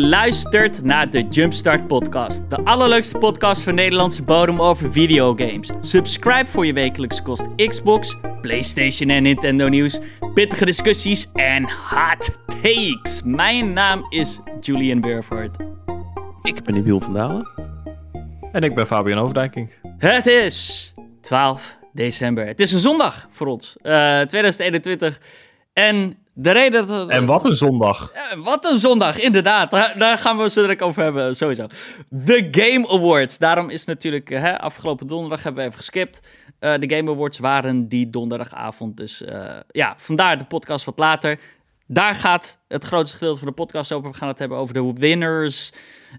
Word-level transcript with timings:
luistert 0.00 0.82
naar 0.82 1.10
de 1.10 1.22
Jumpstart 1.22 1.86
Podcast. 1.86 2.50
De 2.50 2.64
allerleukste 2.64 3.18
podcast 3.18 3.62
van 3.62 3.74
Nederlandse 3.74 4.22
bodem 4.22 4.60
over 4.60 4.92
videogames. 4.92 5.70
Subscribe 5.80 6.46
voor 6.46 6.66
je 6.66 6.72
wekelijks 6.72 7.22
kost 7.22 7.42
Xbox, 7.56 8.16
PlayStation 8.40 9.10
en 9.10 9.22
Nintendo 9.22 9.68
nieuws, 9.68 10.00
pittige 10.34 10.64
discussies 10.64 11.32
en 11.32 11.68
hot 11.90 12.30
takes. 12.62 13.22
Mijn 13.24 13.72
naam 13.72 14.06
is 14.08 14.40
Julian 14.60 15.00
Burford. 15.00 15.56
Ik 16.42 16.62
ben 16.64 16.76
Emiel 16.76 17.00
van 17.00 17.12
Dalen. 17.12 17.48
En 18.52 18.62
ik 18.62 18.74
ben 18.74 18.86
Fabian 18.86 19.18
Overdijking. 19.18 19.72
Het 19.98 20.26
is 20.26 20.92
12 21.20 21.78
december. 21.92 22.46
Het 22.46 22.60
is 22.60 22.72
een 22.72 22.80
zondag 22.80 23.28
voor 23.30 23.46
ons. 23.46 23.76
Uh, 23.82 24.20
2021. 24.20 25.20
En 25.72 26.16
de 26.40 26.50
reden 26.50 26.86
dat... 26.86 27.08
En 27.08 27.26
wat 27.26 27.44
een 27.44 27.54
zondag. 27.54 28.12
Wat 28.42 28.70
een 28.70 28.78
zondag, 28.78 29.18
inderdaad. 29.18 29.70
Daar, 29.70 30.18
gaan 30.18 30.38
we 30.38 30.50
zo 30.50 30.60
direct 30.60 30.82
over 30.82 31.02
hebben, 31.02 31.36
sowieso. 31.36 31.66
De 32.08 32.48
Game 32.50 32.88
Awards. 32.88 33.38
Daarom 33.38 33.70
is 33.70 33.84
natuurlijk, 33.84 34.28
hè, 34.28 34.60
afgelopen 34.60 35.06
donderdag 35.06 35.42
hebben 35.42 35.62
we 35.62 35.68
even 35.68 35.80
geskipt. 35.80 36.20
Uh, 36.60 36.74
de 36.78 36.96
Game 36.96 37.10
Awards 37.10 37.38
waren 37.38 37.88
die 37.88 38.10
donderdagavond. 38.10 38.96
Dus 38.96 39.22
uh, 39.22 39.44
ja, 39.68 39.94
vandaar 39.98 40.38
de 40.38 40.44
podcast 40.44 40.84
wat 40.84 40.98
later. 40.98 41.38
Daar 41.86 42.14
gaat 42.14 42.58
het 42.68 42.84
grootste 42.84 43.16
gedeelte 43.16 43.38
van 43.38 43.48
de 43.48 43.54
podcast 43.54 43.92
over. 43.92 44.10
We 44.10 44.16
gaan 44.16 44.28
het 44.28 44.38
hebben 44.38 44.58
over 44.58 44.74
de 44.74 44.92
winners 44.96 45.72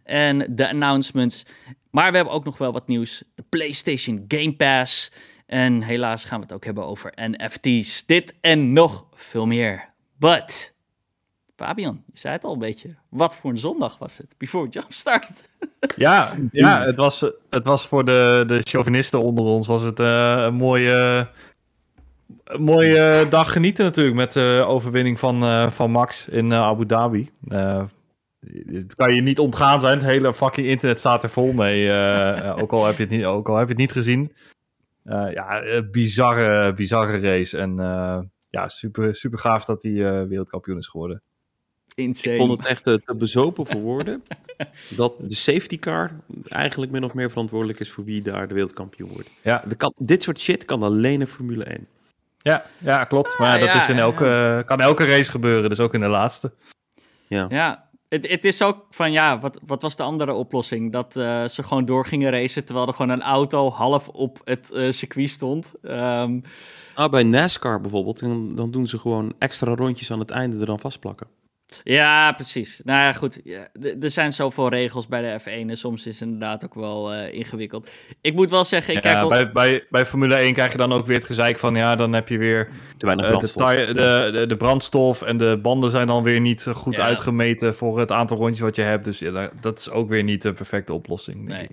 en 0.04 0.56
de 0.56 0.70
announcements. 0.70 1.46
Maar 1.92 2.10
we 2.10 2.16
hebben 2.16 2.34
ook 2.34 2.46
nog 2.46 2.58
wel 2.58 2.72
wat 2.72 2.88
nieuws. 2.88 3.24
De 3.36 3.44
PlayStation 3.50 4.26
Game 4.28 4.56
Pass. 4.56 5.12
En 5.46 5.82
helaas 5.82 6.26
gaan 6.26 6.40
we 6.40 6.46
het 6.46 6.54
ook 6.54 6.66
hebben 6.66 6.86
over 6.86 7.14
NFT's. 7.16 8.06
Dit 8.06 8.34
en 8.42 8.74
nog 8.74 9.06
veel 9.14 9.46
meer. 9.46 9.91
But, 10.22 10.74
Fabian, 11.56 12.04
je 12.14 12.20
zei 12.20 12.34
het 12.34 12.44
al 12.44 12.54
een 12.54 12.60
beetje. 12.60 12.96
Wat 13.10 13.36
voor 13.36 13.50
een 13.50 13.58
zondag 13.58 13.98
was 13.98 14.18
het? 14.18 14.36
Before 14.38 14.70
Jumpstart. 14.70 15.50
Ja, 15.96 16.36
ja 16.52 16.82
het, 16.82 16.96
was, 16.96 17.20
het 17.50 17.64
was 17.64 17.88
voor 17.88 18.06
de, 18.06 18.44
de 18.48 18.62
chauvinisten 18.64 19.22
onder 19.22 19.44
ons 19.44 19.68
was 19.68 19.84
het 19.84 20.00
uh, 20.00 20.44
een 20.46 20.54
mooie, 20.54 21.28
een 22.44 22.64
mooie 22.64 23.28
dag 23.30 23.52
genieten 23.52 23.86
natuurlijk 23.86 24.16
met 24.16 24.34
de 24.34 24.64
overwinning 24.68 25.20
van, 25.20 25.44
uh, 25.44 25.72
van 25.72 25.92
Max 25.92 26.28
in 26.28 26.52
uh, 26.52 26.60
Abu 26.60 26.86
Dhabi. 26.86 27.30
het 28.66 28.96
kan 28.96 29.16
je 29.16 29.22
niet 29.22 29.40
ontgaan 29.40 29.82
zijn. 29.82 29.98
Het 29.98 30.08
hele 30.08 30.34
fucking 30.34 30.68
internet 30.68 31.00
staat 31.00 31.24
er 31.24 31.30
vol 31.30 31.54
mee. 31.54 31.92
ook, 32.62 32.72
al 32.72 32.86
heb 32.86 32.98
je 32.98 33.04
het 33.04 33.12
niet, 33.12 33.26
ook 33.26 33.50
al 33.50 33.56
heb 33.56 33.68
je 33.68 33.74
het 33.74 33.82
niet 33.82 33.92
gezien. 33.92 34.34
ja, 35.34 35.62
bizarre, 35.92 36.74
bizarre 36.74 37.20
race. 37.20 37.58
En 37.58 37.80
ja, 38.52 38.70
super, 38.70 39.16
super 39.16 39.40
gaaf 39.40 39.66
dat 39.66 39.84
hij 39.84 39.92
uh, 39.92 40.24
wereldkampioen 40.24 40.78
is 40.78 40.88
geworden. 40.88 41.22
Insane. 41.96 42.36
Ik 42.36 42.42
vond 42.42 42.58
het 42.58 42.66
echt 42.66 42.84
te, 42.84 43.02
te 43.06 43.16
bezopen 43.16 43.68
voor 43.68 43.82
woorden. 43.82 44.24
dat 44.96 45.14
de 45.20 45.36
safety 45.36 45.80
car 45.80 46.12
eigenlijk 46.48 46.92
min 46.92 47.04
of 47.04 47.14
meer 47.14 47.30
verantwoordelijk 47.30 47.80
is 47.80 47.92
voor 47.92 48.04
wie 48.04 48.22
daar 48.22 48.48
de 48.48 48.54
wereldkampioen 48.54 49.10
wordt. 49.10 49.30
Ja. 49.44 49.64
De 49.68 49.76
kan, 49.76 49.94
dit 49.98 50.24
soort 50.24 50.40
shit 50.40 50.66
kan 50.66 50.84
alleen 50.84 51.20
in 51.20 51.28
Formule 51.28 51.64
1. 51.64 51.88
Ja, 52.38 52.66
ja 52.78 53.04
klopt. 53.04 53.38
Maar 53.38 53.60
dat 53.60 53.76
is 53.76 53.90
in 53.90 53.98
elke, 53.98 54.64
kan 54.66 54.82
elke 54.82 55.06
race 55.06 55.32
gebeuren, 55.32 55.70
dus 55.70 55.80
ook 55.80 55.94
in 55.94 56.00
de 56.00 56.08
laatste. 56.08 56.52
Ja, 57.28 57.46
ja 57.50 57.90
het, 58.12 58.28
het 58.28 58.46
is 58.46 58.62
ook 58.62 58.86
van 58.90 59.12
ja, 59.12 59.40
wat, 59.40 59.60
wat 59.66 59.82
was 59.82 59.96
de 59.96 60.04
andere 60.04 60.34
oplossing? 60.34 60.92
Dat 60.92 61.16
uh, 61.16 61.48
ze 61.48 61.64
gewoon 61.64 61.86
door 61.86 62.06
gingen 62.06 62.32
racen 62.32 62.66
terwijl 62.66 62.88
er 62.88 62.94
gewoon 62.94 63.12
een 63.12 63.22
auto 63.22 63.70
half 63.70 64.08
op 64.08 64.42
het 64.44 64.72
uh, 64.74 64.92
circuit 64.92 65.30
stond. 65.30 65.74
Um, 65.82 66.44
Ah, 66.94 67.12
bij 67.12 67.24
NASCAR 67.24 67.82
bijvoorbeeld, 67.82 68.20
dan, 68.20 68.56
dan 68.56 68.72
doen 68.72 68.88
ze 68.88 69.00
gewoon 69.00 69.34
extra 69.40 69.76
rondjes 69.76 70.12
aan 70.12 70.20
het 70.20 70.32
einde 70.32 70.60
er 70.60 70.66
dan 70.66 70.80
vastplakken. 70.80 71.28
Ja, 71.84 72.32
precies. 72.32 72.82
Nou 72.84 73.00
ja, 73.00 73.14
goed. 73.14 73.40
Ja, 73.44 73.68
er 74.02 74.12
zijn 74.12 74.34
zoveel 74.34 74.70
regels 74.70 75.08
bij 75.08 75.22
de 75.22 75.40
F1 75.42 75.70
en 75.70 75.78
soms 75.78 76.08
is 76.08 76.20
het 76.20 76.30
inderdaad 76.30 76.66
ook 76.66 76.74
wel 76.74 77.14
uh, 77.14 77.34
ingewikkeld. 77.34 77.90
Ik 78.22 78.34
moet 78.34 78.50
wel 78.50 78.66
zeggen, 78.66 78.96
ik 78.96 79.04
ja, 79.04 79.14
kijk 79.14 79.30
bij, 79.30 79.52
bij, 79.52 79.86
bij 79.90 80.06
Formule 80.06 80.36
1 80.36 80.54
krijg 80.54 80.72
je 80.72 80.78
dan 80.78 80.94
ook 80.94 81.06
weer 81.06 81.18
het 81.18 81.26
gezeik 81.26 81.60
van, 81.60 81.76
ja, 81.76 81.96
dan 81.96 82.14
heb 82.14 82.28
je 82.28 82.38
weer 82.38 82.70
Te 82.98 83.06
weinig 83.06 83.28
brandstof. 83.28 83.74
Uh, 83.74 83.88
de, 83.88 83.94
de, 83.94 84.30
de, 84.34 84.46
de, 84.46 84.58
brandstof 84.58 85.22
en 85.22 85.38
de 85.38 85.60
banden 85.62 85.92
zijn 85.92 86.08
dan 86.08 86.24
weer 86.24 86.40
niet 86.40 86.68
goed 86.74 86.96
ja. 86.96 87.04
uitgemeten 87.04 87.76
voor 87.76 88.00
het 88.00 88.12
aantal 88.12 88.38
rondjes 88.38 88.60
wat 88.60 88.76
je 88.76 88.82
hebt. 88.82 89.04
Dus 89.04 89.20
ja, 89.20 89.50
dat 89.62 89.80
is 89.80 89.90
ook 89.90 90.10
weer 90.10 90.24
niet 90.24 90.42
de 90.42 90.54
perfecte 90.54 90.94
oplossing. 90.94 91.48
Nee. 91.48 91.68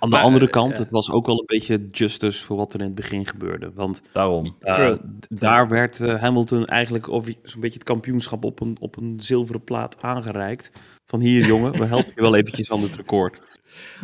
Aan 0.00 0.10
de 0.10 0.16
maar, 0.16 0.24
andere 0.24 0.48
kant, 0.48 0.72
uh, 0.72 0.78
het 0.78 0.90
was 0.90 1.10
ook 1.10 1.26
wel 1.26 1.38
een 1.38 1.46
beetje 1.46 1.88
justice 1.90 2.44
voor 2.44 2.56
wat 2.56 2.74
er 2.74 2.80
in 2.80 2.86
het 2.86 2.94
begin 2.94 3.26
gebeurde. 3.26 3.70
Want 3.74 4.02
daarom. 4.12 4.56
Uh, 4.60 4.92
daar 5.28 5.68
werd 5.68 6.00
uh, 6.00 6.20
Hamilton 6.20 6.64
eigenlijk 6.64 7.04
zo'n 7.04 7.60
beetje 7.60 7.78
het 7.78 7.82
kampioenschap 7.82 8.44
op 8.44 8.60
een, 8.60 8.76
op 8.80 8.96
een 8.96 9.20
zilveren 9.22 9.64
plaat 9.64 9.96
aangereikt. 10.02 10.72
Van 11.06 11.20
hier 11.20 11.46
jongen, 11.46 11.72
we 11.72 11.84
helpen 11.84 12.12
je 12.14 12.20
wel 12.20 12.34
eventjes 12.34 12.72
aan 12.72 12.82
het 12.82 12.96
record. 12.96 13.38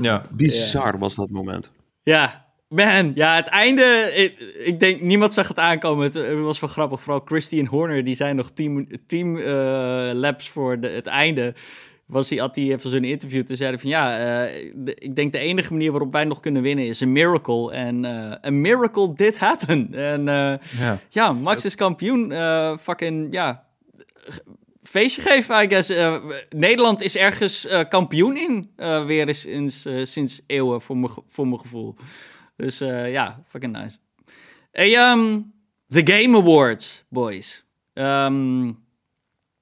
Ja. 0.00 0.22
Bizar 0.30 0.98
was 0.98 1.14
dat 1.14 1.30
moment. 1.30 1.72
Ja, 2.02 2.46
man. 2.68 3.12
Ja, 3.14 3.34
het 3.34 3.46
einde, 3.46 4.12
ik, 4.14 4.38
ik, 4.64 4.80
denk, 4.80 5.00
niemand 5.00 5.34
zag 5.34 5.48
het 5.48 5.58
aankomen. 5.58 6.04
Het, 6.04 6.14
het 6.14 6.40
was 6.40 6.60
wel 6.60 6.70
grappig. 6.70 7.00
Vooral 7.00 7.22
Christian 7.24 7.66
Horner, 7.66 8.04
die 8.04 8.14
zijn 8.14 8.36
nog 8.36 8.50
team, 8.50 8.86
team 9.06 9.38
laps 10.12 10.48
voor 10.48 10.80
de, 10.80 10.88
het 10.88 11.06
einde 11.06 11.54
was 12.06 12.28
hij, 12.30 12.38
had 12.38 12.56
hij 12.56 12.64
even 12.64 12.90
zo'n 12.90 13.04
interview 13.04 13.44
te 13.44 13.54
zeggen 13.54 13.80
van 13.80 13.90
ja, 13.90 14.18
uh, 14.18 14.72
de, 14.74 14.94
ik 14.94 15.16
denk 15.16 15.32
de 15.32 15.38
enige 15.38 15.72
manier 15.72 15.90
waarop 15.90 16.12
wij 16.12 16.24
nog 16.24 16.40
kunnen 16.40 16.62
winnen 16.62 16.86
is 16.86 17.00
een 17.00 17.12
miracle. 17.12 17.72
En 17.72 18.04
uh, 18.04 18.32
a 18.44 18.50
miracle 18.50 19.14
did 19.14 19.38
happen. 19.38 19.94
En 19.94 20.20
uh, 20.20 20.54
ja. 20.78 20.98
ja. 21.08 21.32
Max 21.32 21.64
is 21.64 21.74
kampioen. 21.74 22.32
fucking, 22.80 23.28
ja, 23.30 23.66
feestje 24.82 25.22
geven, 25.22 25.62
I 25.62 25.68
guess. 25.68 25.92
Nederland 26.50 27.02
is 27.02 27.16
ergens 27.16 27.68
kampioen 27.88 28.36
in, 28.36 28.70
weer 29.06 29.28
eens 29.28 29.40
sinds, 29.40 29.86
sinds 30.02 30.42
eeuwen, 30.46 30.80
voor 30.80 30.96
mijn 30.96 31.12
voor 31.28 31.48
mijn 31.48 31.60
gevoel. 31.60 31.94
Dus 32.56 32.78
ja, 32.78 33.42
fucking 33.48 33.76
nice. 33.76 33.96
Hey, 34.72 35.10
um, 35.10 35.52
the 35.88 36.02
Game 36.04 36.38
Awards, 36.38 37.04
boys. 37.08 37.64
Um, 37.94 38.84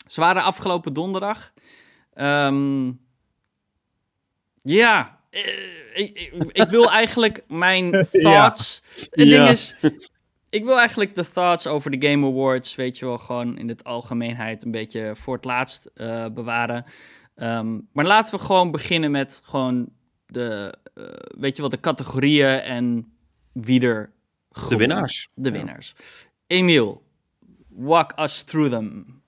ze 0.06 0.20
waren 0.20 0.42
afgelopen 0.42 0.92
donderdag. 0.92 1.52
Um, 2.16 3.00
ja, 4.62 5.20
ik, 5.30 6.10
ik, 6.14 6.32
ik, 6.52 6.68
wil 6.68 6.90
eigenlijk 6.90 7.44
mijn 7.48 7.90
thoughts. 8.10 8.82
ja. 8.94 9.02
Het 9.02 9.14
ding 9.14 9.30
ja. 9.30 9.48
is, 9.48 9.76
ik 10.48 10.64
wil 10.64 10.78
eigenlijk 10.78 11.14
de 11.14 11.30
thoughts 11.30 11.66
over 11.66 11.90
de 11.90 12.08
Game 12.08 12.26
Awards, 12.26 12.74
weet 12.74 12.98
je 12.98 13.04
wel, 13.04 13.18
gewoon 13.18 13.58
in 13.58 13.68
het 13.68 13.84
algemeenheid 13.84 14.64
een 14.64 14.70
beetje 14.70 15.16
voor 15.16 15.34
het 15.34 15.44
laatst 15.44 15.90
uh, 15.94 16.26
bewaren. 16.26 16.84
Um, 17.36 17.88
maar 17.92 18.04
laten 18.04 18.38
we 18.38 18.44
gewoon 18.44 18.70
beginnen 18.70 19.10
met 19.10 19.40
gewoon 19.44 19.88
de, 20.26 20.74
uh, 20.94 21.04
weet 21.38 21.56
je 21.56 21.60
wel, 21.60 21.70
de 21.70 21.80
categorieën 21.80 22.60
en 22.60 23.12
wie 23.52 23.80
er. 23.80 24.12
De 24.68 24.76
winnaars. 24.76 25.28
De 25.34 25.50
winnaars. 25.50 25.94
Ja. 25.96 26.04
Emiel, 26.46 27.02
walk 27.68 28.12
us 28.18 28.42
through 28.42 28.70
them. 28.70 29.22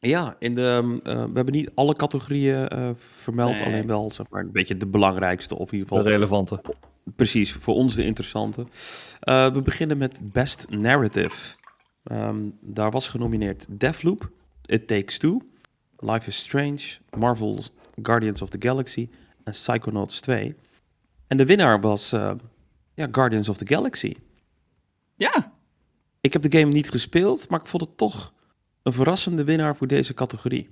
Ja, 0.00 0.36
in 0.38 0.52
de, 0.52 0.82
uh, 0.84 1.00
we 1.02 1.30
hebben 1.34 1.52
niet 1.52 1.70
alle 1.74 1.94
categorieën 1.94 2.78
uh, 2.78 2.90
vermeld, 2.94 3.54
nee. 3.54 3.64
alleen 3.64 3.86
wel 3.86 4.10
zeg 4.10 4.28
maar, 4.28 4.40
een 4.40 4.52
beetje 4.52 4.76
de 4.76 4.86
belangrijkste 4.86 5.54
of 5.54 5.72
in 5.72 5.78
ieder 5.78 5.88
geval... 5.88 6.04
De 6.04 6.10
relevante. 6.10 6.60
Precies, 7.16 7.52
voor 7.52 7.74
ons 7.74 7.94
de 7.94 8.04
interessante. 8.04 8.60
Uh, 8.60 9.52
we 9.52 9.62
beginnen 9.62 9.98
met 9.98 10.20
Best 10.22 10.66
Narrative. 10.68 11.54
Um, 12.12 12.58
daar 12.60 12.90
was 12.90 13.08
genomineerd 13.08 13.66
Deathloop, 13.68 14.30
It 14.66 14.86
Takes 14.86 15.18
Two, 15.18 15.40
Life 15.98 16.28
is 16.28 16.36
Strange, 16.36 16.80
Marvel's 17.16 17.72
Guardians 18.02 18.42
of 18.42 18.48
the 18.48 18.58
Galaxy 18.60 19.08
en 19.44 19.52
Psychonauts 19.52 20.20
2. 20.20 20.54
En 21.26 21.36
de 21.36 21.44
winnaar 21.46 21.80
was 21.80 22.10
ja, 22.94 23.08
Guardians 23.12 23.48
of 23.48 23.56
the 23.56 23.66
Galaxy. 23.66 24.14
Ja. 25.14 25.52
Ik 26.20 26.32
heb 26.32 26.42
de 26.42 26.58
game 26.58 26.72
niet 26.72 26.90
gespeeld, 26.90 27.48
maar 27.48 27.60
ik 27.60 27.66
vond 27.66 27.82
het 27.82 27.96
toch 27.96 28.32
een 28.82 28.92
verrassende 28.92 29.44
winnaar 29.44 29.76
voor 29.76 29.86
deze 29.86 30.14
categorie. 30.14 30.70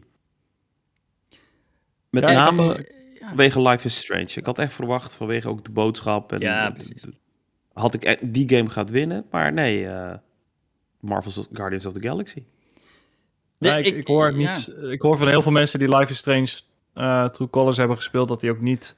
Met 2.10 2.22
ja, 2.22 2.32
name 2.32 2.62
had, 2.62 2.76
ja. 3.20 3.28
vanwege 3.28 3.62
Life 3.62 3.87
is 3.87 3.96
Strange. 3.96 4.31
Ik 4.34 4.46
had 4.46 4.58
echt 4.58 4.72
verwacht 4.72 5.14
vanwege 5.14 5.49
ook 5.49 5.64
de 5.64 5.70
boodschap. 5.70 6.32
En 6.32 6.38
ja, 6.38 6.75
had 7.72 7.94
ik 7.94 8.19
die 8.22 8.49
game 8.49 8.70
gaat 8.70 8.90
winnen, 8.90 9.26
maar 9.31 9.52
nee, 9.52 9.82
uh, 9.82 10.12
Marvel's 11.00 11.46
Guardians 11.52 11.87
of 11.87 11.93
the 11.93 12.00
Galaxy. 12.00 12.43
Nee, 13.58 13.82
ik, 13.82 13.94
ik, 13.94 14.06
hoor 14.06 14.34
niet, 14.34 14.75
ik 14.90 15.02
hoor 15.02 15.16
van 15.16 15.28
heel 15.28 15.43
veel 15.43 15.52
mensen 15.52 15.78
die 15.78 15.96
Life 15.96 16.12
is 16.12 16.19
Strange 16.19 16.49
uh, 16.94 17.25
True 17.28 17.50
Colors 17.50 17.76
hebben 17.76 17.96
gespeeld, 17.96 18.28
dat 18.28 18.40
die 18.40 18.50
ook 18.50 18.61
niet 18.61 18.96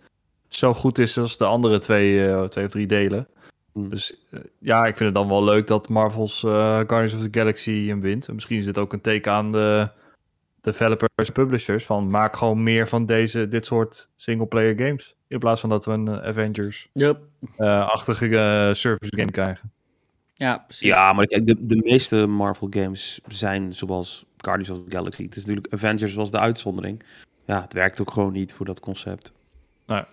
zo 0.49 0.75
goed 0.75 0.99
is 0.99 1.19
als 1.19 1.37
de 1.37 1.45
andere 1.45 1.79
twee, 1.79 2.29
uh, 2.29 2.45
twee 2.45 2.65
of 2.65 2.71
drie 2.71 2.87
delen. 2.87 3.29
Hmm. 3.73 3.89
Dus 3.89 4.15
uh, 4.31 4.41
ja, 4.59 4.87
ik 4.87 4.97
vind 4.97 5.09
het 5.09 5.15
dan 5.15 5.29
wel 5.29 5.45
leuk 5.45 5.67
dat 5.67 5.89
Marvel's 5.89 6.43
uh, 6.43 6.77
Guardians 6.77 7.15
of 7.15 7.23
the 7.23 7.39
Galaxy 7.39 7.87
hem 7.87 8.01
wint. 8.01 8.29
En 8.29 8.35
misschien 8.35 8.59
is 8.59 8.65
dit 8.65 8.79
ook 8.79 8.93
een 8.93 9.01
teken 9.01 9.33
aan 9.33 9.53
de 9.53 9.89
developers 10.61 11.29
en 11.29 11.33
publishers 11.33 11.85
van 11.85 12.11
maak 12.11 12.37
gewoon 12.37 12.63
meer 12.63 12.89
van 12.89 13.07
deze, 13.07 13.49
dit 13.49 13.67
soort 13.67 14.09
single-player 14.17 14.87
games. 14.87 15.17
In 15.29 15.39
plaats 15.39 15.61
van 15.61 15.71
dat 15.71 15.85
we 15.85 15.93
een 15.93 16.09
uh, 16.09 16.23
Avengers-achtige 16.23 18.29
yep. 18.29 18.77
service 18.77 19.17
game 19.17 19.31
krijgen. 19.31 19.73
Ja, 20.35 20.59
precies. 20.59 20.89
Ja, 20.89 21.13
maar 21.13 21.27
kijk, 21.27 21.47
de, 21.47 21.67
de 21.67 21.77
meeste 21.77 22.27
Marvel 22.27 22.67
games 22.71 23.21
zijn 23.29 23.75
zoals 23.75 24.25
Guardians 24.37 24.79
of 24.79 24.85
the 24.85 24.91
Galaxy. 24.97 25.23
Het 25.23 25.37
is 25.37 25.45
natuurlijk 25.45 25.75
Avengers 25.75 26.15
was 26.15 26.31
de 26.31 26.39
uitzondering. 26.39 27.03
ja, 27.45 27.63
het 27.63 27.73
werkt 27.73 28.01
ook 28.01 28.11
gewoon 28.11 28.33
niet 28.33 28.53
voor 28.53 28.67
dat 28.67 28.81
concept. 28.81 29.33
Nou, 29.87 30.05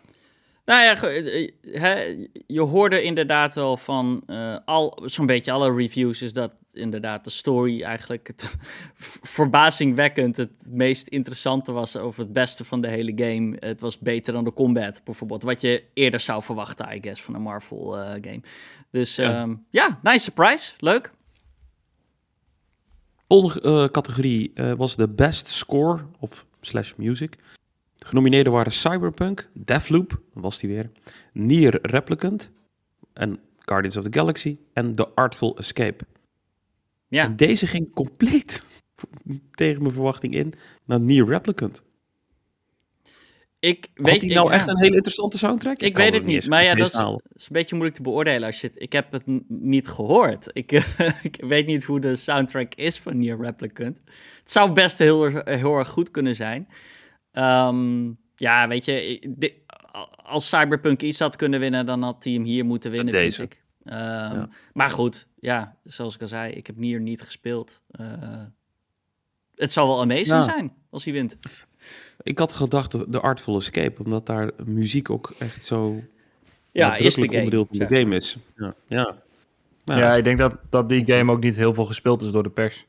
Nou 0.67 0.83
ja, 0.83 1.03
eh, 1.03 1.49
hè, 1.71 2.25
je 2.47 2.61
hoorde 2.61 3.01
inderdaad 3.01 3.53
wel 3.53 3.77
van 3.77 4.23
eh, 4.25 4.55
al 4.65 4.99
zo'n 5.05 5.25
beetje 5.25 5.51
alle 5.51 5.73
reviews 5.73 6.21
is 6.21 6.33
dat 6.33 6.55
inderdaad 6.73 7.23
de 7.23 7.29
story 7.29 7.81
eigenlijk 7.81 8.27
het 8.27 8.55
verbazingwekkend 9.37 10.37
het 10.37 10.51
meest 10.69 11.07
interessante 11.07 11.71
was 11.71 11.95
of 11.95 12.17
het 12.17 12.33
beste 12.33 12.65
van 12.65 12.81
de 12.81 12.87
hele 12.87 13.11
game. 13.15 13.55
Het 13.59 13.81
was 13.81 13.99
beter 13.99 14.33
dan 14.33 14.43
de 14.43 14.53
combat 14.53 15.01
bijvoorbeeld, 15.03 15.43
wat 15.43 15.61
je 15.61 15.83
eerder 15.93 16.19
zou 16.19 16.43
verwachten, 16.43 16.95
I 16.95 17.01
guess, 17.01 17.21
van 17.21 17.35
een 17.35 17.41
Marvel 17.41 17.97
eh, 17.97 18.09
game. 18.09 18.41
Dus 18.91 19.15
Ja. 19.15 19.29
ja. 19.29 19.57
ja, 19.69 19.99
nice 20.03 20.19
surprise, 20.19 20.73
leuk. 20.79 21.11
Volgende 23.27 23.83
eh, 23.83 23.91
categorie 23.91 24.51
eh, 24.53 24.73
was 24.73 24.95
de 24.95 25.09
Best 25.09 25.47
Score 25.47 26.05
of 26.19 26.45
slash 26.61 26.93
Music. 26.95 27.35
De 28.07 28.13
genomineerden 28.13 28.53
waren 28.53 28.71
Cyberpunk, 28.71 29.49
Deathloop, 29.53 30.21
was 30.33 30.59
die 30.59 30.69
weer, 30.69 30.89
Nier 31.33 31.79
Replicant 31.81 32.51
en 33.13 33.39
Guardians 33.57 33.97
of 33.97 34.03
the 34.03 34.19
Galaxy 34.19 34.57
en 34.73 34.93
The 34.93 35.07
Artful 35.07 35.57
Escape. 35.57 36.05
Ja, 37.07 37.23
En 37.23 37.35
deze 37.35 37.67
ging 37.67 37.93
compleet 37.93 38.63
tegen 39.51 39.81
mijn 39.81 39.93
verwachting 39.93 40.33
in 40.33 40.53
naar 40.85 40.99
Nier 40.99 41.25
Replicant. 41.25 41.83
ik 43.59 43.87
Weet 43.93 44.21
hij 44.21 44.33
nou 44.33 44.47
ik, 44.47 44.53
echt 44.53 44.65
ja. 44.65 44.71
een 44.71 44.81
hele 44.81 44.95
interessante 44.95 45.37
soundtrack? 45.37 45.79
Ik 45.79 45.97
weet 45.97 46.13
het 46.13 46.25
niet, 46.25 46.35
eens 46.35 46.47
maar 46.47 46.63
ja, 46.63 46.75
dat 46.75 46.87
is, 46.87 46.95
een 46.95 47.21
beetje 47.51 47.75
moeilijk 47.75 47.97
te 47.97 48.03
beoordelen 48.03 48.47
als 48.47 48.61
je 48.61 48.67
het... 48.67 48.81
Ik 48.81 48.91
heb 48.91 49.11
het 49.11 49.23
niet 49.47 49.87
gehoord. 49.87 50.49
Ik, 50.53 50.71
ik 51.21 51.37
weet 51.39 51.65
niet 51.65 51.83
hoe 51.83 51.99
de 51.99 52.15
soundtrack 52.15 52.75
is 52.75 52.99
van 52.99 53.17
Nier 53.17 53.37
Replicant. 53.41 54.01
Het 54.39 54.51
zou 54.51 54.71
best 54.71 54.97
heel, 54.97 55.41
heel 55.43 55.77
erg 55.77 55.87
goed 55.87 56.11
kunnen 56.11 56.35
zijn. 56.35 56.67
Ehm, 57.37 58.11
ja, 58.35 58.67
weet 58.67 58.85
je, 58.85 59.19
als 60.23 60.47
Cyberpunk 60.49 61.01
iets 61.01 61.19
had 61.19 61.35
kunnen 61.35 61.59
winnen, 61.59 61.85
dan 61.85 62.01
had 62.03 62.23
hij 62.23 62.33
hem 62.33 62.43
hier 62.43 62.65
moeten 62.65 62.91
winnen, 62.91 63.13
Deze. 63.13 63.37
vind 63.37 63.53
ik. 63.53 63.63
Ehm, 63.83 63.97
Ja. 63.97 64.49
Maar 64.73 64.89
goed, 64.89 65.27
ja, 65.39 65.75
zoals 65.83 66.15
ik 66.15 66.21
al 66.21 66.27
zei, 66.27 66.51
ik 66.53 66.67
heb 66.67 66.75
Nier 66.77 66.99
niet 66.99 67.21
gespeeld. 67.21 67.81
Eh, 67.91 68.07
het 69.55 69.71
zal 69.71 69.87
wel 69.87 70.01
amazing 70.01 70.27
Ja. 70.27 70.41
zijn 70.41 70.73
als 70.89 71.03
hij 71.03 71.13
wint. 71.13 71.37
Ik 72.21 72.37
had 72.39 72.53
gedacht 72.53 73.11
de, 73.11 73.19
Artful 73.19 73.57
Escape, 73.57 74.03
omdat 74.03 74.25
daar 74.25 74.51
muziek 74.65 75.09
ook 75.09 75.33
echt 75.39 75.65
zo 75.65 76.01
Ja, 76.71 76.95
is 76.95 77.15
de 77.15 77.21
game. 77.21 77.37
onderdeel 77.37 77.65
van 77.65 77.77
de 77.77 77.85
Ja. 77.95 77.99
game 78.01 78.15
is. 78.15 78.37
Ja, 78.55 78.75
ja. 78.87 79.15
Maar 79.85 79.97
ja, 79.99 80.13
ik 80.15 80.23
denk 80.23 80.37
dat, 80.37 80.53
dat 80.69 80.89
die 80.89 81.11
game 81.11 81.31
ook 81.31 81.41
niet 81.41 81.55
heel 81.55 81.73
veel 81.73 81.85
gespeeld 81.85 82.21
is 82.21 82.31
door 82.31 82.43
de 82.43 82.49
pers. 82.49 82.85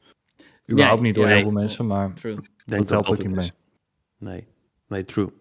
Überhaupt 0.71 1.00
Nee, 1.00 1.06
niet 1.11 1.15
door 1.21 1.29
ja, 1.29 1.35
heel 1.35 1.43
veel 1.43 1.53
mensen, 1.53 1.87
maar 1.87 2.12
True. 2.15 2.33
Ik 2.33 2.49
denk 2.67 2.81
Dat 2.89 2.91
helpt 3.05 3.21
ook 3.21 3.27
niet 3.29 3.37
is. 3.37 3.53
Nee, 4.19 4.47
nee, 4.88 5.05
true. 5.05 5.32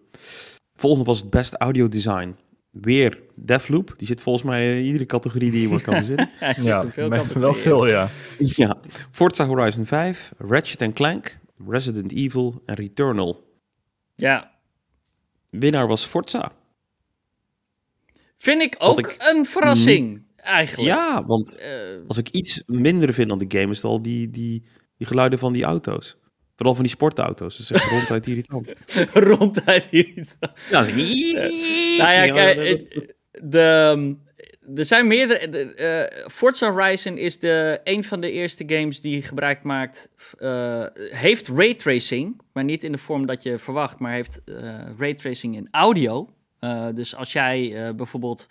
Volgende 0.74 1.04
was 1.04 1.18
het 1.18 1.30
best 1.30 1.54
audio 1.54 1.88
design. 1.88 2.36
Weer 2.70 3.20
Deathloop. 3.34 3.94
Die 3.96 4.06
zit 4.06 4.20
volgens 4.20 4.44
mij 4.44 4.78
in 4.78 4.84
iedere 4.84 5.06
categorie 5.06 5.50
die 5.50 5.60
je 5.60 5.68
maar 5.68 5.80
kan 5.80 5.94
verzinnen. 6.04 6.30
Hij 6.38 6.54
zit 6.54 6.64
ja, 6.64 6.82
in 6.82 6.92
veel 6.92 7.08
categorieën. 7.08 7.40
wel 7.40 7.54
veel, 7.54 7.86
ja. 7.86 8.08
ja. 8.38 8.78
Forza 9.10 9.46
Horizon 9.46 9.86
5, 9.86 10.32
Ratchet 10.38 10.92
Clank, 10.92 11.38
Resident 11.68 12.12
Evil 12.12 12.62
en 12.64 12.74
Returnal. 12.74 13.46
Ja, 14.14 14.58
Winnaar 15.50 15.86
was 15.86 16.04
Forza. 16.04 16.52
Vind 18.38 18.62
ik 18.62 18.76
ook 18.78 18.98
ik 18.98 19.16
een 19.18 19.46
verrassing, 19.46 20.22
eigenlijk. 20.36 20.88
Ja, 20.88 21.24
want 21.24 21.58
Eh, 21.58 21.70
als 22.06 22.18
ik 22.18 22.28
iets 22.28 22.62
minder 22.66 23.12
vind 23.14 23.32
aan 23.32 23.38
de 23.38 23.58
game, 23.58 23.70
is 23.70 23.76
het 23.76 23.84
al 23.84 24.02
die, 24.02 24.30
die, 24.30 24.62
die 24.96 25.06
geluiden 25.06 25.38
van 25.38 25.52
die 25.52 25.64
auto's. 25.64 26.16
Vooral 26.58 26.74
van 26.74 26.84
die 26.84 26.94
sportauto's. 26.94 27.56
Dat 27.56 27.70
is 27.70 27.70
echt 27.70 27.90
ronduit 27.90 28.26
irritant. 28.30 28.72
ronduit 29.12 29.86
hier. 29.86 30.24
Ja, 30.70 30.80
nou 30.80 32.12
ja, 32.12 32.30
kijk, 32.30 33.14
de, 33.30 34.16
er 34.74 34.84
zijn 34.84 35.06
meerdere... 35.06 35.48
de, 35.48 35.74
eh, 35.74 36.28
Forza 36.30 36.70
Horizon 36.70 37.16
is 37.16 37.38
de, 37.38 37.80
een 37.84 38.04
van 38.04 38.20
de 38.20 38.30
eerste 38.30 38.64
games 38.66 39.00
die 39.00 39.22
gebruik 39.22 39.62
maakt... 39.62 40.10
eh, 40.38 40.84
heeft 40.94 41.48
raytracing, 41.48 42.40
maar 42.52 42.64
niet 42.64 42.84
in 42.84 42.92
de 42.92 42.98
vorm 42.98 43.26
dat 43.26 43.42
je 43.42 43.58
verwacht... 43.58 43.98
maar 43.98 44.12
heeft 44.12 44.40
eh 44.44 44.78
raytracing 44.98 45.56
in 45.56 45.68
audio. 45.70 46.28
Dus 46.94 47.14
als 47.14 47.32
jij 47.32 47.92
bijvoorbeeld 47.96 48.46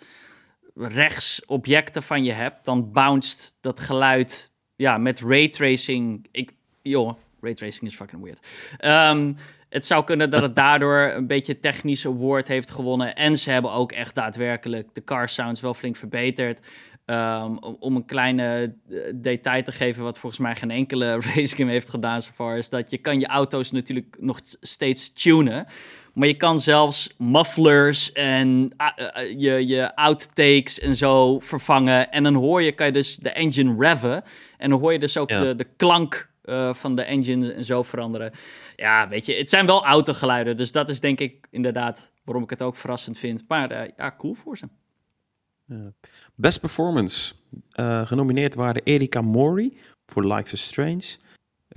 rechts 0.74 1.44
objecten 1.46 2.02
van 2.02 2.24
je 2.24 2.32
hebt... 2.32 2.64
dan 2.64 2.92
bounced 2.92 3.54
dat 3.60 3.80
geluid 3.80 4.50
ja, 4.76 4.98
met 4.98 5.20
raytracing... 5.20 6.26
Ik, 6.30 6.50
joh, 6.82 7.12
raytracing 7.40 7.90
is 7.90 7.96
fucking 7.96 8.22
weird. 8.22 8.46
Ehm, 8.78 9.32
het 9.68 9.86
zou 9.86 10.04
kunnen 10.04 10.30
dat 10.30 10.42
het 10.42 10.56
daardoor 10.56 11.12
een 11.14 11.26
beetje 11.26 11.58
technisch 11.60 12.06
award 12.06 12.48
heeft 12.48 12.70
gewonnen. 12.70 13.14
En 13.14 13.36
ze 13.36 13.50
hebben 13.50 13.72
ook 13.72 13.92
echt 13.92 14.14
daadwerkelijk 14.14 14.88
de 14.94 15.04
car 15.04 15.28
sounds 15.28 15.60
wel 15.60 15.74
flink 15.74 15.96
verbeterd. 15.96 16.60
Ehm, 17.04 17.56
om, 17.56 17.96
een 17.96 18.04
kleine 18.04 18.74
eh, 18.90 18.98
detail 19.14 19.62
te 19.62 19.72
geven, 19.72 20.02
wat 20.02 20.18
volgens 20.18 20.40
mij 20.40 20.56
geen 20.56 20.70
enkele 20.70 21.20
race 21.34 21.56
game 21.56 21.70
heeft 21.70 21.88
gedaan 21.88 22.22
zo 22.22 22.30
far, 22.34 22.56
is 22.56 22.68
dat 22.68 22.90
je 22.90 22.98
kan 22.98 23.18
je 23.18 23.26
auto's 23.26 23.70
natuurlijk 23.70 24.16
nog 24.20 24.40
steeds 24.60 25.12
tunen. 25.12 25.66
Maar 26.14 26.28
je 26.28 26.36
kan 26.36 26.60
zelfs 26.60 27.14
mufflers 27.18 28.12
en 28.12 28.70
eh, 28.76 28.86
eh, 28.96 29.30
je, 29.40 29.66
je 29.66 29.94
outtakes 29.96 30.80
en 30.80 30.94
zo 30.94 31.38
vervangen. 31.38 32.10
En 32.10 32.22
dan 32.22 32.34
hoor 32.34 32.62
je, 32.62 32.72
kan 32.72 32.86
je 32.86 32.92
dus 32.92 33.16
de 33.16 33.30
engine 33.30 33.74
reven. 33.78 34.24
En 34.56 34.70
dan 34.70 34.80
hoor 34.80 34.92
je 34.92 34.98
dus 34.98 35.16
ook 35.16 35.30
Ja. 35.30 35.40
de, 35.40 35.54
de 35.54 35.66
klank 35.76 36.30
eh, 36.48 36.74
van 36.74 36.94
de 36.94 37.02
engine 37.02 37.52
en 37.52 37.64
zo 37.64 37.82
veranderen. 37.82 38.32
Ja, 38.76 39.08
weet 39.08 39.26
je, 39.26 39.34
het 39.34 39.50
zijn 39.50 39.66
wel 39.66 39.84
autogeluiden. 39.84 40.56
Dus 40.56 40.72
dat 40.72 40.88
is 40.88 41.00
denk 41.00 41.20
ik 41.20 41.46
inderdaad 41.50 42.12
waarom 42.24 42.42
ik 42.42 42.50
het 42.50 42.62
ook 42.62 42.76
verrassend 42.76 43.18
vind. 43.18 43.44
Maar 43.48 43.70
eh, 43.70 43.90
ja, 43.96 44.14
cool 44.18 44.34
voor 44.34 44.56
ze. 44.56 44.68
Best 46.34 46.60
Performance. 46.60 47.34
Eh, 47.70 48.06
genomineerd 48.06 48.54
waren 48.54 48.82
Erika 48.84 49.20
Mori 49.20 49.78
voor 50.06 50.34
Life 50.34 50.52
is 50.52 50.66
Strange. 50.66 51.04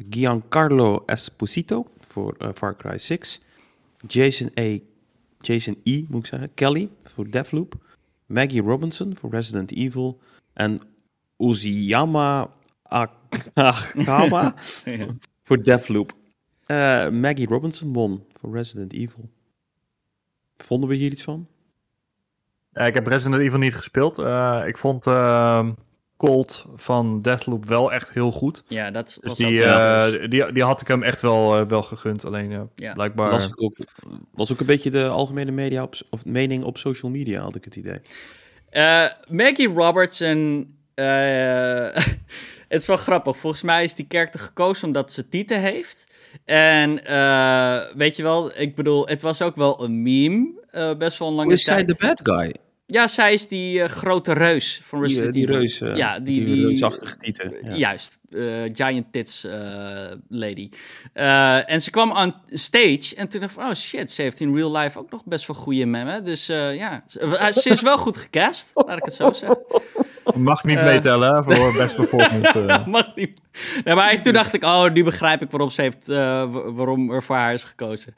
Giancarlo 0.10 1.04
Esposito 1.06 1.86
voor 2.08 2.38
Far 2.54 2.76
Cry 2.76 2.98
6. 2.98 3.42
Jason 4.08 4.52
A. 4.60 4.78
Jason 5.38 5.80
E. 5.84 6.04
moet 6.08 6.20
ik 6.20 6.26
zeggen. 6.26 6.54
Kelly 6.54 6.90
voor 7.04 7.30
Deathloop. 7.30 7.76
Maggie 8.26 8.62
Robinson 8.62 9.16
voor 9.16 9.30
Resident 9.30 9.72
Evil. 9.72 10.20
En 10.54 10.82
Uziyama 11.38 12.50
Ja. 13.96 15.16
voor 15.44 15.64
Deathloop. 15.64 16.14
Eh, 16.66 17.10
Maggie 17.10 17.48
Robinson 17.48 17.94
won 17.94 18.24
voor 18.40 18.54
Resident 18.56 18.94
Evil. 18.94 19.30
Vonden 20.58 20.90
we 20.90 20.96
hier 20.96 21.12
iets 21.12 21.24
van? 21.24 21.48
Ja, 22.74 22.82
ik 22.82 22.94
heb 22.94 23.08
Resident 23.08 23.42
Evil 23.42 23.60
niet 23.60 23.76
gespeeld. 23.76 24.18
Eh, 24.18 24.64
ik 24.66 24.78
vond 24.78 25.08
ehm, 25.08 25.72
Cold 26.18 26.66
van 26.76 27.22
Deathloop 27.22 27.66
wel 27.66 27.92
echt 27.92 28.12
heel 28.12 28.32
goed. 28.32 28.64
Ja, 28.68 28.92
dat 28.92 29.06
Dus 29.06 29.18
was 29.22 29.36
die, 29.38 29.48
ook 29.48 29.66
wel 29.66 30.14
eh, 30.14 30.30
die, 30.30 30.52
die 30.52 30.64
had 30.64 30.82
ik 30.82 30.88
hem 30.88 31.04
echt 31.04 31.22
wel, 31.22 31.68
wel 31.68 31.84
gegund. 31.84 32.26
Alleen 32.26 32.70
Ja. 32.76 32.94
blijkbaar... 32.94 33.30
Was, 33.30 33.58
ook, 33.58 33.78
was 34.32 34.52
ook 34.52 34.60
een 34.60 34.66
beetje 34.66 34.92
de 34.92 35.08
algemene 35.08 35.52
media 35.52 35.84
op, 35.84 35.96
of 36.10 36.26
mening 36.26 36.64
op 36.64 36.78
social 36.78 37.12
media, 37.12 37.42
had 37.42 37.56
ik 37.56 37.64
het 37.66 37.76
idee. 37.76 38.00
Eh, 38.70 39.06
Maggie 39.28 39.68
Robertson. 39.74 40.66
het 42.72 42.82
is 42.82 42.88
wel 42.88 42.98
grappig. 42.98 43.38
Volgens 43.38 43.62
mij 43.62 43.84
is 43.84 43.96
die 43.96 44.08
karakter 44.08 44.40
gekozen 44.40 44.88
omdat 44.88 45.14
ze 45.14 45.30
tieten 45.30 45.60
heeft. 45.60 46.04
En 46.46 47.06
eh, 47.06 47.96
weet 47.96 48.16
je 48.16 48.24
wel, 48.24 48.60
ik 48.60 48.76
bedoel, 48.76 49.08
het 49.08 49.22
was 49.22 49.42
ook 49.42 49.56
wel 49.56 49.84
een 49.84 50.02
meme. 50.02 50.60
eh, 50.70 50.96
best 50.98 51.18
wel 51.18 51.28
een 51.28 51.34
lange 51.34 51.54
is 51.54 51.64
zij 51.64 51.76
tijd. 51.76 51.88
de 51.88 52.06
bad 52.08 52.20
guy? 52.24 52.54
Ja, 52.86 53.08
zij 53.08 53.34
is 53.34 53.48
die 53.48 53.82
eh, 53.82 53.90
grote 53.90 54.34
reus 54.34 54.82
van 54.84 55.00
Die, 55.00 55.08
Resident 55.08 55.34
die 55.34 55.46
reus, 55.46 55.82
eh, 55.82 55.96
ja, 55.96 56.20
die, 56.20 56.46
die, 56.46 56.54
die, 56.54 56.66
reusachtige 56.66 57.18
tieten. 57.18 57.54
Ja. 57.62 57.76
Juist, 57.76 58.18
Giant 58.74 59.12
Tits 59.12 59.48
Lady. 60.30 60.70
En 61.14 61.82
ze 61.82 61.90
kwam 61.90 62.12
aan 62.12 62.42
stage 62.48 63.16
en 63.16 63.28
toen 63.28 63.40
dacht 63.40 63.54
ik 63.54 63.60
van, 63.60 63.70
oh 63.70 63.76
shit, 63.76 64.12
ze 64.12 64.22
heeft 64.22 64.40
in 64.40 64.56
real 64.56 64.78
life 64.78 65.00
ook 65.00 65.12
nog 65.12 65.26
best 65.26 65.48
wel 65.48 65.56
goede 65.56 65.86
memmen. 65.86 66.24
Dus 66.24 66.46
ja, 66.46 67.04
ze, 67.08 67.52
ze 67.62 67.70
is 67.70 67.82
wel 67.82 67.98
goed 67.98 68.18
gecast, 68.18 68.72
laat 68.74 68.98
ik 68.98 69.06
het 69.06 69.14
zo 69.14 69.32
zeggen. 69.32 69.60
Mag 70.36 70.64
niet 70.64 70.78
Eh. 70.78 70.84
meetellen 70.84 71.34
hè, 71.36 71.44
voor 71.44 71.74
best 71.78 71.96
performance. 71.96 72.66
eh. 72.66 72.86
Mag 72.98 73.16
niet. 73.16 73.42
Nee, 73.84 73.96
maar 73.96 74.22
toen 74.22 74.34
dacht 74.34 74.54
ik, 74.54 74.64
oh, 74.64 74.90
nu 74.90 75.04
begrijp 75.04 75.42
ik 75.42 75.52
waarom 75.52 75.70
ze 75.70 75.82
heeft, 75.82 76.10
eh, 76.10 76.16
wa- 76.52 76.72
waarom 76.72 77.12
er 77.12 77.24
voor 77.24 77.36
haar 77.36 77.54
is 77.54 77.64
gekozen. 77.64 78.14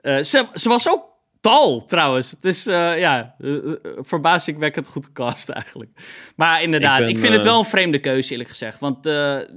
Eh, 0.00 0.22
ze, 0.22 0.46
ze 0.54 0.68
was 0.68 0.90
ook 0.90 1.04
tal, 1.40 1.84
trouwens. 1.84 2.30
Het 2.30 2.44
is, 2.44 2.66
eh, 2.66 2.98
ja, 2.98 3.34
verbazingwekkend 4.00 4.88
goed 4.88 5.04
gecast 5.06 5.48
eigenlijk. 5.48 5.90
Maar 6.36 6.62
inderdaad, 6.62 7.00
ik, 7.00 7.18
vind 7.18 7.34
het 7.34 7.44
wel 7.44 7.58
een 7.58 7.64
vreemde 7.64 7.98
keuze, 7.98 8.30
eerlijk 8.32 8.48
gezegd. 8.48 8.78
Want 8.80 8.96
eh, 8.96 9.12
de, 9.12 9.48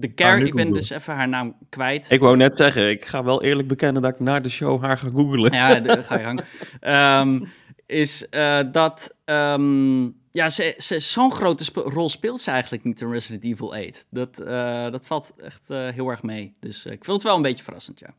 nu 0.00 0.12
character, 0.14 0.46
ik 0.46 0.54
ben 0.54 0.64
googlen. 0.64 0.72
dus 0.72 0.90
even 0.90 1.14
haar 1.14 1.28
naam 1.28 1.56
kwijt. 1.68 2.10
Ik 2.10 2.20
wou 2.20 2.36
net 2.36 2.56
zeggen, 2.56 2.90
ik 2.90 3.04
ga 3.04 3.24
wel 3.24 3.42
eerlijk 3.42 3.68
bekennen 3.68 4.02
dat 4.02 4.12
ik 4.14 4.20
na 4.20 4.40
de 4.40 4.48
show 4.50 4.82
haar 4.82 4.98
ga 4.98 5.08
googlen. 5.14 5.52
Ja, 5.52 5.80
de, 5.80 6.02
ga 6.02 6.18
je 6.18 6.24
gang. 6.24 6.40
Ehm, 6.80 7.40
is 7.86 8.26
dat... 8.72 9.14
ehm, 9.24 10.08
ja, 10.32 10.50
ze, 10.50 10.74
ze, 10.78 10.98
zo'n 10.98 11.32
grote 11.32 11.64
rol 11.74 12.08
speelt 12.08 12.40
ze 12.40 12.50
eigenlijk 12.50 12.84
niet 12.84 13.00
in 13.00 13.10
Resident 13.10 13.44
Evil 13.44 13.74
8. 13.74 14.06
Dat, 14.10 14.38
eh, 14.38 14.90
dat 14.90 15.06
valt 15.06 15.32
echt 15.36 15.70
eh, 15.70 15.88
heel 15.88 16.08
erg 16.08 16.22
mee. 16.22 16.54
Dus 16.60 16.86
eh, 16.86 16.92
ik 16.92 17.04
vind 17.04 17.16
het 17.16 17.26
wel 17.26 17.36
een 17.36 17.42
beetje 17.42 17.64
verrassend, 17.64 17.98
ja. 17.98 18.14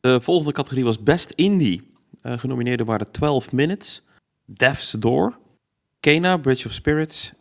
De 0.00 0.20
volgende 0.20 0.52
categorie 0.52 0.84
was 0.84 1.02
Best 1.02 1.30
Indie. 1.30 1.88
Genomineerden 2.22 2.86
waren 2.86 3.10
12 3.10 3.52
Minutes, 3.52 4.02
Death's 4.44 4.90
Door, 4.90 5.38
Kena, 6.00 6.36
Bridge 6.36 6.66
of 6.66 6.72
Spirits, 6.72 7.32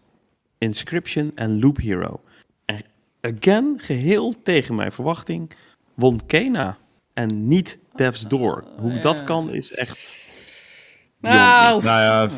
Inscription 0.58 1.32
en 1.36 1.60
Loop 1.60 1.78
Hero. 1.78 2.22
En 2.66 2.82
again, 3.22 3.80
geheel 3.80 4.42
tegen 4.44 4.76
mijn 4.76 4.92
verwachting, 4.92 5.52
won 5.94 6.26
Kena 6.26 6.78
en 7.14 7.48
niet 7.48 7.80
Death's 7.96 8.22
Door. 8.22 8.68
Hoe 8.78 9.00
dat 9.00 9.24
kan 9.24 9.54
is 9.54 9.72
echt... 9.72 10.29
Nou, 11.20 11.84
nou 11.84 12.02
ja, 12.02 12.30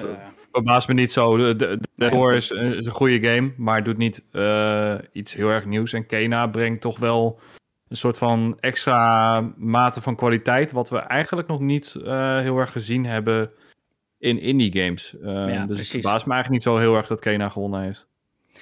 verbaast 0.52 0.88
me 0.88 0.94
niet 0.94 1.12
zo. 1.12 1.38
De, 1.38 1.56
de, 1.56 2.10
Door 2.10 2.34
is, 2.34 2.52
is, 2.52 2.86
een 2.86 2.92
goede 2.92 3.30
game, 3.30 3.54
maar 3.58 3.84
doet 3.84 3.98
niet 3.98 4.24
uh, 4.32 4.96
iets 5.12 5.34
heel 5.34 5.50
erg 5.50 5.66
nieuws. 5.66 5.94
En 5.94 6.06
Kena 6.06 6.48
brengt 6.48 6.82
toch 6.82 7.00
wel 7.00 7.40
een 7.88 7.98
soort 7.98 8.18
van 8.18 8.58
extra 8.60 9.42
mate 9.58 10.02
van 10.02 10.16
kwaliteit, 10.16 10.72
wat 10.72 10.90
we 10.90 10.98
eigenlijk 10.98 11.48
nog 11.48 11.60
niet 11.60 11.96
uh, 11.98 12.40
heel 12.40 12.58
erg 12.58 12.72
gezien 12.72 13.06
hebben 13.06 13.52
in 14.18 14.40
indie 14.40 14.82
games. 14.84 15.16
Uh, 15.22 15.24
ja, 15.24 15.66
dus 15.66 15.76
precies. 15.76 15.92
het 15.92 16.02
verbaast 16.02 16.26
me 16.26 16.34
eigenlijk 16.34 16.64
niet 16.64 16.74
zo 16.74 16.78
heel 16.78 16.96
erg 16.96 17.08
dat 17.08 17.20
Kena 17.20 17.50
gewonnen 17.50 17.82
heeft. 17.82 18.08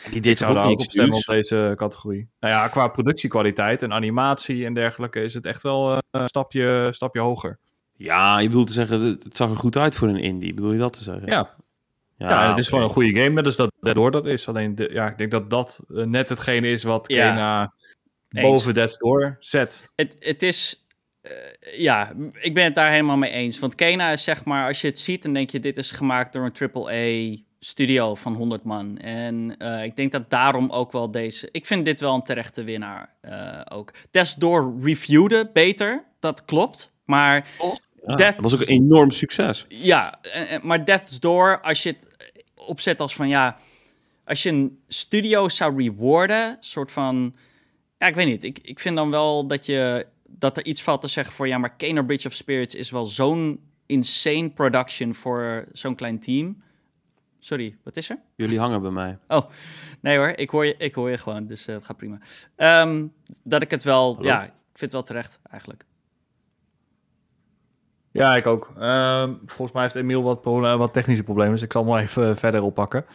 En 0.06 0.12
die 0.12 0.22
dit 0.22 0.44
ook, 0.44 0.58
ook 0.58 0.80
op 0.80 0.82
stemmen 0.82 1.18
op 1.18 1.24
deze 1.26 1.74
categorie. 1.76 2.30
Nou 2.40 2.54
ja, 2.54 2.68
qua 2.68 2.88
productiekwaliteit 2.88 3.82
en 3.82 3.94
animatie 3.94 4.66
en 4.66 4.74
dergelijke 4.74 5.24
is 5.24 5.34
het 5.34 5.46
echt 5.46 5.62
wel 5.62 6.02
een 6.12 6.28
stapje, 6.28 6.88
stapje 6.92 7.22
hoger. 7.22 7.60
Ja, 8.00 8.40
je 8.40 8.48
bedoelt 8.48 8.68
te 8.68 8.74
zeggen, 8.74 9.02
het 9.02 9.38
zag 9.38 9.50
er 9.50 9.58
goed 9.58 9.78
uit 9.78 9.96
voor 9.96 10.08
een 10.08 10.20
indie. 10.20 10.54
Bedoel 10.54 10.72
je 10.72 10.80
dat 10.80 10.94
te 10.94 11.04
zeggen? 11.04 11.28
Ja. 11.28 11.56
Ja, 12.18 12.30
ja 12.30 12.50
het 12.50 12.58
is 12.58 12.68
gewoon 12.68 12.84
een 12.84 12.90
goede 12.90 13.22
game, 13.22 13.42
dus 13.42 13.56
dat 13.56 13.72
daardoor 13.80 14.12
dat 14.12 14.26
is. 14.26 14.48
Alleen, 14.48 14.76
de, 14.76 14.90
ja, 14.94 15.08
ik 15.08 15.18
denk 15.18 15.32
dat 15.32 15.50
dat 15.50 15.80
net 15.88 16.30
hetgene 16.30 16.68
is 16.68 16.84
wat 16.84 17.08
Kena 17.08 17.74
boven 18.30 18.74
Death's 18.74 18.98
Door 18.98 19.38
zet. 19.40 19.90
Het, 19.96 20.16
het 20.20 20.42
is... 20.42 20.86
Uh, 21.24 21.32
ja, 21.80 22.14
ik 22.34 22.54
ben 22.54 22.64
het 22.64 22.76
daar 22.76 22.92
helemaal 22.92 23.18
mee 23.18 23.32
eens. 23.32 23.60
Want 23.60 23.76
Kena 23.76 24.12
is 24.12 24.24
zeg 24.24 24.46
maar, 24.46 24.68
als 24.68 24.82
je 24.82 24.88
het 24.88 25.00
ziet, 25.00 25.24
dan 25.24 25.34
denk 25.34 25.50
je, 25.50 25.60
dit 25.60 25.78
is 25.78 25.92
gemaakt 25.92 26.34
door 26.34 26.52
een 26.54 26.72
AAA 26.74 27.38
studio 27.60 28.16
van 28.16 28.34
100 28.34 28.64
man. 28.64 28.98
En 28.98 29.56
uh, 29.60 29.84
ik 29.84 29.96
denk 29.96 30.12
dat 30.12 30.30
daarom 30.30 30.70
ook 30.70 30.92
wel 30.92 31.12
deze... 31.12 31.50
Ik 31.52 31.66
vind 31.66 31.86
dit 31.86 32.00
wel 32.00 32.16
een 32.16 32.24
terechte 32.24 32.64
winnaar 32.64 33.14
uh, 33.22 33.62
ook. 33.70 33.94
Death's 34.12 34.36
Door 34.36 34.76
reviewde 34.82 35.50
beter, 35.54 36.04
dat 36.20 36.46
klopt. 36.46 36.92
Maar... 37.06 37.48
Oh, 37.58 37.76
ja, 38.10 38.16
Death... 38.16 38.34
Dat 38.34 38.44
was 38.44 38.54
ook 38.54 38.60
een 38.60 38.68
enorm 38.68 39.12
succes. 39.12 39.66
Ja, 39.68 40.20
maar 40.62 40.86
Death's 40.86 41.20
Door, 41.20 41.62
als 41.62 41.84
je 41.84 41.90
het 41.90 42.08
opzet 42.56 43.02
als 43.02 43.16
van 43.16 43.28
ja... 43.28 43.58
Als 44.26 44.44
je 44.44 44.50
een 44.50 44.80
studio 44.88 45.50
zou 45.50 45.84
rewarden, 45.84 46.58
soort 46.60 46.92
van 46.92 47.36
ja, 47.98 48.08
ik 48.08 48.16
weet 48.16 48.28
niet. 48.28 48.44
Ik, 48.44 48.60
ik 48.62 48.80
vind 48.80 48.96
dan 48.96 49.12
wel 49.12 49.48
dat, 49.48 49.66
je, 49.66 50.08
dat 50.28 50.58
er 50.58 50.66
iets 50.66 50.82
valt 50.82 51.02
te 51.02 51.08
zeggen 51.08 51.34
voor... 51.34 51.48
ja, 51.48 51.58
maar 51.58 51.76
Kano 51.76 52.04
Bridge 52.04 52.28
of 52.28 52.34
Spirits 52.34 52.76
is 52.76 52.92
wel 52.92 53.06
zo'n 53.06 53.60
insane 53.86 54.50
production 54.50 55.16
voor 55.16 55.68
zo'n 55.72 55.96
klein 55.96 56.20
team. 56.20 56.62
Sorry, 57.40 57.78
wat 57.84 57.98
is 57.98 58.10
er? 58.10 58.20
Jullie 58.36 58.60
hangen 58.60 58.82
bij 58.82 58.92
mij. 58.92 59.18
Oh, 59.28 59.50
nee 60.02 60.18
hoor, 60.18 60.28
ik 60.28 60.50
hoor 60.50 60.66
je, 60.66 60.76
ik 60.78 60.96
hoor 60.96 61.10
je 61.10 61.18
gewoon, 61.18 61.46
dus 61.46 61.68
uh, 61.68 61.76
het 61.76 61.86
gaat 61.86 61.98
prima. 61.98 62.20
Um, 62.82 63.14
dat 63.44 63.62
ik 63.62 63.72
het 63.72 63.84
wel, 63.84 64.16
Hallo? 64.16 64.30
ja, 64.30 64.44
ik 64.44 64.52
vind 64.64 64.80
het 64.80 64.92
wel 64.92 65.04
terecht 65.04 65.40
eigenlijk. 65.50 65.86
Ja, 68.12 68.36
ik 68.36 68.48
ook. 68.48 68.72
Um, 68.82 69.40
volgens 69.46 69.72
mij 69.72 69.82
heeft 69.82 69.96
Emiel 69.96 70.24
wat, 70.24 70.44
wat 70.78 70.94
technische 70.94 71.24
problemen, 71.24 71.54
dus 71.54 71.62
ik 71.62 71.72
zal 71.72 71.84
hem 71.84 71.92
wel 71.92 72.02
even 72.02 72.38
verder 72.38 72.62
oppakken. 72.62 73.06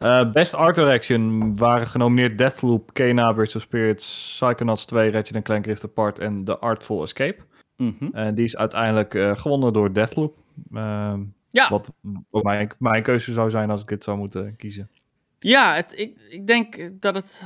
Uh, 0.00 0.32
Best 0.32 0.54
Art 0.54 0.74
Direction 0.74 1.56
waren 1.56 1.86
genomineerd 1.86 2.38
Deathloop, 2.38 2.92
Kena, 2.92 3.32
Bridge 3.32 3.56
of 3.56 3.62
Spirits, 3.62 4.36
Psychonauts 4.40 4.84
2, 4.84 5.10
Ratchet 5.10 5.42
Clank 5.42 5.66
Rift 5.66 5.84
Apart 5.84 6.18
en 6.18 6.44
The 6.44 6.58
Artful 6.58 7.02
Escape. 7.02 7.36
Mm 7.76 7.96
-hmm. 7.98 8.10
En 8.12 8.34
die 8.34 8.44
is 8.44 8.56
uiteindelijk 8.56 9.38
gewonnen 9.38 9.72
door 9.72 9.92
Deathloop. 9.92 10.36
Uh, 10.72 11.14
ja. 11.50 11.68
Wat 11.68 11.92
ook 12.30 12.42
mijn, 12.42 12.70
mijn 12.78 13.02
keuze 13.02 13.32
zou 13.32 13.50
zijn 13.50 13.70
als 13.70 13.80
ik 13.80 13.88
dit 13.88 14.04
zou 14.04 14.18
moeten 14.18 14.56
kiezen. 14.56 14.90
Ja, 15.38 15.74
het, 15.74 15.92
ik, 15.96 16.18
ik 16.28 16.46
denk 16.46 16.90
dat 17.00 17.14
het 17.14 17.42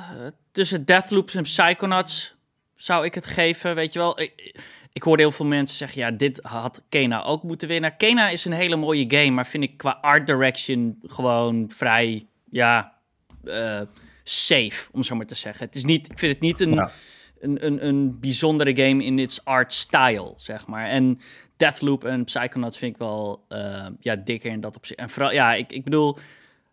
tussen 0.52 0.84
Deathloop 0.84 1.30
en 1.30 1.42
Psychonauts 1.42 2.36
zou 2.74 3.04
ik 3.04 3.14
het 3.14 3.26
geven. 3.26 3.74
Weet 3.74 3.92
je 3.92 3.98
wel, 3.98 4.20
ik, 4.20 4.60
ik 4.92 5.02
hoorde 5.02 5.22
heel 5.22 5.32
veel 5.32 5.46
mensen 5.46 5.76
zeggen, 5.76 6.00
ja, 6.00 6.10
dit 6.10 6.38
had 6.42 6.82
Kena 6.88 7.22
ook 7.22 7.42
moeten 7.42 7.68
winnen. 7.68 7.96
Kena 7.96 8.28
is 8.28 8.44
een 8.44 8.52
hele 8.52 8.76
mooie 8.76 9.04
game, 9.08 9.30
maar 9.30 9.46
vind 9.46 9.64
ik 9.64 9.76
qua 9.76 9.98
art 10.00 10.26
direction 10.26 10.98
gewoon 11.02 11.64
vrij 11.68 12.26
ja, 12.50 12.98
uh, 13.44 13.80
safe, 14.24 14.88
om 14.92 15.02
zo 15.02 15.14
maar 15.14 15.26
te 15.26 15.34
zeggen. 15.34 15.66
Het 15.66 15.74
is 15.74 15.84
niet, 15.84 16.12
ik 16.12 16.18
vind 16.18 16.32
het 16.32 16.40
niet 16.40 16.60
een, 16.60 16.90
een, 17.40 17.66
een, 17.66 17.86
een 17.86 18.20
bijzondere 18.20 18.76
game 18.76 19.04
in 19.04 19.18
its 19.18 19.44
art 19.44 19.72
style, 19.72 20.32
zeg 20.36 20.66
maar. 20.66 20.86
En 20.86 21.20
Deathloop 21.56 22.04
en 22.04 22.24
Psychonauts 22.24 22.78
vind 22.78 22.92
ik 22.92 22.98
wel 22.98 23.44
uh, 23.48 23.86
ja, 24.00 24.16
dikker 24.16 24.50
in 24.50 24.60
dat 24.60 24.76
opzicht. 24.76 25.00
En 25.00 25.10
vooral, 25.10 25.32
ja, 25.32 25.54
ik, 25.54 25.72
ik 25.72 25.84
bedoel, 25.84 26.18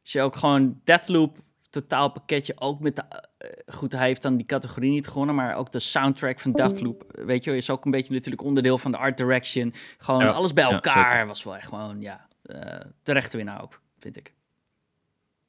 als 0.02 0.12
je 0.12 0.22
ook 0.22 0.36
gewoon 0.36 0.82
Deathloop 0.84 1.38
totaal 1.70 2.12
pakketje 2.12 2.54
ook 2.60 2.80
met 2.80 2.96
de, 2.96 3.04
uh, 3.12 3.50
goed, 3.76 3.92
hij 3.92 4.08
heeft 4.08 4.22
dan 4.22 4.38
die 4.38 4.46
categorie 4.46 4.92
niet 4.92 5.08
gewonnen, 5.08 5.36
maar 5.36 5.56
ook 5.56 5.72
de 5.72 5.80
soundtrack 5.80 6.40
van 6.40 6.52
Deathloop, 6.52 7.04
weet 7.26 7.44
je, 7.44 7.56
is 7.56 7.70
ook 7.70 7.86
een 7.86 7.92
beetje 7.92 8.14
natuurlijk 8.14 8.44
onderdeel 8.44 8.78
van 8.78 8.92
de 8.92 8.98
art 8.98 9.18
direction. 9.18 9.74
Gewoon 9.98 10.24
ja, 10.24 10.30
alles 10.30 10.54
bij 10.54 10.64
elkaar 10.64 11.18
ja, 11.18 11.26
was 11.26 11.44
wel 11.44 11.56
echt 11.56 11.68
gewoon, 11.68 12.02
ja, 12.02 12.28
uh, 12.46 12.58
terecht 13.04 13.34
winnaar 13.34 13.62
ook, 13.62 13.82
vind 13.98 14.18
ik. 14.18 14.34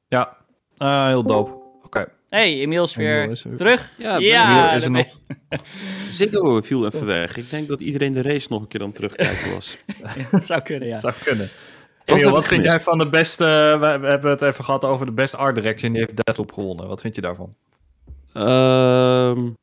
Ja, 0.08 0.36
uh, 0.76 1.06
heel 1.06 1.22
dope. 1.22 1.50
Oké. 1.50 1.86
Okay. 1.86 2.06
Hey, 2.28 2.60
Emiel 2.60 2.84
is 2.84 2.94
weer, 2.94 3.42
terug. 3.56 3.92
Ja, 3.98 4.18
ja 4.18 4.72
is 4.72 4.84
er 4.84 4.90
nog. 4.90 5.18
Ziggo 6.10 6.60
viel 6.60 6.86
even 6.86 7.06
weg. 7.06 7.36
Ik 7.36 7.50
denk 7.50 7.68
dat 7.68 7.80
iedereen 7.80 8.12
de 8.12 8.22
race 8.22 8.46
nog 8.50 8.60
een 8.60 8.68
keer 8.68 8.82
aan 8.82 8.92
terugkijken 8.92 9.54
was. 9.54 9.78
dat 10.30 10.44
zou 10.44 10.60
kunnen, 10.60 10.88
ja. 10.88 11.00
zou 11.00 11.14
kunnen. 11.24 11.48
Emiel, 12.04 12.30
wat 12.30 12.46
vind 12.46 12.64
jij 12.64 12.80
van 12.80 12.98
de 12.98 13.08
beste... 13.08 13.76
We, 13.80 13.86
hebben 13.86 14.30
het 14.30 14.42
even 14.42 14.64
gehad 14.64 14.84
over 14.84 15.06
de 15.06 15.12
best 15.12 15.36
art 15.36 15.54
direction. 15.54 15.92
Die 15.92 16.00
heeft 16.00 16.24
Deathloop 16.24 16.52
gewonnen. 16.52 16.88
Wat 16.88 17.00
vind 17.00 17.14
je 17.14 17.20
daarvan? 17.20 17.54
Um... 18.34 19.56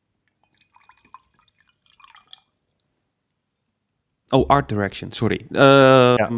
Oh, 4.28 4.48
art 4.48 4.68
direction, 4.68 5.12
sorry. 5.12 5.46
Uh, 5.50 5.60
ja. 5.60 6.30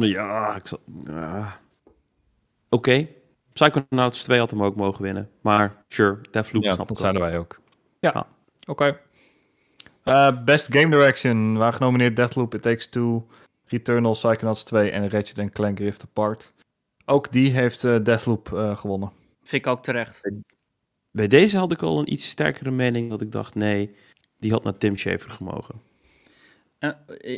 ja, 0.00 0.56
ik 0.56 0.66
zal... 0.66 0.78
Uh... 1.08 1.46
Oké. 2.68 2.90
Okay. 2.90 3.14
Psychonauts 3.52 4.22
2 4.22 4.38
had 4.38 4.50
hem 4.50 4.62
ook 4.62 4.76
mogen 4.76 5.02
winnen. 5.02 5.30
Maar 5.40 5.84
sure, 5.88 6.20
Deathloop 6.30 6.62
ja, 6.62 6.74
snap 6.74 6.88
dat 6.88 6.96
zouden 6.96 7.22
wij 7.22 7.38
ook. 7.38 7.60
Ja, 8.00 8.26
oké. 8.66 8.70
Okay. 8.70 8.98
Uh, 10.04 10.44
best 10.44 10.72
Game 10.72 10.88
Direction 10.88 11.56
waar 11.56 11.72
genomineerd 11.72 12.16
Deathloop, 12.16 12.54
It 12.54 12.62
Takes 12.62 12.88
Two, 12.88 13.26
Returnal, 13.66 14.12
Psychonauts 14.12 14.64
2 14.64 14.90
en 14.90 15.10
Ratchet 15.10 15.50
Clank 15.52 15.78
Rift 15.78 16.02
Apart. 16.02 16.52
Ook 17.04 17.32
die 17.32 17.50
heeft 17.50 17.82
uh, 17.82 18.04
Deathloop 18.04 18.50
uh, 18.54 18.76
gewonnen. 18.76 19.12
Vind 19.42 19.66
ik 19.66 19.72
ook 19.72 19.82
terecht. 19.82 20.30
Bij 21.10 21.28
deze 21.28 21.56
had 21.56 21.72
ik 21.72 21.82
al 21.82 21.98
een 21.98 22.12
iets 22.12 22.28
sterkere 22.28 22.70
mening, 22.70 23.10
dat 23.10 23.20
ik 23.20 23.32
dacht, 23.32 23.54
nee, 23.54 23.94
die 24.38 24.52
had 24.52 24.64
naar 24.64 24.78
Tim 24.78 24.96
Schafer 24.96 25.30
gemogen. 25.30 25.80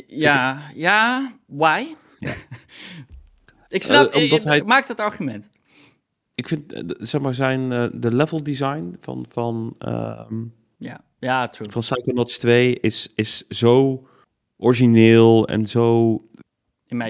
ja, 0.07 0.61
ja, 0.73 1.31
why? 1.45 1.85
Ja. 2.19 2.33
ik 3.67 3.83
snap, 3.83 4.15
omdat 4.15 4.43
hij... 4.43 4.63
maak 4.63 4.87
dat 4.87 4.99
argument 4.99 5.49
ik 6.37 6.47
vind, 6.47 6.73
eh, 6.73 6.81
zeg 6.97 7.21
maar, 7.21 7.35
zijn 7.35 7.71
uh, 7.71 7.87
de 7.93 8.15
level 8.15 8.43
design 8.43 8.97
van, 8.99 9.25
van, 9.29 9.75
uh, 9.87 10.29
ja. 10.77 11.01
Ja, 11.19 11.47
true. 11.47 11.71
van 11.71 11.81
Psychonauts 11.81 12.37
2 12.37 12.79
is, 12.79 13.11
is 13.15 13.47
zo 13.47 14.07
origineel 14.57 15.47
en 15.47 15.65
zo 15.65 16.21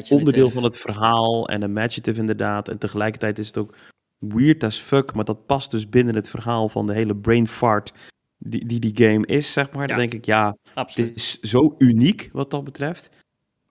onderdeel 0.09 0.49
van 0.49 0.63
het 0.63 0.77
verhaal 0.77 1.49
en 1.49 1.61
imaginative 1.61 2.19
inderdaad. 2.19 2.69
En 2.69 2.77
tegelijkertijd 2.77 3.39
is 3.39 3.47
het 3.47 3.57
ook 3.57 3.75
weird 4.17 4.63
as 4.63 4.79
fuck, 4.79 5.13
maar 5.13 5.25
dat 5.25 5.45
past 5.45 5.71
dus 5.71 5.89
binnen 5.89 6.15
het 6.15 6.29
verhaal 6.29 6.69
van 6.69 6.87
de 6.87 6.93
hele 6.93 7.15
brain 7.15 7.47
fart 7.47 7.93
die 8.37 8.65
die, 8.65 8.79
die 8.79 9.09
game 9.09 9.25
is, 9.25 9.53
zeg 9.53 9.71
maar. 9.71 9.81
Ja. 9.81 9.87
Dan 9.87 9.97
denk 9.97 10.13
ik, 10.13 10.25
ja, 10.25 10.57
Absoluut. 10.73 11.07
dit 11.07 11.17
is 11.17 11.39
zo 11.39 11.75
uniek 11.77 12.29
wat 12.31 12.51
dat 12.51 12.63
betreft. 12.63 13.09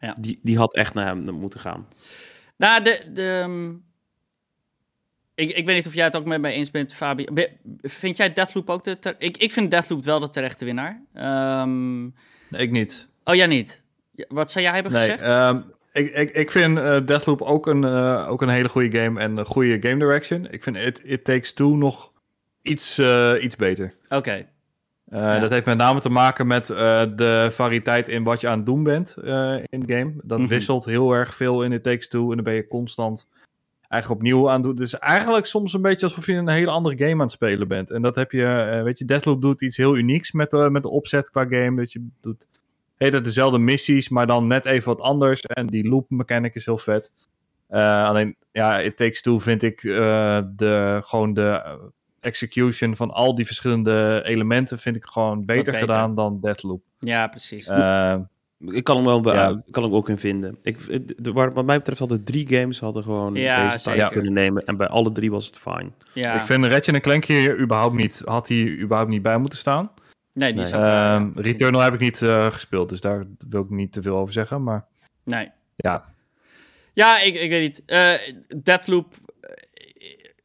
Ja. 0.00 0.16
Die, 0.20 0.38
die 0.42 0.56
had 0.56 0.74
echt 0.74 0.94
naar 0.94 1.06
hem 1.06 1.34
moeten 1.34 1.60
gaan. 1.60 1.88
Nou, 2.56 2.82
de, 2.82 3.10
de, 3.12 3.38
ehm, 3.42 3.70
ik, 5.34 5.56
ik 5.56 5.66
weet 5.66 5.76
niet 5.76 5.86
of 5.86 5.94
jij 5.94 6.04
het 6.04 6.16
ook 6.16 6.24
met 6.24 6.40
mij 6.40 6.52
eens 6.52 6.70
bent, 6.70 6.94
Fabi. 6.94 7.26
Vind 7.82 8.16
jij 8.16 8.32
Deathloop 8.32 8.70
ook 8.70 8.84
de... 8.84 9.14
Ik, 9.18 9.36
ik 9.36 9.52
vind 9.52 9.70
Deathloop 9.70 10.04
wel 10.04 10.20
de 10.20 10.28
terechte 10.28 10.64
winnaar. 10.64 11.02
Um... 11.62 12.14
Nee, 12.48 12.62
ik 12.62 12.70
niet. 12.70 13.08
Oh, 13.28 13.34
jij 13.34 13.46
niet? 13.46 13.82
Wat 14.28 14.50
zou 14.50 14.64
jij 14.64 14.74
hebben 14.74 14.92
nee, 14.92 15.10
gezegd? 15.10 15.50
Um, 15.50 15.64
ik, 15.92 16.14
ik, 16.14 16.30
ik 16.30 16.50
vind 16.50 16.78
uh, 16.78 16.96
Deathloop 17.04 17.42
ook 17.42 17.66
een, 17.66 17.82
uh, 17.82 18.26
ook 18.30 18.42
een 18.42 18.48
hele 18.48 18.68
goede 18.68 18.98
game 18.98 19.20
en 19.20 19.36
een 19.36 19.44
goede 19.44 19.88
game 19.88 19.98
direction. 19.98 20.46
Ik 20.50 20.62
vind 20.62 20.76
It, 20.76 21.00
It 21.04 21.24
Takes 21.24 21.52
Two 21.52 21.76
nog 21.76 22.12
iets, 22.62 22.98
uh, 22.98 23.32
iets 23.40 23.56
beter. 23.56 23.94
Oké. 24.04 24.16
Okay. 24.16 24.48
Ja. 25.10 25.38
Dat 25.38 25.50
heeft 25.50 25.64
met 25.64 25.76
name 25.76 26.00
te 26.00 26.08
maken 26.08 26.46
met 26.46 26.66
de 26.66 27.48
variëteit 27.52 28.08
in 28.08 28.24
wat 28.24 28.40
je 28.40 28.48
aan 28.48 28.56
het 28.56 28.66
doen 28.66 28.82
bent 28.82 29.14
in 29.66 29.80
de 29.80 29.94
game. 29.94 30.12
Dat 30.22 30.38
mm 30.38 30.44
-hmm. 30.44 30.48
wisselt 30.48 30.84
heel 30.84 31.12
erg 31.12 31.34
veel 31.34 31.62
in 31.62 31.72
It 31.72 31.82
Takes 31.82 32.08
Two 32.08 32.30
en 32.30 32.34
dan 32.34 32.44
ben 32.44 32.54
je 32.54 32.66
constant 32.66 33.28
eigenlijk 33.88 34.20
opnieuw 34.20 34.50
aan 34.50 34.62
doet. 34.62 34.76
Dus 34.76 34.98
eigenlijk 34.98 35.46
soms 35.46 35.72
een 35.72 35.82
beetje 35.82 36.06
alsof 36.06 36.26
je 36.26 36.32
een 36.32 36.48
hele 36.48 36.70
andere 36.70 36.98
game 36.98 37.12
aan 37.12 37.20
het 37.20 37.30
spelen 37.30 37.68
bent. 37.68 37.90
En 37.90 38.02
dat 38.02 38.14
heb 38.14 38.32
je, 38.32 38.80
weet 38.84 38.98
je, 38.98 39.04
Deathloop 39.04 39.42
doet 39.42 39.62
iets 39.62 39.76
heel 39.76 39.96
unieks 39.96 40.32
met, 40.32 40.52
uh, 40.52 40.68
met 40.68 40.82
de 40.82 40.88
opzet 40.88 41.30
qua 41.30 41.46
game. 41.48 41.76
Dat 41.76 41.92
je 41.92 42.08
doet 42.20 42.46
hele 42.96 43.20
dezelfde 43.20 43.58
missies, 43.58 44.08
maar 44.08 44.26
dan 44.26 44.46
net 44.46 44.64
even 44.66 44.88
wat 44.88 45.00
anders. 45.00 45.42
En 45.42 45.66
die 45.66 45.88
loop 45.88 46.10
mechanic 46.10 46.54
is 46.54 46.64
heel 46.64 46.78
vet. 46.78 47.12
Uh, 47.70 48.06
alleen, 48.06 48.36
ja, 48.52 48.80
It 48.80 48.96
Takes 48.96 49.22
Two 49.22 49.38
vind 49.38 49.62
ik 49.62 49.82
uh, 49.82 50.40
de, 50.56 51.00
gewoon 51.02 51.34
de 51.34 51.78
execution 52.20 52.96
van 52.96 53.10
al 53.10 53.34
die 53.34 53.46
verschillende 53.46 54.22
elementen 54.24 54.78
vind 54.78 54.96
ik 54.96 55.04
gewoon 55.04 55.44
beter, 55.44 55.64
beter. 55.64 55.78
gedaan 55.78 56.14
dan 56.14 56.40
Deathloop. 56.40 56.82
Ja, 56.98 57.26
precies. 57.26 57.68
Uh, 57.68 58.16
ik 58.58 58.84
kan 58.84 58.96
hem 58.96 59.04
wel 59.04 59.34
ja. 59.34 59.62
kan 59.70 59.82
hem 59.82 59.94
ook 59.94 60.08
in 60.08 60.18
vinden. 60.18 60.58
Ik, 60.62 60.78
de, 61.24 61.32
waar, 61.32 61.52
wat 61.52 61.64
mij 61.64 61.76
betreft 61.76 61.98
hadden 61.98 62.24
drie 62.24 62.48
games 62.48 62.80
hadden 62.80 63.02
gewoon 63.02 63.34
ja, 63.34 63.70
deze 63.70 63.82
tijd 63.84 64.08
kunnen 64.08 64.32
nemen. 64.32 64.64
En 64.64 64.76
bij 64.76 64.88
alle 64.88 65.12
drie 65.12 65.30
was 65.30 65.46
het 65.46 65.58
fijn. 65.58 65.94
Ja. 66.12 66.38
Ik 66.38 66.44
vind 66.44 66.64
Ratchet 66.64 67.00
Clank 67.00 67.24
hier 67.24 67.58
überhaupt 67.58 67.94
niet, 67.94 68.22
had 68.24 68.48
hij 68.48 68.78
überhaupt 68.78 69.10
niet 69.10 69.22
bij 69.22 69.38
moeten 69.38 69.58
staan. 69.58 69.90
Nee, 70.36 70.52
niet 70.52 70.62
nee. 70.62 70.66
zo. 70.66 71.14
Um, 71.14 71.32
Returnal 71.36 71.80
heb 71.80 71.94
ik 71.94 72.00
niet 72.00 72.20
uh, 72.20 72.52
gespeeld, 72.52 72.88
dus 72.88 73.00
daar 73.00 73.24
wil 73.48 73.62
ik 73.62 73.70
niet 73.70 73.92
te 73.92 74.02
veel 74.02 74.16
over 74.16 74.32
zeggen. 74.32 74.62
Maar 74.62 74.86
nee. 75.24 75.50
Ja. 75.76 76.14
Ja, 76.92 77.20
ik, 77.20 77.34
ik 77.34 77.50
weet 77.50 77.62
niet. 77.62 77.82
Uh, 77.86 78.12
Deathloop. 78.62 79.14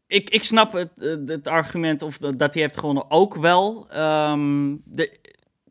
Ik, 0.07 0.29
ik 0.29 0.43
snap 0.43 0.73
het, 0.73 0.89
het 1.25 1.47
argument 1.47 2.01
of 2.01 2.17
dat 2.17 2.53
hij 2.53 2.61
heeft 2.61 2.77
gewonnen 2.77 3.11
ook 3.11 3.35
wel. 3.35 3.87
Um, 3.97 4.81
de, 4.85 5.19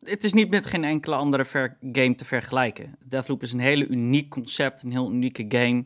het 0.03 0.23
is 0.23 0.33
niet 0.33 0.49
met 0.49 0.65
geen 0.65 0.83
enkele 0.83 1.15
andere 1.15 1.45
game 1.91 2.15
te 2.15 2.25
vergelijken. 2.25 2.95
Deathloop 3.03 3.41
is 3.41 3.53
een 3.53 3.59
hele 3.59 3.87
uniek 3.87 4.29
concept, 4.29 4.83
een 4.83 4.91
heel 4.91 5.11
unieke 5.11 5.45
game. 5.47 5.85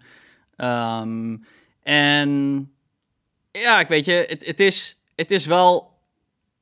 Um, 1.02 1.46
en 1.84 2.72
ja, 3.52 3.80
ik 3.80 3.88
weet 3.88 4.06
je, 4.06 4.26
het, 4.28 4.46
het, 4.46 4.60
is, 4.60 4.98
het, 5.16 5.32
is 5.32 5.46
wel, 5.46 6.00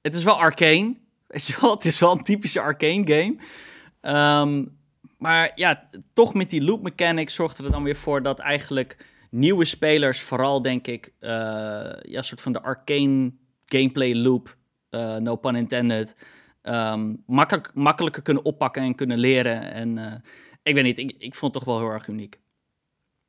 het 0.02 0.16
is 0.16 0.24
wel 0.24 0.40
arcane. 0.40 1.02
Weet 1.34 1.46
je 1.46 1.58
wel, 1.62 1.72
het 1.72 1.86
is 1.86 2.00
wel 2.00 2.12
een 2.12 2.24
typische 2.24 2.62
arcane 2.62 3.08
game. 3.08 3.36
Um, 4.42 4.78
maar 5.18 5.52
ja, 5.56 5.90
toch 6.14 6.34
met 6.34 6.50
die 6.50 6.64
loop 6.64 6.82
mechanics 6.82 7.34
zorgde 7.34 7.64
er 7.64 7.72
dan 7.72 7.84
weer 7.84 7.96
voor 7.96 8.24
dat 8.24 8.40
eigenlijk 8.40 9.06
nieuwe 9.30 9.66
spelers, 9.66 10.22
vooral 10.22 10.62
denk 10.62 10.88
ik, 10.88 11.14
uh, 11.20 11.30
ja, 12.02 12.22
soort 12.22 12.42
van 12.42 12.52
de 12.52 12.62
arcane 12.62 13.32
gameplay 13.66 14.16
loop, 14.16 14.58
uh, 14.90 15.16
no 15.16 15.36
pun 15.36 15.56
intended, 15.56 16.16
um, 16.64 17.24
makkelijk, 17.26 17.72
makkelijker 17.74 18.22
kunnen 18.22 18.46
oppakken 18.46 18.82
en 18.82 18.96
kunnen 18.96 19.18
leren. 19.18 19.72
En 19.74 19.98
uh, 19.98 20.14
ik 20.64 20.74
weet 20.74 20.84
niet, 20.84 20.98
ik, 20.98 21.16
ik 21.18 21.36
vond 21.36 21.54
het 21.54 21.64
toch 21.64 21.74
wel 21.74 21.84
heel 21.84 21.94
erg 21.94 22.08
uniek. 22.08 22.40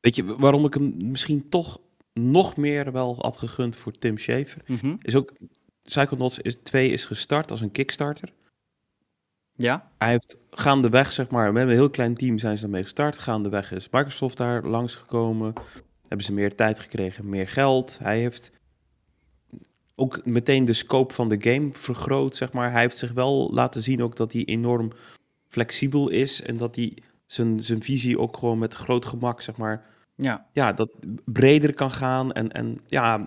Weet 0.00 0.16
je 0.16 0.36
waarom 0.36 0.64
ik 0.64 0.74
hem 0.74 0.94
misschien 0.98 1.48
toch 1.48 1.80
nog 2.12 2.56
meer 2.56 2.92
wel 2.92 3.16
had 3.20 3.36
gegund 3.36 3.76
voor 3.76 3.92
Tim 3.92 4.18
Schafer? 4.18 4.62
Mm 4.66 4.78
-hmm. 4.80 4.98
Is 5.02 5.14
ook, 5.14 5.32
Psychonauts 5.84 6.40
2 6.62 6.88
is 6.88 7.04
gestart 7.04 7.50
als 7.50 7.60
een 7.60 7.72
Kickstarter. 7.72 8.32
Ja. 9.56 9.90
Hij 9.98 10.10
heeft 10.10 10.36
gaandeweg, 10.50 11.12
zeg 11.12 11.28
maar, 11.30 11.52
met 11.52 11.62
een 11.62 11.74
heel 11.74 11.90
klein 11.90 12.14
team 12.14 12.38
zijn 12.38 12.58
ze 12.58 12.64
ermee 12.64 12.82
gestart. 12.82 13.18
Gaandeweg 13.18 13.72
is 13.72 13.88
Microsoft 13.90 14.36
daar 14.36 14.62
langsgekomen. 14.66 15.52
Hebben 16.08 16.26
ze 16.26 16.32
meer 16.32 16.54
tijd 16.54 16.78
gekregen, 16.78 17.28
meer 17.28 17.48
geld. 17.48 17.98
Hij 18.02 18.18
heeft 18.18 18.52
ook 19.94 20.24
meteen 20.24 20.64
de 20.64 20.72
scope 20.72 21.14
van 21.14 21.28
de 21.28 21.36
game 21.40 21.68
vergroot, 21.72 22.36
zeg 22.36 22.52
maar. 22.52 22.70
Hij 22.70 22.80
heeft 22.80 22.98
zich 22.98 23.12
wel 23.12 23.50
laten 23.52 23.82
zien 23.82 24.02
ook 24.02 24.16
dat 24.16 24.32
hij 24.32 24.44
enorm 24.44 24.92
flexibel 25.48 26.08
is 26.08 26.42
en 26.42 26.56
dat 26.56 26.76
hij 26.76 26.98
zijn, 27.26 27.60
zijn 27.60 27.82
visie 27.82 28.18
ook 28.18 28.36
gewoon 28.36 28.58
met 28.58 28.74
groot 28.74 29.06
gemak, 29.06 29.40
zeg 29.40 29.56
maar, 29.56 29.86
ja, 30.14 30.46
ja 30.52 30.72
dat 30.72 30.90
breder 31.24 31.74
kan 31.74 31.90
gaan. 31.90 32.32
En, 32.32 32.52
en 32.52 32.76
ja, 32.86 33.24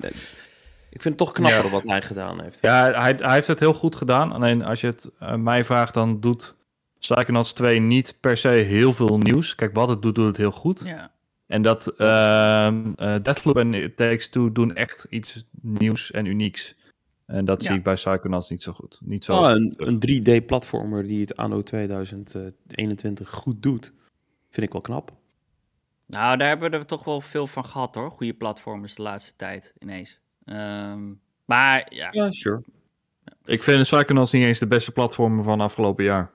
ik 0.97 1.03
vind 1.03 1.19
het 1.19 1.27
toch 1.27 1.31
knapper 1.31 1.69
wat 1.69 1.83
hij 1.83 2.01
gedaan 2.01 2.41
heeft. 2.41 2.59
Ja, 2.61 2.91
hij, 2.91 3.13
hij 3.17 3.33
heeft 3.33 3.47
het 3.47 3.59
heel 3.59 3.73
goed 3.73 3.95
gedaan. 3.95 4.31
Alleen 4.31 4.63
als 4.63 4.81
je 4.81 4.87
het 4.87 5.09
uh, 5.21 5.35
mij 5.35 5.63
vraagt, 5.63 5.93
dan 5.93 6.19
doet 6.19 6.57
Psychonauts 6.99 7.53
2 7.53 7.79
niet 7.79 8.17
per 8.19 8.37
se 8.37 8.47
heel 8.47 8.93
veel 8.93 9.17
nieuws. 9.17 9.55
Kijk, 9.55 9.73
wat 9.73 9.89
het 9.89 10.01
doet, 10.01 10.15
doet 10.15 10.27
het 10.27 10.37
heel 10.37 10.51
goed. 10.51 10.81
Ja. 10.85 11.11
En 11.47 11.61
dat 11.61 11.93
uh, 11.97 12.07
uh, 12.07 12.95
Deathloop 12.95 13.57
en 13.57 13.73
It 13.73 13.97
Takes 13.97 14.29
Two 14.29 14.51
doen 14.51 14.75
echt 14.75 15.05
iets 15.09 15.45
nieuws 15.61 16.11
en 16.11 16.25
unieks. 16.25 16.75
En 17.25 17.45
dat 17.45 17.61
ja. 17.61 17.67
zie 17.67 17.77
ik 17.77 17.83
bij 17.83 17.93
Psychonauts 17.93 18.49
niet 18.49 18.63
zo 18.63 18.73
goed. 18.73 18.99
Niet 19.03 19.23
zo 19.23 19.37
oh, 19.37 19.49
een, 19.49 19.73
een 19.77 20.01
3D-platformer 20.09 21.07
die 21.07 21.21
het 21.21 21.35
anno 21.35 21.61
2021 21.61 23.29
goed 23.29 23.63
doet, 23.63 23.93
vind 24.49 24.65
ik 24.65 24.71
wel 24.71 24.81
knap. 24.81 25.13
Nou, 26.05 26.37
daar 26.37 26.47
hebben 26.47 26.71
we 26.71 26.77
er 26.77 26.85
toch 26.85 27.03
wel 27.03 27.21
veel 27.21 27.47
van 27.47 27.65
gehad 27.65 27.95
hoor. 27.95 28.11
Goede 28.11 28.33
platformers 28.33 28.95
de 28.95 29.01
laatste 29.01 29.35
tijd 29.35 29.73
ineens. 29.79 30.19
Um, 30.49 31.19
maar 31.45 31.85
ja. 31.89 32.07
Ja, 32.11 32.31
sure. 32.31 32.63
Ik 33.45 33.63
vind 33.63 33.81
Psychonauts 33.81 34.31
niet 34.31 34.43
eens 34.43 34.59
de 34.59 34.67
beste 34.67 34.91
platformer 34.91 35.43
van 35.43 35.61
afgelopen 35.61 36.03
jaar. 36.03 36.31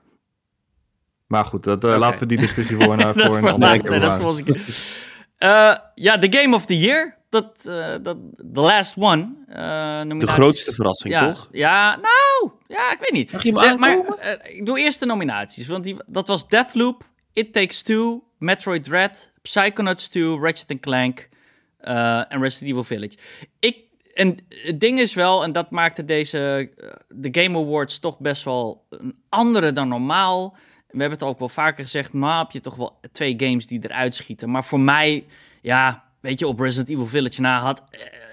Maar 1.27 1.45
goed, 1.45 1.63
dat, 1.63 1.83
uh, 1.83 1.89
okay. 1.89 2.01
laten 2.01 2.19
we 2.19 2.25
die 2.25 2.37
discussie 2.37 2.75
voor, 2.75 2.99
uh, 2.99 3.09
voor 3.13 3.37
een 3.37 3.47
andere 3.47 3.81
keer. 3.81 3.99
Dat 3.99 4.21
was 4.21 4.37
ik. 4.37 4.47
Uh, 4.47 5.75
ja, 5.95 6.17
de 6.17 6.37
Game 6.37 6.55
of 6.55 6.65
the 6.65 6.79
Year. 6.79 7.21
Dat, 7.29 7.65
uh, 7.67 7.95
dat, 8.01 8.17
the 8.53 8.59
last 8.59 8.93
one. 8.97 9.35
Uh, 9.49 10.19
de 10.19 10.27
grootste 10.27 10.73
verrassing, 10.73 11.13
ja, 11.13 11.33
toch? 11.33 11.49
Ja, 11.51 11.95
nou, 11.95 12.51
ja, 12.67 12.91
ik 12.91 12.97
weet 12.99 13.11
niet. 13.11 13.31
Mag 13.31 13.43
je 13.43 13.51
me 13.51 13.77
maar 13.77 13.97
uh, 13.97 14.55
ik 14.55 14.65
doe 14.65 14.79
eerst 14.79 14.99
de 14.99 15.05
nominaties. 15.05 15.67
Want 15.67 15.83
die, 15.83 15.95
dat 16.07 16.27
was 16.27 16.47
Deathloop, 16.47 17.03
It 17.33 17.53
Takes 17.53 17.81
Two, 17.81 18.23
Metroid 18.37 18.83
Dread, 18.83 19.31
Psychonauts 19.41 20.07
2, 20.07 20.39
Ratchet 20.39 20.79
Clank 20.79 21.29
en 21.77 22.41
Resident 22.41 22.69
Evil 22.69 22.83
Village. 22.83 23.17
Ik 23.59 23.77
en 24.13 24.37
het 24.49 24.79
ding 24.79 24.99
is 24.99 25.13
wel, 25.13 25.43
en 25.43 25.51
dat 25.51 25.69
maakte 25.69 26.05
deze, 26.05 26.69
de 27.09 27.41
Game 27.41 27.59
Awards 27.59 27.99
toch 27.99 28.19
best 28.19 28.43
wel 28.43 28.85
een 28.89 29.15
andere 29.29 29.71
dan 29.71 29.87
normaal. 29.87 30.55
We 30.87 30.99
hebben 30.99 31.19
het 31.19 31.27
ook 31.27 31.39
wel 31.39 31.49
vaker 31.49 31.83
gezegd, 31.83 32.13
maar 32.13 32.37
heb 32.37 32.51
je 32.51 32.59
toch 32.59 32.75
wel 32.75 32.99
twee 33.11 33.33
games 33.37 33.67
die 33.67 33.79
eruit 33.83 34.15
schieten. 34.15 34.49
Maar 34.49 34.63
voor 34.63 34.79
mij, 34.79 35.25
ja, 35.61 36.03
weet 36.19 36.39
je, 36.39 36.47
op 36.47 36.59
Resident 36.59 36.89
Evil 36.89 37.05
Village 37.05 37.41
na 37.41 37.59
had, 37.59 37.83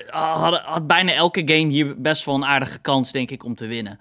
had, 0.07 0.61
had 0.61 0.87
bijna 0.87 1.13
elke 1.13 1.43
game 1.45 1.73
hier 1.73 2.01
best 2.01 2.25
wel 2.25 2.35
een 2.35 2.45
aardige 2.45 2.79
kans, 2.79 3.13
denk 3.13 3.31
ik, 3.31 3.45
om 3.45 3.55
te 3.55 3.67
winnen. 3.67 3.99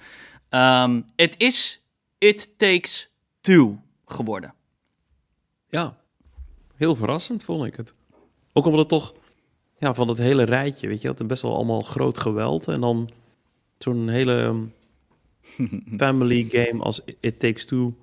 Um, 0.50 1.06
het 1.16 1.36
is 1.38 1.82
It 2.18 2.58
Takes 2.58 3.10
Two 3.42 3.80
geworden. 4.06 4.54
Ja, 5.70 5.98
heel 6.76 6.96
verrassend 6.96 7.44
vond 7.44 7.66
ik 7.66 7.76
het. 7.76 7.94
Ook 8.54 8.66
omdat 8.66 8.80
het 8.80 8.90
toch 8.90 9.14
ja, 9.80 9.94
van 9.94 10.08
het 10.08 10.18
hele 10.18 10.44
rijtje, 10.44 10.88
weet 10.88 11.02
je, 11.02 11.08
had 11.08 11.28
best 11.28 11.42
wel 11.42 11.56
allemaal 11.56 11.82
groot 11.82 12.18
geweld. 12.18 12.68
En 12.68 12.82
dan 12.82 13.10
zo'n 13.78 14.08
hele 14.08 14.68
family 15.98 16.48
game 16.50 16.84
als 16.84 17.02
It 17.20 17.40
Takes 17.40 17.66
Two. 17.66 17.96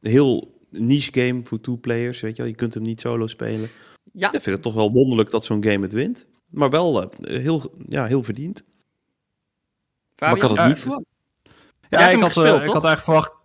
Heel 0.00 0.60
niche 0.70 1.20
game 1.20 1.40
voor 1.44 1.60
two 1.60 1.76
players, 1.76 2.20
weet 2.20 2.36
je 2.36 2.42
wel. 2.42 2.50
Je 2.50 2.56
kunt 2.56 2.74
hem 2.74 2.82
niet 2.82 3.00
solo 3.00 3.26
spelen. 3.26 3.68
Ja. 4.12 4.32
Ik 4.32 4.40
vind 4.40 4.54
het 4.56 4.62
toch 4.62 4.74
wel 4.74 4.92
wonderlijk 4.92 5.30
dat 5.30 5.44
zo'n 5.44 5.64
game 5.64 5.82
het 5.82 5.92
wint. 5.92 6.26
Maar 6.48 6.70
wel 6.70 7.02
uh, 7.02 7.08
heel, 7.40 7.74
ja, 7.88 8.06
heel 8.06 8.22
verdiend. 8.22 8.64
Fabian? 10.14 10.28
Maar 10.28 10.36
ik 10.36 10.42
had 10.42 10.56
het 10.56 10.66
niet 10.66 10.78
verwacht. 10.78 11.04
Ja, 11.88 12.00
ja 12.00 12.08
ik, 12.08 12.20
had, 12.20 12.32
gespeeld, 12.32 12.60
uh, 12.60 12.64
ik 12.66 12.72
had 12.72 12.84
eigenlijk 12.84 13.02
verwacht... 13.02 13.40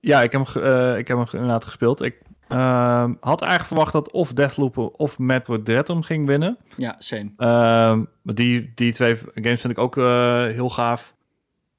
Ja, 0.00 0.22
ik 0.22 0.32
heb 0.32 0.46
hem, 0.46 0.62
uh, 0.62 0.98
ik 0.98 1.08
heb 1.08 1.16
hem 1.16 1.26
inderdaad 1.32 1.64
gespeeld. 1.64 2.02
Ik 2.02 2.20
uh, 2.54 3.04
had 3.20 3.42
eigenlijk 3.42 3.66
verwacht 3.66 3.92
dat 3.92 4.10
of 4.10 4.32
Deathloop 4.32 4.76
of 4.76 5.18
Metroid 5.18 5.64
Dread 5.64 5.88
hem 5.88 6.02
ging 6.02 6.26
winnen. 6.26 6.58
Ja, 6.76 6.96
same. 6.98 7.30
Uh, 7.38 7.98
die, 8.22 8.72
die 8.74 8.92
twee 8.92 9.16
games 9.34 9.60
vind 9.60 9.72
ik 9.72 9.78
ook 9.78 9.96
uh, 9.96 10.44
heel 10.44 10.70
gaaf. 10.70 11.14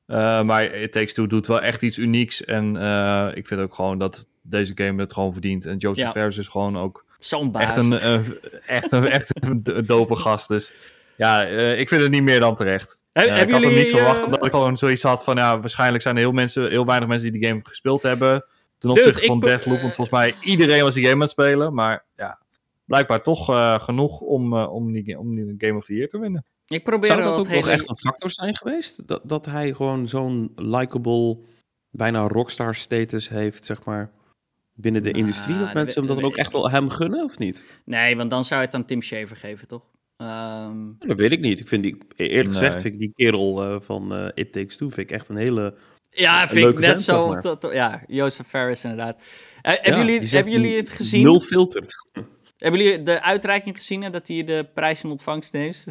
Uh, 0.07 0.41
maar 0.41 0.63
It 0.63 0.91
Takes 0.91 1.13
Two 1.13 1.27
doet 1.27 1.47
wel 1.47 1.61
echt 1.61 1.81
iets 1.81 1.97
unieks. 1.97 2.45
En 2.45 2.75
ik 3.35 3.47
vind 3.47 3.61
ook 3.61 3.73
gewoon 3.73 3.97
dat 3.97 4.27
deze 4.41 4.71
game 4.75 5.01
het 5.01 5.13
gewoon 5.13 5.31
verdient. 5.31 5.65
En 5.65 5.77
Joseph 5.77 6.05
ja. 6.05 6.11
Ferris 6.11 6.37
is 6.37 6.47
gewoon 6.47 6.77
ook 6.77 7.05
Zo'n 7.19 7.51
baas. 7.51 7.63
echt 7.63 7.77
een, 7.77 7.93
echt 8.65 8.91
een, 8.91 9.09
echt 9.09 9.31
een 9.43 9.63
dope 9.85 10.15
gast. 10.15 10.47
Dus 10.47 10.71
ja, 11.17 11.43
ik 11.73 11.87
vind 11.89 12.01
het 12.01 12.11
niet 12.11 12.23
meer 12.23 12.39
dan 12.39 12.55
terecht. 12.55 13.03
He, 13.13 13.23
ik 13.23 13.29
had 13.29 13.49
jullie, 13.49 13.67
hem 13.67 13.75
niet 13.75 13.89
verwacht 13.89 14.29
dat 14.29 14.45
ik 14.45 14.51
gewoon 14.51 14.77
zoiets 14.77 15.03
had 15.03 15.23
van... 15.23 15.35
ja, 15.35 15.59
waarschijnlijk 15.59 16.03
zijn 16.03 16.15
er 16.15 16.21
heel, 16.21 16.31
mensen, 16.31 16.69
heel 16.69 16.85
weinig 16.85 17.07
mensen 17.09 17.31
die 17.31 17.39
die 17.39 17.49
game 17.49 17.61
gespeeld 17.63 18.01
hebben... 18.01 18.45
Ten 18.85 18.93
opzichte 18.93 19.19
Dude, 19.19 19.31
van 19.31 19.39
Deathloop, 19.39 19.81
want 19.81 19.93
volgens 19.93 20.19
mij 20.19 20.35
iedereen 20.41 20.83
was 20.83 20.93
die 20.93 21.03
game 21.03 21.15
aan 21.15 21.21
het 21.21 21.29
spelen. 21.29 21.73
Maar 21.73 22.05
ja, 22.15 22.39
blijkbaar 22.85 23.21
toch 23.21 23.49
uh, 23.49 23.79
genoeg 23.79 24.19
om, 24.19 24.53
uh, 24.53 24.73
om, 24.73 24.91
die, 24.91 25.19
om 25.19 25.35
die 25.35 25.55
Game 25.57 25.77
of 25.77 25.85
the 25.85 25.93
Year 25.93 26.07
te 26.07 26.19
winnen. 26.19 26.45
Ik 26.67 26.83
probeer 26.83 27.09
Zou 27.09 27.21
dat 27.21 27.37
ook 27.37 27.47
hele... 27.47 27.59
nog 27.59 27.69
echt 27.69 27.89
een 27.89 27.97
factor 27.97 28.31
zijn 28.31 28.55
geweest? 28.55 29.07
Dat, 29.07 29.21
dat 29.23 29.45
hij 29.45 29.73
gewoon 29.73 30.07
zo'n 30.07 30.51
likable, 30.55 31.39
bijna 31.89 32.27
rockstar 32.27 32.75
status 32.75 33.29
heeft, 33.29 33.65
zeg 33.65 33.83
maar, 33.83 34.11
binnen 34.73 35.03
de 35.03 35.11
nah, 35.11 35.19
industrie? 35.19 35.57
Dat 35.57 35.73
mensen 35.73 35.97
hem 35.97 36.07
dat 36.07 36.15
dan 36.15 36.25
ook 36.25 36.37
echt 36.37 36.51
wel 36.51 36.69
hem 36.69 36.89
gunnen, 36.89 37.23
of 37.23 37.37
niet? 37.37 37.65
Nee, 37.85 38.15
want 38.15 38.29
dan 38.29 38.43
zou 38.43 38.59
je 38.59 38.65
het 38.65 38.75
aan 38.75 38.85
Tim 38.85 39.01
Schafer 39.01 39.37
geven, 39.37 39.67
toch? 39.67 39.83
Um... 40.17 40.95
Dat 40.99 41.17
weet 41.17 41.31
ik 41.31 41.39
niet. 41.39 41.59
Ik 41.59 41.67
vind 41.67 41.83
die, 41.83 41.97
eerlijk 42.15 42.43
nee. 42.43 42.53
gezegd, 42.53 42.81
vind 42.81 42.93
ik 42.93 42.99
die 42.99 43.13
kerel 43.15 43.73
uh, 43.73 43.81
van 43.81 44.31
It 44.33 44.51
Takes 44.51 44.77
Two 44.77 44.89
vind 44.89 45.09
ik 45.09 45.15
echt 45.15 45.29
een 45.29 45.35
hele 45.35 45.75
ja, 46.15 46.47
vind 46.47 46.69
ik 46.69 46.79
net 46.79 47.01
zo. 47.01 47.27
Maar. 47.27 47.41
Tot, 47.41 47.67
ja, 47.71 48.03
Joseph 48.07 48.49
Ferris 48.49 48.83
inderdaad. 48.83 49.15
Uh, 49.17 49.71
hebben 49.81 50.05
jullie, 50.05 50.29
hebben 50.29 50.51
jullie 50.51 50.77
het 50.77 50.89
gezien? 50.89 51.23
Nul 51.23 51.39
filter. 51.39 51.83
Hebben 52.57 52.81
jullie 52.81 53.01
de 53.01 53.21
uitreiking 53.21 53.77
gezien 53.77 54.03
en 54.03 54.11
dat 54.11 54.27
hij 54.27 54.43
de 54.43 54.67
prijs 54.73 55.03
in 55.03 55.09
ontvangst 55.09 55.53
neemt? 55.53 55.85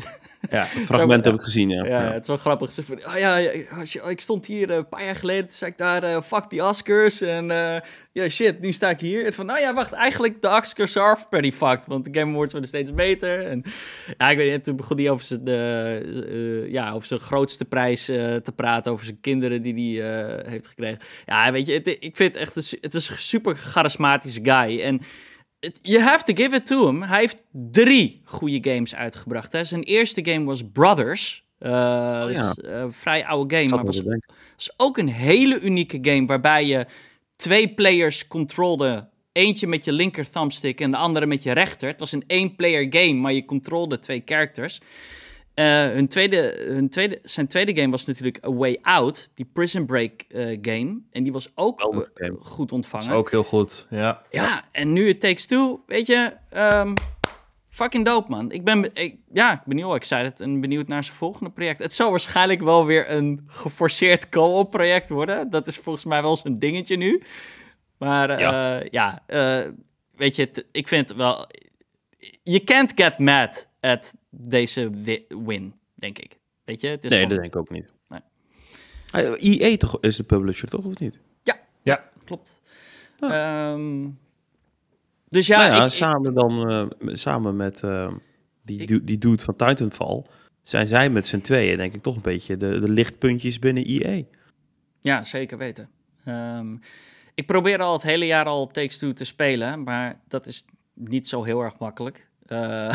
Ja, 0.51 0.65
fragment 0.87 1.25
heb 1.25 1.35
ik 1.35 1.41
gezien, 1.41 1.69
ja. 1.69 1.85
Ja, 1.85 2.13
het 2.13 2.23
is 2.23 2.29
wel 2.29 2.37
grappig. 2.37 2.73
Ze 2.73 2.83
van, 2.83 3.07
oh 3.07 3.17
ja, 3.17 3.37
je, 3.37 4.05
ik 4.09 4.21
stond 4.21 4.47
hier 4.47 4.71
eh, 4.71 4.77
een 4.77 4.89
paar 4.89 5.05
jaar 5.05 5.17
geleden, 5.17 5.47
toen 5.47 5.55
zei 5.55 5.71
ik 5.71 5.79
daar, 5.79 6.05
uh, 6.05 6.23
fuck 6.23 6.51
die 6.51 6.65
Oscars. 6.65 7.21
En 7.21 7.45
uh, 7.45 7.77
ja, 8.13 8.29
shit, 8.29 8.61
nu 8.61 8.73
sta 8.73 8.91
ik 8.91 9.01
hier. 9.01 9.27
En 9.27 9.33
van, 9.33 9.47
nou 9.47 9.61
ja, 9.61 9.75
wacht, 9.75 9.93
eigenlijk 9.93 10.43
de 10.43 10.49
Oscars 10.49 10.97
are 10.97 11.19
pretty 11.31 11.53
fucked. 11.53 11.87
Want 11.87 12.05
de 12.05 12.19
Game 12.21 12.33
Awards 12.33 12.53
worden 12.53 12.71
steeds 12.71 12.93
beter. 12.93 13.47
En 13.47 13.63
ja, 14.19 14.31
ik 14.31 14.37
weet 14.37 14.53
niet, 14.53 14.65
toen 14.65 14.77
begon 14.77 14.97
hij 14.97 15.11
over 15.11 15.25
zijn, 15.25 15.49
uh, 15.49 16.71
ja, 16.71 16.93
over 16.93 17.07
zijn 17.07 17.21
grootste 17.21 17.65
prijs 17.65 18.05
te 18.05 18.53
praten. 18.57 18.93
Over 18.93 19.05
zijn 19.05 19.21
kinderen 19.21 19.63
die 19.63 20.01
hij 20.01 20.43
heeft 20.47 20.67
gekregen. 20.67 20.99
Ja, 21.27 21.53
weet 21.53 21.67
je, 21.67 21.73
het, 21.73 21.87
ik 21.87 22.17
vind 22.17 22.35
het 22.35 22.37
echt, 22.37 22.57
een, 22.57 22.79
het 22.81 22.95
is 22.95 23.09
een 23.09 23.17
super 23.17 23.57
charismatische 23.57 24.41
guy. 24.43 24.81
En 24.81 25.01
you 25.83 26.01
have 26.01 26.25
to 26.25 26.43
give 26.43 26.57
it 26.57 26.67
to 26.67 26.87
him. 26.87 27.03
Hij 27.03 27.19
heeft 27.19 27.43
drie 27.53 28.21
goede 28.25 28.71
games 28.71 28.95
uitgebracht. 28.95 29.53
Hè. 29.53 29.65
Zijn 29.65 29.83
eerste 29.83 30.25
game 30.25 30.45
was 30.45 30.71
Brothers. 30.73 31.45
Uh, 31.61 31.71
oh, 31.71 32.33
ja. 32.33 32.55
is, 32.57 32.65
uh, 32.65 32.85
vrij 32.89 33.25
oude 33.25 33.57
game, 33.57 33.69
maar 33.69 33.85
was, 33.85 34.03
was, 34.57 34.75
ook 34.77 34.99
een 34.99 35.09
hele 35.09 35.61
unieke 35.61 35.99
game 36.01 36.27
waarbij 36.27 36.67
je 36.67 36.87
twee 37.37 37.75
players 37.75 38.27
controlde. 38.27 39.09
Eentje 39.33 39.67
met 39.67 39.85
je 39.85 39.93
linker 39.93 40.31
thumbstick 40.31 40.81
en 40.81 40.91
de 40.91 40.97
andere 40.97 41.27
met 41.27 41.43
je 41.43 41.53
rechter. 41.53 41.89
Het 41.89 42.01
was 42.01 42.13
een 42.13 42.25
één-player 42.27 42.87
game, 42.91 43.13
maar 43.13 43.33
je 43.33 43.45
controlde 43.45 43.99
twee 43.99 44.23
characters. 44.25 44.81
Uh, 45.55 45.91
hun 45.93 46.09
tweede, 46.09 46.65
hun 46.67 46.89
tweede, 46.89 47.19
zijn 47.23 47.47
tweede 47.47 47.77
game 47.77 47.91
was 47.91 48.05
natuurlijk 48.05 48.45
A 48.47 48.53
Way 48.53 48.79
Out, 48.83 49.31
die 49.35 49.51
Prison 49.53 49.87
Break 49.87 50.13
uh, 50.29 50.59
game. 50.63 51.01
En 51.11 51.23
die 51.23 51.33
was 51.33 51.53
ook 51.55 52.01
uh, 52.15 52.31
goed 52.41 52.73
ontvangen. 52.73 53.13
Ook 53.13 53.31
heel 53.31 53.45
goed, 53.45 53.87
ja. 53.91 54.23
Ja, 54.31 54.65
en 54.73 54.93
nu 54.93 55.09
het 55.09 55.21
Takes 55.21 55.47
Two, 55.47 55.83
weet 55.87 56.07
je, 56.07 56.33
um, 56.57 56.95
fucking 57.69 58.05
dope 58.05 58.31
man. 58.31 58.53
Ik 58.53 58.65
ben, 58.65 58.95
ik, 58.95 59.17
ja, 59.33 59.53
ik 59.53 59.61
ben 59.65 59.77
heel 59.77 59.95
excited 59.95 60.41
en 60.41 60.61
benieuwd 60.61 60.89
naar 60.89 61.05
zijn 61.05 61.17
volgende 61.17 61.51
project. 61.51 61.79
Het 61.79 61.95
zal 61.95 62.11
waarschijnlijk 62.11 62.63
wel 62.63 62.87
weer 62.87 63.11
een 63.11 63.45
geforceerd 63.47 64.29
co-op 64.29 64.71
project 64.71 65.09
worden. 65.09 65.51
Dat 65.51 65.67
is 65.67 65.77
volgens 65.77 66.05
mij 66.05 66.23
wel 66.23 66.37
zijn 66.37 66.55
dingetje 66.55 66.97
nu. 66.97 67.23
Maar 67.99 68.41
ja, 68.41 68.83
ja 68.91 69.23
weet 70.17 70.37
je, 70.37 70.67
ik 70.73 70.89
vind 70.89 71.09
het 71.09 71.19
wel... 71.19 71.47
Je 72.43 72.65
can't 72.65 72.93
get 72.95 73.19
mad 73.19 73.69
at 73.85 74.15
deze 74.31 74.91
win, 75.29 75.75
denk 75.95 76.19
ik. 76.19 76.39
Weet 76.65 76.81
je? 76.81 76.89
Het 76.89 77.05
is 77.05 77.11
nee, 77.11 77.27
dat 77.27 77.39
denk 77.39 77.55
ik 77.55 77.57
ook 77.57 77.71
niet. 77.71 77.93
Nee. 78.09 78.21
EA 79.37 79.71
ah, 79.71 79.77
toch, 79.77 80.01
is 80.01 80.17
de 80.17 80.23
publisher, 80.23 80.69
toch, 80.69 80.85
of 80.85 80.99
niet? 80.99 81.21
Ja, 81.43 81.61
ja. 81.83 82.11
klopt. 82.25 82.61
Ehm, 83.21 84.09
dus 85.29 85.47
ja, 85.47 85.59
nou 85.59 85.75
ja 85.75 85.89
samen 85.89 86.35
dan, 86.35 86.71
uh, 86.71 87.15
samen 87.15 87.57
met 87.57 87.83
uh, 87.83 88.13
die, 88.63 88.81
ik, 88.81 89.07
die 89.07 89.19
dude 89.19 89.43
van 89.43 89.57
Titanfall, 89.57 90.25
zijn 90.63 90.87
zij 90.87 91.11
met 91.11 91.27
z'n 91.27 91.41
tweeën, 91.41 91.77
denk 91.77 91.95
ik, 91.95 92.03
toch 92.03 92.17
een 92.17 92.23
beetje 92.23 92.57
de, 92.57 92.79
de 92.79 92.89
lichtpuntjes 92.89 93.59
binnen 93.59 93.85
EA. 93.85 94.23
Ja, 95.01 95.25
zeker 95.25 95.59
weten. 95.59 95.89
Um, 96.29 96.81
ik 97.35 97.47
probeer 97.47 97.83
al 97.83 97.93
het 97.93 98.03
hele 98.03 98.27
jaar 98.27 98.45
al 98.45 98.67
Takes-Two 98.67 99.13
te 99.13 99.25
spelen, 99.25 99.83
maar 99.83 100.21
dat 100.29 100.47
is 100.47 100.65
niet 100.95 101.29
zo 101.29 101.43
heel 101.43 101.63
erg 101.63 101.79
makkelijk. 101.79 102.29
Uh, 102.47 102.95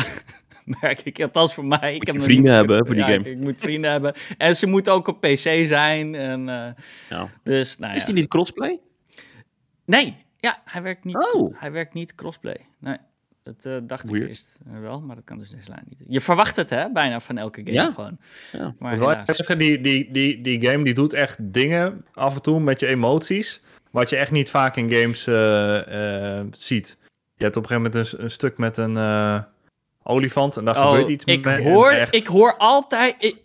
merk 0.80 1.00
ik. 1.00 1.22
Althans 1.22 1.54
voor 1.54 1.64
mij. 1.64 1.94
Ik 1.94 2.06
heb 2.06 2.22
vrienden 2.22 2.54
hebben 2.54 2.86
voor 2.86 2.94
die 2.94 3.04
game. 3.04 3.30
Ik, 3.30 3.38
moet 3.38 3.58
vrienden 3.58 3.90
hebben. 3.90 4.14
En 4.38 4.56
ze 4.56 4.66
moeten 4.66 4.92
ook 4.92 5.08
op 5.08 5.20
PC 5.20 5.66
zijn. 5.66 6.14
En, 6.14 6.40
uh, 6.40 6.68
ja. 7.08 7.28
dus, 7.42 7.78
nou, 7.78 7.94
Is 7.94 8.04
die 8.04 8.14
niet 8.14 8.28
crossplay? 8.28 8.80
Nee, 9.84 10.16
ja, 10.36 10.62
hij 10.64 10.82
werkt 10.82 11.04
niet, 11.04 11.32
oh. 11.34 11.60
hij 11.60 11.72
werkt 11.72 11.94
niet 11.94 12.14
crossplay. 12.14 12.66
Nee, 12.78 12.96
dat 13.42 13.64
uh, 13.64 13.76
dacht 13.82 14.04
Weird. 14.04 14.22
ik 14.22 14.28
eerst 14.28 14.58
uh, 14.72 14.80
wel, 14.80 15.00
maar 15.00 15.16
dat 15.16 15.24
kan 15.24 15.38
dus 15.38 15.50
deze 15.50 15.68
lijn 15.68 15.84
niet. 15.88 15.98
Je 16.08 16.20
verwacht 16.20 16.56
het, 16.56 16.70
hè, 16.70 16.92
bijna 16.92 17.20
van 17.20 17.38
elke 17.38 17.60
game 17.60 17.72
ja. 17.72 17.92
gewoon. 17.92 18.18
Ja. 18.52 18.74
Maar 18.78 18.92
helaas. 18.92 19.36
zeggen, 19.36 19.58
die, 19.58 19.80
die, 19.80 20.10
die, 20.10 20.40
die 20.40 20.66
game 20.66 20.84
die 20.84 20.94
doet 20.94 21.12
echt 21.12 21.52
dingen 21.52 22.04
af 22.12 22.34
en 22.34 22.42
toe 22.42 22.60
met 22.60 22.80
je 22.80 22.86
emoties, 22.86 23.60
wat 23.90 24.10
je 24.10 24.16
echt 24.16 24.30
niet 24.30 24.50
vaak 24.50 24.76
in 24.76 24.90
games 24.90 25.22
ziet. 26.62 26.98
Je 27.34 27.44
hebt 27.44 27.56
op 27.56 27.62
een 27.62 27.68
gegeven 27.68 27.92
moment 27.92 28.12
een, 28.12 28.22
een 28.22 28.30
stuk 28.30 28.58
met 28.58 28.76
een 28.76 28.96
olifant 30.02 30.56
en 30.56 30.64
daar 30.64 30.76
oh, 30.76 30.86
gebeurt 30.86 31.08
iets 31.08 31.24
ik 31.24 31.44
Hoor, 31.44 32.06
Ik 32.10 32.26
hoor 32.26 32.56
altijd... 32.56 33.14
Ik, 33.18 33.36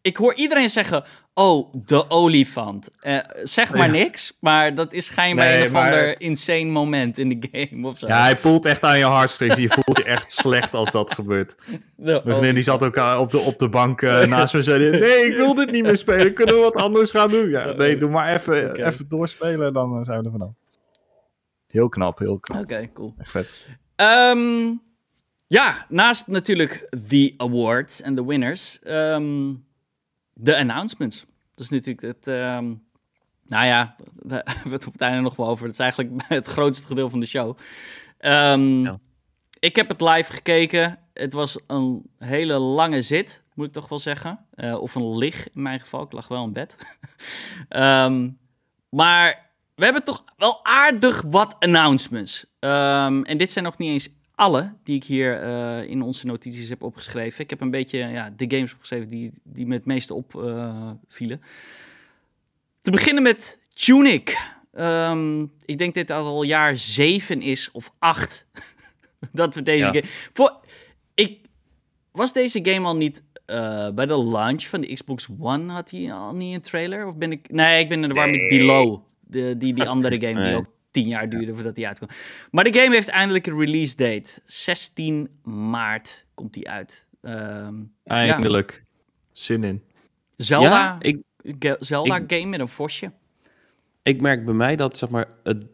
ik 0.00 0.16
hoor 0.16 0.34
iedereen 0.34 0.70
zeggen... 0.70 1.04
Oh, 1.34 1.72
de 1.72 2.10
olifant. 2.10 2.90
Uh, 3.02 3.18
zeg 3.42 3.74
maar 3.74 3.90
niks, 3.90 4.36
maar 4.40 4.74
dat 4.74 4.92
is 4.92 5.06
schijnbaar 5.06 5.44
nee, 5.44 5.60
een 5.60 5.76
of 5.76 5.82
ander 5.82 6.20
insane 6.20 6.64
moment 6.64 7.18
in 7.18 7.28
de 7.28 7.48
game 7.52 7.88
of 7.88 7.98
zo. 7.98 8.06
Ja, 8.06 8.22
hij 8.22 8.36
poelt 8.36 8.66
echt 8.66 8.82
aan 8.82 8.98
je 8.98 9.04
hartstikke. 9.04 9.60
Je 9.60 9.68
voelt 9.68 9.98
je 9.98 10.04
echt 10.04 10.30
slecht 10.30 10.74
als 10.74 10.90
dat 10.90 11.14
gebeurt. 11.14 11.54
Mijn 11.96 12.20
vriendin 12.22 12.54
die 12.54 12.62
zat 12.62 12.82
ook 12.82 12.96
eh, 12.96 13.18
op 13.20 13.30
de, 13.30 13.38
op 13.38 13.58
de 13.58 13.68
bank 13.68 14.02
uh, 14.02 14.24
naast 14.26 14.52
me 14.52 14.58
en 14.58 14.64
zei... 14.64 14.90
Nee, 14.90 15.26
ik 15.26 15.36
wil 15.36 15.54
dit 15.54 15.70
niet 15.70 15.82
meer 15.82 15.96
spelen. 15.96 16.34
Kunnen 16.34 16.54
we 16.54 16.60
wat 16.60 16.76
anders 16.76 17.10
gaan 17.10 17.28
doen? 17.28 17.48
Ja, 17.48 17.72
nee, 17.72 17.96
doe 17.96 18.10
maar 18.10 18.34
even, 18.34 18.70
okay. 18.70 18.86
even 18.86 19.08
doorspelen 19.08 19.66
en 19.66 19.72
dan 19.72 20.04
zijn 20.04 20.18
we 20.18 20.24
er 20.24 20.30
vanaf. 20.30 20.52
Heel 21.66 21.88
knap, 21.88 22.18
heel 22.18 22.38
knap. 22.38 22.60
Oké, 22.60 22.90
cool. 22.94 23.14
Echt 23.18 23.30
vet. 23.30 23.68
Um, 23.96 24.82
ja, 25.52 25.86
naast 25.88 26.26
natuurlijk 26.26 26.88
the 27.08 27.34
awards 27.36 28.02
en 28.02 28.14
de 28.14 28.24
winners, 28.24 28.78
um, 28.84 29.64
de 30.32 30.56
announcements. 30.56 31.24
Dat 31.54 31.64
is 31.64 31.68
natuurlijk 31.68 32.02
het, 32.02 32.26
um, 32.26 32.84
nou 33.46 33.66
ja, 33.66 33.96
we 34.28 34.42
hebben 34.44 34.72
het 34.72 34.86
op 34.86 34.92
het 34.92 35.02
einde 35.02 35.20
nog 35.20 35.36
wel 35.36 35.48
over. 35.48 35.64
Dat 35.64 35.74
is 35.74 35.80
eigenlijk 35.80 36.10
het 36.28 36.46
grootste 36.46 36.86
gedeelte 36.86 37.10
van 37.10 37.20
de 37.20 37.26
show. 37.26 37.58
Um, 38.18 38.84
ja. 38.84 38.98
Ik 39.58 39.76
heb 39.76 39.88
het 39.88 40.00
live 40.00 40.32
gekeken. 40.32 40.98
Het 41.12 41.32
was 41.32 41.58
een 41.66 42.10
hele 42.18 42.58
lange 42.58 43.02
zit, 43.02 43.42
moet 43.54 43.66
ik 43.66 43.72
toch 43.72 43.88
wel 43.88 43.98
zeggen. 43.98 44.46
Uh, 44.54 44.80
of 44.80 44.94
een 44.94 45.16
lig 45.16 45.48
in 45.52 45.62
mijn 45.62 45.80
geval. 45.80 46.02
Ik 46.02 46.12
lag 46.12 46.28
wel 46.28 46.44
in 46.44 46.52
bed. 46.52 46.76
maar 49.00 49.50
we 49.74 49.84
hebben 49.84 50.04
toch 50.04 50.24
wel 50.36 50.64
aardig 50.64 51.22
wat 51.28 51.56
announcements. 51.58 52.46
en 52.58 53.36
dit 53.36 53.52
zijn 53.52 53.64
nog 53.64 53.78
niet 53.78 53.90
eens 53.90 54.08
alle 54.42 54.72
die 54.82 54.96
ik 54.96 55.04
hier 55.04 55.42
uh, 55.42 55.90
in 55.90 56.02
onze 56.02 56.26
notities 56.26 56.68
heb 56.68 56.82
opgeschreven. 56.82 57.40
Ik 57.40 57.50
heb 57.50 57.60
een 57.60 57.70
beetje 57.70 57.98
ja, 57.98 58.30
de 58.36 58.44
games 58.48 58.72
opgeschreven 58.72 59.08
die, 59.08 59.30
die 59.42 59.66
me 59.66 59.74
het 59.74 59.84
meeste 59.84 60.14
opvielen. 60.14 61.40
Uh, 61.40 61.46
Te 62.80 62.90
beginnen 62.90 63.22
met 63.22 63.60
Tunic. 63.74 64.38
Um, 64.74 65.52
ik 65.64 65.78
denk 65.78 65.94
dat 65.94 66.06
dit 66.06 66.10
al 66.10 66.42
jaar 66.42 66.76
7 66.76 67.42
is 67.42 67.70
of 67.70 67.92
8 67.98 68.46
dat 69.32 69.54
we 69.54 69.62
deze 69.62 69.86
game... 69.86 70.04
Voor, 70.32 70.60
ik, 71.14 71.40
was 72.12 72.32
deze 72.32 72.60
game 72.62 72.86
al 72.86 72.96
niet 72.96 73.24
uh, 73.46 73.90
bij 73.90 74.06
de 74.06 74.24
launch 74.24 74.62
van 74.62 74.80
de 74.80 74.92
Xbox 74.92 75.28
One? 75.38 75.72
Had 75.72 75.90
hij 75.90 76.12
al 76.12 76.34
niet 76.34 76.54
een 76.54 76.60
trailer? 76.60 77.06
Of 77.06 77.16
ben 77.16 77.32
ik... 77.32 77.50
Nee, 77.50 77.80
ik 77.80 77.88
ben 77.88 78.02
in 78.02 78.08
de 78.08 78.14
war 78.14 78.30
met 78.30 78.48
Below. 78.48 79.00
De, 79.20 79.54
die, 79.58 79.74
die 79.74 79.88
andere 79.88 80.20
game 80.20 80.40
nee. 80.40 80.48
die 80.48 80.56
ook 80.56 80.70
tien 80.92 81.08
jaar 81.08 81.28
duurde 81.28 81.54
voordat 81.54 81.76
hij 81.76 81.86
uitkwam. 81.86 82.08
Maar 82.50 82.64
de 82.64 82.72
game 82.72 82.94
heeft 82.94 83.08
eindelijk 83.08 83.46
een 83.46 83.58
release 83.58 83.96
date. 83.96 84.30
16 84.46 85.28
maart 85.42 86.26
komt 86.34 86.54
hij 86.54 86.64
uit. 86.64 87.06
Um, 87.22 87.92
eindelijk. 88.04 88.84
Ja. 88.84 89.00
Zin 89.32 89.64
in. 89.64 89.82
Zelda, 90.36 90.68
ja, 90.68 90.96
ik, 91.00 91.76
Zelda 91.78 92.16
ik, 92.16 92.32
game 92.32 92.46
met 92.46 92.60
een 92.60 92.68
vosje. 92.68 93.12
Ik 94.02 94.20
merk 94.20 94.44
bij 94.44 94.54
mij 94.54 94.76
dat 94.76 94.98
zeg 94.98 95.08
maar 95.08 95.28
het 95.42 95.64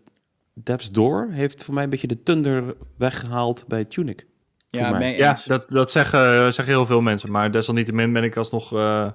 Devs 0.54 0.90
Door 0.90 1.28
heeft 1.30 1.64
voor 1.64 1.74
mij 1.74 1.84
een 1.84 1.90
beetje 1.90 2.06
de 2.06 2.22
thunder 2.22 2.76
weggehaald 2.96 3.64
bij 3.66 3.84
Tunic. 3.84 4.26
Ja, 4.68 5.00
ja 5.00 5.36
dat, 5.46 5.68
dat 5.68 5.90
zeggen, 5.90 6.52
zeggen 6.52 6.74
heel 6.74 6.86
veel 6.86 7.00
mensen. 7.00 7.30
Maar 7.30 7.50
desalniettemin 7.50 8.12
ben 8.12 8.24
ik 8.24 8.36
alsnog 8.36 8.72
uh, 8.74 9.10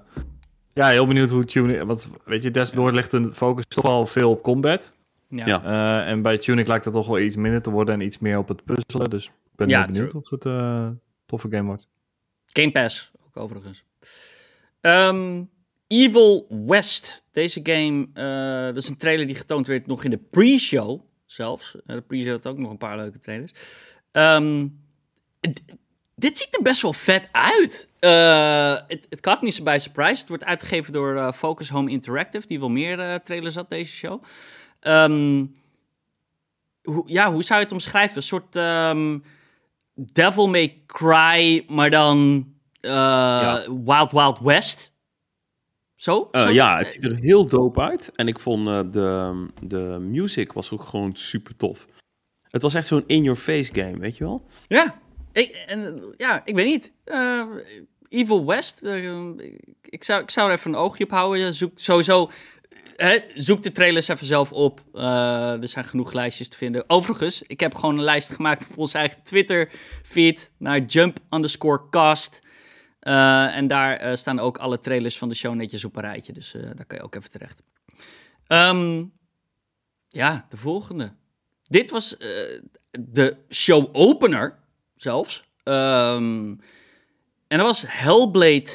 ja, 0.74 0.88
heel 0.88 1.06
benieuwd 1.06 1.30
hoe 1.30 1.44
Tunic... 1.44 1.82
Want 1.82 2.08
weet 2.24 2.42
je, 2.42 2.50
Devs 2.50 2.72
Door 2.72 2.92
ligt 2.92 3.12
een 3.12 3.34
focus 3.34 3.64
toch 3.68 3.84
wel 3.84 4.06
veel 4.06 4.30
op 4.30 4.42
combat. 4.42 4.92
Ja. 5.36 5.64
Uh, 5.64 6.10
en 6.10 6.22
bij 6.22 6.38
Tunic 6.38 6.66
lijkt 6.66 6.84
het 6.84 6.94
toch 6.94 7.06
wel 7.06 7.18
iets 7.18 7.36
minder 7.36 7.62
te 7.62 7.70
worden 7.70 7.94
en 7.94 8.00
iets 8.00 8.18
meer 8.18 8.38
op 8.38 8.48
het 8.48 8.64
puzzelen. 8.64 9.10
Dus 9.10 9.26
ik 9.26 9.32
ben 9.56 9.68
ja, 9.68 9.86
benieuwd 9.86 10.12
wat 10.12 10.28
het 10.28 10.44
uh, 10.44 10.88
toffe 11.26 11.48
game 11.50 11.66
wordt. 11.66 11.88
Game 12.46 12.70
Pass, 12.70 13.10
ook 13.26 13.36
overigens. 13.36 13.84
Um, 14.80 15.50
Evil 15.86 16.46
West. 16.66 17.24
Deze 17.32 17.60
game, 17.62 18.06
uh, 18.14 18.74
dat 18.74 18.82
is 18.82 18.88
een 18.88 18.96
trailer 18.96 19.26
die 19.26 19.34
getoond 19.34 19.66
werd 19.66 19.86
nog 19.86 20.04
in 20.04 20.10
de 20.10 20.20
pre-show 20.30 21.00
zelfs. 21.26 21.76
de 21.84 22.00
pre-show 22.00 22.32
had 22.32 22.46
ook 22.46 22.58
nog 22.58 22.70
een 22.70 22.78
paar 22.78 22.96
leuke 22.96 23.18
trailers. 23.18 23.52
Um, 24.12 24.82
dit 26.14 26.38
ziet 26.38 26.56
er 26.56 26.62
best 26.62 26.82
wel 26.82 26.92
vet 26.92 27.28
uit. 27.32 27.88
Het 27.98 29.06
uh, 29.10 29.20
caught 29.20 29.42
me 29.42 29.50
so 29.50 29.62
by 29.62 29.76
surprise. 29.80 30.20
Het 30.20 30.28
wordt 30.28 30.44
uitgegeven 30.44 30.92
door 30.92 31.14
uh, 31.14 31.32
Focus 31.32 31.68
Home 31.68 31.90
Interactive, 31.90 32.46
die 32.46 32.60
wel 32.60 32.68
meer 32.68 32.98
uh, 32.98 33.14
trailers 33.14 33.54
had 33.54 33.70
deze 33.70 33.92
show. 33.92 34.22
Um, 34.86 35.52
hoe, 36.82 37.02
ja, 37.06 37.32
hoe 37.32 37.42
zou 37.42 37.58
je 37.58 37.64
het 37.64 37.74
omschrijven? 37.74 38.16
Een 38.16 38.22
soort 38.22 38.56
um, 38.56 39.24
Devil 39.94 40.48
May 40.48 40.82
Cry, 40.86 41.64
maar 41.68 41.90
dan 41.90 42.46
uh, 42.80 42.90
ja. 42.90 43.64
Wild 43.84 44.12
Wild 44.12 44.38
West. 44.38 44.92
Zo? 45.94 46.28
Uh, 46.32 46.52
ja, 46.52 46.78
het 46.78 46.92
ziet 46.92 47.04
er 47.04 47.14
heel 47.14 47.46
dope 47.46 47.80
uit. 47.80 48.10
En 48.14 48.28
ik 48.28 48.38
vond 48.40 48.68
uh, 48.68 48.80
de, 48.90 49.46
de 49.62 49.98
music 50.00 50.52
was 50.52 50.70
ook 50.70 50.82
gewoon 50.82 51.16
super 51.16 51.56
tof. 51.56 51.86
Het 52.42 52.62
was 52.62 52.74
echt 52.74 52.86
zo'n 52.86 53.04
in-your-face 53.06 53.74
game, 53.74 53.98
weet 53.98 54.16
je 54.16 54.24
wel? 54.24 54.46
Ja, 54.66 55.00
ik, 55.32 55.50
en, 55.66 56.14
ja, 56.16 56.42
ik 56.44 56.54
weet 56.54 56.66
niet. 56.66 56.92
Evil 58.08 58.46
West, 58.46 58.82
ik, 59.82 60.04
zou, 60.04 60.22
ik 60.22 60.30
zou 60.30 60.48
er 60.48 60.56
even 60.56 60.70
een 60.70 60.78
oogje 60.78 61.04
op 61.04 61.10
houden. 61.10 61.54
Zoek 61.54 61.72
sowieso, 61.74 62.30
zoek 63.34 63.62
de 63.62 63.72
trailers 63.72 64.08
even 64.08 64.26
zelf 64.26 64.52
op. 64.52 64.84
Uh, 64.94 65.62
er 65.62 65.68
zijn 65.68 65.84
genoeg 65.84 66.12
lijstjes 66.12 66.48
te 66.48 66.56
vinden. 66.56 66.84
Overigens, 66.86 67.42
ik 67.42 67.60
heb 67.60 67.74
gewoon 67.74 67.98
een 67.98 68.04
lijst 68.04 68.30
gemaakt 68.30 68.66
op 68.70 68.78
onze 68.78 68.98
eigen 68.98 69.22
Twitter-feed 69.22 70.52
naar 70.58 70.80
jump 70.80 71.18
underscore 71.30 71.88
cast. 71.90 72.42
Uh, 73.00 73.56
en 73.56 73.66
daar 73.66 74.18
staan 74.18 74.38
ook 74.38 74.58
alle 74.58 74.80
trailers 74.80 75.18
van 75.18 75.28
de 75.28 75.34
show 75.34 75.54
netjes 75.54 75.84
op 75.84 75.96
een 75.96 76.02
rijtje. 76.02 76.32
Dus 76.32 76.52
daar 76.52 76.86
kan 76.86 76.98
je 76.98 77.04
ook 77.04 77.14
even 77.14 77.30
terecht. 77.30 77.62
Um, 78.48 79.12
ja, 80.08 80.46
de 80.48 80.56
volgende. 80.56 81.12
Dit 81.62 81.90
was 81.90 82.16
de 82.90 83.36
show 83.50 83.88
opener 83.92 84.58
zelfs. 84.96 85.44
Um, 85.64 86.60
en 87.48 87.58
dat 87.58 87.66
was 87.66 87.84
Hellblade 87.86 88.70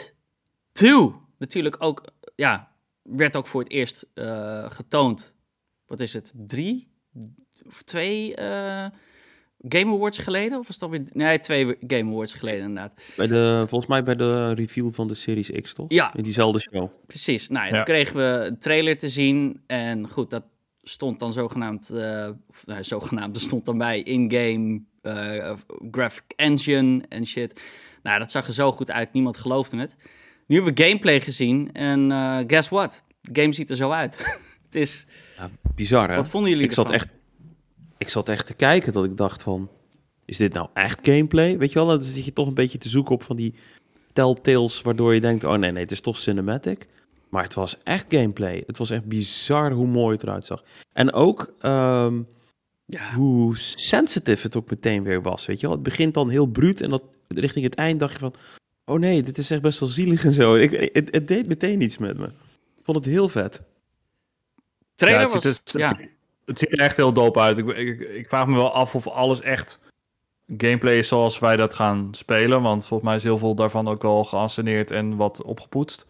2. 0.71 1.13
Natuurlijk 1.37 1.75
ook, 1.79 2.05
ja, 2.35 2.68
werd 3.11 3.35
ook 3.35 3.47
voor 3.47 3.61
het 3.61 3.71
eerst 3.71 4.05
uh, 4.15 4.65
getoond. 4.71 5.33
Wat 5.85 5.99
is 5.99 6.13
het? 6.13 6.33
Drie 6.35 6.87
of 7.67 7.81
twee 7.81 8.29
uh, 8.29 8.85
Game 9.67 9.93
Awards 9.93 10.17
geleden? 10.17 10.59
Of 10.59 10.67
was 10.67 10.75
het 10.75 10.83
alweer... 10.83 11.03
Nee, 11.11 11.39
twee 11.39 11.75
Game 11.87 12.11
Awards 12.11 12.33
geleden 12.33 12.63
inderdaad. 12.63 13.01
Bij 13.15 13.27
de, 13.27 13.63
volgens 13.67 13.89
mij 13.89 14.03
bij 14.03 14.15
de 14.15 14.53
reveal 14.53 14.91
van 14.91 15.07
de 15.07 15.13
Series 15.13 15.49
X, 15.49 15.73
toch? 15.73 15.85
Ja. 15.89 16.13
In 16.15 16.23
diezelfde 16.23 16.59
show. 16.59 16.89
Precies. 17.07 17.49
Nou, 17.49 17.67
ja, 17.67 17.75
toen 17.75 17.83
kregen 17.83 18.15
we 18.15 18.45
een 18.45 18.59
trailer 18.59 18.97
te 18.97 19.09
zien. 19.09 19.63
En 19.67 20.09
goed, 20.09 20.29
dat 20.29 20.43
stond 20.81 21.19
dan 21.19 21.33
zogenaamd... 21.33 21.89
Uh, 21.93 22.29
of, 22.47 22.65
nou, 22.65 22.83
zogenaamd, 22.83 23.35
er 23.35 23.41
stond 23.41 23.65
dan 23.65 23.77
bij 23.77 24.01
in-game 24.01 24.81
graphic 25.91 26.33
engine 26.35 27.03
en 27.09 27.25
shit. 27.25 27.61
Nou, 28.03 28.19
dat 28.19 28.31
zag 28.31 28.47
er 28.47 28.53
zo 28.53 28.71
goed 28.71 28.91
uit. 28.91 29.13
Niemand 29.13 29.37
geloofde 29.37 29.77
het. 29.77 29.95
Nu 30.49 30.55
hebben 30.55 30.75
we 30.75 30.83
gameplay 30.83 31.19
gezien 31.19 31.71
en 31.73 32.09
uh, 32.09 32.39
guess 32.47 32.69
what? 32.69 33.03
De 33.21 33.41
game 33.41 33.53
ziet 33.53 33.69
er 33.69 33.75
zo 33.75 33.91
uit. 33.91 34.17
het 34.65 34.75
is... 34.75 35.05
Ja, 35.35 35.49
bizar, 35.75 36.09
hè? 36.09 36.15
Wat 36.15 36.29
vonden 36.29 36.49
jullie 36.49 36.65
ik 36.65 36.71
zat 36.71 36.91
echt 36.91 37.07
Ik 37.97 38.09
zat 38.09 38.29
echt 38.29 38.45
te 38.45 38.53
kijken 38.53 38.93
dat 38.93 39.03
ik 39.03 39.17
dacht 39.17 39.43
van... 39.43 39.69
Is 40.25 40.37
dit 40.37 40.53
nou 40.53 40.69
echt 40.73 40.99
gameplay? 41.01 41.57
Weet 41.57 41.71
je 41.71 41.79
wel, 41.79 41.87
dan 41.87 42.01
zit 42.01 42.25
je 42.25 42.33
toch 42.33 42.47
een 42.47 42.53
beetje 42.53 42.77
te 42.77 42.89
zoeken 42.89 43.15
op 43.15 43.23
van 43.23 43.35
die 43.35 43.53
telltales... 44.13 44.81
waardoor 44.81 45.13
je 45.13 45.21
denkt, 45.21 45.43
oh 45.43 45.53
nee, 45.53 45.71
nee, 45.71 45.83
het 45.83 45.91
is 45.91 46.01
toch 46.01 46.17
cinematic. 46.17 46.87
Maar 47.29 47.43
het 47.43 47.53
was 47.53 47.77
echt 47.83 48.05
gameplay. 48.09 48.63
Het 48.65 48.77
was 48.77 48.89
echt 48.89 49.05
bizar 49.05 49.71
hoe 49.71 49.87
mooi 49.87 50.13
het 50.13 50.23
eruit 50.23 50.45
zag. 50.45 50.63
En 50.93 51.13
ook... 51.13 51.53
Um, 51.61 52.27
ja. 52.85 53.13
hoe 53.13 53.57
sensitive 53.57 54.41
het 54.41 54.55
ook 54.55 54.69
meteen 54.69 55.03
weer 55.03 55.21
was. 55.21 55.45
Weet 55.45 55.59
je 55.59 55.67
wel, 55.67 55.75
het 55.75 55.85
begint 55.85 56.13
dan 56.13 56.29
heel 56.29 56.45
bruut 56.45 56.81
en 56.81 56.89
dat 56.89 57.03
richting 57.27 57.65
het 57.65 57.75
eind 57.75 57.99
dacht 57.99 58.13
je 58.13 58.19
van, 58.19 58.33
oh 58.89 58.99
nee, 58.99 59.23
dit 59.23 59.37
is 59.37 59.51
echt 59.51 59.61
best 59.61 59.79
wel 59.79 59.89
zielig 59.89 60.25
en 60.25 60.33
zo. 60.33 60.55
Ik, 60.55 60.89
het, 60.93 61.11
het 61.11 61.27
deed 61.27 61.47
meteen 61.47 61.81
iets 61.81 61.97
met 61.97 62.17
me. 62.17 62.25
Ik 62.25 62.83
vond 62.83 62.97
het 62.97 63.05
heel 63.05 63.29
vet. 63.29 63.61
Trailer 64.95 65.27
ja, 65.27 65.33
het, 65.33 65.41
ziet, 65.41 65.61
was, 65.73 65.81
ja. 65.81 65.93
het, 66.45 66.59
ziet 66.59 66.73
er 66.73 66.79
echt 66.79 66.97
heel 66.97 67.13
dope 67.13 67.39
uit. 67.39 67.57
Ik, 67.57 67.67
ik, 67.67 67.99
ik, 67.99 68.27
vraag 68.27 68.47
me 68.47 68.55
wel 68.55 68.73
af 68.73 68.95
of 68.95 69.07
alles 69.07 69.41
echt 69.41 69.79
gameplay 70.57 70.97
is 70.97 71.07
zoals 71.07 71.39
wij 71.39 71.55
dat 71.55 71.73
gaan 71.73 72.07
spelen. 72.11 72.61
Want 72.61 72.87
volgens 72.87 73.09
mij 73.09 73.17
is 73.17 73.23
heel 73.23 73.37
veel 73.37 73.55
daarvan 73.55 73.87
ook 73.87 74.03
al 74.03 74.23
geanceneerd 74.23 74.91
en 74.91 75.15
wat 75.15 75.43
opgepoetst. 75.43 76.05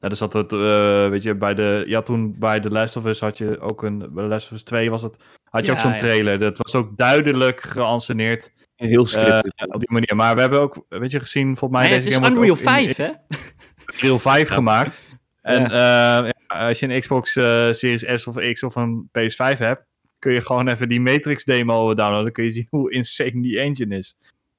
Ja, 0.00 0.08
dus 0.08 0.18
dat 0.18 0.32
het, 0.32 0.52
uh, 0.52 1.08
weet 1.08 1.22
je, 1.22 1.34
bij 1.34 1.54
de, 1.54 1.84
ja, 1.86 2.02
toen 2.02 2.38
bij 2.38 2.60
The 2.60 2.70
Last 2.70 2.96
of 2.96 3.04
Us 3.04 3.20
had 3.20 3.38
je 3.38 3.60
ook 3.60 3.82
een, 3.82 3.98
bij 3.98 4.22
The 4.22 4.28
Last 4.28 4.46
of 4.46 4.52
Us 4.52 4.62
2 4.62 4.90
was 4.90 5.02
het, 5.02 5.16
had 5.50 5.66
je 5.66 5.72
ook 5.72 5.78
zo'n 5.78 5.96
trailer. 5.96 6.38
Dat 6.38 6.58
was 6.58 6.74
ook 6.74 6.96
duidelijk 6.96 7.60
geanceneerd. 7.60 8.52
Heel 8.88 9.06
scripted. 9.06 9.52
Uh, 9.56 9.74
op 9.74 9.80
die 9.80 9.92
manier. 9.92 10.16
Maar 10.16 10.34
we 10.34 10.40
hebben 10.40 10.60
ook, 10.60 10.84
weet 10.88 11.10
je, 11.10 11.20
gezien, 11.20 11.56
volgens 11.56 11.80
mij... 11.80 11.90
Nee, 11.90 12.00
deze 12.00 12.20
het 12.20 12.30
is 12.30 12.36
Unreal 12.36 12.56
5, 12.56 12.96
hè? 12.96 13.10
Unreal 13.94 14.18
5 14.18 14.48
gemaakt. 14.48 15.02
En 15.42 15.70
uh, 15.70 16.30
als 16.46 16.78
je 16.78 16.88
een 16.88 17.00
Xbox 17.00 17.32
Series 17.32 18.04
S 18.22 18.26
of 18.26 18.52
X 18.52 18.62
of 18.62 18.74
een 18.74 19.08
PS5 19.18 19.58
hebt, 19.58 19.84
kun 20.18 20.32
je 20.32 20.40
gewoon 20.40 20.68
even 20.68 20.88
die 20.88 21.00
Matrix 21.00 21.44
demo 21.44 21.94
downloaden. 21.94 22.22
Dan 22.22 22.32
kun 22.32 22.44
je 22.44 22.50
zien 22.50 22.66
hoe 22.70 22.92
insane 22.92 23.42
die 23.42 23.58
engine 23.58 23.98
is. 23.98 24.16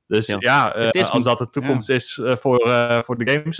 Dus 0.07 0.27
ja, 0.27 0.37
ja 0.39 0.89
als 0.89 1.23
dat 1.23 1.37
de 1.37 1.49
toekomst 1.49 1.89
is 1.89 2.19
voor, 2.23 2.71
voor 3.05 3.17
de 3.17 3.31
games, 3.31 3.59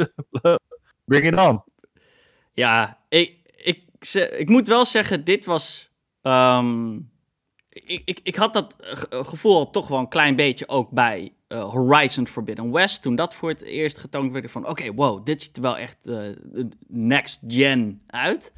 bring 1.06 1.26
it 1.26 1.40
on. 1.40 1.64
Ja, 2.54 2.98
ik, 3.10 3.38
ik, 3.56 3.84
ik 4.38 4.50
moet 4.50 4.68
wel 4.68 4.86
zeggen, 4.86 5.24
dit 5.24 5.46
was. 5.46 5.92
Um, 6.22 7.12
ik, 7.74 8.02
ik, 8.06 8.20
ik 8.24 8.36
had 8.36 8.54
dat 8.54 8.76
gevoel 9.10 9.70
toch 9.70 9.88
wel 9.88 10.00
een 10.00 10.08
klein 10.08 10.36
beetje 10.36 10.68
ook 10.68 10.90
bij 10.90 11.34
uh, 11.48 11.64
Horizon 11.64 12.28
Forbidden 12.28 12.72
West. 12.72 13.02
Toen 13.02 13.16
dat 13.16 13.34
voor 13.34 13.50
het 13.50 13.62
eerst 13.62 13.98
getoond 13.98 14.32
werd 14.32 14.52
van... 14.52 14.68
Oké, 14.68 14.94
wow, 14.94 15.26
dit 15.26 15.42
ziet 15.42 15.56
er 15.56 15.62
wel 15.62 15.78
echt 15.78 16.08
uh, 16.08 16.18
next 16.88 17.40
gen 17.48 18.02
uit. 18.08 18.54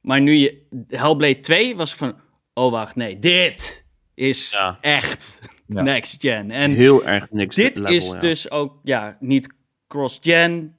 Maar 0.00 0.20
nu 0.20 0.32
je... 0.32 0.66
Hellblade 0.88 1.40
2 1.40 1.76
was 1.76 1.94
van... 1.94 2.14
Oh, 2.54 2.70
wacht, 2.70 2.96
nee, 2.96 3.18
dit 3.18 3.86
is 4.14 4.50
ja. 4.50 4.78
echt 4.80 5.40
ja. 5.66 5.82
next 5.92 6.20
gen. 6.20 6.50
En 6.50 6.74
Heel 6.74 7.06
erg 7.06 7.30
next 7.30 7.56
Dit 7.56 7.76
level, 7.76 7.92
is 7.92 8.10
ja. 8.10 8.18
dus 8.18 8.50
ook, 8.50 8.80
ja, 8.82 9.16
niet 9.20 9.54
cross-gen 9.86 10.74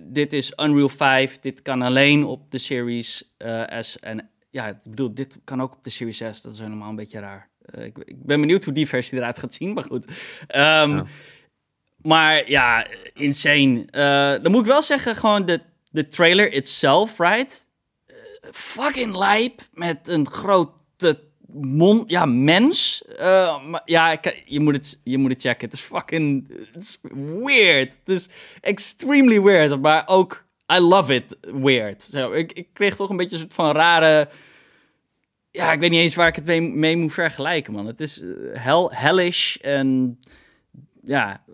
dit 0.00 0.32
is 0.32 0.52
Unreal 0.56 0.88
5. 0.88 1.38
Dit 1.38 1.62
kan 1.62 1.82
alleen 1.82 2.24
op 2.24 2.50
de 2.50 2.58
Series 2.58 3.34
uh, 3.38 3.62
S. 3.80 3.98
En 3.98 4.30
ja, 4.50 4.66
ik 4.66 4.76
bedoel, 4.82 5.14
dit 5.14 5.38
kan 5.44 5.62
ook 5.62 5.72
op 5.72 5.84
de 5.84 5.90
Series 5.90 6.16
S. 6.16 6.42
Dat 6.42 6.52
is 6.52 6.58
helemaal 6.58 6.88
een 6.88 6.96
beetje 6.96 7.20
raar. 7.20 7.48
Uh, 7.74 7.84
ik, 7.84 7.98
ik, 7.98 8.24
ben 8.24 8.40
benieuwd 8.40 8.64
hoe 8.64 8.74
die 8.74 8.88
versie 8.88 9.18
eruit 9.18 9.38
gaat 9.38 9.54
zien, 9.54 9.72
maar 9.72 9.84
goed. 9.84 10.04
Um, 10.06 10.14
ja. 10.48 11.04
Maar 12.02 12.50
ja, 12.50 12.86
insane. 13.14 13.86
Uh, 13.90 14.42
dan 14.42 14.52
moet 14.52 14.60
ik 14.60 14.66
wel 14.66 14.82
zeggen, 14.82 15.16
gewoon 15.16 15.44
de, 15.44 15.60
de 15.90 16.06
trailer 16.06 16.52
itself, 16.52 17.18
right? 17.18 17.68
fucking 18.52 19.16
lijp 19.16 19.68
met 19.72 20.08
een 20.08 20.28
grote 20.28 21.20
mon, 21.52 22.02
ja, 22.06 22.24
mens. 22.24 23.04
Maar 23.66 23.82
ja, 23.84 24.10
ik, 24.10 24.42
je, 24.44 24.60
moet 24.60 24.74
het, 24.74 25.00
je 25.04 25.18
moet 25.18 25.30
het 25.30 25.42
checken. 25.42 25.68
Het 25.68 25.76
is 25.76 25.84
fucking 25.84 26.48
het 26.72 26.82
is 26.82 27.00
weird. 27.44 27.98
Het 28.04 28.16
is 28.16 28.28
extremely 28.60 29.40
weird, 29.42 29.80
maar 29.80 30.02
ook 30.06 30.44
I 30.70 30.78
love 30.78 31.14
it 31.14 31.36
weird. 31.40 32.02
Zo, 32.02 32.32
ik, 32.32 32.66
kreeg 32.72 32.96
toch 32.96 33.10
een 33.10 33.16
beetje 33.16 33.34
een 33.36 33.40
soort 33.40 33.54
van 33.54 33.72
rare... 33.72 34.28
Ja, 35.50 35.72
ik 35.72 35.80
weet 35.80 35.90
niet 35.90 36.00
eens 36.00 36.14
waar 36.14 36.28
ik 36.28 36.36
het 36.36 36.46
mee, 36.46 36.60
mee 36.60 36.96
moet 36.96 37.12
vergelijken, 37.12 37.72
man. 37.72 37.86
Het 37.86 38.00
is 38.00 38.20
hell, 38.52 38.88
hellish 38.90 39.56
en 39.56 40.18
ja, 41.02 41.44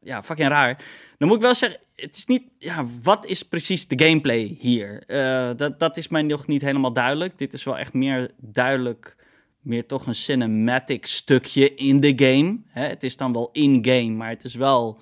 ja, 0.00 0.22
fucking 0.22 0.48
raar. 0.48 0.84
Dan 1.18 1.28
moet 1.28 1.36
ik 1.36 1.42
wel 1.42 1.54
zeggen, 1.54 1.80
het 1.94 2.16
is 2.16 2.26
niet, 2.26 2.42
ja, 2.58 2.86
wat 3.02 3.26
is 3.26 3.42
precies 3.42 3.88
de 3.88 4.04
gameplay 4.04 4.56
hier? 4.58 5.02
Uh, 5.06 5.50
dat, 5.56 5.78
dat 5.78 5.96
is 5.96 6.08
mij 6.08 6.22
nog 6.22 6.46
niet 6.46 6.62
helemaal 6.62 6.92
duidelijk. 6.92 7.38
Dit 7.38 7.52
is 7.52 7.64
wel 7.64 7.78
echt 7.78 7.92
meer 7.92 8.30
duidelijk 8.36 9.16
meer 9.60 9.86
toch 9.86 10.06
een 10.06 10.14
cinematic 10.14 11.06
stukje 11.06 11.74
in 11.74 12.00
de 12.00 12.12
game. 12.16 12.58
Hè? 12.66 12.86
Het 12.86 13.02
is 13.02 13.16
dan 13.16 13.32
wel 13.32 13.48
in-game, 13.52 14.10
maar 14.10 14.28
het 14.28 14.44
is 14.44 14.54
wel... 14.54 15.00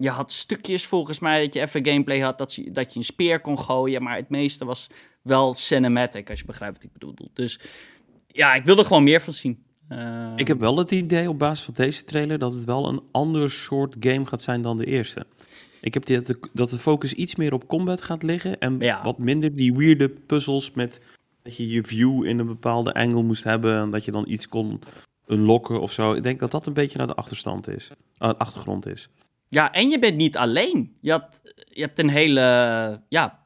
Je 0.00 0.10
had 0.10 0.32
stukjes 0.32 0.86
volgens 0.86 1.18
mij 1.18 1.44
dat 1.44 1.54
je 1.54 1.60
even 1.60 1.86
gameplay 1.86 2.20
had, 2.20 2.38
dat 2.38 2.54
je, 2.54 2.70
dat 2.70 2.92
je 2.92 2.98
een 2.98 3.04
speer 3.04 3.40
kon 3.40 3.58
gooien, 3.58 4.02
maar 4.02 4.16
het 4.16 4.28
meeste 4.28 4.64
was 4.64 4.86
wel 5.22 5.54
cinematic, 5.54 6.30
als 6.30 6.38
je 6.38 6.44
begrijpt 6.44 6.74
wat 6.74 6.84
ik 6.84 6.92
bedoel. 6.92 7.30
Dus 7.34 7.60
ja, 8.26 8.54
ik 8.54 8.64
wil 8.64 8.78
er 8.78 8.84
gewoon 8.84 9.04
meer 9.04 9.20
van 9.20 9.32
zien. 9.32 9.64
Uh... 9.88 10.32
Ik 10.36 10.48
heb 10.48 10.60
wel 10.60 10.78
het 10.78 10.90
idee 10.90 11.28
op 11.28 11.38
basis 11.38 11.64
van 11.64 11.74
deze 11.74 12.04
trailer 12.04 12.38
dat 12.38 12.52
het 12.52 12.64
wel 12.64 12.88
een 12.88 13.02
ander 13.10 13.50
soort 13.50 13.96
game 14.00 14.26
gaat 14.26 14.42
zijn 14.42 14.62
dan 14.62 14.78
de 14.78 14.86
eerste. 14.86 15.26
Ik 15.80 15.94
heb 15.94 16.06
die, 16.06 16.20
dat 16.52 16.70
de 16.70 16.78
focus 16.78 17.12
iets 17.12 17.36
meer 17.36 17.52
op 17.52 17.66
combat 17.66 18.02
gaat 18.02 18.22
liggen 18.22 18.58
en 18.58 18.78
ja. 18.78 19.02
wat 19.02 19.18
minder 19.18 19.54
die 19.54 19.74
weirde 19.74 20.08
puzzels 20.08 20.70
met 20.70 21.00
dat 21.42 21.56
je 21.56 21.68
je 21.68 21.82
view 21.82 22.24
in 22.26 22.38
een 22.38 22.46
bepaalde 22.46 22.94
angle 22.94 23.22
moest 23.22 23.44
hebben 23.44 23.80
en 23.80 23.90
dat 23.90 24.04
je 24.04 24.10
dan 24.10 24.24
iets 24.28 24.48
kon 24.48 24.80
unlocken 25.26 25.80
of 25.80 25.92
zo. 25.92 26.12
Ik 26.12 26.22
denk 26.22 26.38
dat 26.38 26.50
dat 26.50 26.66
een 26.66 26.72
beetje 26.72 26.98
naar 26.98 27.06
de 27.06 27.14
achterstand 27.14 27.68
is, 27.68 27.90
uh, 28.18 28.30
achtergrond 28.38 28.86
is. 28.86 29.08
Ja, 29.52 29.72
en 29.72 29.88
je 29.88 29.98
bent 29.98 30.16
niet 30.16 30.36
alleen. 30.36 30.96
Je, 31.00 31.10
had, 31.10 31.42
je 31.68 31.80
hebt 31.80 31.98
een 31.98 32.08
hele 32.08 32.40
ja, 33.08 33.42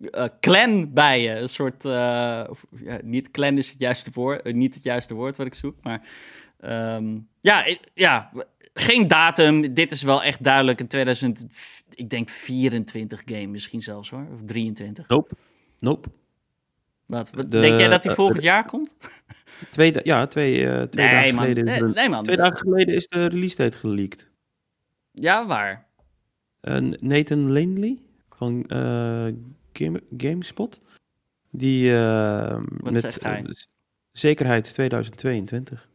uh, 0.00 0.24
clan 0.40 0.92
bij 0.92 1.22
je. 1.22 1.30
Een 1.30 1.48
soort, 1.48 1.84
uh, 1.84 2.44
of, 2.48 2.64
ja, 2.84 2.98
niet 3.02 3.30
clan 3.30 3.56
is 3.56 3.70
het 3.70 3.80
juiste 3.80 4.10
woord, 4.14 4.52
niet 4.52 4.74
het 4.74 4.84
juiste 4.84 5.14
woord 5.14 5.36
wat 5.36 5.46
ik 5.46 5.54
zoek, 5.54 5.76
maar 5.82 6.08
um, 6.96 7.28
ja, 7.40 7.76
ja, 7.94 8.30
geen 8.74 9.08
datum. 9.08 9.74
Dit 9.74 9.90
is 9.90 10.02
wel 10.02 10.22
echt 10.22 10.42
duidelijk 10.42 10.80
een 10.80 10.88
2000, 10.88 11.46
ik 11.94 12.10
denk 12.10 12.30
24 12.30 13.22
game 13.24 13.46
misschien 13.46 13.82
zelfs 13.82 14.10
hoor, 14.10 14.26
of 14.32 14.40
23. 14.46 15.08
Nope, 15.08 15.34
nope. 15.78 16.08
Wat, 17.06 17.30
de, 17.34 17.48
denk 17.48 17.78
jij 17.78 17.88
dat 17.88 18.04
hij 18.04 18.14
volgend 18.14 18.38
uh, 18.38 18.44
jaar 18.44 18.64
komt? 18.64 18.90
Twee, 19.70 19.92
ja, 20.02 20.26
twee, 20.26 20.58
uh, 20.58 20.82
twee 20.82 21.06
nee, 21.06 21.14
dagen 21.14 21.34
man. 21.34 21.44
geleden. 21.44 21.66
Is 21.66 21.80
nee, 21.80 21.90
nee, 21.90 22.08
man. 22.08 22.24
Twee 22.24 22.36
dagen 22.36 22.58
geleden 22.58 22.94
is 22.94 23.08
de 23.08 23.26
release 23.26 23.56
date 23.56 23.76
geleakt. 23.76 24.29
Ja, 25.12 25.46
waar? 25.46 25.86
Uh, 26.62 26.76
Nathan 27.00 27.52
Langley 27.52 27.98
van 28.28 28.64
Game, 29.72 30.02
GameSpot. 30.16 30.80
Die 31.50 31.92
Wat 31.96 32.92
met 32.92 32.96
zegt 33.00 33.22
hij? 33.22 33.44
zekerheid 34.10 34.72
2022. 34.74 35.88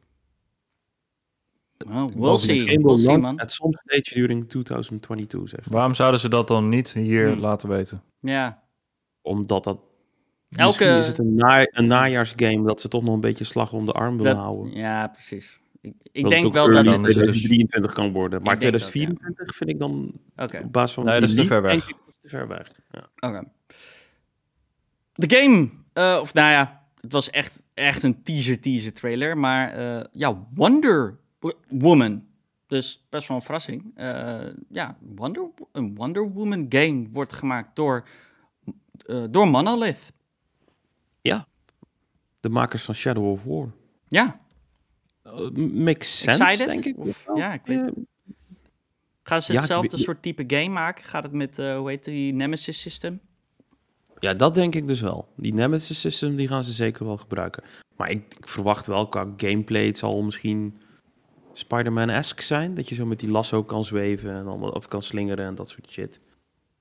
Well, 1.77 2.37
see. 2.37 2.65
We'll 2.65 2.81
will 2.83 2.97
see, 2.97 3.17
man. 3.17 3.39
At 3.39 3.51
some 3.51 3.79
stage 3.85 4.13
during 4.13 4.49
2022, 4.49 5.49
zegt 5.49 5.63
hij. 5.65 5.73
Waarom 5.73 5.93
zouden 5.95 6.19
ze 6.19 6.29
dat 6.29 6.47
dan 6.47 6.69
niet 6.69 6.91
hier 6.93 7.31
Hmm. 7.31 7.39
laten 7.39 7.69
weten? 7.69 8.01
Ja. 8.19 8.63
Omdat 9.21 9.63
dat... 9.63 9.79
Elke- 10.49 10.65
Misschien 10.65 10.87
is 10.99 11.07
het 11.07 11.17
een, 11.17 11.35
na, 11.35 11.67
een 11.71 11.87
najaarsgame 11.87 12.63
dat 12.63 12.81
ze 12.81 12.87
toch 12.87 13.03
nog 13.03 13.13
een 13.13 13.19
beetje 13.21 13.43
slag 13.43 13.73
om 13.73 13.85
de 13.85 13.91
arm 13.91 14.17
willen 14.17 14.35
Dat- 14.35 14.43
houden. 14.43 14.73
ja, 14.73 15.07
precies. 15.07 15.59
Ik, 15.85 15.93
ik 16.11 16.21
Dat 16.21 16.31
denk 16.31 16.53
wel 16.53 16.67
dat... 16.67 16.75
het 16.85 17.03
dus- 17.03 17.13
2023 17.13 17.93
kan 17.93 18.11
worden. 18.11 18.41
Maar 18.41 18.53
Ik 18.53 18.59
denk 18.59 18.71
dat, 18.71 18.81
2024 18.81 19.55
vind 19.55 19.69
ik 19.69 19.79
dan 19.79 20.11
Oké. 20.35 20.61
op 20.63 20.71
basis 20.71 20.95
van... 20.95 21.05
Nee, 21.05 21.19
dat 21.19 21.29
is 21.29 21.35
te 21.35 21.45
ver 21.45 21.61
weg. 21.61 21.71
denk 21.71 21.97
ik, 21.97 21.97
te 22.21 22.29
ver 22.29 22.47
weg. 22.47 22.71
Ja. 22.91 23.09
Oké. 23.29 23.43
De 25.13 25.35
game, 25.35 25.69
eh, 25.93 26.17
of 26.21 26.33
nou 26.33 26.51
ja, 26.51 26.87
het 27.01 27.11
was 27.11 27.29
echt, 27.29 27.63
echt 27.73 28.03
een 28.03 28.23
teaser 28.23 28.59
teaser 28.59 28.93
trailer, 28.93 29.37
maar 29.37 29.71
eh, 29.73 30.03
ja, 30.11 30.47
Wonder 30.53 31.19
Woman. 31.69 32.25
Dus 32.67 33.05
best 33.09 33.27
wel 33.27 33.37
een 33.37 33.43
verrassing. 33.43 33.91
Eh, 33.95 34.47
ja, 34.69 34.97
Wonder, 35.15 35.49
een 35.71 35.95
Wonder 35.95 36.31
Woman 36.31 36.65
game 36.69 37.07
wordt 37.11 37.33
gemaakt 37.33 37.75
door, 37.75 38.07
eh, 39.05 39.23
door 39.29 39.47
Monolith. 39.47 40.13
De 42.45 42.51
makers 42.51 42.83
van 42.83 42.95
Shadow 42.95 43.31
of 43.31 43.43
War. 43.43 43.71
Ja, 44.07 44.39
makes 45.55 46.19
sense, 46.19 46.43
Excited? 46.43 46.71
denk 46.73 46.85
ik. 46.85 46.97
Of- 46.97 47.25
ja, 47.35 47.53
ik 47.53 47.61
weet- 47.65 47.79
Eh, 47.79 47.87
gaan 49.23 49.41
ze 49.41 49.51
Ja, 49.51 49.57
ik 49.57 49.63
hetzelfde 49.65 49.97
soort 49.97 50.21
type 50.21 50.43
game 50.47 50.69
maken? 50.69 51.03
Gaat 51.03 51.23
het 51.23 51.31
met, 51.31 51.59
eh, 51.59 51.77
hoe 51.77 51.89
heet 51.89 52.03
die, 52.03 52.33
Nemesis 52.33 52.81
System? 52.81 53.19
Ja, 54.19 54.33
dat 54.33 54.55
denk 54.55 54.75
ik 54.75 54.87
dus 54.87 55.01
wel. 55.01 55.27
Die 55.37 55.53
Nemesis 55.53 55.99
system 55.99 56.35
die 56.35 56.47
gaan 56.47 56.63
ze 56.63 56.73
zeker 56.73 57.05
wel 57.05 57.17
gebruiken. 57.17 57.63
Maar 57.97 58.09
ik, 58.09 58.35
ik 58.37 58.47
verwacht 58.49 58.87
wel 58.87 59.07
qua 59.09 59.33
gameplay, 59.37 59.85
het 59.85 59.97
zal 59.97 60.21
misschien 60.23 60.77
Spider-Man-esque 61.53 62.43
zijn. 62.43 62.73
Dat 62.73 62.89
je 62.89 62.95
zo 62.95 63.05
met 63.05 63.19
die 63.19 63.29
lasso 63.29 63.63
kan 63.63 63.83
zweven 63.83 64.31
en 64.35 64.47
allemaal, 64.47 64.69
of 64.69 64.87
kan 64.87 65.01
slingeren 65.01 65.45
en 65.45 65.55
dat 65.55 65.69
soort 65.69 65.91
shit. 65.91 66.19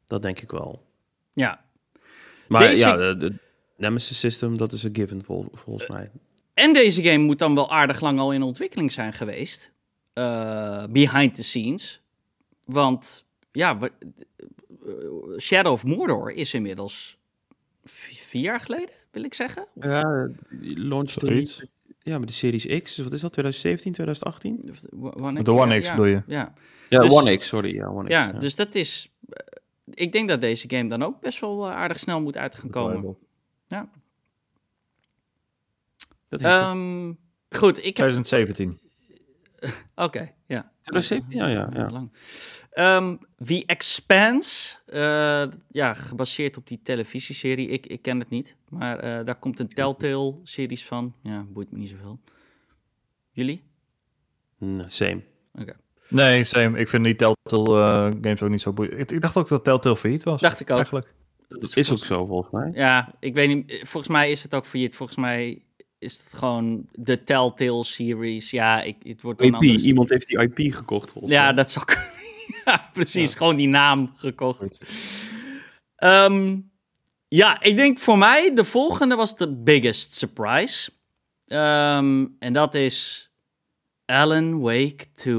Dat 0.06 0.22
denk 0.22 0.40
ik 0.40 0.50
wel. 0.50 0.86
Ja, 1.32 1.64
Maar 2.48 2.60
Deze- 2.60 2.86
ja, 2.86 2.96
de, 2.96 3.16
de 3.16 3.34
Nemesis 3.76 4.18
system, 4.18 4.56
dat 4.56 4.72
is 4.72 4.82
een 4.82 4.94
given 4.94 5.24
vol, 5.24 5.48
volgens 5.52 5.88
mij. 5.88 6.10
En 6.54 6.72
deze 6.72 7.02
game 7.02 7.24
moet 7.24 7.38
dan 7.38 7.54
wel 7.54 7.70
aardig 7.70 8.00
lang 8.00 8.18
al 8.18 8.32
in 8.32 8.42
ontwikkeling 8.42 8.92
zijn 8.92 9.12
geweest. 9.12 9.70
Eh, 10.12 10.84
behind 10.90 11.34
the 11.34 11.42
scenes. 11.42 12.02
Want 12.64 13.26
ja, 13.52 13.78
eh, 13.80 13.88
Shadow 15.38 15.72
of 15.72 15.84
Mordor 15.84 16.30
is 16.32 16.54
inmiddels 16.54 17.18
vier 17.84 18.42
jaar 18.42 18.60
geleden, 18.60 18.94
wil 19.10 19.24
ik 19.24 19.34
zeggen. 19.34 19.66
Of- 19.74 19.84
Ja, 19.84 20.28
niet. 21.22 21.66
Ja, 22.02 22.18
met 22.18 22.28
de 22.28 22.34
Series 22.34 22.66
X. 22.82 22.94
Dus 22.94 23.04
wat 23.04 23.12
is 23.12 23.20
dat, 23.20 23.32
2017, 23.32 23.92
2018? 23.92 24.68
of 24.70 24.80
de 24.80 24.88
One 25.22 25.42
De 25.42 25.52
One 25.52 25.74
ja, 25.74 25.80
X 25.80 25.86
ja, 25.86 25.92
bedoel 25.94 26.10
je? 26.10 26.22
Ja, 26.26 26.54
Ja, 26.88 27.00
Dus- 27.00 27.12
One 27.12 27.36
X, 27.36 27.46
sorry. 27.46 27.74
Ja, 27.74 27.86
One 27.86 28.04
X. 28.04 28.10
ja, 28.10 28.32
dus 28.32 28.54
dat 28.54 28.74
is... 28.74 29.12
eh, 29.28 29.46
ik 29.94 30.12
denk 30.12 30.28
dat 30.28 30.40
deze 30.40 30.68
game 30.68 30.88
dan 30.88 31.02
ook 31.02 31.20
best 31.20 31.40
wel 31.40 31.70
aardig 31.70 31.98
snel 31.98 32.20
moet 32.20 32.36
uit 32.36 32.54
gaan 32.54 32.70
komen. 32.70 33.16
Dat. 36.40 36.50
Ehm, 36.50 37.12
goed, 37.50 37.78
ik 37.78 37.96
heb... 37.96 38.08
2017. 38.08 38.80
Oké, 40.06 40.32
ja. 40.46 40.72
2017? 40.82 41.38
Ja, 41.38 41.48
ja, 41.48 41.70
ja. 41.72 41.90
Lang. 41.90 42.10
Ehm, 42.70 43.16
The 43.44 43.62
Expanse, 43.66 44.76
eh, 44.86 45.44
ja, 45.70 45.94
gebaseerd 45.94 46.56
op 46.56 46.66
die 46.66 46.80
televisieserie. 46.82 47.68
Ik, 47.68 47.86
ik 47.86 48.02
ken 48.02 48.18
het 48.18 48.30
niet, 48.30 48.56
maar 48.68 48.98
eh, 48.98 49.24
daar 49.24 49.38
komt 49.38 49.58
een 49.58 49.68
Telltale-series 49.68 50.84
van. 50.84 51.14
Ja, 51.22 51.46
boeit 51.48 51.70
me 51.72 51.78
niet 51.78 51.88
zoveel. 51.88 52.20
Jullie? 53.30 53.62
Nee, 54.58 54.84
same. 54.86 55.22
Oké. 55.52 55.76
Nee, 56.08 56.44
same. 56.44 56.78
Ik 56.78 56.88
vind 56.88 57.04
die 57.04 57.16
Telltale 57.16 57.80
eh, 57.80 58.20
games 58.20 58.42
ook 58.42 58.50
niet 58.50 58.60
zo 58.60 58.72
boeiend. 58.72 59.00
Ik, 59.00 59.10
ik 59.10 59.20
dacht 59.20 59.36
ook 59.36 59.48
dat 59.48 59.64
Telltale 59.64 59.96
failliet 59.96 60.22
was. 60.22 60.40
Dacht 60.40 60.60
ik 60.60 60.70
ook. 60.70 60.76
Eigenlijk. 60.76 61.14
Dat 61.48 61.76
is 61.76 61.92
ook 61.92 61.98
zo, 61.98 62.24
volgens 62.24 62.52
mij. 62.52 62.70
Ja, 62.74 63.14
ik 63.20 63.34
weet 63.34 63.48
niet. 63.48 63.80
Volgens 63.82 64.12
mij 64.12 64.30
is 64.30 64.42
het 64.42 64.54
ook 64.54 64.66
failliet. 64.66 64.94
Volgens 64.94 65.18
mij 65.18 65.62
is 66.04 66.16
het 66.16 66.32
gewoon 66.38 66.86
de 66.92 67.24
Telltale-series. 67.24 68.50
Ja, 68.50 68.82
ik, 68.82 68.96
het 69.02 69.22
wordt 69.22 69.40
een 69.40 69.46
IP, 69.46 69.54
andere... 69.54 69.78
iemand 69.78 70.10
heeft 70.10 70.28
die 70.28 70.40
IP 70.40 70.74
gekocht, 70.74 71.12
volgens 71.12 71.32
Ja, 71.32 71.52
dat 71.52 71.70
zou 71.70 71.84
kunnen. 71.84 72.10
ja, 72.64 72.88
precies. 72.92 73.34
Gewoon 73.34 73.56
die 73.56 73.68
naam 73.68 74.12
gekocht. 74.16 74.80
Ehm, 75.96 76.58
ja, 77.28 77.62
ik 77.62 77.76
denk 77.76 77.98
voor 77.98 78.18
mij 78.18 78.54
de 78.54 78.64
volgende 78.64 79.14
was 79.14 79.36
de 79.36 79.54
biggest 79.54 80.14
surprise. 80.14 80.90
Ehm, 81.46 82.26
en 82.38 82.52
dat 82.52 82.74
is 82.74 83.30
Alan 84.04 84.60
Wake 84.60 85.06
2. 85.14 85.34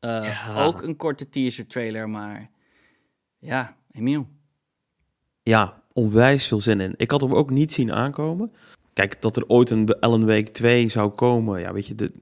Eh, 0.00 0.24
Ja. 0.24 0.64
Ook 0.64 0.82
een 0.82 0.96
korte 0.96 1.28
teaser 1.28 1.66
trailer, 1.66 2.08
maar 2.08 2.50
ja, 3.38 3.76
Emiel. 3.92 4.28
Ja, 5.42 5.82
onwijs 5.92 6.46
veel 6.46 6.60
zin 6.60 6.80
in. 6.80 6.94
Ik 6.96 7.10
had 7.10 7.20
hem 7.20 7.34
ook 7.34 7.50
niet 7.50 7.72
zien 7.72 7.92
aankomen. 7.92 8.52
Kijk, 8.92 9.22
dat 9.22 9.36
er 9.36 9.44
ooit 9.46 9.70
een 9.70 10.00
Alan 10.00 10.26
Wake 10.26 10.50
2 10.50 10.88
zou 10.88 11.10
komen, 11.10 11.60
ja, 11.60 11.72
weet 11.72 11.86
je, 11.86 11.94
de, 11.94 12.12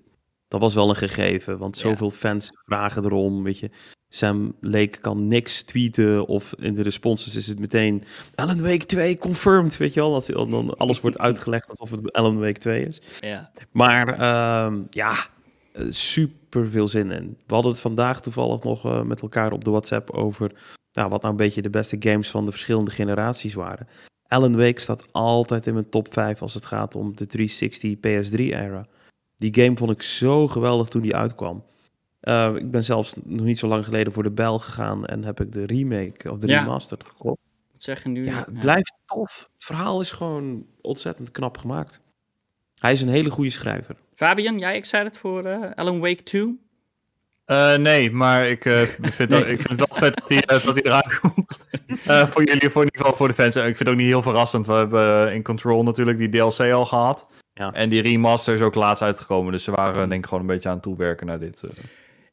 dat 0.49 0.61
was 0.61 0.75
wel 0.75 0.89
een 0.89 0.97
gegeven. 0.97 1.59
Want 1.59 1.79
Ja. 1.79 1.89
zoveel 1.89 2.11
fans 2.11 2.51
vragen 2.65 3.05
erom, 3.05 3.43
weet 3.43 3.59
je. 3.59 3.71
Sam 4.09 4.57
Lake 4.61 4.99
kan 5.01 5.29
niks 5.29 5.63
tweeten 5.63 6.27
of 6.27 6.55
in 6.59 6.75
de 6.75 6.83
responses 6.83 7.37
is 7.37 7.47
het 7.47 7.59
meteen 7.59 8.05
Alan 8.35 8.63
Wake 8.63 8.87
2 8.87 9.19
confirmed, 9.19 9.77
weet 9.77 9.95
je 9.95 10.01
wel. 10.01 10.13
Dat 10.13 10.27
dan 10.51 10.77
alles 10.77 11.01
wordt 11.01 11.19
uitgelegd 11.29 11.69
alsof 11.69 11.91
het 11.91 12.13
Alan 12.13 12.39
Wake 12.39 12.59
2 12.59 12.87
is. 12.87 13.01
Ja. 13.21 13.51
Maar 13.73 14.09
ehm, 14.19 14.83
ja, 14.91 15.15
eh, 15.73 15.85
super 15.91 16.69
veel 16.69 16.89
zin 16.89 17.11
in. 17.11 17.37
We 17.47 17.55
hadden 17.55 17.73
het 17.73 17.81
vandaag 17.81 18.21
toevallig 18.21 18.63
nog 18.63 18.85
eh, 18.85 19.03
met 19.03 19.21
elkaar 19.23 19.53
op 19.53 19.65
de 19.65 19.71
WhatsApp 19.71 20.11
over 20.11 20.51
nou, 20.93 21.09
wat 21.09 21.21
nou 21.23 21.33
een 21.35 21.41
beetje 21.41 21.63
de 21.63 21.71
beste 21.71 21.97
games 21.99 22.31
van 22.31 22.45
de 22.45 22.51
verschillende 22.51 22.91
generaties 22.91 23.55
waren. 23.55 23.89
Alan 24.31 24.57
Wake 24.57 24.81
staat 24.81 25.07
altijd 25.13 25.67
in 25.67 25.73
mijn 25.75 25.89
top 25.89 26.13
5 26.13 26.43
als 26.43 26.55
het 26.55 26.65
gaat 26.67 26.95
om 26.95 27.17
de 27.17 27.27
360 27.27 27.97
PS3-era. 27.97 28.87
Die 29.37 29.55
game 29.55 29.77
vond 29.77 29.91
ik 29.91 30.03
zo 30.03 30.49
geweldig 30.49 30.89
toen 30.89 31.03
die 31.03 31.17
uitkwam. 31.17 31.65
Eh, 32.21 32.55
ik 32.55 32.71
ben 32.71 32.85
zelfs 32.85 33.13
nog 33.25 33.47
niet 33.47 33.59
zo 33.59 33.69
lang 33.69 33.85
geleden 33.85 34.13
voor 34.13 34.23
de 34.23 34.31
bel 34.31 34.59
gegaan 34.59 35.07
en 35.07 35.25
heb 35.25 35.41
ik 35.41 35.53
de 35.53 35.67
remake 35.67 36.31
of 36.31 36.39
de 36.39 36.47
Ja. 36.47 36.61
remastered 36.61 37.05
gekocht. 37.05 37.39
Wat 37.73 37.83
zeggen 37.83 38.13
nu? 38.13 38.25
Ja, 38.25 38.45
het 38.45 38.61
blijft 38.61 38.93
tof. 39.07 39.49
Het 39.55 39.65
verhaal 39.65 40.01
is 40.01 40.13
gewoon 40.13 40.67
ontzettend 40.81 41.31
knap 41.31 41.59
gemaakt. 41.59 42.01
Hij 42.79 42.93
is 42.93 43.03
een 43.03 43.09
hele 43.09 43.31
goede 43.31 43.51
schrijver. 43.51 43.97
Fabian, 44.15 44.59
jij 44.59 44.75
excited 44.75 45.17
voor 45.19 45.45
eh, 45.45 45.71
Alan 45.75 46.01
Wake 46.01 46.23
2? 46.23 46.59
Eh, 47.51 47.77
nee, 47.77 48.11
maar 48.11 48.49
ik, 48.49 48.65
eh, 48.65 48.81
vind 49.03 49.29
Nee. 49.31 49.41
ook- 49.41 49.47
ik 49.47 49.61
vind 49.61 49.81
het 49.81 49.89
wel 49.89 49.99
vet 49.99 50.17
dat 50.19 50.29
hij, 50.29 50.39
eh, 50.43 50.65
dat 50.65 50.75
hij 50.75 50.83
eraan 50.83 51.13
komt. 51.21 51.61
Eh, 52.07 52.27
voor 52.27 52.45
jullie, 52.45 52.71
voor 52.71 52.83
in 52.83 52.89
ieder 52.93 53.01
geval 53.01 53.17
voor 53.17 53.29
de 53.29 53.35
fans. 53.35 53.55
En 53.55 53.61
ik 53.61 53.77
vind 53.77 53.79
het 53.79 53.89
ook 53.89 53.97
niet 53.97 54.07
heel 54.07 54.23
verrassend. 54.23 54.67
We 54.67 54.73
hebben 54.73 55.33
in 55.35 55.43
Control 55.43 55.83
natuurlijk 55.83 56.19
die 56.19 56.29
DLC 56.29 56.61
al 56.73 56.85
gehad. 56.87 57.27
Ja. 57.53 57.73
En 57.73 57.89
die 57.89 58.03
remaster 58.03 58.55
is 58.55 58.61
ook 58.61 58.75
laatst 58.75 59.03
uitgekomen. 59.03 59.53
Dus 59.53 59.65
ze 59.65 59.71
waren 59.71 60.09
denk 60.09 60.23
ik 60.23 60.25
gewoon 60.29 60.41
een 60.41 60.47
beetje 60.55 60.69
aan 60.69 60.75
het 60.75 60.83
toewerken 60.85 61.27
naar 61.27 61.39
dit. 61.39 61.63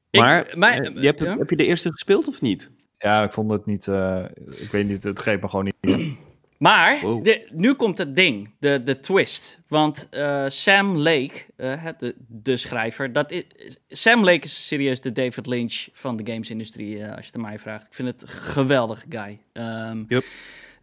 Ik- 0.09 0.19
Maar, 0.21 0.53
maar- 0.57 0.83
je 0.93 1.05
hebt, 1.05 1.19
ja? 1.19 1.37
heb 1.37 1.49
je 1.49 1.55
de 1.55 1.65
eerste 1.65 1.91
gespeeld 1.91 2.27
of 2.27 2.41
niet? 2.41 2.71
Ja, 2.97 3.23
ik 3.23 3.31
vond 3.31 3.51
het 3.51 3.65
niet... 3.65 3.87
eh, 3.87 4.23
ik 4.45 4.71
weet 4.71 4.87
niet, 4.87 5.03
het 5.03 5.19
greep 5.19 5.41
me 5.41 5.47
gewoon 5.47 5.65
niet. 5.81 6.17
Maar 6.57 6.99
Wow. 7.01 7.23
de- 7.23 7.47
nu 7.51 7.73
komt 7.73 7.97
het 7.97 8.15
ding, 8.15 8.53
de, 8.59 8.83
de 8.83 8.99
twist. 8.99 9.59
Want 9.67 10.07
eh, 10.09 10.45
Sam 10.47 10.97
Lake, 10.97 11.31
eh, 11.55 11.85
de, 11.97 12.15
de 12.27 12.57
schrijver, 12.57 13.11
dat 13.13 13.31
is, 13.31 13.43
Sam 13.89 14.23
Lake 14.23 14.43
is 14.43 14.67
serieus 14.67 15.01
de 15.01 15.11
David 15.11 15.45
Lynch 15.47 15.87
van 15.93 16.15
de 16.17 16.31
gamesindustrie, 16.31 17.03
eh, 17.03 17.15
als 17.15 17.25
je 17.25 17.31
het 17.31 17.41
mij 17.41 17.59
vraagt. 17.59 17.85
Ik 17.85 17.93
vind 17.93 18.07
het 18.07 18.21
een 18.21 18.27
geweldige 18.27 19.05
guy. 19.09 19.39
Ehm, 19.53 20.03
Yup. 20.07 20.23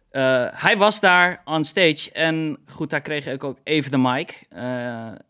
eh, 0.09 0.47
hij 0.51 0.77
was 0.77 0.99
daar 0.99 1.41
on 1.45 1.63
stage 1.63 2.11
en 2.11 2.57
goed, 2.65 2.89
daar 2.89 3.01
kreeg 3.01 3.27
ik 3.27 3.43
ook 3.43 3.57
even 3.63 3.91
de 3.91 3.97
mic. 3.97 4.41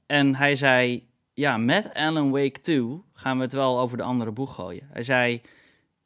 En 0.08 0.36
hij 0.36 0.56
zei, 0.56 1.08
ja, 1.34 1.58
met 1.58 1.94
Alan 1.94 2.32
Wake 2.32 2.60
2 2.62 3.02
gaan 3.14 3.38
we 3.38 3.44
het 3.44 3.54
wel 3.54 3.80
over 3.80 3.98
de 3.98 4.04
andere 4.04 4.32
boeg 4.32 4.56
gooien. 4.56 4.88
Hij 4.92 5.04
zei, 5.04 5.42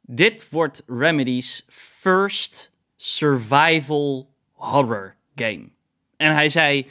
dit 0.00 0.46
wordt 0.50 0.82
Remedy's 0.86 1.64
first 1.68 2.72
survival 2.96 4.29
horror 4.60 5.14
game. 5.34 5.68
En 6.16 6.32
hij 6.34 6.48
zei, 6.48 6.86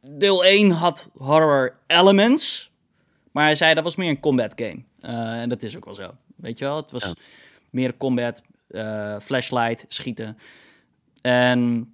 deel 0.00 0.44
1 0.44 0.70
had 0.70 1.08
horror 1.16 1.78
elements, 1.86 2.70
maar 3.32 3.44
hij 3.44 3.54
zei 3.54 3.74
dat 3.74 3.84
was 3.84 3.96
meer 3.96 4.08
een 4.08 4.20
combat 4.20 4.52
game. 4.56 4.82
Eh, 5.00 5.40
en 5.40 5.48
dat 5.48 5.62
is 5.62 5.76
ook 5.76 5.84
wel 5.84 5.94
zo. 5.94 6.14
Weet 6.36 6.58
je 6.58 6.64
wel, 6.64 6.76
het 6.76 6.90
was 6.90 7.04
Ja. 7.04 7.12
meer 7.70 7.96
combat, 7.96 8.42
eh, 8.68 9.16
flashlight, 9.20 9.84
schieten. 9.88 10.38
En 11.20 11.92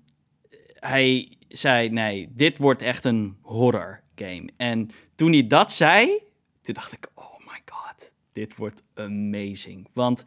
hij 0.75 1.33
zei, 1.49 1.89
nee, 1.89 2.29
dit 2.35 2.59
wordt 2.59 2.83
echt 2.83 3.05
een 3.05 3.37
horror 3.43 4.01
game. 4.15 4.49
En 4.57 4.91
toen 5.15 5.33
hij 5.33 5.47
dat 5.47 5.73
zei, 5.73 6.23
toen 6.62 6.75
dacht 6.75 6.93
ik, 6.93 7.09
oh 7.15 7.39
my 7.39 7.61
god, 7.67 8.11
dit 8.33 8.57
wordt 8.57 8.83
amazing. 8.95 9.89
Want 9.93 10.25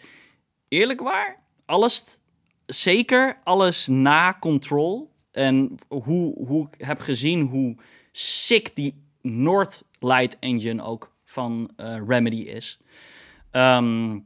eerlijk 0.68 1.00
waar, 1.00 1.40
alles, 1.66 2.04
zeker 2.68 3.40
alles 3.44 3.88
na 3.88 4.38
Control. 4.40 5.16
En 5.32 5.76
hoe, 5.88 6.46
hoe 6.46 6.68
ik 6.72 6.86
heb 6.86 7.00
gezien 7.02 7.42
hoe 7.42 7.76
sick 8.12 8.76
die 8.76 9.04
Northlight 9.22 10.40
engine 10.40 10.84
ook 10.84 11.16
van 11.26 11.72
uh, 11.78 11.98
Remedy 12.08 12.36
is. 12.36 12.80
Um, 13.52 14.26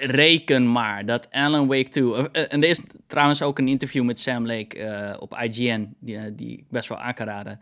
reken 0.00 0.72
maar 0.72 1.04
dat 1.04 1.30
Alan 1.30 1.66
Wake 1.66 1.88
2... 1.88 2.30
en 2.30 2.62
er 2.62 2.68
is 2.68 2.80
trouwens 3.06 3.42
ook 3.42 3.58
een 3.58 3.68
interview 3.68 4.04
met 4.04 4.20
Sam 4.20 4.46
Lake 4.46 5.16
op 5.20 5.38
IGN, 5.38 5.96
die, 6.00 6.34
die 6.34 6.58
ik 6.58 6.68
best 6.68 6.88
wel 6.88 6.98
aan. 6.98 7.58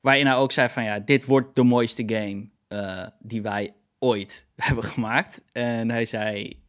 Waarin 0.00 0.26
hij 0.26 0.36
ook 0.36 0.52
zei 0.52 0.68
van 0.68 0.84
ja, 0.84 0.98
dit 0.98 1.24
wordt 1.24 1.54
de 1.54 1.62
mooiste 1.62 2.02
game 2.06 2.48
die 3.18 3.42
wij 3.42 3.72
ooit 3.98 4.46
hebben 4.56 4.84
gemaakt. 4.84 5.42
En 5.52 5.90
hij 5.90 6.04
zei, 6.04 6.62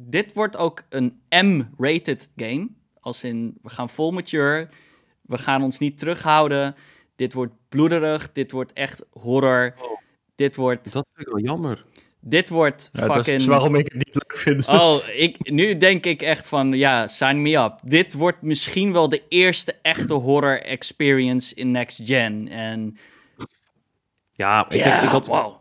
dit 0.00 0.32
wordt 0.32 0.56
ook 0.56 0.82
een 0.88 1.20
M-rated 1.28 2.30
game. 2.36 2.68
Als 3.00 3.24
in, 3.24 3.58
we 3.62 3.68
gaan 3.68 3.90
vol 3.90 4.10
mature, 4.10 4.68
we 5.22 5.38
gaan 5.38 5.62
ons 5.62 5.78
niet 5.78 5.98
terughouden. 5.98 6.74
Dit 7.16 7.32
wordt 7.32 7.52
bloederig, 7.68 8.32
dit 8.32 8.50
wordt 8.50 8.72
echt 8.72 9.04
horror. 9.10 9.74
Oh. 9.78 9.98
Dit 10.34 10.56
wordt... 10.56 10.92
Dat 10.92 11.08
vind 11.12 11.26
ik 11.26 11.32
wel 11.32 11.42
jammer. 11.42 11.84
Dit 12.20 12.48
wordt 12.48 12.90
Ja, 12.92 13.00
fucking... 13.00 13.24
Dat 13.24 13.34
is 13.34 13.46
waarom 13.46 13.74
ik 13.74 13.92
het 13.92 13.94
niet 13.94 14.14
leuk 14.14 14.36
vind. 14.36 14.68
Oh, 14.80 15.08
ik, 15.14 15.50
nu 15.50 15.76
denk 15.76 16.04
ik 16.04 16.22
echt 16.22 16.48
van, 16.48 16.72
ja, 16.72 17.06
sign 17.06 17.42
me 17.42 17.56
up. 17.56 17.78
Dit 17.84 18.12
wordt 18.12 18.42
misschien 18.42 18.92
wel 18.92 19.08
de 19.08 19.22
eerste 19.28 19.74
echte 19.82 20.14
horror 20.14 20.62
experience 20.62 21.54
in 21.54 21.70
next 21.70 22.00
gen. 22.04 22.48
En 22.48 22.96
Ja, 24.32 24.68
ik, 24.68 24.76
ja, 24.76 25.02
ik, 25.02 25.08
had, 25.08 25.26
wow. 25.26 25.54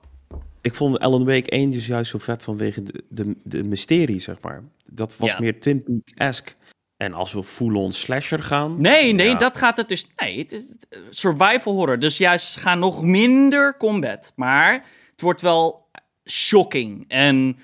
Ik 0.68 0.76
vond 0.76 0.99
Alan 0.99 1.26
Wake 1.26 1.49
1 1.49 1.70
dus 1.70 1.86
juist 1.88 2.11
zo 2.11 2.18
vet 2.18 2.43
vanwege 2.43 2.84
de, 2.84 3.03
de, 3.09 3.36
de 3.43 3.63
mysterie, 3.63 4.20
zeg 4.20 4.41
maar. 4.41 4.63
Dat 4.86 5.18
was 5.18 5.32
Ja. 5.32 5.39
meer 5.39 5.59
Twin 5.59 5.84
Peaks-esque. 5.84 6.53
En 6.97 7.13
als 7.13 7.34
we 7.34 7.43
full-on 7.43 7.91
slasher 7.93 8.43
gaan... 8.43 8.82
Nee, 8.82 9.13
nee, 9.13 9.28
ja, 9.28 9.38
dat 9.38 9.57
gaat 9.57 9.78
het 9.78 9.89
dus... 9.89 10.07
Nee, 10.15 10.38
het 10.38 10.51
is 10.51 10.63
survival 11.09 11.74
horror. 11.74 11.99
Dus 11.99 12.18
juist 12.18 12.57
gaan 12.59 12.80
nog 12.80 13.03
minder 13.03 13.78
combat. 13.78 14.34
Maar 14.36 14.74
het 15.11 15.22
wordt 15.22 15.41
wel 15.41 15.88
shocking. 16.30 17.05
En 17.07 17.57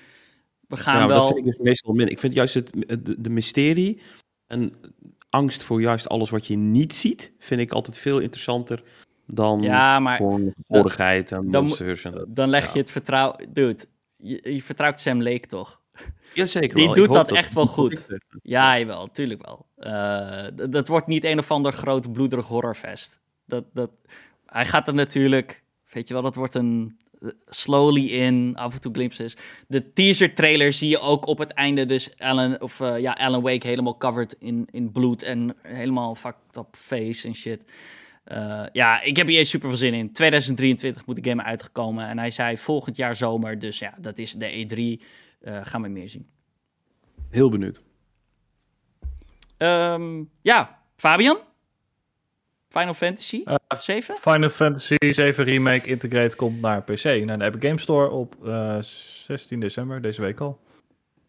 we 0.68 0.76
gaan 0.76 1.08
wel... 1.08 1.18
dat 1.18 1.26
vind 1.26 1.38
ik 1.38 1.44
dus 1.44 1.58
meestal 1.58 1.92
min. 1.92 2.08
Ik 2.08 2.18
vind 2.18 2.34
juist 2.34 2.54
het, 2.54 2.70
de, 2.86 3.20
de 3.20 3.30
mysterie 3.30 4.00
en 4.46 4.72
angst 5.30 5.62
voor 5.62 5.80
juist 5.80 6.08
alles 6.08 6.30
wat 6.30 6.46
je 6.46 6.56
niet 6.56 6.94
ziet, 6.94 7.32
vind 7.38 7.60
ik 7.60 7.72
altijd 7.72 7.98
veel 7.98 8.18
interessanter 8.18 8.82
dan 9.26 9.62
Ja, 9.62 9.98
maar 9.98 10.16
gewoon 10.16 10.54
gorigheid 10.66 11.32
en 11.32 11.50
dan 11.50 11.62
mo- 11.62 11.68
monsters. 11.68 12.04
En, 12.04 12.26
dan 12.28 12.48
leg 12.48 12.64
ja. 12.64 12.70
je 12.72 12.78
het 12.78 12.90
vertrouwen... 12.90 13.52
Dude, 13.52 13.84
je, 14.16 14.54
je 14.54 14.62
vertrouwt 14.62 15.00
Sam 15.00 15.22
Lake 15.22 15.46
toch? 15.46 15.82
ja, 16.34 16.46
zeker 16.46 16.74
die 16.74 16.84
wel. 16.84 16.94
doet 16.94 17.12
dat 17.12 17.30
echt 17.30 17.52
wel 17.54 17.66
goed. 17.66 18.06
Ja, 18.42 18.78
jawel, 18.78 19.10
tuurlijk 19.10 19.46
wel. 19.46 19.66
Eh, 19.76 20.68
dat 20.70 20.88
wordt 20.88 21.06
niet 21.06 21.24
een 21.24 21.38
of 21.38 21.50
ander 21.50 21.72
groot 21.72 22.12
bloederig 22.12 22.46
horrorfest. 22.46 23.20
Dat, 23.46 23.64
dat, 23.72 23.90
hij 24.46 24.64
gaat 24.64 24.88
er 24.88 24.94
natuurlijk, 24.94 25.62
weet 25.90 26.08
je 26.08 26.14
wel, 26.14 26.22
dat 26.22 26.34
wordt 26.34 26.54
een 26.54 26.98
eh, 27.20 27.28
slowly 27.46 28.06
in, 28.06 28.52
af 28.56 28.74
en 28.74 28.80
toe 28.80 28.92
glimpses. 28.92 29.36
De 29.68 29.92
teaser 29.92 30.34
trailer 30.34 30.72
zie 30.72 30.88
je 30.88 31.00
ook 31.00 31.26
op 31.26 31.38
het 31.38 31.52
einde 31.52 31.86
dus 31.86 32.18
Alan, 32.18 32.60
of, 32.60 32.80
eh, 32.80 32.98
ja, 32.98 33.12
Alan 33.12 33.42
Wake 33.42 33.66
helemaal 33.66 33.96
covered 33.96 34.36
in, 34.38 34.68
in 34.70 34.92
bloed 34.92 35.22
en 35.22 35.56
helemaal 35.62 36.14
fucked 36.14 36.56
up 36.56 36.76
face 36.76 37.28
en 37.28 37.34
shit. 37.34 37.72
Eh, 38.24 38.62
ja, 38.72 39.00
ik 39.02 39.16
heb 39.16 39.26
hier 39.26 39.46
super 39.46 39.68
veel 39.68 39.78
zin 39.78 39.94
in. 39.94 40.12
2023 40.12 41.06
moet 41.06 41.22
de 41.24 41.30
game 41.30 41.42
uitgekomen 41.42 42.08
en 42.08 42.18
hij 42.18 42.30
zei 42.30 42.58
volgend 42.58 42.96
jaar 42.96 43.14
zomer, 43.14 43.58
dus 43.58 43.78
ja, 43.78 43.94
dat 44.00 44.18
is 44.18 44.32
de 44.32 44.50
E3. 44.98 45.04
Eh, 45.40 45.60
gaan 45.62 45.82
we 45.82 45.88
meer 45.88 46.08
zien. 46.08 46.28
Heel 47.30 47.50
benieuwd. 47.50 47.80
Ehm, 49.56 50.22
ja, 50.42 50.78
Fabian? 50.96 51.38
Final 52.68 52.94
Fantasy 52.94 53.42
Eh, 53.44 53.54
7? 53.78 54.16
Final 54.16 54.48
Fantasy 54.48 54.96
7 55.12 55.44
Remake 55.44 55.86
Integrate 55.88 56.36
komt 56.36 56.60
naar 56.60 56.82
PC, 56.82 57.04
naar 57.24 57.38
de 57.38 57.44
Epic 57.44 57.68
Game 57.68 57.78
Store 57.80 58.10
op 58.10 58.46
eh, 58.46 58.78
16 58.80 59.60
december, 59.60 60.00
deze 60.02 60.20
week 60.20 60.40
al. 60.40 60.60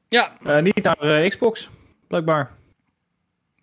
Ja, 0.08 0.38
Eh, 0.44 0.62
niet 0.62 0.84
naar 0.84 1.00
eh, 1.00 1.30
Xbox, 1.30 1.70
blijkbaar. 2.08 2.52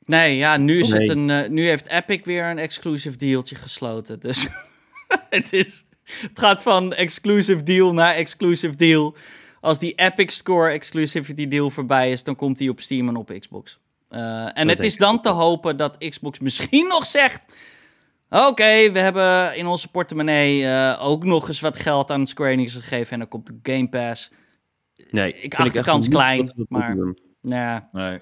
Nee, 0.05 0.37
ja, 0.37 0.57
nu, 0.57 0.81
is 0.81 0.89
Nee. 0.89 1.01
het 1.01 1.09
een, 1.09 1.31
eh, 1.31 1.49
nu 1.49 1.67
heeft 1.67 1.89
Epic 1.89 2.21
weer 2.25 2.45
een 2.45 2.59
exclusive 2.59 3.17
dealtje 3.17 3.55
gesloten. 3.55 4.21
Dus 4.21 4.49
het, 5.31 5.53
is, 5.53 5.85
het 6.05 6.39
gaat 6.39 6.63
van 6.63 6.93
exclusive 6.95 7.63
deal 7.63 7.93
naar 7.93 8.15
exclusive 8.15 8.77
deal. 8.77 9.17
Als 9.61 9.79
die 9.79 9.95
Epic 9.95 10.35
Score 10.37 10.71
exclusivity 10.71 11.49
deal 11.49 11.71
voorbij 11.71 12.11
is, 12.11 12.25
dan 12.25 12.37
komt 12.37 12.59
die 12.59 12.71
op 12.71 12.81
Steam 12.81 13.09
en 13.09 13.17
op 13.17 13.35
Xbox. 13.39 13.81
Eh, 14.09 14.59
en 14.59 14.69
het 14.69 14.81
is 14.81 14.97
dan 14.97 15.21
te 15.21 15.29
hopen 15.29 15.77
dat 15.77 15.99
Xbox 15.99 16.39
misschien 16.39 16.87
nog 16.95 17.07
zegt... 17.07 17.53
Oké, 18.29 18.93
we 18.93 18.99
hebben 18.99 19.57
in 19.57 19.67
onze 19.67 19.89
portemonnee 19.89 20.67
eh, 20.67 20.99
ook 21.03 21.25
nog 21.25 21.49
eens 21.49 21.61
wat 21.61 21.79
geld 21.79 22.11
aan 22.11 22.27
Square 22.27 22.51
Enix 22.51 22.75
gegeven... 22.75 23.13
en 23.13 23.19
dan 23.19 23.29
komt 23.29 23.47
de 23.47 23.59
Game 23.63 23.89
Pass. 23.89 24.31
Nee, 25.11 25.33
Ik 25.33 25.55
vind 25.55 25.55
acht 25.55 25.73
de 25.73 25.83
kans 25.83 26.09
klein, 26.09 26.53
maar-. 26.69 26.95
Nou 26.97 27.15
ja, 27.43 27.89
Nee. 27.93 28.21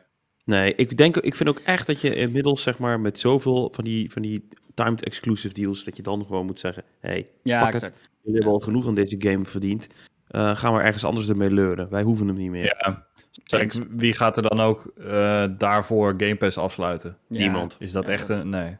Nee, 0.50 0.74
ik, 0.74 0.96
denk, 0.96 1.16
ik 1.16 1.34
vind 1.34 1.48
ook 1.48 1.58
echt 1.64 1.86
dat 1.86 2.00
je 2.00 2.14
inmiddels, 2.14 2.62
zeg 2.62 2.78
maar, 2.78 3.00
met 3.00 3.18
zoveel 3.18 3.68
van 3.72 3.84
die, 3.84 4.12
van 4.12 4.22
die 4.22 4.48
timed 4.74 5.04
exclusive 5.04 5.54
deals, 5.54 5.84
dat 5.84 5.96
je 5.96 6.02
dan 6.02 6.24
gewoon 6.26 6.46
moet 6.46 6.58
zeggen, 6.58 6.82
hey, 7.00 7.28
ja 7.42 7.58
fuck 7.58 7.68
it, 7.68 7.74
exact. 7.74 8.00
jullie 8.22 8.34
hebben 8.38 8.52
al 8.52 8.60
genoeg 8.60 8.86
aan 8.86 8.94
deze 8.94 9.16
game 9.18 9.44
verdiend. 9.44 9.86
Eh, 10.26 10.56
gaan 10.56 10.74
we 10.74 10.80
ergens 10.80 11.04
anders 11.04 11.28
ermee 11.28 11.50
leuren. 11.50 11.90
Wij 11.90 12.02
hoeven 12.02 12.26
hem 12.26 12.36
niet 12.36 12.50
meer. 12.50 12.64
Ja. 12.64 13.06
Kijk, 13.44 13.72
wie 13.90 14.12
gaat 14.14 14.36
er 14.36 14.42
dan 14.42 14.60
ook 14.60 14.86
eh, 14.86 15.44
daarvoor 15.58 16.14
Game 16.16 16.36
Pass 16.36 16.58
afsluiten? 16.58 17.16
Ja. 17.28 17.38
Niemand. 17.38 17.76
Is 17.78 17.92
dat 17.92 18.06
Ja. 18.06 18.12
echt 18.12 18.28
een... 18.28 18.48
Nee. 18.48 18.76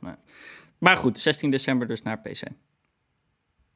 Maar 0.78 0.96
goed, 0.96 1.18
16 1.18 1.50
december 1.50 1.88
dus 1.88 2.02
naar 2.02 2.18
PC. 2.20 2.42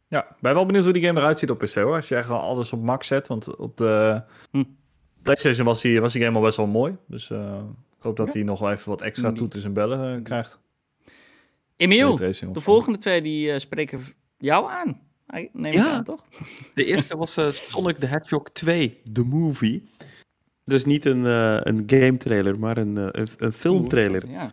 Ja, 0.09 0.37
ben 0.41 0.55
wel 0.55 0.67
benieuwd 0.67 0.85
hoe 0.85 0.93
die 0.93 1.05
game 1.05 1.21
eruit 1.21 1.39
ziet 1.39 1.51
op 1.51 1.59
PC 1.59 1.75
hoor. 1.75 1.95
Als 1.95 2.09
je 2.09 2.17
echt 2.17 2.29
wel 2.29 2.39
alles 2.41 2.73
op 2.73 2.83
max 2.83 3.07
zet. 3.07 3.29
Want 3.29 3.57
op 3.57 3.77
de 3.77 4.23
Hm. 4.51 4.65
PlayStation 5.25 5.67
was 5.67 5.81
die, 5.81 6.01
was 6.01 6.13
die 6.13 6.23
game 6.23 6.37
al 6.37 6.43
best 6.43 6.57
wel 6.57 6.67
mooi. 6.67 6.97
Dus 7.09 7.31
eh, 7.31 7.59
ik 7.97 8.03
hoop 8.03 8.17
dat 8.17 8.27
Ja. 8.27 8.33
hij 8.33 8.43
nog 8.43 8.59
wel 8.61 8.71
even 8.73 8.89
wat 8.89 9.03
extra 9.03 9.29
Die- 9.29 9.39
toeters 9.39 9.65
en 9.65 9.73
bellen 9.73 10.17
eh, 10.17 10.23
krijgt. 10.23 10.59
Emiel, 11.77 12.17
de 12.17 12.61
volgende 12.61 12.99
twee 12.99 13.23
die 13.23 13.51
eh, 13.53 13.59
spreken 13.59 14.01
jou 14.39 14.71
aan. 14.71 15.01
Hij- 15.27 15.51
Neem 15.53 15.73
ik 15.73 15.79
Ja. 15.79 15.91
aan, 15.91 16.05
toch? 16.05 16.25
De 16.75 16.85
eerste 16.85 17.17
was 17.17 17.39
Sonic 17.53 17.97
the 17.97 18.07
Hedgehog 18.07 18.43
2, 18.53 19.01
de 19.05 19.25
movie. 19.25 19.89
Dus 20.65 20.85
niet 20.85 21.05
een, 21.05 21.27
eh, 21.27 21.59
een 21.61 21.83
game 21.87 22.17
trailer, 22.17 22.59
maar 22.59 22.77
een, 22.77 22.97
een, 22.97 23.29
een 23.39 23.53
filmtrailer. 23.53 24.29
Ja. 24.29 24.53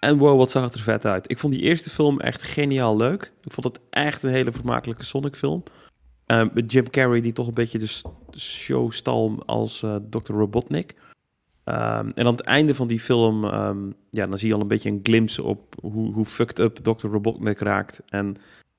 En 0.00 0.18
wow, 0.18 0.38
wat 0.38 0.50
zag 0.50 0.62
het 0.64 0.74
er 0.74 0.80
vet 0.80 1.04
uit. 1.04 1.30
Ik 1.30 1.38
vond 1.38 1.52
die 1.52 1.62
eerste 1.62 1.90
film 1.90 2.20
echt 2.20 2.42
geniaal 2.42 2.96
leuk. 2.96 3.32
Ik 3.42 3.52
vond 3.52 3.66
het 3.66 3.80
echt 3.90 4.22
een 4.22 4.30
hele 4.32 4.52
vermakelijke 4.52 5.04
Sonic 5.04 5.34
film. 5.36 5.62
Eh, 6.26 6.46
met 6.52 6.72
Jim 6.72 6.90
Carrey 6.90 7.20
die 7.20 7.32
toch 7.32 7.46
een 7.46 7.54
beetje 7.54 7.78
de 7.78 8.02
show 8.38 8.92
stal 8.92 9.42
als 9.46 9.82
eh, 9.82 9.96
Dr. 10.10 10.32
Robotnik. 10.32 10.94
Ehm, 11.64 12.10
en 12.14 12.26
aan 12.26 12.32
het 12.32 12.40
einde 12.40 12.74
van 12.74 12.86
die 12.86 13.00
film, 13.00 13.44
ehm, 13.44 13.90
ja, 14.10 14.26
dan 14.26 14.38
zie 14.38 14.48
je 14.48 14.54
al 14.54 14.60
een 14.60 14.68
beetje 14.68 14.90
een 14.90 15.00
glimpse 15.02 15.42
op 15.42 15.74
hoe, 15.80 16.12
hoe 16.12 16.24
fucked 16.24 16.58
up 16.58 16.76
Dr. 16.76 17.06
Robotnik 17.06 17.58
raakt. 17.58 18.02
En 18.08 18.36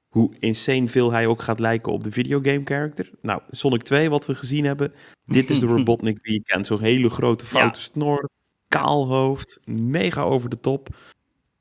hoe 0.07 0.31
insane 0.39 0.87
veel 0.87 1.11
hij 1.11 1.27
ook 1.27 1.41
gaat 1.41 1.59
lijken 1.59 1.91
op 1.91 2.03
de 2.03 2.11
videogame 2.11 2.61
character. 2.63 3.09
Nou, 3.21 3.41
Sonic 3.51 3.83
2, 3.83 4.09
wat 4.09 4.25
we 4.25 4.35
gezien 4.35 4.65
hebben. 4.65 4.93
Dit 5.25 5.49
is 5.49 5.59
de 5.59 5.65
Robotnik 5.75 6.23
die 6.23 6.33
je 6.33 6.43
kent. 6.43 6.67
Zo'n 6.67 6.81
hele 6.81 7.09
grote 7.09 7.45
foute 7.45 7.81
snor, 7.81 8.29
kaal 8.67 9.07
hoofd, 9.07 9.59
mega 9.65 10.21
over 10.21 10.49
de 10.49 10.59
top. 10.59 10.89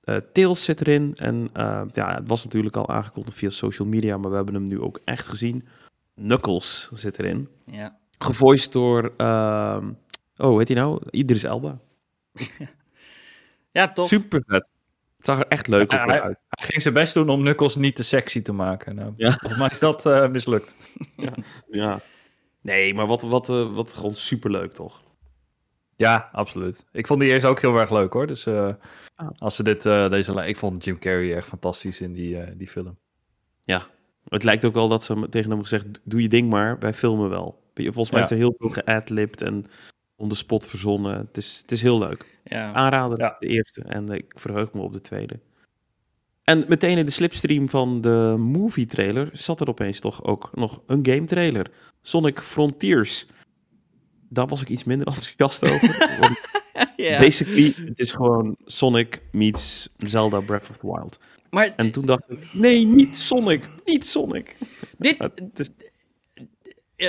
Eh 0.02 0.16
Tails 0.32 0.64
zit 0.64 0.80
erin. 0.80 1.14
En 1.14 1.48
eh, 1.52 1.82
ja, 1.92 2.14
het 2.14 2.28
was 2.28 2.44
natuurlijk 2.44 2.76
al 2.76 2.88
aangekondigd 2.88 3.36
via 3.36 3.50
social 3.50 3.88
media, 3.88 4.16
maar 4.16 4.30
we 4.30 4.36
hebben 4.36 4.54
hem 4.54 4.66
nu 4.66 4.80
ook 4.80 5.00
echt 5.04 5.26
gezien. 5.26 5.68
Knuckles 6.14 6.90
zit 6.94 7.18
erin. 7.18 7.48
ja. 7.66 8.00
Gevoiced 8.18 8.72
door, 8.72 9.12
ehm, 9.16 9.90
oh, 10.36 10.58
heet 10.58 10.68
hij 10.68 10.76
nou? 10.76 11.02
Idris 11.10 11.42
Elba. 11.42 11.78
Ja, 13.70 13.92
toch? 13.92 14.08
Super 14.08 14.42
vet. 14.46 14.66
Het 15.16 15.26
zag 15.26 15.38
er 15.38 15.46
echt 15.46 15.66
leuk 15.66 15.92
Ja, 15.92 16.04
hij- 16.04 16.20
uit. 16.22 16.38
Hij 16.48 16.66
ging 16.68 16.82
zijn 16.82 16.94
best 16.94 17.14
doen 17.14 17.28
om 17.28 17.40
Knuckles 17.40 17.76
niet 17.76 17.96
te 17.96 18.02
sexy 18.02 18.42
te 18.42 18.52
maken. 18.52 18.94
Nou, 18.94 19.12
Ja. 19.16 19.30
Volgens 19.30 19.58
mij 19.60 19.68
is 19.70 19.78
dat 19.78 20.06
eh, 20.06 20.28
mislukt. 20.28 20.76
Ja. 21.70 22.00
Nee, 22.60 22.94
maar 22.94 23.06
wat, 23.06 23.22
wat, 23.22 23.46
wat 23.46 23.92
gewoon 23.92 24.14
super 24.14 24.50
leuk 24.50 24.72
toch? 24.72 25.02
Ja, 26.02 26.28
absoluut. 26.32 26.86
Ik 26.92 27.06
vond 27.06 27.20
die 27.20 27.30
eerst 27.30 27.46
ook 27.46 27.60
heel 27.60 27.78
erg 27.78 27.90
leuk 27.90 28.12
hoor. 28.12 28.26
Dus 28.26 28.46
eh, 28.46 28.68
Ah. 29.16 29.28
als 29.38 29.56
ze 29.56 29.62
dit, 29.62 29.86
eh, 29.86 30.10
deze... 30.10 30.32
Ik 30.46 30.56
vond 30.56 30.84
Jim 30.84 30.98
Carrey 30.98 31.36
echt 31.36 31.46
fantastisch 31.48 32.00
in 32.00 32.12
die, 32.12 32.38
eh, 32.40 32.52
die 32.56 32.68
film. 32.68 32.96
Het 34.28 34.44
lijkt 34.44 34.64
ook 34.64 34.74
wel 34.74 34.88
dat 34.88 35.04
ze 35.04 35.26
tegen 35.30 35.50
hem 35.50 35.60
gezegd, 35.62 35.86
doe 36.04 36.22
je 36.22 36.28
ding 36.28 36.50
maar, 36.50 36.78
wij 36.78 36.94
filmen 36.94 37.28
wel. 37.28 37.62
Volgens 37.74 38.10
mij 38.10 38.20
Ja. 38.20 38.26
heeft 38.26 38.30
er 38.30 38.36
heel 38.36 38.54
veel 38.58 38.68
geadlibbed 38.68 39.42
en 39.42 39.64
on 40.16 40.28
the 40.28 40.34
spot 40.34 40.66
verzonnen. 40.66 41.16
Het 41.16 41.36
is, 41.36 41.58
het 41.62 41.72
is 41.72 41.82
heel 41.82 41.98
leuk. 41.98 42.38
Ja. 42.44 42.72
Aanrader, 42.72 43.18
Ja. 43.18 43.36
de 43.38 43.46
eerste. 43.46 43.82
En 43.82 44.08
ik 44.08 44.32
verheug 44.36 44.72
me 44.72 44.80
op 44.80 44.92
de 44.92 45.00
tweede. 45.00 45.40
En 46.44 46.64
meteen 46.68 46.98
in 46.98 47.04
de 47.04 47.10
slipstream 47.10 47.68
van 47.68 48.00
de 48.00 48.34
movie 48.38 48.86
trailer 48.86 49.28
zat 49.32 49.60
er 49.60 49.68
opeens 49.68 50.00
toch 50.00 50.24
ook 50.24 50.50
nog 50.54 50.80
een 50.86 51.06
game 51.06 51.24
trailer. 51.24 51.70
Sonic 52.02 52.38
Frontiers. 52.40 53.26
Daar 54.32 54.46
was 54.46 54.60
ik 54.60 54.68
iets 54.68 54.84
minder 54.84 55.06
enthousiast 55.12 55.62
over. 55.62 56.18
want 56.20 56.40
ja. 56.96 57.18
Basically, 57.18 57.74
het 57.84 57.98
is 57.98 58.12
gewoon 58.12 58.56
Sonic 58.64 59.22
meets 59.32 59.88
Zelda 59.96 60.40
Breath 60.40 60.70
of 60.70 60.76
the 60.76 60.86
Wild. 60.86 61.18
Maar 61.50 61.72
En 61.76 61.90
toen 61.90 62.06
dacht 62.06 62.22
ik, 62.28 62.52
nee, 62.52 62.84
niet 62.86 63.16
Sonic, 63.16 63.68
niet 63.84 64.06
Sonic. 64.06 64.56
dit, 64.98 65.16
is, 65.54 65.68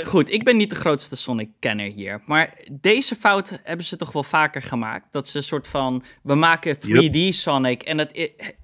Goed, 0.05 0.31
ik 0.31 0.43
ben 0.43 0.57
niet 0.57 0.69
de 0.69 0.75
grootste 0.75 1.15
Sonic-kenner 1.15 1.91
hier. 1.91 2.21
Maar 2.25 2.57
deze 2.71 3.15
fout 3.15 3.59
hebben 3.63 3.85
ze 3.85 3.95
toch 3.95 4.11
wel 4.11 4.23
vaker 4.23 4.61
gemaakt. 4.61 5.07
Dat 5.11 5.27
ze 5.27 5.37
een 5.37 5.43
soort 5.43 5.67
van. 5.67 6.03
We 6.23 6.35
maken 6.35 6.75
3D 6.77 7.17
Sonic. 7.29 7.81
En 7.83 7.97
dat 7.97 8.09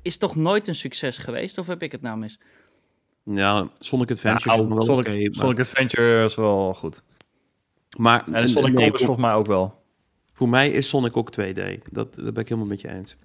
is 0.02 0.18
toch 0.18 0.36
nooit 0.36 0.68
een 0.68 0.76
succes 0.76 1.18
geweest? 1.18 1.58
Of 1.58 1.68
heb 1.68 1.82
ik 1.84 1.92
het 1.92 2.02
nou 2.02 2.18
mis? 2.18 2.40
ja, 3.24 3.70
Sonic 3.78 4.12
Adventure 4.12 4.50
Ja, 4.50 4.56
is 4.64 4.68
nog 4.70 4.78
wel 4.78 4.86
Sonic, 4.86 5.08
oké, 5.08 5.16
maar- 5.20 5.30
Sonic 5.32 5.60
Adventure 5.60 6.24
is 6.24 6.36
wel 6.36 6.74
goed. 6.74 7.02
Maar 7.98 8.28
En 8.32 8.50
Sonic 8.50 8.74
nee, 8.74 8.86
Colors 8.86 9.04
volgens 9.04 9.26
mij 9.26 9.36
ook 9.36 9.46
wel. 9.46 9.78
Voor 10.34 10.50
mij 10.50 10.70
is 10.70 10.90
Sonic 10.90 11.18
ook 11.18 11.32
2D. 11.40 11.82
Dat, 11.92 12.16
dat 12.16 12.34
ben 12.34 12.44
ik 12.44 12.50
helemaal 12.50 12.70
met 12.70 12.82
je 12.82 12.90
eens. 12.90 13.18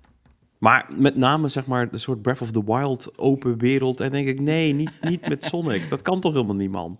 Maar 0.58 0.88
met 0.96 1.16
name, 1.16 1.48
zeg 1.48 1.66
maar, 1.66 1.90
de 1.90 1.98
soort 1.98 2.22
Breath 2.22 2.40
of 2.40 2.50
the 2.50 2.64
Wild 2.64 3.18
open 3.18 3.58
wereld. 3.58 4.00
En 4.00 4.10
denk 4.10 4.28
ik, 4.28 4.40
nee, 4.40 4.72
niet, 4.72 4.90
niet 5.00 5.28
met 5.28 5.44
Sonic. 5.50 5.90
Dat 5.90 6.02
kan 6.02 6.20
toch 6.20 6.32
helemaal 6.32 6.54
niet, 6.54 6.70
man? 6.70 6.98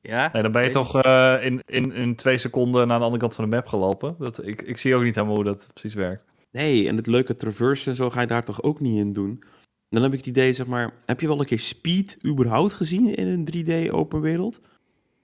Ja? 0.00 0.30
Nee, 0.32 0.42
dan 0.42 0.52
ben 0.52 0.62
je 0.62 0.68
toch 0.68 1.02
eh, 1.02 1.36
in, 1.40 1.62
in, 1.66 1.92
in 1.92 2.16
twee 2.16 2.38
seconden 2.38 2.86
naar 2.88 2.98
de 2.98 3.04
andere 3.04 3.20
kant 3.20 3.34
van 3.34 3.44
de 3.44 3.56
map 3.56 3.66
gelopen. 3.66 4.14
Dat, 4.18 4.46
ik, 4.46 4.62
ik 4.62 4.78
zie 4.78 4.94
ook 4.94 5.02
niet 5.02 5.14
helemaal 5.14 5.34
hoe 5.34 5.44
dat 5.44 5.70
precies 5.72 5.94
werkt. 5.94 6.24
Nee, 6.50 6.88
en 6.88 6.96
het 6.96 7.06
leuke 7.06 7.34
traverse 7.34 7.90
en 7.90 7.96
zo 7.96 8.10
ga 8.10 8.20
je 8.20 8.26
daar 8.26 8.44
toch 8.44 8.62
ook 8.62 8.80
niet 8.80 8.98
in 8.98 9.12
doen? 9.12 9.42
Dan 9.88 10.02
heb 10.02 10.12
ik 10.12 10.18
het 10.18 10.26
idee, 10.26 10.52
zeg 10.52 10.66
maar, 10.66 10.92
heb 11.06 11.20
je 11.20 11.26
wel 11.26 11.40
een 11.40 11.46
keer 11.46 11.58
Speed 11.58 12.18
überhaupt 12.26 12.72
gezien 12.72 13.14
in 13.14 13.26
een 13.26 13.48
3D 13.88 13.92
open 13.92 14.20
wereld? 14.20 14.60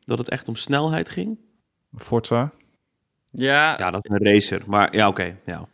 Dat 0.08 0.18
het 0.18 0.28
echt 0.28 0.48
om 0.48 0.56
snelheid 0.56 1.08
ging? 1.08 1.38
Forza. 1.96 2.52
Ja, 3.30 3.78
Ja, 3.78 3.90
dat 3.90 4.04
is 4.04 4.10
een 4.10 4.32
racer. 4.32 4.62
Maar 4.66 4.94
ja, 4.96 5.08
oké, 5.08 5.36
ja. 5.46 5.68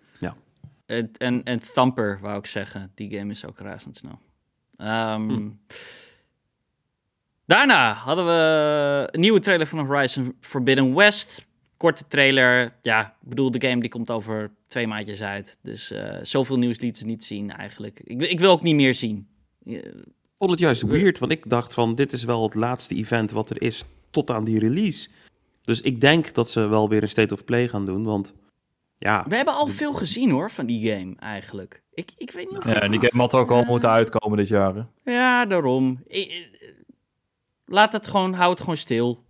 het- 0.86 1.18
en, 1.18 1.42
en 1.44 1.60
Thumper, 1.72 2.18
wou 2.20 2.38
ik 2.38 2.46
zeggen. 2.46 2.90
Die 2.94 3.16
game 3.18 3.30
is 3.32 3.44
ook 3.46 3.58
razendsnel. 3.58 4.18
Ehm 4.76 5.28
Hm. 5.30 5.50
Daarna 7.46 7.92
hadden 7.92 8.26
we 8.26 9.08
een 9.10 9.20
nieuwe 9.20 9.40
trailer 9.40 9.66
van 9.66 9.86
Horizon 9.86 10.36
Forbidden 10.40 10.94
West. 10.94 11.46
Korte 11.76 12.06
trailer. 12.06 12.74
Ja, 12.82 13.06
ik 13.22 13.28
bedoel, 13.28 13.50
de 13.50 13.68
game 13.68 13.80
die 13.80 13.90
komt 13.90 14.10
over 14.10 14.50
twee 14.66 14.86
maandjes 14.86 15.22
uit. 15.22 15.58
Dus 15.62 15.90
eh, 15.90 16.18
zoveel 16.22 16.58
nieuws 16.58 16.78
lieten 16.80 17.00
ze 17.00 17.06
niet 17.06 17.24
zien 17.24 17.50
eigenlijk. 17.50 18.00
Ik, 18.04 18.18
wil- 18.18 18.28
ik 18.30 18.40
wil 18.40 18.50
ook 18.50 18.62
niet 18.62 18.74
meer 18.74 18.94
zien. 18.94 19.28
Ja, 19.64 19.78
Ik 19.78 20.38
vond 20.38 20.50
het 20.50 20.60
juist 20.60 20.82
weird, 20.82 21.18
want 21.18 21.32
ik 21.32 21.48
dacht 21.50 21.74
van, 21.74 21.94
dit 21.94 22.12
is 22.12 22.24
wel 22.24 22.42
het 22.42 22.54
laatste 22.54 22.94
event 22.94 23.30
wat 23.30 23.50
er 23.50 23.62
is 23.62 23.84
tot 24.14 24.30
aan 24.30 24.44
die 24.44 24.58
release. 24.58 25.08
Dus 25.62 25.80
ik 25.80 26.00
denk 26.00 26.34
dat 26.34 26.50
ze 26.50 26.66
wel 26.66 26.88
weer 26.88 27.02
een 27.02 27.08
State 27.08 27.34
of 27.34 27.44
Play 27.44 27.68
gaan 27.68 27.84
doen, 27.84 28.04
want 28.04 28.34
ja, 28.98 29.24
We 29.28 29.36
hebben 29.36 29.54
al 29.54 29.66
veel 29.66 29.92
gezien 29.92 30.30
hoor, 30.30 30.50
van 30.50 30.66
die 30.66 30.90
game 30.92 31.14
eigenlijk. 31.18 31.82
Ik, 31.94 32.10
ik 32.16 32.30
weet 32.30 32.50
niet 32.50 32.58
of 32.58 32.64
Ja, 32.72 32.88
die 32.88 33.00
game 33.00 33.22
had 33.22 33.34
ook 33.34 33.50
al 33.50 33.64
moeten 33.64 33.88
uitkomen 33.90 34.38
dit 34.38 34.48
jaar. 34.48 34.74
hè. 34.74 35.12
Ja, 35.12 35.46
daarom. 35.46 36.02
I- 36.10 36.46
laat 37.64 37.92
het 37.92 38.06
gewoon, 38.06 38.32
houd 38.32 38.50
het 38.50 38.60
gewoon 38.60 38.76
stil. 38.76 39.24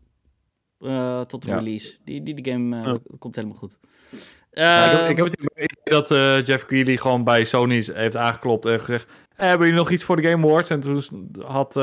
Eh, 0.79 1.21
tot 1.21 1.43
de 1.43 1.49
Ja. 1.49 1.55
release. 1.59 1.97
Die, 2.05 2.23
die, 2.23 2.35
die 2.43 2.53
game 2.53 2.77
eh, 2.77 2.85
Ja. 2.85 2.99
komt 3.19 3.35
helemaal 3.35 3.57
goed. 3.57 3.79
Ja, 4.51 4.85
ik, 4.85 4.91
heb, 4.93 5.01
Eh, 5.05 5.11
ik 5.11 5.17
heb 5.17 5.27
het 5.27 5.51
idee 5.53 5.67
dat 5.85 6.11
eh, 6.11 6.43
Jeff 6.45 6.65
Keighley 6.65 6.97
gewoon 6.97 7.25
bij 7.25 7.45
Sony 7.45 7.85
heeft 7.93 8.17
aangeklopt 8.17 8.65
en 8.67 8.81
gezegd... 8.81 9.11
"Eh, 9.37 9.49
hebben 9.49 9.67
jullie 9.67 9.83
nog 9.83 9.91
iets 9.91 10.05
voor 10.05 10.17
de 10.17 10.29
Game 10.29 10.47
Awards? 10.47 10.71
En 10.71 10.81
toen 10.81 11.03
had 11.47 11.77
eh, 11.77 11.83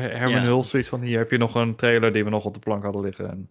Herman 0.00 0.30
Ja. 0.30 0.42
Hulst 0.42 0.70
zoiets 0.70 0.88
van... 0.88 1.00
hier 1.00 1.18
heb 1.18 1.30
je 1.30 1.38
nog 1.38 1.54
een 1.54 1.76
trailer 1.76 2.12
die 2.12 2.24
we 2.24 2.30
nog 2.30 2.44
op 2.44 2.54
de 2.54 2.60
plank 2.60 2.82
hadden 2.82 3.02
liggen. 3.02 3.30
En, 3.30 3.50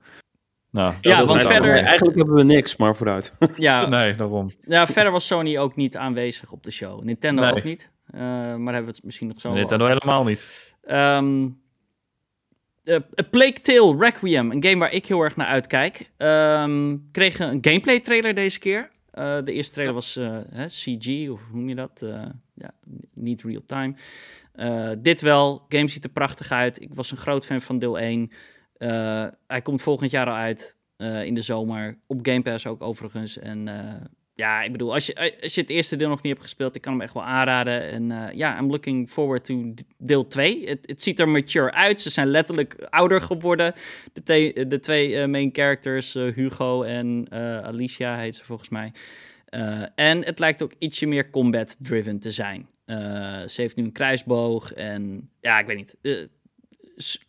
nou, 0.71 0.93
Ja, 1.01 1.17
dat 1.17 1.27
want 1.27 1.41
verder- 1.41 1.49
eigenlijk- 1.51 1.87
eigenlijk 1.87 2.17
hebben 2.17 2.35
we 2.35 2.43
niks, 2.43 2.75
maar 2.75 2.95
vooruit. 2.95 3.33
ja, 3.57 3.85
Nee, 3.87 4.15
daarom. 4.15 4.49
ja, 4.67 4.87
verder 4.87 5.11
was 5.11 5.27
Sony 5.27 5.57
ook 5.57 5.75
niet 5.75 5.97
aanwezig 5.97 6.51
op 6.51 6.63
de 6.63 6.71
show. 6.71 7.03
Nintendo 7.03 7.41
Nee. 7.41 7.51
ook 7.53 7.63
niet. 7.63 7.89
Eh, 8.11 8.19
maar 8.55 8.73
hebben 8.73 8.85
we 8.91 8.95
het 8.97 9.03
misschien 9.03 9.27
nog 9.27 9.41
zo 9.41 9.47
wel 9.47 9.57
Nintendo 9.57 9.85
helemaal 9.85 10.23
niet. 10.23 10.73
Ehm 10.83 11.47
eh, 12.83 12.95
A 12.95 13.23
Plague 13.31 13.61
Tale 13.61 13.95
Requiem, 13.99 14.51
een 14.51 14.63
game 14.63 14.77
waar 14.77 14.91
ik 14.91 15.05
heel 15.05 15.21
erg 15.21 15.35
naar 15.35 15.47
uitkijk, 15.47 16.11
ehm 16.17 16.95
kreeg 17.11 17.39
een 17.39 17.57
gameplay 17.61 17.99
trailer 17.99 18.33
deze 18.35 18.59
keer. 18.59 18.89
Eh, 19.15 19.37
de 19.43 19.53
eerste 19.53 19.73
trailer 19.73 19.93
was 19.93 20.15
eh, 20.15 20.39
hè, 20.51 20.65
CG, 20.65 21.29
of 21.29 21.47
hoe 21.47 21.57
noem 21.57 21.69
je 21.69 21.75
dat? 21.75 22.01
Eh, 22.01 22.25
ja, 22.53 22.73
niet 23.13 23.43
real 23.43 23.65
time. 23.65 23.95
Eh, 24.51 24.91
dit 24.99 25.21
wel, 25.21 25.65
game 25.69 25.87
ziet 25.87 26.03
er 26.03 26.09
prachtig 26.09 26.51
uit. 26.51 26.81
Ik 26.81 26.93
was 26.93 27.11
een 27.11 27.17
groot 27.17 27.45
fan 27.45 27.61
van 27.61 27.79
deel 27.79 27.99
1. 27.99 28.31
Eh, 28.77 29.27
hij 29.47 29.61
komt 29.61 29.81
volgend 29.81 30.11
jaar 30.11 30.27
al 30.27 30.33
uit, 30.33 30.75
in 30.97 31.33
de 31.33 31.41
zomer. 31.41 31.97
Op 32.07 32.19
Game 32.21 32.41
Pass 32.41 32.67
ook 32.67 32.81
overigens. 32.81 33.37
En 33.37 33.67
ja, 34.35 34.61
ik 34.61 34.71
bedoel, 34.71 34.93
als 34.93 35.05
je, 35.05 35.39
als 35.41 35.55
je 35.55 35.61
het 35.61 35.69
eerste 35.69 35.95
deel 35.95 36.09
nog 36.09 36.21
niet 36.21 36.31
hebt 36.31 36.43
gespeeld, 36.43 36.75
ik 36.75 36.81
kan 36.81 36.91
hem 36.91 37.01
echt 37.01 37.13
wel 37.13 37.23
aanraden. 37.23 37.81
En 37.81 38.11
eh, 38.11 38.33
ja, 38.33 38.59
I'm 38.59 38.69
looking 38.69 39.09
forward 39.09 39.45
to 39.45 39.73
deel 39.97 40.27
2. 40.27 40.69
Het, 40.69 41.01
ziet 41.01 41.19
er 41.19 41.29
mature 41.29 41.71
uit. 41.71 42.01
Ze 42.01 42.09
zijn 42.09 42.27
letterlijk 42.27 42.87
ouder 42.89 43.21
geworden. 43.21 43.73
De, 44.13 44.65
de 44.67 44.79
twee 44.79 45.15
eh, 45.15 45.27
main 45.27 45.49
characters, 45.53 46.15
eh, 46.15 46.33
Hugo 46.33 46.83
en 46.83 47.27
eh, 47.29 47.59
Alicia 47.59 48.17
heet 48.17 48.35
ze 48.35 48.45
volgens 48.45 48.69
mij. 48.69 48.91
Eh, 49.55 49.83
en 49.95 50.25
het 50.25 50.39
lijkt 50.39 50.61
ook 50.61 50.73
ietsje 50.79 51.05
meer 51.05 51.29
combat-driven 51.29 52.19
te 52.19 52.31
zijn. 52.31 52.69
Eh, 52.85 52.97
ze 53.47 53.61
heeft 53.61 53.75
nu 53.75 53.83
een 53.83 53.91
kruisboog 53.91 54.73
en 54.73 55.29
ja, 55.41 55.59
ik 55.59 55.65
weet 55.65 55.77
niet. 55.77 55.97
Eh, 56.01 56.25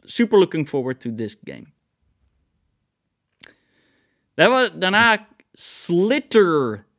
super 0.02 0.38
looking 0.38 0.68
forward 0.68 1.00
to 1.00 1.14
this 1.14 1.36
game. 1.44 1.64
Dan 4.34 4.52
hebben 4.52 4.80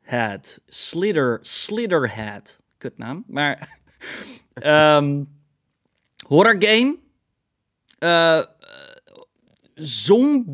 Slitterhead. 0.08 0.58
Slitter, 0.68 1.38
Slitterhead. 1.42 2.58
Kutnaam. 2.78 3.24
Maar 3.26 3.78
ehm 4.54 5.24
horror 6.26 6.56
game. 6.58 6.96
Zom... 9.74 10.44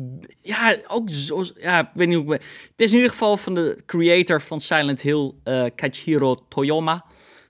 Ja, 0.41 0.77
ook 0.87 1.09
zo... 1.09 1.45
Ja, 1.55 1.79
ik 1.79 1.89
weet 1.93 2.07
niet 2.07 2.17
hoe 2.17 2.35
ik... 2.35 2.41
Het 2.71 2.81
is 2.81 2.89
in 2.89 2.95
ieder 2.95 3.11
geval 3.11 3.37
van 3.37 3.55
de 3.55 3.83
creator 3.85 4.41
van 4.41 4.61
Silent 4.61 5.01
Hill, 5.01 5.31
eh 5.43 5.65
Kachiro 5.75 6.45
Toyoma. 6.49 7.05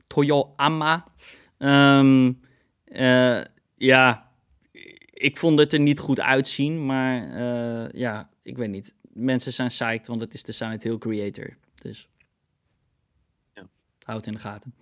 Toyoama. 0.07 1.05
Ehm, 1.57 2.31
eh, 2.85 3.41
ja, 3.75 4.31
ik 5.13 5.37
vond 5.37 5.59
het 5.59 5.73
er 5.73 5.79
niet 5.79 5.99
goed 5.99 6.19
uitzien, 6.19 6.85
maar 6.85 7.37
ja, 7.97 8.29
ik 8.43 8.57
weet 8.57 8.69
niet. 8.69 8.93
Mensen 9.13 9.53
zijn 9.53 9.67
psyched, 9.67 10.07
want 10.07 10.21
het 10.21 10.33
is 10.33 10.43
de 10.43 10.51
Silent 10.51 10.83
Hill 10.83 10.97
creator. 10.97 11.57
Dus 11.85 12.09
Ja. 13.53 13.67
houd 14.03 14.25
in 14.25 14.33
de 14.33 14.39
gaten. 14.39 14.75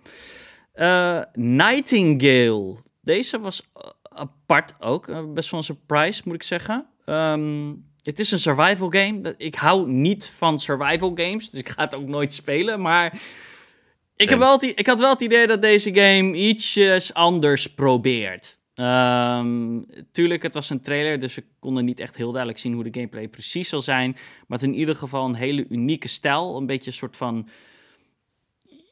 Eh, 0.72 1.22
Nightingale. 1.32 2.76
Deze 3.00 3.40
was 3.40 3.62
eh, 3.74 3.90
apart 4.02 4.74
ook. 4.80 5.08
eh, 5.08 5.24
best 5.32 5.50
wel 5.50 5.60
een 5.60 5.66
surprise, 5.66 6.22
moet 6.24 6.34
ik 6.34 6.42
zeggen. 6.42 6.86
Ehm, 7.04 7.72
het 8.02 8.18
is 8.18 8.30
een 8.30 8.38
survival 8.38 8.90
game. 8.90 9.20
Dat- 9.20 9.34
Ik 9.38 9.54
hou 9.54 9.88
niet 9.90 10.28
van 10.36 10.58
survival 10.60 11.12
games, 11.14 11.50
dus 11.50 11.60
ik 11.60 11.68
ga 11.68 11.84
het 11.84 11.94
ook 11.94 12.08
nooit 12.08 12.32
spelen. 12.34 12.80
Maar 12.80 13.20
ik, 14.16 14.28
heb 14.28 14.38
wel 14.38 14.52
het, 14.52 14.62
ik 14.62 14.86
had 14.86 14.98
wel 14.98 15.10
het 15.10 15.20
idee 15.20 15.46
dat 15.46 15.62
deze 15.62 15.94
game 15.94 16.34
ietsjes 16.36 17.14
anders 17.14 17.74
probeert. 17.74 18.58
Ehm, 18.74 19.82
tuurlijk, 20.12 20.42
het 20.42 20.54
was 20.54 20.70
een 20.70 20.80
trailer, 20.80 21.18
dus 21.18 21.34
we 21.34 21.44
konden 21.58 21.84
niet 21.84 22.00
echt 22.00 22.16
heel 22.16 22.30
duidelijk 22.30 22.60
zien 22.60 22.72
hoe 22.72 22.84
de 22.84 22.92
gameplay 22.92 23.28
precies 23.28 23.68
zal 23.68 23.82
zijn. 23.82 24.12
Maar 24.46 24.58
het 24.58 24.62
in 24.68 24.74
ieder 24.74 24.96
geval 24.96 25.24
een 25.24 25.34
hele 25.34 25.66
unieke 25.68 26.08
stijl. 26.08 26.56
Een 26.56 26.66
beetje 26.66 26.86
een 26.86 26.96
soort 26.96 27.16
van... 27.16 27.48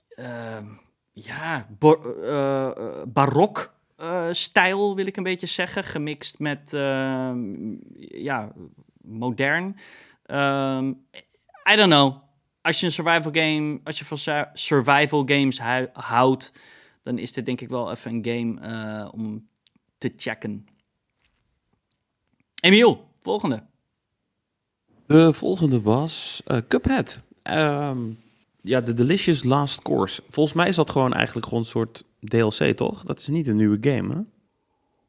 ehm, 0.08 0.66
ja, 1.12 1.68
eh, 1.80 2.68
eh, 2.70 3.02
barok 3.08 3.74
eh, 3.96 4.28
stijl 4.32 4.94
wil 4.96 5.06
ik 5.06 5.16
een 5.16 5.22
beetje 5.22 5.46
zeggen. 5.46 5.84
Gemixt 5.84 6.38
met, 6.38 6.72
ehm, 6.72 7.74
ja, 8.22 8.52
modern. 9.00 9.76
I 11.72 11.76
don't 11.76 11.90
know. 11.90 12.16
Als 12.60 12.80
je 12.80 12.86
een 12.86 12.92
survival 12.92 13.32
game, 13.32 13.80
als 13.84 13.98
je 13.98 14.04
van 14.04 14.18
su- 14.18 14.44
survival 14.52 15.22
games 15.26 15.58
houdt, 15.92 16.52
dan 17.02 17.18
is 17.18 17.32
dit 17.32 17.46
denk 17.46 17.60
ik 17.60 17.68
wel 17.68 17.90
even 17.90 18.12
een 18.12 18.24
game 18.58 19.10
om 19.10 19.48
te 20.02 20.12
checken. 20.16 20.66
Emiel, 22.60 23.08
volgende. 23.22 23.62
De 25.06 25.32
volgende 25.32 25.80
was 25.80 26.42
eh, 26.46 26.58
Cuphead. 26.68 27.20
Ehm, 27.42 27.98
ja, 28.62 28.80
de 28.80 28.94
Delicious 28.94 29.42
Last 29.42 29.82
Course. 29.82 30.22
Volgens 30.28 30.54
mij 30.54 30.68
is 30.68 30.76
dat 30.76 30.90
gewoon 30.90 31.12
eigenlijk 31.12 31.46
gewoon 31.46 31.60
een 31.62 31.68
soort 31.68 32.04
DLC, 32.20 32.76
toch? 32.76 33.02
Dat 33.04 33.18
is 33.18 33.26
niet 33.26 33.46
een 33.46 33.56
nieuwe 33.56 33.78
game, 33.80 34.14
hè? 34.14 34.20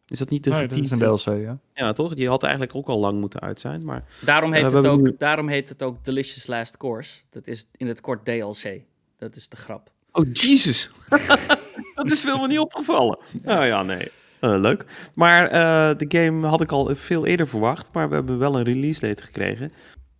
Is 0.07 0.19
dat 0.19 0.29
niet 0.29 0.43
de 0.43 0.49
Nee, 0.49 0.67
dat 0.67 0.77
is 0.77 0.91
een 0.91 0.97
DLC, 0.99 1.25
ja. 1.25 1.59
Ja, 1.73 1.93
toch? 1.93 2.13
Die 2.15 2.27
had 2.27 2.43
eigenlijk 2.43 2.75
ook 2.75 2.87
al 2.87 2.99
lang 2.99 3.19
moeten 3.19 3.39
uit 3.39 3.59
zijn, 3.59 3.83
maar... 3.83 4.05
Daarom 4.25 4.51
heet, 4.53 4.63
Eh, 4.63 4.69
we 4.69 4.75
het, 4.75 4.85
ook, 4.85 5.01
nu- 5.01 5.15
daarom 5.17 5.47
heet 5.47 5.69
het 5.69 5.83
ook 5.83 6.03
Delicious 6.05 6.47
Last 6.47 6.77
Course. 6.77 7.21
Dat 7.29 7.47
is 7.47 7.67
in 7.75 7.87
het 7.87 8.01
kort 8.01 8.25
DLC. 8.25 8.81
Dat 9.17 9.35
is 9.35 9.49
de 9.49 9.55
grap. 9.57 9.91
Oh, 10.11 10.25
Jesus! 10.33 10.89
dat 11.95 12.11
is 12.11 12.23
helemaal 12.23 12.47
niet 12.47 12.59
opgevallen. 12.59 13.17
Oh 13.45 13.65
ja, 13.65 13.83
nee. 13.83 14.11
Eh, 14.43 14.59
leuk. 14.59 14.85
Maar 15.15 15.47
eh, 15.47 15.97
de 15.97 16.05
game 16.17 16.47
had 16.47 16.61
ik 16.61 16.71
al 16.71 16.95
veel 16.95 17.25
eerder 17.25 17.47
verwacht, 17.47 17.93
maar 17.93 18.09
we 18.09 18.15
hebben 18.15 18.37
wel 18.37 18.57
een 18.57 18.63
release 18.63 18.99
date 18.99 19.23
gekregen. 19.23 19.71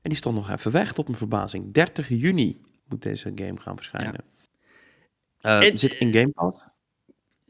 En 0.02 0.10
die 0.10 0.16
stond 0.16 0.36
nog 0.36 0.52
even 0.52 0.72
weg, 0.72 0.92
tot 0.92 1.06
mijn 1.06 1.18
verbazing. 1.18 1.74
30 1.74 2.10
juni 2.10 2.62
moet 2.88 3.02
deze 3.02 3.32
game 3.36 3.60
gaan 3.60 3.76
verschijnen. 3.76 4.24
Ja. 5.40 5.64
Uh, 5.64 5.72
zit 5.76 5.94
in 5.94 6.14
Game 6.14 6.30
Pass? 6.30 6.58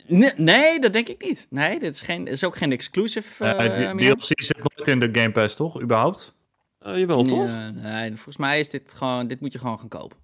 Nee, 0.07 0.31
nee, 0.35 0.79
dat 0.79 0.93
denk 0.93 1.07
ik 1.07 1.23
niet. 1.23 1.47
Nee, 1.49 1.79
dit 1.79 1.93
is, 1.93 2.01
geen, 2.01 2.27
is 2.27 2.43
ook 2.43 2.55
geen 2.55 2.71
exclusive. 2.71 3.43
Uh, 3.43 3.49
uh, 3.49 4.13
DLC 4.13 4.41
zit 4.41 4.57
nooit 4.57 4.87
in 4.87 4.99
de 4.99 5.19
Game 5.19 5.31
Pass, 5.31 5.55
toch? 5.55 5.81
Überhaupt? 5.81 6.33
Uh, 6.81 6.97
jawel, 6.97 7.23
toch? 7.23 7.49
nee, 7.73 8.09
volgens 8.13 8.37
mij 8.37 8.59
is 8.59 8.69
dit 8.69 8.93
gewoon... 8.93 9.27
Dit 9.27 9.39
moet 9.39 9.53
je 9.53 9.59
gewoon 9.59 9.79
gaan 9.79 9.87
kopen. 9.87 10.17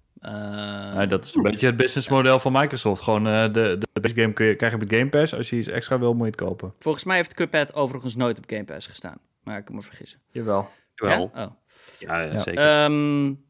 Nee, 0.94 1.06
dat 1.06 1.24
is 1.24 1.34
een 1.34 1.42
beetje 1.42 1.66
het 1.66 1.76
businessmodel 1.76 2.40
van 2.40 2.52
Microsoft. 2.52 3.02
Gewoon 3.02 3.24
de, 3.24 3.50
de 3.92 4.00
base 4.00 4.14
game 4.14 4.32
kun 4.32 4.46
je, 4.46 4.54
krijg 4.54 4.72
je 4.72 4.78
met 4.78 4.94
Game 4.94 5.08
Pass. 5.08 5.34
Als 5.34 5.50
je 5.50 5.56
iets 5.56 5.68
extra 5.68 5.98
wil, 5.98 6.12
moet 6.12 6.24
je 6.24 6.32
het 6.32 6.40
kopen. 6.40 6.74
Volgens 6.78 7.04
mij 7.04 7.16
heeft 7.16 7.34
Cuphead 7.34 7.74
overigens 7.74 8.16
nooit 8.16 8.38
op 8.38 8.44
Game 8.46 8.64
Pass 8.64 8.86
gestaan. 8.86 9.18
Maar 9.42 9.58
ik 9.58 9.64
kan 9.64 9.74
me 9.74 9.82
vergissen. 9.82 10.20
Jawel. 10.30 10.70
Jawel. 10.94 11.30
Ja? 11.34 11.44
Oh. 11.44 11.52
Ja, 11.98 12.20
ja, 12.20 12.38
zeker. 12.38 12.84
Um, 12.84 13.44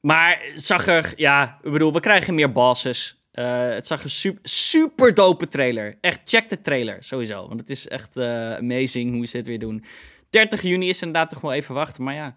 maar 0.00 0.42
zag 0.56 0.86
er... 0.86 1.12
Ja, 1.16 1.58
ik 1.62 1.72
bedoel, 1.72 1.92
we 1.92 2.00
krijgen 2.00 2.34
meer 2.34 2.52
bosses. 2.52 3.22
Uh, 3.32 3.68
het 3.68 3.86
zag 3.86 4.04
een 4.04 4.10
super, 4.10 4.40
super 4.42 5.14
dope 5.14 5.48
trailer. 5.48 5.98
Echt, 6.00 6.20
check 6.24 6.48
de 6.48 6.60
trailer, 6.60 6.96
sowieso. 7.00 7.48
Want 7.48 7.60
het 7.60 7.70
is 7.70 7.88
echt 7.88 8.16
uh, 8.16 8.54
amazing 8.54 9.14
hoe 9.14 9.26
ze 9.26 9.36
het 9.36 9.46
weer 9.46 9.58
doen. 9.58 9.84
30 10.30 10.62
juni 10.62 10.88
is 10.88 11.02
inderdaad 11.02 11.30
toch 11.30 11.40
wel 11.40 11.52
even 11.52 11.74
wachten. 11.74 12.04
Maar 12.04 12.14
ja, 12.14 12.36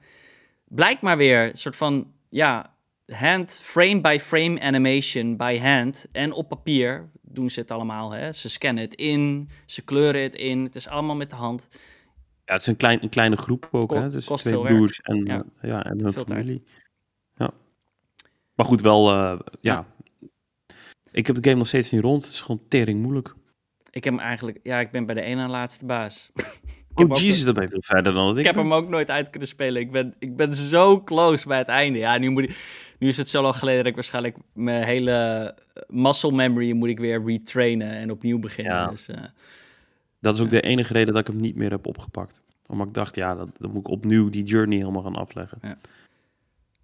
blijkt 0.67 1.01
maar 1.01 1.17
weer 1.17 1.43
een 1.43 1.57
soort 1.57 1.75
van... 1.75 2.11
Ja, 2.29 2.75
hand, 3.07 3.59
frame-by-frame 3.63 4.59
animation 4.59 5.37
by 5.37 5.59
hand. 5.59 6.05
En 6.11 6.31
op 6.31 6.49
papier 6.49 7.09
doen 7.21 7.49
ze 7.49 7.59
het 7.59 7.71
allemaal. 7.71 8.11
Hè? 8.11 8.31
Ze 8.31 8.49
scannen 8.49 8.83
het 8.83 8.93
in, 8.93 9.49
ze 9.65 9.83
kleuren 9.83 10.21
het 10.21 10.35
in. 10.35 10.63
Het 10.63 10.75
is 10.75 10.87
allemaal 10.87 11.15
met 11.15 11.29
de 11.29 11.35
hand. 11.35 11.67
Ja, 12.45 12.53
het 12.53 12.61
is 12.61 12.67
een, 12.67 12.75
klein, 12.75 13.03
een 13.03 13.09
kleine 13.09 13.37
groep 13.37 13.67
ook. 13.71 13.89
Ko 13.89 13.95
hè? 13.95 14.09
Dus 14.09 14.25
kost 14.25 14.45
twee 14.45 14.61
broers 14.61 15.01
werk. 15.03 15.19
en, 15.19 15.25
Ja. 15.25 15.43
ja. 15.61 15.67
ja, 15.67 15.83
en 15.83 16.03
hun 16.03 16.13
familie. 16.13 16.63
Ja. 17.35 17.51
Maar 18.55 18.65
goed, 18.65 18.81
wel, 18.81 19.13
uh, 19.13 19.39
ja. 19.61 19.85
Ik 21.11 21.27
heb 21.27 21.35
de 21.35 21.43
game 21.43 21.57
nog 21.57 21.67
steeds 21.67 21.91
niet 21.91 22.01
rond. 22.01 22.23
Het 22.23 22.33
is 22.33 22.41
gewoon 22.41 22.61
tering 22.67 23.01
moeilijk. 23.01 23.33
Ik 23.89 24.03
heb 24.03 24.13
hem 24.13 24.21
eigenlijk... 24.21 24.59
Ja, 24.63 24.79
ik 24.79 24.91
ben 24.91 25.05
bij 25.05 25.15
de 25.15 25.21
ene 25.21 25.47
laatste 25.47 25.85
baas. 25.85 26.31
Oh, 27.05 27.17
jezus, 27.17 27.43
dat 27.43 27.53
ben 27.53 27.63
je 27.63 27.69
veel 27.69 27.81
verder 27.81 28.13
dan 28.13 28.31
ik 28.31 28.37
Ik 28.37 28.45
heb 28.45 28.55
hem 28.55 28.73
ook 28.73 28.89
nooit 28.89 29.09
uit 29.09 29.29
kunnen 29.29 29.49
spelen. 29.49 29.81
Ik 29.81 29.91
ben, 29.91 30.15
ik 30.19 30.35
ben 30.35 30.55
zo 30.55 31.03
close 31.03 31.47
bij 31.47 31.57
het 31.57 31.67
einde. 31.67 31.99
Ja, 31.99 32.17
nu, 32.17 32.29
moet 32.29 32.43
ik, 32.43 32.57
nu 32.97 33.07
is 33.07 33.17
het 33.17 33.29
zo 33.29 33.41
lang 33.41 33.55
geleden 33.55 33.79
dat 33.79 33.87
ik 33.87 33.95
waarschijnlijk 33.95 34.37
mijn 34.53 34.83
hele 34.83 35.11
eh, 35.73 35.83
muscle 35.87 36.31
memory 36.31 36.71
moet 36.71 36.89
ik 36.89 36.99
weer 36.99 37.23
retrainen 37.25 37.89
en 37.89 38.11
opnieuw 38.11 38.39
beginnen. 38.39 38.73
Ja. 38.73 38.87
Dus, 38.87 39.07
eh, 39.07 39.23
Dat 40.19 40.35
is 40.35 40.41
ook 40.41 40.49
de 40.49 40.61
enige 40.61 40.93
reden 40.93 41.13
dat 41.13 41.21
ik 41.21 41.33
hem 41.33 41.41
niet 41.41 41.55
meer 41.55 41.69
heb 41.69 41.87
opgepakt. 41.87 42.41
Omdat 42.67 42.87
ik 42.87 42.93
dacht, 42.93 43.15
ja, 43.15 43.35
dat, 43.35 43.49
dan 43.57 43.71
moet 43.71 43.79
ik 43.79 43.87
opnieuw 43.87 44.29
die 44.29 44.43
journey 44.43 44.77
helemaal 44.77 45.01
gaan 45.01 45.15
afleggen. 45.15 45.59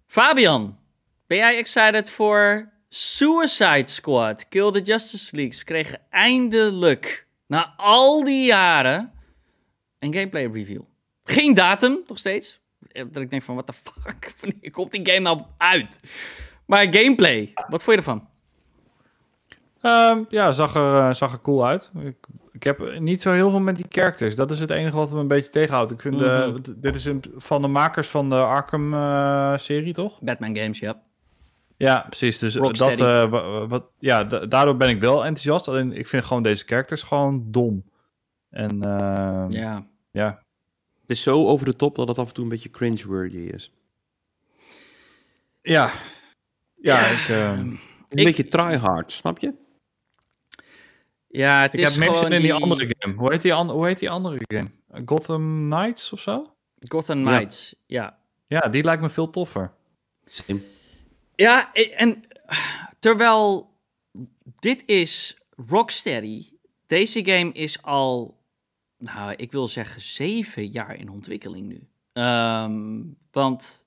Fabian, 0.06 0.78
ben 1.26 1.38
jij 1.38 1.56
excited 1.56 2.10
voor 2.10 2.72
Suicide 2.88 3.86
Squad? 3.86 4.48
Kill 4.48 4.70
the 4.70 4.80
Justice 4.80 5.36
League. 5.36 5.54
Ze 5.54 5.64
kregen 5.64 6.00
eindelijk, 6.10 7.26
na 7.46 7.74
al 7.76 8.24
die 8.24 8.46
jaren, 8.46 9.12
een 9.98 10.14
gameplay 10.14 10.46
review. 10.46 10.82
Geen 11.24 11.54
datum, 11.54 11.98
nog 12.06 12.18
steeds. 12.18 12.60
Eh, 12.94 13.04
Dat 13.12 13.22
ik 13.22 13.30
denk 13.30 13.42
van, 13.42 13.54
what 13.54 13.66
the 13.66 13.72
fuck? 13.72 14.34
Wanneer 14.40 14.70
komt 14.70 14.90
die 14.92 15.06
game 15.06 15.20
nou 15.20 15.40
uit? 15.56 16.00
Maar 16.66 16.86
gameplay, 16.90 17.52
wat 17.68 17.82
vond 17.82 17.90
je 17.90 17.96
ervan? 17.96 18.28
Ehm, 19.80 20.22
ja, 20.28 20.52
zag 20.52 20.74
er, 20.74 20.94
eh, 20.94 21.12
zag 21.14 21.32
er 21.32 21.40
cool 21.40 21.66
uit. 21.66 21.90
Ik, 22.04 22.16
ik 22.52 22.62
heb 22.62 22.98
niet 22.98 23.22
zo 23.22 23.30
heel 23.32 23.50
veel 23.50 23.60
met 23.60 23.76
die 23.76 23.86
characters. 23.88 24.36
Dat 24.36 24.50
is 24.50 24.60
het 24.60 24.70
enige 24.70 24.96
wat 24.96 25.12
me 25.12 25.18
een 25.20 25.28
beetje 25.28 25.50
tegenhoudt. 25.50 25.90
Ik 25.90 26.00
vind, 26.00 26.20
eh, 26.22 26.46
Mhm. 26.46 26.56
dit 26.76 26.94
is 26.94 27.04
een, 27.04 27.22
van 27.36 27.62
de 27.62 27.68
makers 27.68 28.08
van 28.08 28.30
de 28.30 28.36
Arkham-serie, 28.36 29.92
toch? 29.92 30.20
Batman 30.20 30.56
games, 30.56 30.78
ja. 30.78 31.02
Ja, 31.76 32.00
precies. 32.08 32.38
Dus 32.38 32.56
Rocksteady. 32.56 32.96
dat, 32.96 33.24
eh, 33.24 33.30
wa- 33.30 33.66
wat, 33.66 33.84
ja, 33.98 34.24
da- 34.24 34.46
daardoor 34.46 34.76
ben 34.76 34.88
ik 34.88 35.00
wel 35.00 35.24
enthousiast. 35.24 35.68
Alleen 35.68 35.92
ik 35.92 36.08
vind 36.08 36.24
gewoon 36.24 36.42
deze 36.42 36.64
characters 36.66 37.02
gewoon 37.02 37.44
dom. 37.46 37.84
En 38.50 38.82
ehm, 38.82 39.46
ja. 39.50 39.86
Ja, 40.10 40.42
Het 41.06 41.16
is 41.16 41.22
zo 41.22 41.46
over 41.46 41.66
de 41.66 41.76
top 41.76 41.96
dat 41.96 42.08
het 42.08 42.18
af 42.18 42.28
en 42.28 42.34
toe 42.34 42.44
een 42.44 42.50
beetje 42.50 42.70
cringe-worthy 42.70 43.36
is. 43.36 43.72
Ja. 45.62 45.92
Ja, 46.74 47.00
Ja, 47.00 47.06
ik, 47.06 47.28
ehm, 47.28 47.58
Een 48.08 48.20
Ik- 48.20 48.24
beetje 48.24 48.48
tryhard, 48.48 49.12
snap 49.12 49.38
je? 49.38 49.54
ja 51.28 51.60
het 51.62 51.72
ik 51.72 51.78
is 51.80 51.88
heb 51.88 51.98
mensen 51.98 52.16
gewoon 52.16 52.32
in 52.32 52.42
die 52.42 52.52
andere 52.54 52.94
game. 52.98 53.14
Hoe 53.14 53.32
heet 53.32 53.42
die, 53.42 53.54
an- 53.54 53.70
hoe 53.70 53.86
heet 53.86 53.98
die 53.98 54.10
andere 54.10 54.38
game? 54.40 54.70
Gotham 55.06 55.70
Knights 55.70 56.12
of 56.12 56.20
zo? 56.20 56.54
Gotham. 56.88 57.22
Knights, 57.24 57.74
ja. 57.86 58.18
Ja, 58.46 58.60
die 58.68 58.84
lijkt 58.84 59.02
me 59.02 59.10
veel 59.10 59.30
toffer. 59.30 59.72
Same. 60.26 60.60
Ja, 61.34 61.72
en 61.74 62.22
terwijl 62.98 63.74
dit 64.58 64.82
is 64.86 65.38
Rocksteady, 65.66 66.48
deze 66.86 67.24
game 67.24 67.52
is 67.52 67.82
al, 67.82 68.38
nou, 69.04 69.32
ik 69.36 69.52
wil 69.52 69.68
zeggen 69.68 70.00
zeven 70.00 70.66
jaar 70.66 70.96
in 70.96 71.08
ontwikkeling 71.08 71.68
nu. 71.68 71.88
Ehm, 72.12 73.02
want 73.30 73.86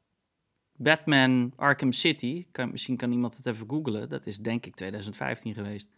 Batman 0.74 1.54
Arkham 1.56 1.92
City, 1.92 2.46
kan, 2.52 2.72
misschien 2.72 2.98
kan 2.98 3.12
iemand 3.12 3.38
het 3.38 3.46
even 3.46 3.70
googlen, 3.70 4.10
dat 4.10 4.26
is 4.26 4.38
denk 4.38 4.66
ik 4.66 4.76
2015 4.76 5.54
geweest. 5.54 5.90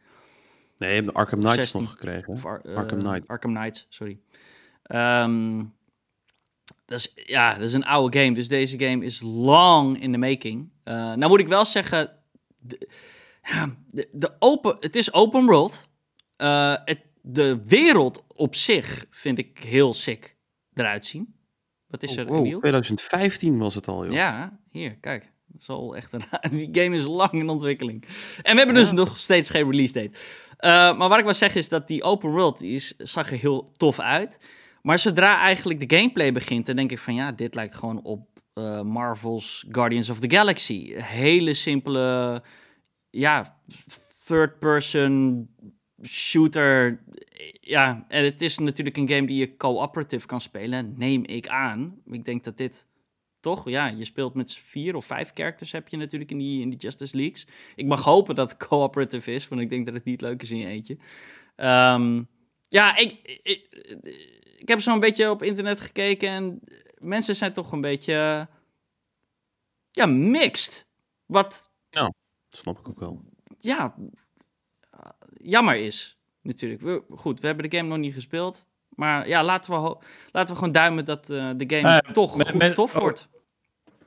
Nee, 0.78 0.90
je 0.90 0.96
hebt 0.96 1.08
de 1.08 1.14
Arkham 1.14 1.40
Knights 1.40 1.62
16. 1.62 1.82
nog 1.82 1.92
gekregen. 1.92 2.34
Of? 2.34 2.46
Ar- 2.46 2.62
eh, 2.62 2.76
Arkham 2.76 3.00
Knight. 3.00 3.28
Arkham 3.28 3.54
Knights, 3.54 3.86
sorry. 3.90 4.20
Ehm, 4.84 5.64
dat 6.86 7.00
is, 7.00 7.14
ja, 7.16 7.54
dat 7.54 7.64
is 7.64 7.74
een 7.74 7.86
oude 7.86 8.20
game. 8.20 8.36
Dus 8.36 8.48
deze 8.48 8.80
game 8.80 9.06
is 9.06 9.22
long 9.22 10.02
in 10.02 10.12
the 10.12 10.18
making. 10.18 10.70
Eh, 10.84 10.94
nou 10.94 11.28
moet 11.28 11.40
ik 11.40 11.48
wel 11.48 11.66
zeggen... 11.66 12.12
De, 12.60 12.90
de, 13.88 14.10
de 14.12 14.36
open, 14.40 14.78
het 14.80 14.96
is 14.96 15.14
open 15.14 15.46
world. 15.46 15.88
Eh, 16.36 16.76
het, 16.86 17.02
de 17.22 17.64
wereld 17.66 18.24
op 18.40 18.56
zich 18.56 19.06
vind 19.10 19.38
ik 19.38 19.60
heel 19.60 19.94
sick 19.94 20.38
eruit 20.74 21.06
zien. 21.06 21.36
Wat 21.88 22.04
is 22.04 22.18
er, 22.18 22.26
Oh, 22.26 22.30
wow, 22.30 22.40
Emiel? 22.40 22.60
2015 22.60 23.58
was 23.58 23.76
het 23.76 23.88
al, 23.88 24.06
joh. 24.06 24.14
Ja, 24.14 24.60
hier, 24.72 24.96
kijk. 24.96 25.32
Dat 25.48 25.62
is 25.62 25.70
al 25.70 25.96
echt 25.96 26.14
een, 26.14 26.24
die 26.58 26.84
game 26.84 26.96
is 26.96 27.06
lang 27.06 27.32
in 27.32 27.50
ontwikkeling. 27.50 28.06
En 28.42 28.52
we 28.52 28.58
hebben 28.58 28.76
dus 28.76 28.92
nog 28.92 29.18
steeds 29.18 29.50
geen 29.50 29.72
release 29.72 29.94
date. 29.94 30.18
Eh, 30.58 30.98
maar 30.98 31.10
wat 31.10 31.18
ik 31.18 31.24
wil 31.24 31.34
zeggen 31.34 31.60
is 31.60 31.70
dat 31.70 31.88
die 31.88 32.04
open 32.04 32.30
world 32.30 32.58
die 32.58 32.74
is, 32.74 32.96
zag 32.98 33.32
er 33.32 33.38
heel 33.38 33.72
tof 33.78 34.00
uit. 34.00 34.40
Maar 34.82 35.00
zodra 35.00 35.38
eigenlijk 35.38 35.90
de 35.90 35.98
gameplay 35.98 36.32
begint, 36.32 36.66
dan 36.66 36.76
denk 36.76 36.92
ik 36.92 37.00
van 37.00 37.16
ja, 37.16 37.32
dit 37.32 37.56
lijkt 37.56 37.76
gewoon 37.76 38.04
op 38.04 38.42
eh, 38.54 38.82
Marvel's 38.82 39.66
Guardians 39.72 40.10
of 40.10 40.20
the 40.20 40.36
Galaxy. 40.36 40.94
Hele 40.94 41.54
simpele, 41.54 42.44
ja, 43.10 43.62
third-person 44.26 45.48
shooter. 46.04 47.04
Ja, 47.62 48.06
en 48.08 48.24
het 48.24 48.42
is 48.42 48.58
natuurlijk 48.58 48.98
een 48.98 49.10
game 49.10 49.28
die 49.28 49.40
je 49.40 49.58
cooperative 49.58 50.28
kan 50.28 50.42
spelen, 50.42 50.94
neem 50.98 51.26
ik 51.26 51.48
aan. 51.48 52.02
Ik 52.06 52.26
denk 52.26 52.44
dat 52.44 52.58
dit 52.58 52.88
toch? 53.40 53.70
Ja, 53.70 53.88
je 53.88 54.06
speelt 54.06 54.34
met 54.34 54.56
vier 54.56 54.96
of 54.96 55.06
vijf 55.06 55.32
characters 55.34 55.72
heb 55.72 55.88
je 55.88 55.98
natuurlijk 55.98 56.32
in 56.32 56.38
die, 56.38 56.62
in 56.62 56.70
die 56.70 56.80
Justice 56.80 57.16
Leagues. 57.16 57.48
Ik 57.76 57.86
mag 57.86 58.04
hopen 58.04 58.36
dat 58.36 58.50
het 58.52 58.68
cooperative 58.68 59.32
is, 59.32 59.48
want 59.48 59.62
ik 59.62 59.70
denk 59.70 59.86
dat 59.86 59.96
het 59.96 60.04
niet 60.04 60.22
leuk 60.22 60.42
is 60.42 60.52
in 60.52 60.58
je 60.58 60.68
eentje. 60.68 60.98
Ehm, 61.56 62.24
ja, 62.62 62.98
ik, 62.98 63.40
ik, 63.44 63.68
ik 64.58 64.68
heb 64.68 64.82
zo 64.82 64.94
een 64.94 65.00
beetje 65.00 65.30
op 65.30 65.44
internet 65.44 65.80
gekeken 65.80 66.30
en 66.30 66.60
mensen 66.98 67.36
zijn 67.36 67.54
toch 67.54 67.72
een 67.72 67.82
beetje, 67.82 68.48
ja, 69.92 70.06
mixed. 70.06 70.88
Wat, 71.26 71.72
Snap 72.50 72.80
ik 72.80 72.90
ook 72.90 73.00
wel. 73.00 73.22
ja, 73.60 73.96
jammer 75.42 75.76
is 75.76 76.18
natuurlijk. 76.42 76.82
We, 76.82 77.04
goed, 77.16 77.40
we 77.40 77.48
hebben 77.48 77.70
de 77.70 77.78
game 77.78 77.90
nog 77.90 77.98
niet 77.98 78.14
gespeeld. 78.14 78.66
Maar 78.90 79.28
ja, 79.28 79.44
laten 79.44 79.72
we, 79.84 79.98
laten 80.32 80.54
we 80.54 80.60
gewoon 80.60 80.72
duimen 80.74 81.06
dat 81.06 81.30
eh, 81.30 81.50
de 81.58 81.76
game 81.76 82.00
Eh, 82.02 82.12
toch 82.12 82.38
met- 82.38 82.50
goed 82.50 82.60
met- 82.60 82.76
tof 82.76 82.96
oh, 82.96 83.02
wordt. 83.02 83.28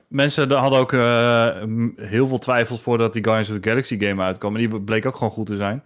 Mensen 0.07 0.49
de- 0.49 0.55
hadden 0.55 0.79
ook 0.79 0.93
eh, 0.93 1.63
heel 2.07 2.27
veel 2.27 2.39
twijfels 2.39 2.81
voordat 2.81 3.13
die 3.13 3.23
Guardians 3.23 3.49
of 3.49 3.59
the 3.59 3.69
Galaxy 3.69 3.99
game 3.99 4.23
uitkwam. 4.23 4.55
En 4.55 4.69
die 4.69 4.81
bleek 4.81 5.05
ook 5.05 5.15
gewoon 5.15 5.31
goed 5.33 5.45
te 5.45 5.55
zijn. 5.57 5.83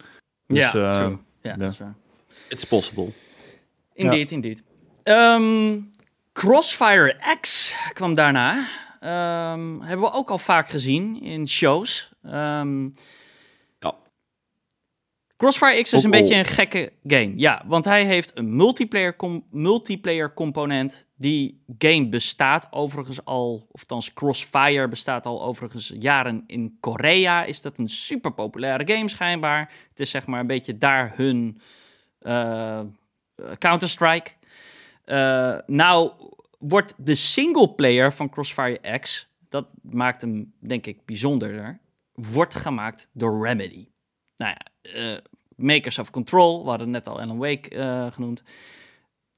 Dus, 0.48 0.58
ja, 0.60 0.74
eh, 0.74 0.90
true. 0.92 1.10
Ja, 1.10 1.18
ja. 1.52 1.56
dat 1.58 1.72
is 1.72 1.80
waar. 1.80 1.96
It's 2.50 2.64
possible. 2.64 3.08
Indeed, 3.94 4.32
indeed. 4.32 4.64
Ehm, 5.04 5.80
Crossfire 6.34 7.16
X 7.42 7.76
kwam 7.94 8.14
daarna. 8.14 8.68
Ehm, 9.00 9.80
hebben 9.82 10.06
we 10.06 10.14
ook 10.14 10.30
al 10.30 10.38
vaak 10.38 10.70
gezien 10.70 11.22
in 11.22 11.48
shows. 11.48 12.12
Ehm. 12.24 12.90
Crossfire 15.38 15.82
X 15.82 15.94
is 15.94 16.04
een 16.04 16.12
beetje 16.12 16.36
een 16.36 16.46
gekke 16.46 16.94
game. 17.04 17.34
Ja, 17.36 17.64
want 17.66 17.86
hij 17.86 18.06
heeft 18.06 18.38
een 18.38 18.56
multiplayer, 18.56 19.16
com- 19.16 19.46
multiplayer 19.52 20.34
component. 20.34 21.08
Die 21.16 21.64
game 21.78 22.10
bestaat 22.10 22.68
overigens 22.72 23.26
al, 23.26 23.68
of 23.72 24.14
Crossfire 24.14 24.88
bestaat 24.88 25.26
al 25.26 25.44
overigens 25.44 25.94
jaren 26.00 26.44
in 26.48 26.78
Korea. 26.80 27.44
Is 27.44 27.62
dat 27.62 27.78
een 27.78 27.90
super 27.90 28.34
populaire 28.34 28.94
game 28.94 29.10
schijnbaar. 29.10 29.74
Het 29.90 30.00
is 30.00 30.10
zeg 30.10 30.28
maar 30.28 30.40
een 30.40 30.48
beetje 30.48 30.78
daar 30.78 31.14
hun 31.16 31.62
eh, 32.20 32.82
Counter-Strike. 33.58 34.32
Eh, 35.04 35.58
nou 35.66 36.12
wordt 36.60 36.94
de 36.98 37.16
singleplayer 37.16 38.14
van 38.14 38.30
Crossfire 38.30 39.00
X, 39.00 39.28
dat 39.50 39.68
maakt 39.82 40.22
hem 40.22 40.54
denk 40.60 40.86
ik 40.86 41.06
bijzonderder, 41.06 41.80
wordt 42.14 42.56
gemaakt 42.56 43.10
door 43.14 43.46
Remedy. 43.46 43.88
Nou 44.38 44.52
ja, 44.52 44.60
uh, 44.60 44.77
makers 45.56 46.00
of 46.00 46.12
Control, 46.12 46.64
we 46.64 46.70
hadden 46.70 46.90
net 46.90 47.08
al 47.08 47.22
Alan 47.22 47.38
Wake 47.38 47.76
uh, 47.76 48.12
genoemd. 48.12 48.44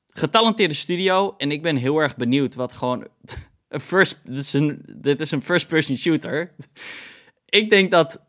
Getalenteerde 0.09 0.73
studio 0.73 1.33
en 1.37 1.51
ik 1.51 1.61
ben 1.61 1.75
heel 1.75 1.97
erg 1.97 2.15
benieuwd 2.15 2.55
wat 2.55 2.73
gewoon... 2.73 3.07
een 3.69 3.79
first, 3.79 4.19
dit, 4.23 4.37
is 4.37 4.53
een, 4.53 4.81
dit 4.97 5.21
is 5.21 5.31
een 5.31 5.43
first-person 5.43 5.97
shooter. 5.97 6.55
ik 7.59 7.69
denk 7.69 7.91
dat 7.91 8.27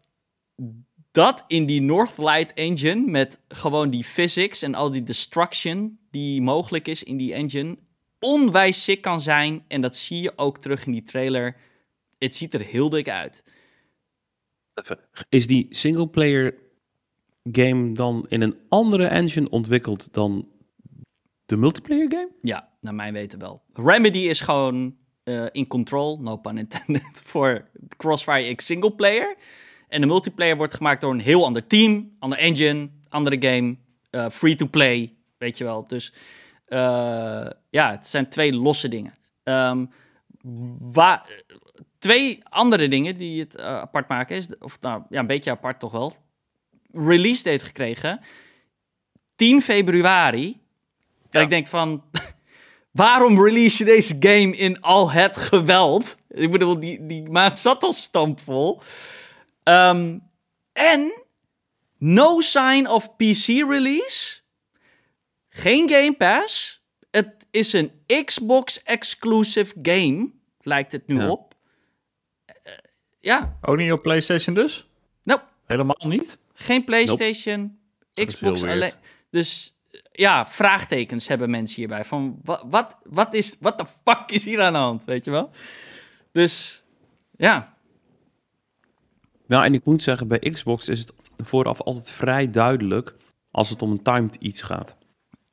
dat 1.10 1.44
in 1.46 1.66
die 1.66 1.80
Northlight 1.80 2.52
engine 2.54 3.10
met 3.10 3.40
gewoon 3.48 3.90
die 3.90 4.04
physics 4.04 4.62
en 4.62 4.74
al 4.74 4.90
die 4.90 5.02
destruction 5.02 5.98
die 6.10 6.42
mogelijk 6.42 6.88
is 6.88 7.02
in 7.02 7.16
die 7.16 7.34
engine 7.34 7.78
onwijs 8.20 8.84
sick 8.84 9.00
kan 9.00 9.20
zijn. 9.20 9.64
En 9.68 9.80
dat 9.80 9.96
zie 9.96 10.20
je 10.20 10.32
ook 10.36 10.58
terug 10.58 10.86
in 10.86 10.92
die 10.92 11.02
trailer. 11.02 11.56
Het 12.18 12.36
ziet 12.36 12.54
er 12.54 12.60
heel 12.60 12.88
dik 12.88 13.08
uit. 13.08 13.42
Is 15.28 15.46
die 15.46 15.66
singleplayer 15.70 16.54
game 17.43 17.93
dan 17.93 18.26
in 18.28 18.43
een 18.43 18.57
andere 18.68 19.07
engine 19.07 19.51
ontwikkeld 19.51 20.12
dan 20.12 20.49
de 21.47 21.57
multiplayer 21.57 22.11
game? 22.11 22.30
Ja, 22.43 22.68
naar 22.80 22.95
mijn 22.95 23.12
weten 23.12 23.38
wel. 23.38 23.62
Remedy 23.72 24.18
is 24.18 24.41
gewoon 24.41 24.97
uh, 25.24 25.47
in 25.53 25.66
control, 25.66 26.20
no 26.20 26.36
pun 26.36 26.59
intended, 26.59 27.22
voor 27.30 27.68
Crossfire 27.97 28.55
X 28.55 28.66
singleplayer. 28.66 29.36
En 29.88 30.01
de 30.01 30.07
multiplayer 30.07 30.57
wordt 30.57 30.74
gemaakt 30.74 31.01
door 31.01 31.12
een 31.12 31.20
heel 31.20 31.45
ander 31.45 31.66
team, 31.66 32.16
ander 32.18 32.38
engine, 32.38 32.88
andere 33.09 33.49
game, 33.49 33.76
uh, 34.11 34.28
free 34.28 34.55
to 34.55 34.66
play, 34.66 35.14
weet 35.38 35.59
je 35.59 35.64
wel. 35.64 35.86
Dus 35.86 36.12
uh, 36.68 37.47
ja, 37.70 37.91
het 37.91 38.09
zijn 38.09 38.28
twee 38.28 38.53
losse 38.53 38.88
dingen. 38.88 39.14
Um, 39.45 39.91
twee 41.99 42.41
andere 42.49 42.88
dingen 42.88 43.16
die 43.16 43.41
het 43.41 43.61
apart 43.61 44.09
maken 44.09 44.36
is, 44.36 44.59
of 44.59 44.80
nou 44.80 45.03
ja, 45.09 45.20
een 45.20 45.26
beetje 45.26 45.51
apart 45.51 45.80
toch 45.80 45.93
wel. 45.93 46.12
Release 46.93 47.43
date 47.43 47.64
gekregen 47.64 48.20
10 49.41 49.62
februari. 49.62 50.61
Ja. 51.30 51.38
En 51.38 51.43
ik 51.43 51.51
denk 51.51 51.66
van, 51.66 52.05
waarom 53.03 53.45
release 53.45 53.78
je 53.78 53.91
deze 53.91 54.16
game 54.20 54.57
in 54.57 54.80
al 54.80 55.11
het 55.11 55.36
geweld? 55.36 56.16
Ik 56.28 56.51
bedoel, 56.51 56.80
die, 56.80 57.07
die 57.07 57.28
maand 57.28 57.59
zat 57.59 57.82
al 57.82 57.93
stampvol. 57.93 58.80
Um, 59.64 60.22
en 60.72 61.12
no 61.99 62.41
sign 62.41 62.86
of 62.86 63.16
PC 63.16 63.47
release. 63.47 64.41
Geen 65.49 65.91
Game 65.91 66.14
Pass. 66.18 66.82
Het 67.11 67.47
is 67.51 67.72
een 67.72 67.93
Xbox 68.24 68.82
exclusive 68.82 69.74
game. 69.82 70.30
Lijkt 70.61 70.93
het 70.93 71.07
nu 71.07 71.28
op. 71.28 71.55
Uh, 72.47 72.72
ja. 73.18 73.59
Ook 73.61 73.76
niet 73.76 73.93
op 73.93 74.03
PlayStation 74.03 74.55
dus? 74.55 74.88
Nope. 75.22 75.43
Helemaal 75.66 76.09
niet? 76.09 76.38
Geen 76.62 76.84
PlayStation. 76.84 77.78
Xbox 78.14 78.62
alleen. 78.62 78.92
Dus 79.30 79.74
ja, 80.12 80.46
vraagtekens 80.46 81.28
hebben 81.28 81.50
mensen 81.50 81.76
hierbij. 81.76 82.04
Van 82.04 82.40
wat, 82.44 82.64
wat, 82.66 82.98
wat 83.02 83.34
is, 83.34 83.56
wat 83.61 83.78
de 83.78 83.84
fuck 84.04 84.30
is 84.30 84.44
hier 84.44 84.62
aan 84.62 84.72
de 84.72 84.78
hand, 84.78 85.04
weet 85.04 85.24
je 85.24 85.30
wel? 85.30 85.50
Dus 86.32 86.84
ja. 87.36 87.76
Ja, 89.46 89.64
en 89.64 89.74
ik 89.74 89.84
moet 89.84 90.02
zeggen, 90.02 90.28
bij 90.28 90.38
Xbox 90.38 90.88
is 90.88 91.00
het 91.00 91.12
vooraf 91.36 91.80
altijd 91.80 92.11
vrij 92.11 92.50
duidelijk 92.50 93.14
als 93.50 93.70
het 93.70 93.82
om 93.82 93.90
een 93.90 94.02
timed 94.02 94.34
iets 94.34 94.62
gaat. 94.62 94.96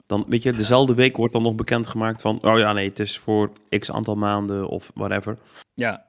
Dan 0.06 0.26
weet 0.28 0.44
je, 0.44 0.54
dezelfde 0.54 0.94
week 0.94 1.18
wordt 1.18 1.34
dan 1.34 1.44
nog 1.44 1.56
bekendgemaakt 1.56 2.22
van, 2.22 2.42
oh 2.42 2.58
ja, 2.58 2.74
nee, 2.74 2.90
het 2.90 3.00
is 3.00 3.18
voor 3.18 3.52
x 3.80 3.92
aantal 3.92 4.16
maanden 4.16 4.68
of 4.68 4.92
whatever. 4.94 5.38
Ja. 5.74 6.07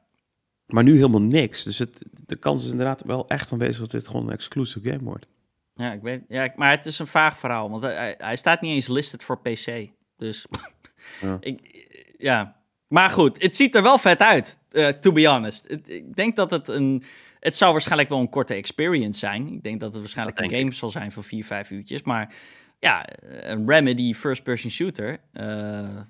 Maar 0.68 0.84
nu 0.84 0.94
helemaal 0.94 1.22
niks. 1.22 1.64
Dus 1.64 1.78
het, 1.78 2.02
de 2.26 2.36
kans 2.36 2.64
is 2.64 2.70
inderdaad 2.70 3.02
wel 3.02 3.28
echt 3.28 3.52
aanwezig 3.52 3.80
dat 3.80 3.90
dit 3.90 4.06
gewoon 4.06 4.26
een 4.26 4.32
exclusive 4.32 4.90
game 4.90 5.02
wordt. 5.02 5.26
Ja, 5.74 5.92
ik 5.92 6.02
weet, 6.02 6.22
ja, 6.28 6.52
maar 6.56 6.70
het 6.70 6.86
is 6.86 6.98
een 6.98 7.06
vaag 7.06 7.38
verhaal, 7.38 7.70
want 7.70 7.82
hij, 7.82 8.14
hij 8.18 8.36
staat 8.36 8.60
niet 8.60 8.72
eens 8.72 8.88
listed 8.88 9.22
voor 9.22 9.40
PC. 9.40 9.88
Dus 10.16 10.46
ja. 11.20 11.36
Ik, 11.40 11.86
ja. 12.18 12.56
Maar 12.86 13.10
goed, 13.10 13.42
het 13.42 13.56
ziet 13.56 13.74
er 13.74 13.82
wel 13.82 13.98
vet 13.98 14.20
uit, 14.20 14.58
uh, 14.70 14.88
to 14.88 15.12
be 15.12 15.28
honest. 15.28 15.70
ik 15.84 16.16
denk 16.16 16.36
dat 16.36 16.50
het 16.50 16.68
een 16.68 17.02
het 17.40 17.56
zou 17.56 17.72
waarschijnlijk 17.72 18.08
wel 18.08 18.18
een 18.18 18.28
korte 18.28 18.54
experience 18.54 19.18
zijn. 19.18 19.52
Ik 19.52 19.62
denk 19.62 19.80
dat 19.80 19.92
het 19.92 20.00
waarschijnlijk 20.00 20.38
een 20.38 20.50
game 20.50 20.72
zal 20.72 20.90
zijn 20.90 21.12
van 21.12 21.24
4, 21.24 21.44
5 21.44 21.70
uurtjes. 21.70 22.02
Maar 22.02 22.34
ja, 22.78 23.06
een 23.22 23.68
Remedy 23.68 24.14
first-person 24.14 24.70
shooter. 24.70 25.18
Uh, 25.32 26.00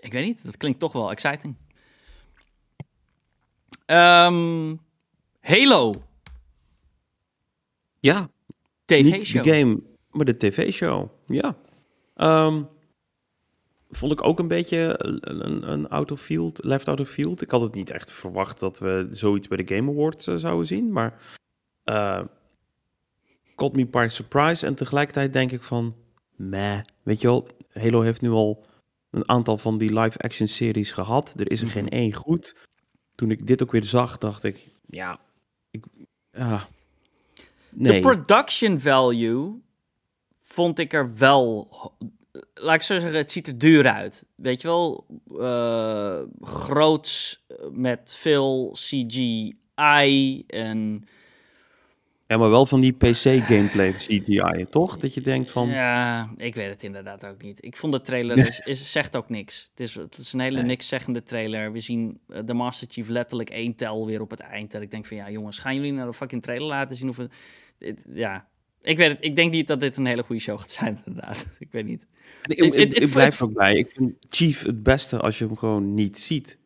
ik 0.00 0.12
weet 0.12 0.24
niet, 0.24 0.44
dat 0.44 0.56
klinkt 0.56 0.78
toch 0.78 0.92
wel 0.92 1.10
exciting. 1.10 1.54
Um, 3.86 4.80
Halo. 5.40 5.94
Ja. 8.00 8.30
TV-show. 8.84 9.44
de 9.44 9.50
game, 9.50 9.82
maar 10.10 10.24
de 10.24 10.36
tv-show. 10.36 11.08
Ja. 11.26 11.56
Um, 12.16 12.68
vond 13.90 14.12
ik 14.12 14.24
ook 14.24 14.38
een 14.38 14.48
beetje 14.48 14.94
een, 14.98 15.70
een 15.70 15.88
out 15.88 16.10
of 16.10 16.20
field, 16.20 16.64
left 16.64 16.88
out 16.88 17.00
of 17.00 17.08
field. 17.08 17.42
Ik 17.42 17.50
had 17.50 17.60
het 17.60 17.74
niet 17.74 17.90
echt 17.90 18.12
verwacht 18.12 18.60
dat 18.60 18.78
we 18.78 19.06
zoiets 19.10 19.48
bij 19.48 19.64
de 19.64 19.74
Game 19.74 19.90
Awards 19.90 20.28
uh, 20.28 20.36
zouden 20.36 20.66
zien, 20.66 20.92
maar 20.92 21.20
uh, 21.84 22.20
caught 23.54 23.76
me 23.76 23.86
by 23.86 24.06
surprise. 24.10 24.66
En 24.66 24.74
tegelijkertijd 24.74 25.32
denk 25.32 25.52
ik 25.52 25.62
van, 25.62 25.94
meh, 26.36 26.80
weet 27.02 27.20
je 27.20 27.26
wel, 27.26 27.48
Halo 27.72 28.00
heeft 28.00 28.20
nu 28.20 28.30
al 28.30 28.66
een 29.10 29.28
aantal 29.28 29.58
van 29.58 29.78
die 29.78 30.00
live-action 30.00 30.48
series 30.48 30.92
gehad. 30.92 31.34
Er 31.36 31.50
is 31.50 31.62
er 31.62 31.70
geen 31.70 31.84
mhm. 31.84 31.94
één 31.94 32.12
goed. 32.12 32.56
Toen 33.14 33.30
ik 33.30 33.46
dit 33.46 33.62
ook 33.62 33.72
weer 33.72 33.84
zag, 33.84 34.18
dacht 34.18 34.44
ik, 34.44 34.68
ja, 34.86 35.20
ik, 35.70 35.84
nee. 37.70 37.92
De 37.92 38.00
production 38.00 38.80
value 38.80 39.62
vond 40.38 40.78
ik 40.78 40.92
er 40.92 41.16
wel 41.16 41.68
laat 42.54 42.74
ik 42.74 42.82
zo 42.82 42.98
zeggen, 42.98 43.18
het 43.18 43.32
ziet 43.32 43.46
er 43.46 43.58
duur 43.58 43.88
uit. 43.88 44.26
Weet 44.34 44.60
je 44.60 44.68
wel, 44.68 45.06
uh, 45.32 46.20
groots 46.40 47.44
met 47.70 48.16
veel 48.18 48.70
CGI 48.72 50.44
en... 50.46 51.08
Ja, 52.26 52.36
maar 52.36 52.50
wel 52.50 52.66
van 52.66 52.80
die 52.80 52.92
PC-gameplay 52.92 53.92
CGI, 53.92 54.66
toch? 54.70 54.96
Dat 54.96 55.14
je 55.14 55.20
denkt 55.20 55.50
van... 55.50 55.68
Ja, 55.68 56.28
ik 56.36 56.54
weet 56.54 56.68
het 56.68 56.82
inderdaad 56.82 57.26
ook 57.26 57.42
niet. 57.42 57.64
Ik 57.64 57.76
vond 57.76 57.92
de 57.92 58.00
trailer, 58.00 58.38
is, 58.48 58.60
is, 58.60 58.92
zegt 58.92 59.16
ook 59.16 59.28
niks. 59.28 59.68
Het 59.70 59.80
is, 59.80 59.94
het 59.94 60.16
is 60.16 60.32
een 60.32 60.40
hele 60.40 60.56
nee. 60.56 60.66
niks 60.66 60.88
zeggende 60.88 61.22
trailer. 61.22 61.72
We 61.72 61.80
zien 61.80 62.20
eh, 62.28 62.40
de 62.44 62.54
Master 62.54 62.86
Chief 62.90 63.08
letterlijk 63.08 63.50
één 63.50 63.74
tel 63.74 64.06
weer 64.06 64.20
op 64.20 64.30
het 64.30 64.40
eind. 64.40 64.72
Dat 64.72 64.82
ik 64.82 64.90
denk 64.90 65.06
van, 65.06 65.16
ja 65.16 65.30
jongens, 65.30 65.58
gaan 65.58 65.74
jullie 65.74 65.92
naar 65.92 66.06
de 66.06 66.12
fucking 66.12 66.42
trailer 66.42 66.68
laten 66.68 66.96
zien 66.96 67.08
of... 67.08 67.16
Het, 67.16 68.04
ja, 68.14 68.48
ik 68.84 68.96
weet 68.96 69.08
het. 69.08 69.24
Ik 69.24 69.36
denk 69.36 69.52
niet 69.52 69.66
dat 69.66 69.80
dit 69.80 69.96
een 69.96 70.06
hele 70.06 70.22
goede 70.22 70.42
show 70.42 70.58
gaat 70.58 70.70
zijn, 70.70 71.02
inderdaad. 71.06 71.50
Ik 71.58 71.68
weet 71.70 71.86
niet. 71.86 72.06
Ik, 72.42 72.58
ik, 72.58 72.74
ik, 72.74 72.92
ik 72.92 73.10
blijf 73.10 73.42
ook 73.42 73.52
bij. 73.52 73.74
Ik 73.74 73.90
vind 73.90 74.12
Chief 74.28 74.62
het 74.62 74.82
beste 74.82 75.18
als 75.18 75.38
je 75.38 75.46
hem 75.46 75.56
gewoon 75.56 75.94
niet 75.94 76.18
ziet. 76.18 76.58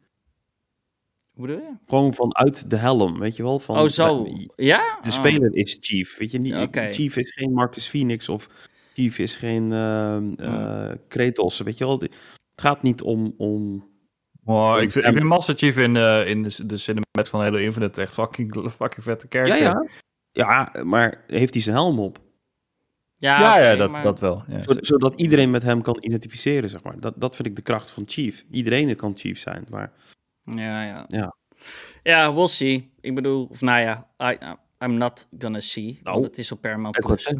Hoe 1.39 1.47
bedoel 1.47 1.63
je? 1.63 1.73
Gewoon 1.87 2.15
vanuit 2.15 2.71
de 2.71 2.77
helm, 2.77 3.19
weet 3.19 3.37
je 3.37 3.43
wel? 3.43 3.59
Van, 3.59 3.79
oh, 3.79 3.89
zo. 3.89 4.27
Ja? 4.57 4.99
De 5.03 5.11
speler 5.11 5.55
is 5.55 5.77
Chief, 5.81 6.17
weet 6.17 6.31
je 6.31 6.39
niet? 6.39 6.55
Okay. 6.55 6.93
Chief 6.93 7.17
is 7.17 7.33
geen 7.33 7.53
Marcus 7.53 7.89
Phoenix 7.89 8.29
of 8.29 8.49
Chief 8.95 9.19
is 9.19 9.37
geen 9.37 9.71
uh, 9.71 10.19
uh, 10.37 10.91
Kratos, 11.09 11.59
weet 11.59 11.79
je 11.79 11.85
wel? 11.85 11.99
Het 11.99 12.15
gaat 12.55 12.83
niet 12.83 13.03
om... 13.03 13.35
om 13.37 13.87
Oh, 14.45 14.81
ik, 14.81 14.91
vind, 14.91 15.05
ik 15.05 15.13
vind 15.13 15.25
Master 15.25 15.55
Chief 15.55 15.77
in, 15.77 15.95
uh, 15.95 16.29
in 16.29 16.43
de, 16.43 16.67
de 16.67 16.77
cinematic 16.77 17.27
van 17.27 17.41
Halo 17.41 17.57
Infinite 17.57 18.01
echt 18.01 18.13
fucking, 18.13 18.71
fucking 18.77 19.05
vette 19.05 19.29
kerk. 19.29 19.49
Ja, 19.49 19.55
ja. 19.55 19.89
Ja, 20.33 20.73
maar 20.85 21.25
heeft 21.27 21.55
hij 21.55 21.63
zijn 21.63 21.77
helm 21.77 21.99
op? 21.99 22.19
Ja, 23.15 23.41
ja, 23.41 23.71
ja 23.71 23.77
dat, 23.77 24.03
dat 24.03 24.21
wel. 24.21 24.45
Ja. 24.49 24.61
Zodat 24.81 25.15
iedereen 25.21 25.51
met 25.51 25.63
hem 25.63 25.83
kan 25.83 25.97
identificeren, 26.01 26.71
zeg 26.71 26.83
maar. 26.83 27.01
Dat, 27.01 27.15
dat 27.17 27.37
vind 27.37 27.49
ik 27.49 27.57
de 27.57 27.63
kracht 27.63 27.91
van 27.91 28.05
Chief. 28.07 28.45
Iedereen 28.51 28.97
kan 28.97 29.17
Chief 29.17 29.39
zijn, 29.39 29.67
maar... 29.71 29.93
Ja, 30.55 30.85
ja. 30.85 31.05
Ja, 31.09 31.35
ja 32.03 32.35
we'll 32.35 32.49
see. 32.49 32.91
Ik 33.01 33.15
bedoel, 33.15 33.47
of 33.51 33.61
nou 33.61 33.81
ja, 33.81 34.07
I, 34.23 34.39
I'm 34.85 34.95
not 34.95 35.29
gonna 35.39 35.61
see. 35.61 36.01
Nou, 36.03 36.15
want 36.15 36.27
het 36.27 36.39
is 36.39 36.53
op 36.53 36.61
Paramount 36.61 37.01
Plus. 37.01 37.35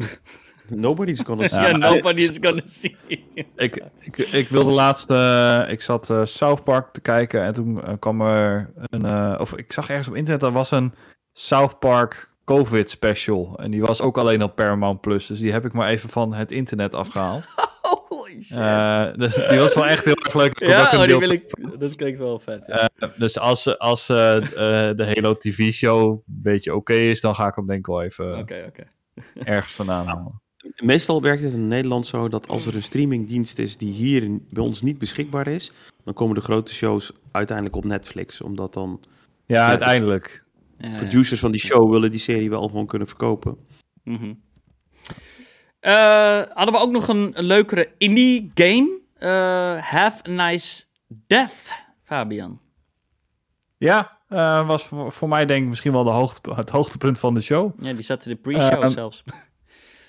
Nobody's 0.67 1.21
gonna 1.21 1.47
see. 1.47 1.59
Ja, 1.69 1.77
nobody's 1.77 2.37
gonna 2.41 2.65
see. 2.65 2.97
ik, 3.55 3.83
ik, 3.99 4.17
ik 4.17 4.47
wilde 4.47 4.71
laatst... 4.71 5.09
Uh, 5.09 5.63
ik 5.67 5.81
zat 5.81 6.09
uh, 6.09 6.25
South 6.25 6.63
Park 6.63 6.93
te 6.93 7.01
kijken 7.01 7.43
en 7.43 7.53
toen 7.53 7.77
uh, 7.77 7.93
kwam 7.99 8.21
er 8.21 8.73
een... 8.75 9.39
of 9.39 9.55
ik 9.55 9.73
zag 9.73 9.89
ergens 9.89 10.07
op 10.07 10.15
internet, 10.15 10.43
er 10.43 10.51
was 10.51 10.71
een 10.71 10.93
South 11.33 11.79
Park 11.79 12.29
COVID 12.45 12.89
special. 12.89 13.57
En 13.57 13.71
die 13.71 13.81
was 13.81 14.01
ook 14.01 14.17
alleen 14.17 14.43
op 14.43 14.55
Paramount 14.55 15.01
Plus. 15.01 15.27
Dus 15.27 15.39
die 15.39 15.51
heb 15.51 15.65
ik 15.65 15.73
maar 15.73 15.89
even 15.89 16.09
van 16.09 16.33
het 16.33 16.51
internet 16.51 16.95
afgehaald. 16.95 17.43
Holy 18.29 18.43
shit. 18.43 18.57
Uh, 18.57 19.13
dus 19.15 19.35
die 19.49 19.59
was 19.59 19.73
wel 19.73 19.85
echt 19.87 20.05
heel 20.05 20.15
erg 20.15 20.33
leuk. 20.33 20.59
Ja, 20.59 20.91
oh, 20.93 21.05
die 21.05 21.17
wil 21.17 21.29
ik, 21.29 21.55
dat 21.79 21.95
klinkt 21.95 22.17
wel 22.19 22.39
vet. 22.39 22.67
Ja. 22.67 22.89
Uh, 22.99 23.09
dus 23.17 23.37
als, 23.39 23.77
als 23.77 24.09
uh, 24.09 24.15
de 24.95 25.11
Halo 25.13 25.33
TV-show 25.33 26.11
een 26.11 26.21
beetje 26.25 26.75
oké 26.75 26.91
okay 26.91 27.09
is, 27.09 27.21
dan 27.21 27.35
ga 27.35 27.47
ik 27.47 27.55
hem 27.55 27.65
denk 27.67 27.79
ik 27.79 27.85
wel 27.85 28.01
even 28.01 28.37
okay, 28.37 28.63
okay. 28.65 28.87
ergens 29.43 29.73
vandaan 29.73 30.05
halen. 30.07 30.41
meestal 30.83 31.21
werkt 31.21 31.43
het 31.43 31.53
in 31.53 31.67
Nederland 31.67 32.05
zo 32.05 32.27
dat 32.27 32.47
als 32.47 32.65
er 32.65 32.75
een 32.75 32.83
streamingdienst 32.83 33.59
is 33.59 33.77
die 33.77 33.93
hier 33.93 34.23
in- 34.23 34.47
bij 34.49 34.63
ons 34.63 34.81
niet 34.81 34.97
beschikbaar 34.97 35.47
is, 35.47 35.71
dan 36.03 36.13
komen 36.13 36.35
de 36.35 36.41
grote 36.41 36.73
shows 36.73 37.11
uiteindelijk 37.31 37.75
op 37.75 37.85
Netflix. 37.85 38.41
Omdat 38.41 38.73
dan 38.73 38.99
Ja, 39.45 39.67
uiteindelijk. 39.67 40.43
Ja, 40.77 40.89
ja. 40.89 40.97
producers 40.97 41.39
van 41.39 41.51
die 41.51 41.61
show 41.61 41.91
willen 41.91 42.11
die 42.11 42.19
serie 42.19 42.49
wel 42.49 42.67
gewoon 42.67 42.85
kunnen 42.87 43.07
verkopen. 43.07 43.57
Mhm. 44.03 44.23
Eh, 44.25 44.31
hadden 46.53 46.73
we 46.73 46.79
ook 46.79 46.91
nog 46.91 47.07
een, 47.07 47.31
een 47.33 47.43
leukere 47.43 47.91
indie 47.97 48.51
game. 48.53 48.97
Eh, 49.15 49.81
Have 49.81 50.29
a 50.29 50.31
Nice 50.49 50.83
Death, 51.07 51.67
Fabian. 52.03 52.59
Ja, 53.77 54.17
eh, 54.27 54.67
was 54.67 54.83
voor, 54.87 55.11
voor 55.11 55.29
mij 55.29 55.45
denk 55.45 55.63
ik 55.63 55.69
misschien 55.69 55.91
wel 55.91 56.03
de 56.03 56.09
hoogte, 56.09 56.53
het 56.53 56.69
hoogtepunt 56.69 57.19
van 57.19 57.33
de 57.33 57.41
show. 57.41 57.71
Ja, 57.83 57.93
die 57.93 58.01
zat 58.03 58.25
in 58.25 58.31
de 58.31 58.37
pre-show 58.37 58.83
Ehm, 58.83 58.87
zelfs. 58.91 59.23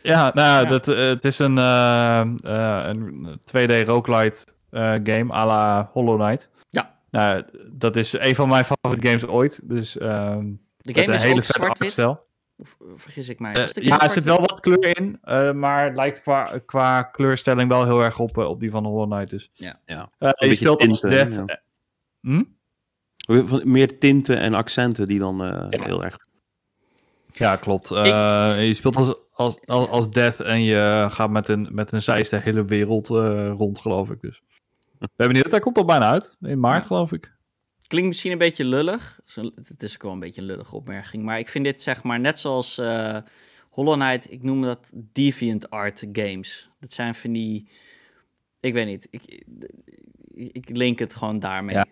Ja, 0.02 0.30
nou 0.34 0.62
ja. 0.62 0.68
Dat, 0.70 0.88
eh, 0.88 0.96
het 0.96 1.24
is 1.24 1.38
een, 1.38 1.58
eh, 1.58 2.20
eh, 2.20 2.88
een 2.88 3.40
2D 3.44 3.86
roguelite 3.86 4.46
eh, 4.70 4.92
game 5.02 5.32
à 5.32 5.46
la 5.46 5.90
Hollow 5.92 6.20
Knight. 6.22 6.48
Ja. 6.70 6.94
Nou, 7.10 7.44
dat 7.72 7.96
is 7.96 8.12
een 8.18 8.34
van 8.34 8.48
mijn 8.48 8.64
favoriete 8.64 9.06
games 9.08 9.26
ooit. 9.26 9.60
Dus 9.62 9.98
ehm 9.98 10.46
De 10.76 10.94
game 10.94 11.06
een 11.06 11.14
is 11.14 11.22
hele 11.22 11.34
ook 11.34 11.42
zwart-wit. 11.42 11.92
Of 12.60 12.76
eh, 12.80 12.86
vergis 12.96 13.28
ik 13.28 13.40
mij? 13.40 13.52
Eh, 13.54 13.84
ja, 13.84 14.00
er 14.02 14.10
zit 14.10 14.24
wel 14.24 14.40
wat 14.40 14.60
kleur 14.60 14.96
in, 14.98 15.18
eh, 15.22 15.52
maar 15.52 15.84
het 15.84 15.94
lijkt 15.94 16.20
qua, 16.20 16.60
qua 16.66 17.02
kleurstelling 17.02 17.68
wel 17.68 17.84
heel 17.84 18.02
erg 18.02 18.18
op, 18.18 18.36
op 18.36 18.60
die 18.60 18.70
van 18.70 18.84
Hollow 18.84 19.10
Knight. 19.12 19.30
Dus. 19.30 19.50
Ja. 19.52 19.80
Ja. 19.86 20.10
Eh, 20.18 20.48
je 20.48 20.54
speelt 20.54 20.88
als 20.88 21.00
Death. 21.00 21.34
ja. 21.34 21.60
Hm? 22.20 22.42
Meer 23.64 23.98
tinten 23.98 24.38
en 24.38 24.54
accenten 24.54 25.08
die 25.08 25.18
dan 25.18 25.44
eh, 25.44 25.66
Ja. 25.70 25.84
heel 25.84 26.04
erg. 26.04 26.16
Ja, 27.32 27.56
klopt. 27.56 27.90
Eh, 27.90 28.66
Je 28.66 28.74
speelt 28.74 28.96
als, 28.96 29.14
als, 29.32 29.58
als, 29.66 29.88
als 29.88 30.10
Death 30.10 30.40
en 30.40 30.62
je 30.62 31.06
gaat 31.10 31.30
met 31.30 31.48
een, 31.48 31.68
met 31.72 31.92
een 31.92 32.02
zeis 32.02 32.28
de 32.28 32.38
hele 32.40 32.64
wereld 32.64 33.10
eh, 33.10 33.50
rond, 33.56 33.78
geloof 33.78 34.10
ik. 34.10 34.20
Dus. 34.20 34.42
We 34.98 35.08
hebben 35.16 35.36
niet, 35.36 35.50
hij 35.50 35.60
komt 35.60 35.76
al 35.78 35.84
bijna 35.84 36.10
uit. 36.10 36.36
In 36.40 36.60
maart, 36.60 36.80
Ja. 36.82 36.86
geloof 36.86 37.12
ik. 37.12 37.32
Klinkt 37.90 38.08
misschien 38.08 38.32
een 38.32 38.38
beetje 38.38 38.64
lullig. 38.64 39.20
Het 39.64 39.82
is 39.82 39.94
ook 39.94 40.02
wel 40.02 40.12
een 40.12 40.20
beetje 40.20 40.40
een 40.40 40.46
lullige 40.46 40.76
opmerking. 40.76 41.22
Maar 41.22 41.38
ik 41.38 41.48
vind 41.48 41.64
dit 41.64 41.82
zeg 41.82 42.02
maar 42.02 42.20
net 42.20 42.38
zoals 42.38 42.78
eh, 42.78 43.16
Hollow 43.70 43.94
Knight. 44.00 44.32
Ik 44.32 44.42
noem 44.42 44.62
dat 44.62 44.90
deviant 44.94 45.70
art 45.70 46.06
games. 46.12 46.70
Dat 46.80 46.92
zijn 46.92 47.14
van 47.14 47.32
die... 47.32 47.68
Ik 48.60 48.72
weet 48.72 48.86
niet. 48.86 49.08
Ik, 49.10 49.22
ik 50.52 50.76
link 50.76 50.98
het 50.98 51.14
gewoon 51.14 51.38
daarmee. 51.38 51.74
Ja, 51.74 51.86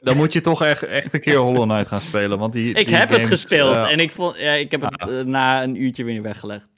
dan 0.00 0.16
moet 0.16 0.32
je 0.32 0.40
toch 0.40 0.62
echt, 0.62 0.82
echt 0.82 1.14
een 1.14 1.20
keer 1.20 1.36
Hollow 1.36 1.70
Knight 1.70 1.88
gaan 1.88 2.00
spelen. 2.00 2.38
Want 2.38 2.52
die, 2.52 2.74
ik 2.74 2.86
die 2.86 2.94
heb 2.96 3.10
het 3.10 3.26
gespeeld 3.26 3.76
en 3.76 4.00
ik, 4.00 4.12
vond, 4.12 4.36
ja, 4.38 4.52
ik 4.52 4.70
heb 4.70 4.80
het 4.80 5.00
eh, 5.00 5.20
na 5.20 5.62
een 5.62 5.82
uurtje 5.82 6.04
weer 6.04 6.22
weggelegd. 6.22 6.68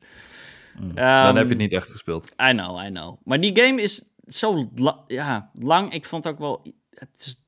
mm, 0.81 0.95
dan 0.95 1.37
heb 1.37 1.45
je 1.45 1.49
het 1.51 1.59
niet 1.59 1.73
echt 1.73 1.91
gespeeld. 1.91 2.33
I 2.43 2.51
know, 2.51 2.85
I 2.85 2.89
know. 2.89 3.17
Maar 3.25 3.41
die 3.41 3.61
game 3.61 3.83
is 3.83 4.05
zo 4.27 4.71
la- 4.75 5.05
ja, 5.07 5.51
lang. 5.55 5.93
Ik 5.93 6.05
vond 6.05 6.25
het 6.25 6.33
ook 6.33 6.39
wel... 6.39 6.63
Het, 6.91 7.09
is, 7.19 7.42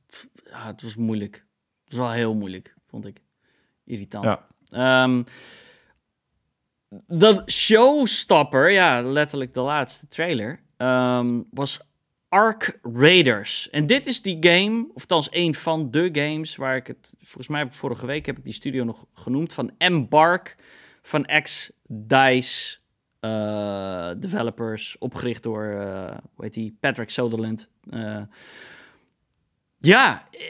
ja, 0.55 0.67
het 0.67 0.83
was 0.83 0.97
moeilijk. 0.97 1.47
Het 1.85 1.95
was 1.95 2.07
wel 2.07 2.11
heel 2.11 2.35
moeilijk, 2.35 2.75
vond 2.87 3.07
ik. 3.07 3.21
Irritant. 3.85 4.25
Ja. 4.25 4.47
Ehm, 4.71 5.23
de 7.07 7.43
showstopper, 7.47 8.71
ja, 8.71 9.03
letterlijk 9.03 9.55
de 9.55 9.61
laatste 9.61 10.09
trailer, 10.09 10.61
ehm, 10.77 11.43
was 11.51 11.81
Ark 12.29 12.79
Raiders. 12.83 13.71
En 13.71 13.87
dit 13.87 14.07
is 14.07 14.23
die 14.23 14.37
game, 14.41 14.87
of 14.95 15.01
althans 15.01 15.29
een 15.31 15.55
van 15.55 15.91
de 15.91 16.09
games 16.13 16.57
waar 16.57 16.77
ik 16.77 16.87
het, 16.87 17.15
volgens 17.19 17.49
mij 17.49 17.59
heb 17.59 17.69
ik 17.69 17.75
vorige 17.75 18.07
week 18.07 18.27
heb 18.27 18.39
ik 18.39 18.45
die 18.45 18.53
studio 18.53 18.85
nog 18.85 19.07
genoemd, 19.13 19.53
van 19.53 19.71
Embark, 19.79 20.57
van 21.03 21.25
ex-DICE 21.25 22.79
eh, 23.21 24.11
developers, 24.19 24.99
opgericht 24.99 25.43
door, 25.43 25.65
eh 25.65 26.17
hoe 26.35 26.45
heet 26.45 26.55
die, 26.55 26.77
Patrick 26.81 27.11
Sutherland. 27.11 27.69
Eh, 27.91 28.23
ja, 29.85 30.25
eh, 30.31 30.41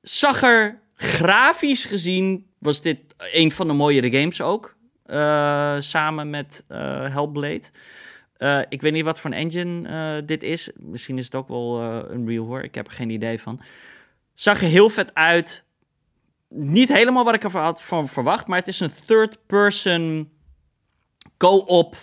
zag 0.00 0.42
er 0.42 0.80
grafisch 0.94 1.84
gezien, 1.84 2.46
was 2.58 2.80
dit 2.82 3.00
een 3.16 3.52
van 3.52 3.66
de 3.66 3.72
mooiere 3.72 4.10
games 4.20 4.40
ook. 4.40 4.76
eh, 5.04 5.76
samen 5.80 6.30
met 6.30 6.64
eh 6.68 7.14
Hellblade. 7.14 7.62
Ik 8.68 8.80
weet 8.80 8.92
niet 8.92 9.04
wat 9.04 9.20
voor 9.20 9.30
een 9.30 9.36
engine 9.36 10.24
dit 10.24 10.42
is. 10.42 10.70
Misschien 10.76 11.18
is 11.18 11.24
het 11.24 11.34
ook 11.34 11.48
wel 11.48 11.80
eh 11.80 12.14
Unreal 12.14 12.46
hoor. 12.46 12.62
Ik 12.62 12.74
heb 12.74 12.86
er 12.86 12.92
geen 12.92 13.10
idee 13.10 13.40
van. 13.40 13.60
Zag 14.34 14.60
er 14.62 14.68
heel 14.68 14.90
vet 14.90 15.14
uit. 15.14 15.64
Niet 16.48 16.92
helemaal 16.92 17.24
wat 17.24 17.34
ik 17.34 17.44
ervan 17.44 17.62
had 17.62 17.82
van 17.82 18.08
verwacht. 18.08 18.46
Maar 18.46 18.58
het 18.58 18.68
is 18.68 18.80
een 18.80 18.90
third-person 19.06 20.30
co-op 21.36 21.96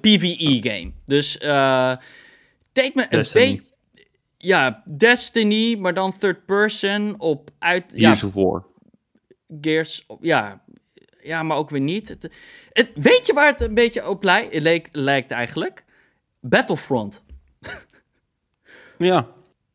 PvE 0.00 0.60
game. 0.62 0.92
Dus 1.04 1.38
deed 2.72 2.94
me 2.94 3.06
een 3.08 3.26
beetje... 3.32 3.71
Ja, 4.44 4.82
Destiny, 4.96 5.76
maar 5.76 5.94
dan 5.94 6.18
third 6.18 6.46
person 6.46 7.20
op 7.20 7.50
uit... 7.58 7.84
Ja, 7.94 8.06
Gears 8.08 8.24
of 8.24 8.34
War. 8.34 8.66
Gears, 9.60 10.06
ja, 10.20 10.64
ja, 11.22 11.42
maar 11.42 11.56
ook 11.56 11.70
weer 11.70 11.80
niet. 11.80 12.08
Het, 12.08 12.30
het- 12.72 12.90
weet 12.94 13.26
je 13.26 13.32
waar 13.32 13.46
het 13.46 13.60
een 13.60 13.74
beetje 13.74 14.08
op 14.08 14.22
lij- 14.22 14.60
leek, 14.60 14.88
lijkt 14.92 15.30
eigenlijk? 15.30 15.84
Battlefront. 16.40 17.24
Ja, 18.98 19.28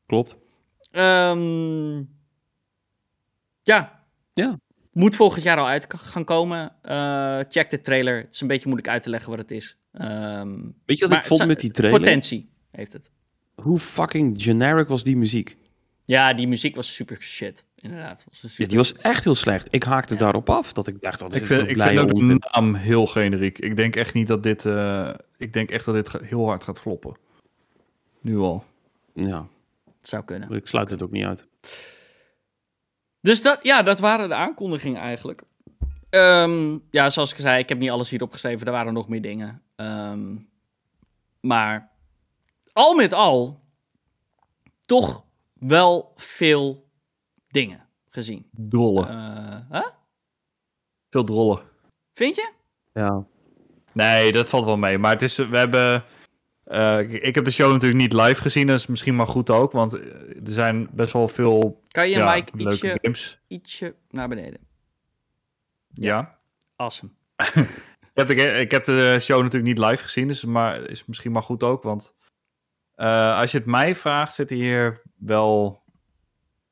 klopt. 0.05 0.37
Ehm, 0.91 1.97
ja. 3.61 4.03
Ja. 4.33 4.59
Moet 4.91 5.15
volgend 5.15 5.43
jaar 5.43 5.57
al 5.57 5.67
uit 5.67 5.85
gaan 5.97 6.23
komen. 6.23 6.75
Eh, 6.81 7.39
check 7.47 7.69
de 7.69 7.81
trailer. 7.81 8.17
Het 8.17 8.33
is 8.33 8.41
een 8.41 8.47
beetje 8.47 8.65
moeilijk 8.67 8.89
uit 8.89 9.03
te 9.03 9.09
leggen 9.09 9.29
wat 9.29 9.39
het 9.39 9.51
is. 9.51 9.77
Ehm, 9.91 10.61
Weet 10.85 10.97
je 10.97 11.07
wat 11.07 11.17
ik 11.17 11.23
vond 11.23 11.45
met 11.45 11.59
die 11.59 11.71
trailer? 11.71 11.99
Potentie 11.99 12.49
heeft 12.71 12.93
het. 12.93 13.11
Hoe 13.61 13.79
fucking 13.79 14.41
generic 14.41 14.87
was 14.87 15.03
die 15.03 15.17
muziek? 15.17 15.57
Ja, 16.05 16.33
die 16.33 16.47
muziek 16.47 16.75
was 16.75 16.95
super 16.95 17.17
shit. 17.21 17.65
Inderdaad. 17.75 18.23
Was 18.29 18.39
super... 18.39 18.61
Ja, 18.61 18.67
die 18.67 18.77
was 18.77 18.93
echt 18.93 19.23
heel 19.23 19.35
slecht. 19.35 19.67
Ik 19.71 19.83
haakte 19.83 20.15
daarop 20.15 20.49
af. 20.49 20.73
Dat 20.73 20.87
ik 20.87 21.01
dacht, 21.01 21.21
wat 21.21 21.33
is 21.33 21.41
Ik 21.41 21.47
het 21.47 21.57
vind, 21.57 21.69
ik 21.69 21.81
vind 21.81 21.99
ook 21.99 22.15
de 22.15 22.47
naam 22.51 22.73
heel 22.75 23.07
generiek. 23.07 23.59
Ik 23.59 23.75
denk 23.75 23.95
echt 23.95 24.13
niet 24.13 24.27
dat 24.27 24.43
dit... 24.43 24.65
eh, 24.65 25.13
ik 25.37 25.53
denk 25.53 25.71
echt 25.71 25.85
dat 25.85 25.95
dit 25.95 26.11
heel 26.21 26.45
hard 26.45 26.63
gaat 26.63 26.79
floppen. 26.79 27.15
Nu 28.21 28.37
al. 28.37 28.63
Ja, 29.13 29.47
Het 29.97 30.07
zou 30.07 30.23
kunnen. 30.23 30.51
ik 30.51 30.67
sluit 30.67 30.89
het 30.89 31.03
ook 31.03 31.11
niet 31.11 31.25
uit. 31.25 31.47
Dus 33.21 33.41
dat, 33.41 33.59
ja, 33.61 33.83
dat 33.83 33.99
waren 33.99 34.29
de 34.29 34.35
aankondigingen 34.35 35.01
eigenlijk. 35.01 35.41
Ehm, 36.09 36.77
ja, 36.91 37.09
zoals 37.09 37.31
ik 37.31 37.39
zei, 37.39 37.59
ik 37.59 37.69
heb 37.69 37.77
niet 37.77 37.89
alles 37.89 38.09
hierop 38.09 38.31
geschreven. 38.33 38.65
Er 38.65 38.71
waren 38.71 38.93
nog 38.93 39.07
meer 39.07 39.21
dingen. 39.21 39.61
Ehm, 39.75 40.35
maar 41.39 41.91
al 42.77 42.93
met 42.95 43.13
al, 43.13 43.63
toch 44.81 45.25
wel 45.53 46.13
veel 46.15 46.89
dingen 47.47 47.87
gezien. 48.09 48.49
Drollen. 48.51 49.09
Eh, 49.09 49.59
huh? 49.81 49.87
Veel 51.09 51.23
drollen. 51.23 51.61
Vind 52.13 52.35
je? 52.35 52.51
Ja. 52.93 53.25
Nee, 53.93 54.31
dat 54.31 54.49
valt 54.49 54.65
wel 54.65 54.77
mee. 54.77 54.97
Maar 54.97 55.11
het 55.11 55.21
is, 55.21 55.35
we 55.37 55.57
hebben... 55.57 56.03
eh, 56.63 56.99
ik- 56.99 57.21
ik 57.21 57.35
heb 57.35 57.45
de 57.45 57.51
show 57.51 57.71
natuurlijk 57.71 58.01
niet 58.01 58.13
live 58.13 58.41
gezien. 58.41 58.67
Dat 58.67 58.79
is 58.79 58.87
misschien 58.87 59.15
maar 59.15 59.27
goed 59.27 59.49
ook. 59.49 59.71
Want 59.71 59.93
eh, 59.93 60.29
er 60.45 60.51
zijn 60.51 60.87
best 60.91 61.13
wel 61.13 61.27
veel 61.27 61.81
Kan 61.87 62.09
je 62.09 62.17
ja, 62.17 62.33
Mike 62.35 62.51
leuke 62.57 62.71
ietsje, 62.73 62.97
games. 63.01 63.39
ietsje 63.47 63.95
naar 64.09 64.27
beneden? 64.27 64.59
Ja. 65.93 66.39
Awesome. 66.75 67.11
Ik 68.13 68.27
heb, 68.27 68.37
de, 68.37 68.59
ik 68.59 68.71
heb 68.71 68.85
de 68.85 69.17
show 69.21 69.41
natuurlijk 69.43 69.77
niet 69.77 69.85
live 69.89 70.03
gezien. 70.03 70.27
Dus 70.27 70.43
maar 70.45 70.81
is 70.89 71.05
misschien 71.05 71.31
maar 71.31 71.43
goed 71.43 71.63
ook. 71.63 71.83
Want 71.83 72.15
eh, 72.97 73.39
als 73.39 73.51
je 73.51 73.57
het 73.57 73.67
mij 73.67 73.95
vraagt, 73.95 74.33
zitten 74.33 74.57
hier 74.57 75.01
wel 75.17 75.83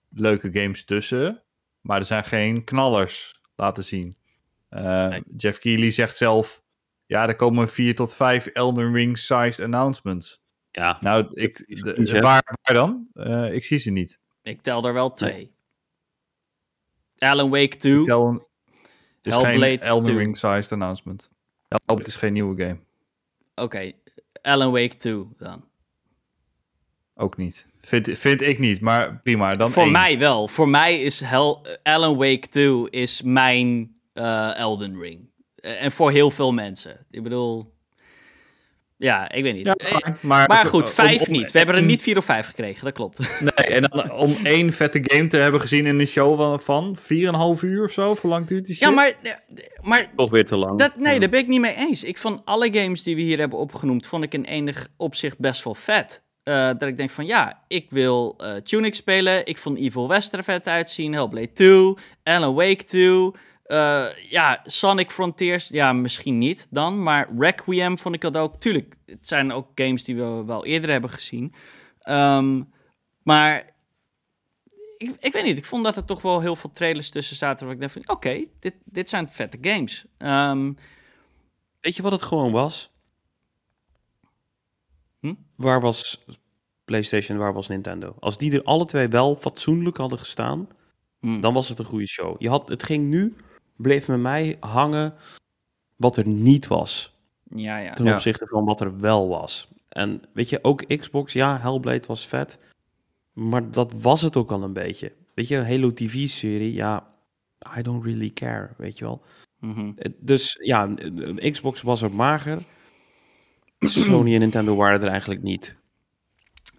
leuke 0.10 0.52
games 0.60 0.84
tussen. 0.86 1.44
Maar 1.82 1.98
er 1.98 2.06
zijn 2.06 2.24
geen 2.24 2.64
knallers 2.64 3.42
laten 3.56 3.86
zien. 3.86 4.16
Eh, 4.70 5.08
Nee. 5.08 5.24
Jeff 5.38 5.60
Keighley 5.60 5.92
zegt 5.92 6.18
zelf... 6.18 6.64
Ja, 7.06 7.28
er 7.28 7.36
komen 7.36 7.70
vier 7.70 7.96
tot 7.96 8.16
vijf 8.16 8.46
Elden 8.46 8.94
Ring-sized 8.94 9.60
announcements. 9.60 10.42
Ja, 10.72 10.98
Nou, 11.02 11.28
ik, 11.34 11.58
de- 11.84 12.20
waar, 12.22 12.58
waar 12.62 12.76
dan? 12.76 13.08
Eh, 13.14 13.54
ik 13.54 13.64
zie 13.64 13.78
ze 13.80 13.92
niet. 13.92 14.20
Ik 14.42 14.62
tel 14.62 14.86
er 14.88 14.94
wel 14.94 15.14
twee. 15.14 15.54
Alan 17.18 17.50
Wake 17.50 17.76
2. 17.78 18.00
Ik 18.00 18.06
tel 18.06 18.28
een, 18.28 18.34
het 19.18 19.26
is 19.26 19.34
Hellblade 19.34 19.60
geen 19.60 19.80
Elden 19.80 20.04
2. 20.04 20.18
Ring-sized 20.18 20.72
announcement. 20.72 21.32
Hellblade 21.68 22.04
is 22.10 22.16
geen 22.16 22.34
nieuwe 22.34 22.64
game. 22.64 22.78
Oké, 23.56 23.92
Alan 24.42 24.72
Wake 24.72 24.98
2 24.98 25.28
dan. 25.38 25.66
Ook 27.16 27.38
niet. 27.38 27.68
Vind, 27.82 28.10
vind 28.18 28.42
ik 28.42 28.60
niet, 28.60 28.82
maar 28.82 29.20
prima. 29.24 29.56
Dan 29.56 29.72
Voor 29.72 29.84
één. 29.84 29.92
mij 29.92 30.20
wel. 30.20 30.48
Voor 30.48 30.70
mij 30.70 31.02
is 31.02 31.20
Hell, 31.20 31.56
Alan 31.84 32.18
Wake 32.18 32.48
2 32.50 32.90
is 32.90 33.22
mijn 33.22 33.96
eh, 34.14 34.58
Elden 34.58 35.00
Ring. 35.00 35.30
Eh, 35.56 35.84
en 35.84 35.92
voor 35.92 36.12
heel 36.12 36.32
veel 36.32 36.54
mensen. 36.54 37.06
Ik 37.12 37.24
bedoel, 37.24 37.74
Ja, 38.98 39.32
ik 39.32 39.44
weet 39.44 39.54
niet. 39.56 39.66
Ja, 39.66 39.74
Eh, 39.74 39.88
fijn. 39.98 40.18
maar, 40.22 40.48
maar, 40.48 40.66
goed, 40.66 40.90
vijf 40.90 41.22
om- 41.28 41.32
niet. 41.32 41.52
We 41.52 41.58
hebben 41.58 41.76
er 41.76 41.82
niet 41.84 42.02
vier 42.02 42.18
of 42.18 42.26
vijf 42.26 42.46
gekregen, 42.46 42.84
dat 42.86 42.94
klopt. 42.94 43.20
Nee, 43.40 43.52
en 43.76 43.82
dan 43.82 44.12
om 44.12 44.36
één 44.44 44.72
vette 44.74 45.00
game 45.04 45.28
te 45.28 45.38
hebben 45.38 45.62
gezien 45.62 45.86
in 45.86 46.00
een 46.00 46.08
show 46.08 46.38
van, 46.38 46.60
van 46.62 46.98
4,5 46.98 47.62
uur 47.64 47.84
of 47.84 47.92
zo. 47.92 48.16
Hoe 48.22 48.30
lang 48.32 48.48
duurt 48.48 48.66
die 48.66 48.76
shit? 48.76 48.88
Ja, 48.88 48.94
maar, 48.94 49.14
maar 49.82 50.12
Toch 50.16 50.30
weer 50.30 50.46
te 50.46 50.56
lang. 50.58 50.80
dat, 50.80 50.96
nee, 50.98 51.14
Ja. 51.14 51.20
daar 51.20 51.30
ben 51.30 51.40
ik 51.40 51.48
niet 51.48 51.60
mee 51.62 51.76
eens. 51.76 52.04
Ik 52.04 52.18
vond 52.18 52.42
alle 52.46 52.70
games 52.74 53.04
die 53.04 53.16
we 53.16 53.22
hier 53.22 53.40
hebben 53.40 53.60
opgenoemd, 53.60 54.08
vond 54.08 54.24
ik 54.24 54.34
in 54.34 54.44
enig 54.46 54.88
opzicht 54.98 55.40
best 55.40 55.64
wel 55.64 55.76
vet. 55.76 56.24
Eh, 56.46 56.68
dat 56.68 56.82
ik 56.82 56.98
denk 56.98 57.10
van, 57.10 57.26
ja, 57.26 57.64
ik 57.68 57.90
wil 57.90 58.36
eh 58.38 58.56
Tunic 58.56 58.96
spelen. 58.96 59.46
Ik 59.46 59.58
vond 59.58 59.78
Evil 59.78 60.08
West 60.08 60.34
er 60.34 60.44
vet 60.44 60.68
uitzien. 60.68 61.14
Hellblade 61.14 61.52
2, 61.54 61.94
Alan 62.24 62.54
Wake 62.54 62.84
2. 62.84 63.32
eh, 63.64 64.06
ja, 64.30 64.60
Sonic 64.64 65.12
Frontiers, 65.12 65.68
ja, 65.68 65.94
misschien 65.94 66.38
niet 66.38 66.68
dan. 66.70 67.04
Maar 67.04 67.30
Requiem 67.38 67.98
vond 67.98 68.16
ik 68.16 68.22
dat 68.22 68.38
ook. 68.38 68.60
Tuurlijk, 68.60 68.96
het 69.06 69.28
zijn 69.28 69.52
ook 69.52 69.68
games 69.76 70.04
die 70.04 70.16
we 70.16 70.44
wel 70.46 70.66
eerder 70.66 70.90
hebben 70.92 71.10
gezien. 71.10 71.54
Ehm, 72.00 72.62
maar 73.24 73.70
ik, 74.98 75.16
ik 75.20 75.34
weet 75.34 75.44
niet, 75.44 75.58
ik 75.58 75.66
vond 75.66 75.84
dat 75.84 75.96
er 75.96 76.06
toch 76.06 76.22
wel 76.22 76.42
heel 76.42 76.56
veel 76.56 76.72
trailers 76.72 77.10
tussen 77.10 77.36
zaten... 77.36 77.66
waar 77.66 77.76
ik 77.76 77.82
dacht 77.82 77.94
van, 77.94 78.10
oké, 78.10 78.46
dit, 78.60 78.74
dit 78.84 79.10
zijn 79.10 79.30
vette 79.30 79.58
games. 79.62 80.06
Ehm, 80.18 80.72
Weet 81.82 81.96
je 81.96 82.02
wat 82.02 82.12
het 82.12 82.22
gewoon 82.22 82.52
was? 82.52 82.92
Waar 85.56 85.82
was 85.82 86.26
PlayStation, 86.86 87.38
waar 87.38 87.54
was 87.54 87.68
Nintendo? 87.68 88.16
Als 88.20 88.38
die 88.38 88.52
er 88.52 88.64
alle 88.64 88.86
twee 88.86 89.08
wel 89.08 89.36
fatsoenlijk 89.36 89.98
hadden 89.98 90.20
gestaan, 90.20 90.68
hmm, 91.20 91.42
dan 91.42 91.54
was 91.54 91.70
het 91.70 91.80
een 91.80 91.86
goede 91.86 92.08
show. 92.08 92.36
Je 92.42 92.50
had, 92.50 92.68
het 92.70 92.84
ging 92.84 93.08
nu, 93.10 93.36
bleef 93.76 94.08
met 94.08 94.20
mij 94.20 94.58
hangen 94.60 95.14
wat 95.96 96.18
er 96.18 96.28
niet 96.28 96.68
was. 96.68 97.14
ja, 97.56 97.78
ja. 97.78 97.94
Ten 97.94 98.06
Ja. 98.06 98.14
opzichte 98.14 98.48
van 98.48 98.66
wat 98.66 98.82
er 98.82 99.00
wel 99.00 99.28
was. 99.28 99.68
En 99.90 100.22
weet 100.34 100.50
je, 100.50 100.60
ook 100.62 100.86
Xbox, 100.98 101.34
ja, 101.34 101.60
Hellblade 101.60 102.08
was 102.08 102.28
vet. 102.28 102.60
Maar 103.34 103.72
dat 103.72 103.94
was 103.94 104.22
het 104.22 104.36
ook 104.36 104.52
al 104.52 104.64
een 104.64 104.74
beetje. 104.74 105.12
Weet 105.34 105.48
je, 105.48 105.58
Halo 105.58 105.92
TV-serie, 105.94 106.74
ja, 106.74 107.08
I 107.78 107.82
don't 107.82 108.04
really 108.06 108.30
care, 108.30 108.70
weet 108.78 108.98
je 108.98 109.06
wel. 109.06 109.22
Mhm. 109.60 109.92
Eh, 109.96 110.12
Dus 110.20 110.58
ja, 110.62 110.96
eh, 110.96 111.52
Xbox 111.52 111.82
was 111.82 112.02
er 112.02 112.12
mager. 112.12 112.64
Sony 113.90 114.34
en 114.36 114.40
Nintendo 114.40 114.76
waren 114.76 115.02
er 115.02 115.08
eigenlijk 115.08 115.42
niet. 115.42 115.76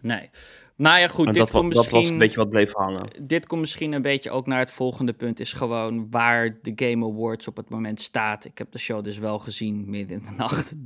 Nee. 0.01 0.31
Nou 0.77 0.99
ja, 0.99 1.09
goed, 1.09 1.27
dit 1.27 1.37
dat, 1.37 1.51
dat 1.51 1.63
was 1.63 1.73
misschien... 1.73 2.13
een 2.13 2.19
beetje 2.19 2.37
wat 2.37 2.49
bleef 2.49 2.73
hangen. 2.73 3.09
dit 3.21 3.47
komt 3.47 3.61
misschien 3.61 3.93
een 3.93 4.03
beetje 4.03 4.31
ook 4.31 4.47
naar 4.47 4.59
het 4.59 4.71
volgende 4.71 5.13
punt, 5.13 5.41
is 5.41 5.53
gewoon 5.53 6.07
waar 6.11 6.59
de 6.63 6.73
Game 6.75 7.07
Awards 7.07 7.49
op 7.49 7.57
het 7.57 7.69
moment 7.69 8.01
staat. 8.01 8.45
Ik 8.45 8.59
heb 8.59 8.73
de 8.73 8.79
show 8.79 9.05
dus 9.05 9.19
wel 9.19 9.39
gezien 9.39 9.91
midden 9.91 10.19
in 10.19 10.25
de 10.25 10.35
nacht. 10.37 10.75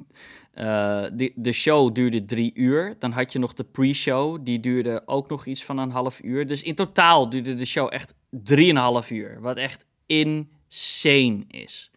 Eh, 0.50 1.04
de, 1.12 1.32
de 1.34 1.52
show 1.52 1.94
duurde 1.94 2.24
drie 2.24 2.50
uur. 2.54 2.94
Dan 2.98 3.10
had 3.10 3.32
je 3.32 3.38
nog 3.38 3.52
de 3.52 3.64
pre-show, 3.64 4.38
die 4.44 4.60
duurde 4.60 5.02
ook 5.06 5.28
nog 5.28 5.46
iets 5.46 5.64
van 5.64 5.78
een 5.78 5.90
half 5.90 6.22
uur. 6.22 6.46
Dus 6.46 6.62
in 6.62 6.74
totaal 6.74 7.28
duurde 7.28 7.54
de 7.54 7.64
show 7.64 7.88
echt 7.92 8.14
drieënhalf 8.30 9.10
uur. 9.10 9.40
Wat 9.40 9.56
echt 9.56 9.86
insane 10.06 11.44
is. 11.48 11.90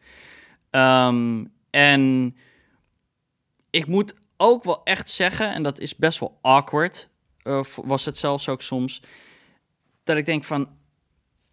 Ehm, 0.69 1.45
en 1.69 2.35
ik 3.73 3.87
moet 3.87 4.15
ook 4.37 4.63
wel 4.63 4.83
echt 4.83 5.09
zeggen, 5.09 5.53
en 5.53 5.63
dat 5.63 5.79
is 5.79 5.95
best 5.95 6.19
wel 6.19 6.37
awkward, 6.41 7.09
eh, 7.41 7.63
was 7.83 8.05
het 8.05 8.17
zelfs 8.17 8.49
ook 8.49 8.61
soms 8.61 9.01
dat 10.03 10.17
ik 10.17 10.25
denk 10.25 10.43
van, 10.43 10.69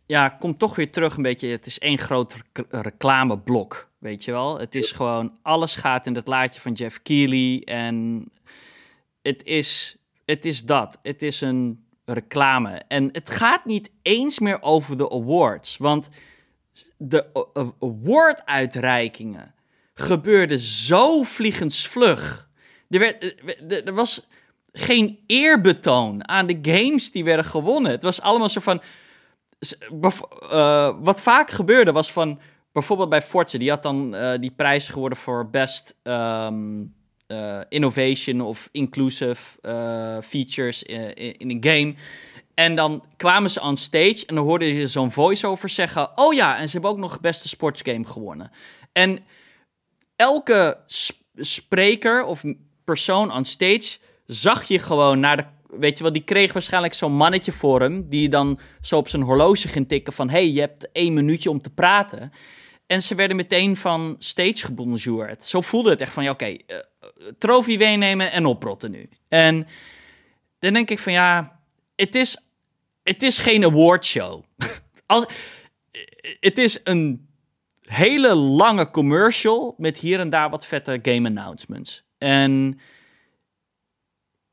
ja, 0.07 0.29
kom 0.29 0.57
toch 0.57 0.77
weer 0.77 0.91
terug 0.91 1.17
een 1.17 1.23
beetje. 1.23 1.49
Het 1.49 1.67
is 1.67 1.79
één 1.79 1.99
groot 1.99 2.35
rec- 2.35 2.67
reclameblok, 2.71 3.91
weet 3.99 4.25
je 4.25 4.31
wel. 4.31 4.59
Het 4.59 4.75
is 4.75 4.93
gewoon, 4.93 5.39
alles 5.43 5.75
gaat 5.77 6.07
in 6.07 6.15
het 6.15 6.27
laadje 6.27 6.61
van 6.61 6.73
Jeff 6.73 7.03
Keighley 7.03 7.63
en 7.65 8.27
het 9.23 9.45
is, 9.45 9.97
het 10.25 10.45
is 10.45 10.65
dat. 10.65 10.99
Het 11.03 11.23
is 11.23 11.41
een 11.41 11.85
reclame. 12.05 12.83
En 12.89 13.09
het 13.13 13.31
gaat 13.31 13.65
niet 13.65 13.91
eens 14.03 14.39
meer 14.39 14.63
over 14.63 14.97
de 14.97 15.11
awards, 15.11 15.77
want 15.77 16.11
de 16.97 17.33
award-uitreikingen 17.81 19.55
gebeurden 20.01 20.59
zo 20.59 21.23
vliegensvlug. 21.23 22.49
Er, 22.89 22.99
werd, 22.99 23.35
er- 23.69 23.85
er 23.85 23.95
was 23.95 24.27
geen 24.73 25.19
eerbetoon 25.27 26.29
aan 26.29 26.47
de 26.47 26.59
games 26.63 27.11
die 27.11 27.25
werden 27.25 27.45
gewonnen. 27.45 27.91
Het 27.91 28.03
was 28.03 28.21
allemaal 28.21 28.49
zo 28.49 28.61
van... 28.61 28.83
eh, 30.51 30.97
wat 31.01 31.21
vaak 31.21 31.51
gebeurde 31.51 31.93
was 31.93 32.13
van... 32.13 32.41
Bijvoorbeeld 32.73 33.09
bij 33.09 33.23
Forza, 33.23 33.59
die 33.59 33.71
had 33.71 33.83
dan 33.83 34.15
eh, 34.15 34.39
die 34.41 34.51
prijs 34.51 34.89
geworden 34.89 35.19
voor 35.19 35.51
best 35.51 35.97
ehm, 36.03 36.83
eh, 37.27 37.61
innovation 37.69 38.41
of 38.41 38.69
inclusive 38.73 39.61
eh, 39.63 40.17
features 40.23 40.83
in 40.83 41.51
een 41.51 41.65
game. 41.65 41.95
En 42.55 42.75
dan 42.75 43.05
kwamen 43.17 43.51
ze 43.51 43.61
on 43.61 43.77
stage 43.77 44.23
en 44.27 44.35
dan 44.35 44.45
hoorde 44.45 44.75
je 44.75 44.87
zo'n 44.87 45.13
voice-over 45.13 45.69
zeggen... 45.69 46.11
Oh 46.15 46.35
ja, 46.35 46.57
en 46.57 46.67
ze 46.67 46.73
hebben 46.73 46.91
ook 46.91 46.99
nog 46.99 47.21
beste 47.21 47.49
sportsgame 47.49 48.07
gewonnen. 48.07 48.51
En 48.93 49.19
elke 50.21 50.79
sp- 50.87 51.23
spreker 51.35 52.25
of 52.25 52.43
persoon 52.85 53.33
on 53.33 53.45
stage 53.45 53.99
zag 54.27 54.65
je 54.65 54.79
gewoon 54.79 55.21
naar 55.21 55.37
de. 55.37 55.45
Weet 55.79 55.97
je 55.97 56.03
wel, 56.03 56.13
die 56.13 56.25
kreeg 56.25 56.53
waarschijnlijk 56.53 56.95
zo'n 56.95 57.13
mannetje 57.13 57.53
voor 57.53 57.81
hem. 57.81 58.07
Die 58.07 58.29
dan 58.29 58.59
zo 58.81 58.97
op 58.97 59.09
zijn 59.09 59.23
horloge 59.23 59.69
ging 59.69 59.89
tikken 59.89 60.13
van... 60.13 60.31
hey, 60.31 60.51
je 60.51 60.61
hebt 60.61 60.93
één 60.93 61.15
minuutje 61.15 61.51
om 61.51 61.61
te 61.61 61.71
praten. 61.71 62.33
En 62.87 63.03
ze 63.03 63.15
werden 63.15 63.37
meteen 63.37 63.77
van 63.77 64.17
stage 64.19 64.65
gebonjourd. 64.65 65.45
Zo 65.45 65.61
voelde 65.61 65.91
het 65.91 66.01
echt 66.01 66.13
van, 66.13 66.29
oké, 66.29 66.45
eh, 66.45 66.57
eh, 66.57 66.83
trofee 67.39 67.79
meenemen 67.79 68.33
en 68.33 68.47
oprotten 68.47 68.91
nu. 68.91 69.09
En 69.29 69.67
dan 70.59 70.73
denk 70.73 70.91
ik 70.91 70.99
van, 70.99 71.13
ja, 71.13 71.61
het 71.95 72.15
is, 72.15 72.51
het 73.03 73.23
is 73.23 73.39
geen 73.39 73.65
awardshow. 73.65 74.43
Als, 75.07 75.27
het 76.41 76.59
is 76.59 76.81
een 76.85 77.30
hele 77.91 78.35
lange 78.35 78.91
commercial 78.91 79.75
met 79.79 79.99
hier 79.99 80.21
en 80.21 80.31
daar 80.31 80.51
wat 80.51 80.67
vette 80.67 80.99
game 81.03 81.29
announcements. 81.29 82.05
En 82.19 82.81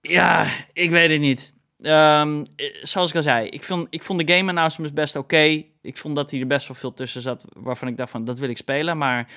ja, 0.02 0.48
ik 0.74 0.90
weet 0.90 1.10
het 1.10 1.20
niet. 1.20 1.54
Ehm, 1.82 2.46
eh, 2.56 2.76
zoals 2.82 3.10
ik 3.10 3.16
al 3.16 3.22
zei, 3.22 3.48
ik 3.48 3.64
vond, 3.64 3.88
ik 3.90 4.04
vond 4.04 4.28
de 4.28 4.34
game 4.34 4.50
announcements 4.50 4.94
best 4.94 5.16
oké. 5.16 5.64
Ik 5.82 5.98
vond 5.98 6.16
dat 6.16 6.32
hier 6.32 6.42
er 6.42 6.48
best 6.48 6.68
wel 6.68 6.78
veel 6.78 6.94
tussen 6.94 7.22
zat 7.22 7.46
waarvan 7.54 7.88
ik 7.88 7.98
dacht 7.98 8.12
van, 8.12 8.26
dat 8.26 8.40
wil 8.40 8.50
ik 8.50 8.58
spelen. 8.58 8.98
Maar 8.98 9.28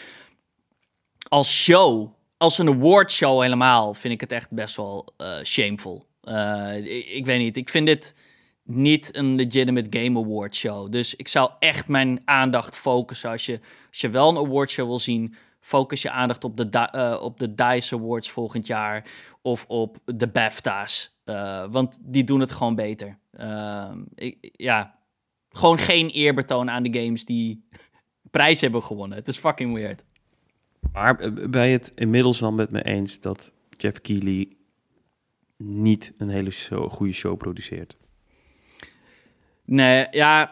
als 1.29 1.63
show, 1.63 2.15
als 2.37 2.59
een 2.59 2.69
award 2.69 3.11
show 3.13 3.43
helemaal, 3.43 3.95
vind 3.95 4.15
ik 4.15 4.21
het 4.21 4.33
echt 4.33 4.51
best 4.51 4.77
wel 4.77 5.13
eh, 5.17 5.43
shameful. 5.43 6.07
Eh, 6.23 7.17
ik 7.17 7.27
weet 7.27 7.39
niet, 7.39 7.57
ik 7.57 7.69
vind 7.69 7.87
dit 7.87 8.15
niet 8.71 9.17
een 9.17 9.35
legitimate 9.35 9.99
Game 9.99 10.19
Award 10.19 10.57
show. 10.57 10.93
Dus 10.93 11.17
ik 11.17 11.29
zou 11.29 11.51
echt 11.59 11.89
mijn 11.89 12.21
aandacht 12.25 12.77
focussen. 12.77 13.31
Als 13.31 13.47
je, 13.47 13.61
als 13.89 14.01
je 14.01 14.11
wel 14.11 14.29
een 14.29 14.47
award 14.47 14.71
show 14.71 14.87
wil 14.87 14.99
zien, 14.99 15.35
focus 15.61 16.03
je 16.03 16.11
aandacht 16.11 16.45
op 16.45 16.57
de, 16.57 16.69
eh, 16.69 17.23
op 17.23 17.39
de 17.39 17.55
DICE 17.55 17.95
Awards 17.95 18.31
volgend 18.31 18.67
jaar. 18.67 19.05
Of 19.43 19.65
op 19.67 19.99
de 20.05 20.29
BAFTA's. 20.29 21.19
Eh, 21.25 21.65
want 21.71 21.99
die 22.03 22.25
doen 22.25 22.41
het 22.41 22.51
gewoon 22.51 22.75
beter. 22.75 23.19
Ehm, 23.33 23.99
ik, 24.15 24.51
ja, 24.53 24.99
gewoon 25.49 25.79
geen 25.79 26.09
eerbetoon 26.09 26.71
aan 26.71 26.83
de 26.83 27.01
games 27.01 27.25
die 27.25 27.69
prijs 28.31 28.61
hebben 28.61 28.83
gewonnen. 28.83 29.19
Het 29.19 29.29
is 29.29 29.39
fucking 29.39 29.75
weird. 29.75 30.05
Maar 30.93 31.19
eh, 31.19 31.49
ben 31.49 31.67
je 31.67 31.73
het 31.73 31.93
inmiddels 31.95 32.39
dan 32.39 32.55
met 32.55 32.71
me 32.71 32.83
eens 32.83 33.21
dat 33.21 33.53
Jeff 33.77 34.01
Keighley 34.01 34.49
niet 35.57 36.13
een 36.17 36.29
hele 36.29 36.51
show, 36.51 36.91
goede 36.91 37.13
show 37.13 37.37
produceert? 37.37 37.97
Nee, 39.73 40.07
ja, 40.11 40.51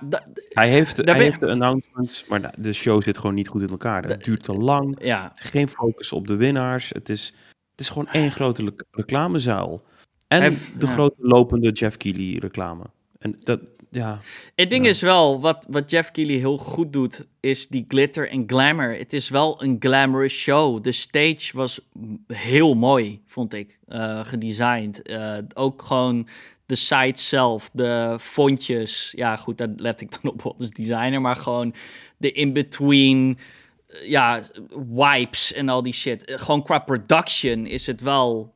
Hij 0.49 0.69
heeft, 0.69 0.97
hij 0.97 1.05
ben- 1.05 1.17
heeft 1.17 1.41
de 1.41 1.51
announcements, 1.51 2.25
maar 2.27 2.55
de- 2.59 2.73
show 2.73 3.03
zit 3.03 3.19
gewoon 3.19 3.35
niet 3.35 3.49
goed 3.49 3.63
in 3.63 3.69
elkaar. 3.69 4.05
Het 4.05 4.25
duurt 4.25 4.43
te 4.43 4.53
lang. 4.55 4.97
ja. 5.05 5.33
Geen 5.35 5.69
focus 5.69 6.13
op 6.13 6.27
de 6.27 6.37
winnaars. 6.37 6.89
Het 6.89 7.09
is, 7.09 7.27
het 7.71 7.81
is 7.81 7.89
gewoon 7.89 8.09
één 8.09 8.31
grote 8.33 8.73
reclamezuil. 8.91 9.83
En 10.29 10.55
de 10.79 10.87
ja. 10.87 10.93
grote 10.93 11.17
lopende 11.19 11.71
Jeff 11.71 11.97
Keighley 11.97 12.39
reclame. 12.39 12.85
En 13.19 13.35
dat, 13.41 13.61
ja. 13.91 14.21
Het 14.55 14.71
ding 14.71 14.85
Ja. 14.85 14.91
is 14.91 15.01
wel, 15.01 15.41
wat, 15.41 15.67
wat 15.69 15.91
Jeff 15.91 16.11
Keighley 16.11 16.37
heel 16.39 16.59
goed 16.59 16.93
doet, 16.93 17.27
is 17.41 17.69
die 17.69 17.85
glitter 17.89 18.31
en 18.31 18.43
glamour. 18.47 18.97
Het 18.99 19.13
is 19.13 19.29
wel 19.29 19.63
een 19.63 19.77
glamorous 19.79 20.33
show. 20.39 20.83
De 20.83 20.93
stage 20.93 21.57
was 21.57 21.81
heel 22.27 22.75
mooi, 22.75 23.23
vond 23.27 23.55
ik, 23.55 23.79
eh, 23.87 24.21
gedesigned. 24.25 25.03
Eh, 25.03 25.37
ook 25.55 25.83
gewoon 25.83 26.29
de 26.69 26.77
site 26.77 27.23
zelf, 27.23 27.71
de 27.73 28.17
fontjes. 28.21 29.13
Ja, 29.17 29.37
goed, 29.37 29.59
daar 29.59 29.73
let 29.77 30.01
ik 30.01 30.11
dan 30.23 30.33
op 30.33 30.55
als 30.59 30.71
designer. 30.71 31.21
Maar 31.21 31.37
gewoon 31.37 31.75
de 32.17 32.33
in-between, 32.33 33.39
eh, 33.87 34.09
ja, 34.09 34.43
wipes 34.89 35.53
en 35.53 35.69
al 35.69 35.83
die 35.83 35.93
shit. 35.93 36.25
Eh, 36.25 36.39
Gewoon 36.39 36.63
qua 36.63 36.79
production 36.79 37.67
is 37.67 37.87
het 37.87 38.01
wel 38.01 38.55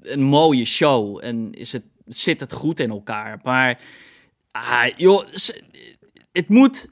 een 0.00 0.22
mooie 0.22 0.64
show. 0.64 1.18
En 1.22 1.52
is 1.52 1.72
het, 1.72 1.84
zit 2.06 2.40
het 2.40 2.52
goed 2.52 2.80
in 2.80 2.90
elkaar. 2.90 3.40
Maar 3.42 3.80
Ah, 4.52 4.86
joh, 4.96 5.26
het 6.32 6.48
moet. 6.48 6.88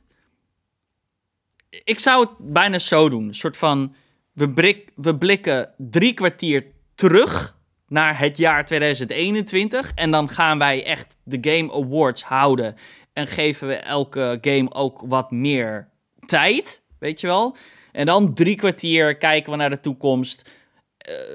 Ik 1.85 1.99
zou 1.99 2.27
het 2.27 2.53
bijna 2.53 2.79
zo 2.79 3.09
doen. 3.09 3.29
Een 3.29 3.35
soort 3.35 3.57
van. 3.57 3.95
We, 4.33 4.51
brik, 4.51 4.91
we 4.95 5.17
blikken 5.17 5.75
drie 5.77 6.15
kwartier 6.15 6.67
terug 6.95 7.58
naar 7.89 8.19
het 8.19 8.37
jaar 8.37 8.65
2021. 8.65 9.93
En 9.95 10.11
dan 10.11 10.29
gaan 10.29 10.59
wij 10.59 10.85
echt 10.85 11.17
de 11.25 11.39
Game 11.41 11.73
Awards 11.73 12.23
houden. 12.23 12.75
En 13.13 13.27
geven 13.27 13.69
we 13.69 13.75
elke 13.75 14.39
game 14.41 14.73
ook 14.73 15.03
wat 15.07 15.31
meer 15.31 15.89
tijd. 16.27 16.83
Weet 16.99 17.21
je 17.21 17.27
wel? 17.27 17.57
En 17.93 18.07
dan 18.07 18.35
drie 18.35 18.57
kwartier 18.57 19.17
kijken 19.17 19.51
we 19.51 19.57
naar 19.59 19.71
de 19.71 19.81
toekomst. 19.81 20.51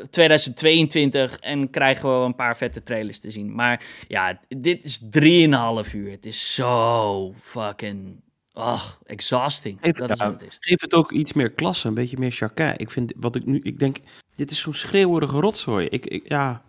2022 0.10 1.38
eh, 1.40 1.52
en 1.52 1.70
krijgen 1.70 2.20
we 2.20 2.26
een 2.26 2.36
paar 2.36 2.58
vette 2.58 2.84
trailers 2.84 3.20
te 3.20 3.32
zien. 3.32 3.56
Maar 3.56 3.86
ja, 4.08 4.40
dit 4.48 4.84
is 4.84 5.02
3,5 5.02 5.94
uur. 5.94 6.12
Het 6.12 6.26
is 6.26 6.56
zo 6.56 7.34
fucking 7.42 8.22
Ach, 8.54 9.00
exhausting. 9.06 9.78
Geef, 9.82 9.94
dat 9.94 10.10
is 10.10 10.20
wat 10.20 10.32
het 10.32 10.42
is. 10.42 10.58
Geef 10.60 10.82
het 10.82 10.94
ook 10.94 11.12
iets 11.12 11.34
meer 11.34 11.52
klasse, 11.52 11.88
een 11.88 11.94
beetje 11.94 12.18
meer 12.18 12.32
chacun. 12.32 12.74
Ik 12.78 12.92
vind 12.92 13.14
wat 13.18 13.36
ik 13.36 13.46
nu, 13.46 13.60
ik 13.60 13.80
denk, 13.80 13.98
dit 14.36 14.52
is 14.52 14.62
zo'n 14.62 14.74
schreeuwerige 14.74 15.40
rotzooi. 15.40 15.88
Ik, 15.90 16.06
ik 16.06 16.30
ja. 16.30 16.62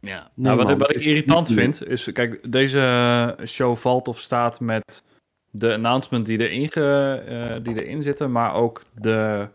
Ja. 0.00 0.30
nou, 0.34 0.56
wat, 0.56 0.78
wat 0.78 0.94
ik 0.94 1.04
irritant 1.04 1.52
vind, 1.52 1.86
is, 1.86 2.12
kijk, 2.12 2.52
deze 2.52 3.36
show 3.46 3.76
valt 3.76 4.08
of 4.08 4.18
staat 4.20 4.60
met 4.60 5.04
de 5.50 5.74
announcement 5.74 6.26
die 6.26 6.48
erin, 6.48 6.70
ge, 6.70 7.22
uh, 7.28 7.64
die 7.64 7.84
erin 7.84 8.02
zitten, 8.02 8.32
maar 8.32 8.54
ook 8.54 8.82
de 8.94 9.48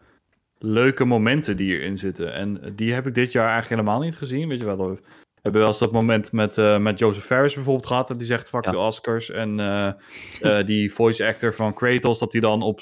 leuke 0.57 1.05
momenten 1.05 1.57
die 1.57 1.77
erin 1.79 1.97
zitten. 1.97 2.33
En 2.33 2.73
die 2.75 2.93
heb 2.93 3.07
ik 3.07 3.13
dit 3.13 3.31
jaar 3.31 3.49
eigenlijk 3.49 3.81
helemaal 3.81 4.01
niet 4.01 4.15
gezien. 4.15 4.47
Weet 4.47 4.59
je 4.59 4.65
wel, 4.65 4.77
we 4.89 4.99
hebben 5.41 5.61
wel 5.61 5.69
eens 5.69 5.79
dat 5.79 5.91
moment 5.91 6.31
met, 6.31 6.57
uh, 6.57 6.77
met 6.77 6.99
Joseph 6.99 7.25
Ferris 7.25 7.53
bijvoorbeeld 7.53 7.85
gehad. 7.85 8.07
Dat 8.07 8.17
die 8.17 8.27
zegt 8.27 8.49
fuck 8.49 8.63
de 8.63 8.77
Oscars. 8.77 9.29
En 9.29 9.59
uh, 9.59 10.63
die 10.65 10.93
voice 10.93 11.25
actor 11.25 11.53
van 11.53 11.73
Kratos, 11.73 12.19
dat 12.19 12.31
hij 12.31 12.41
dan 12.41 12.61
op 12.61 12.79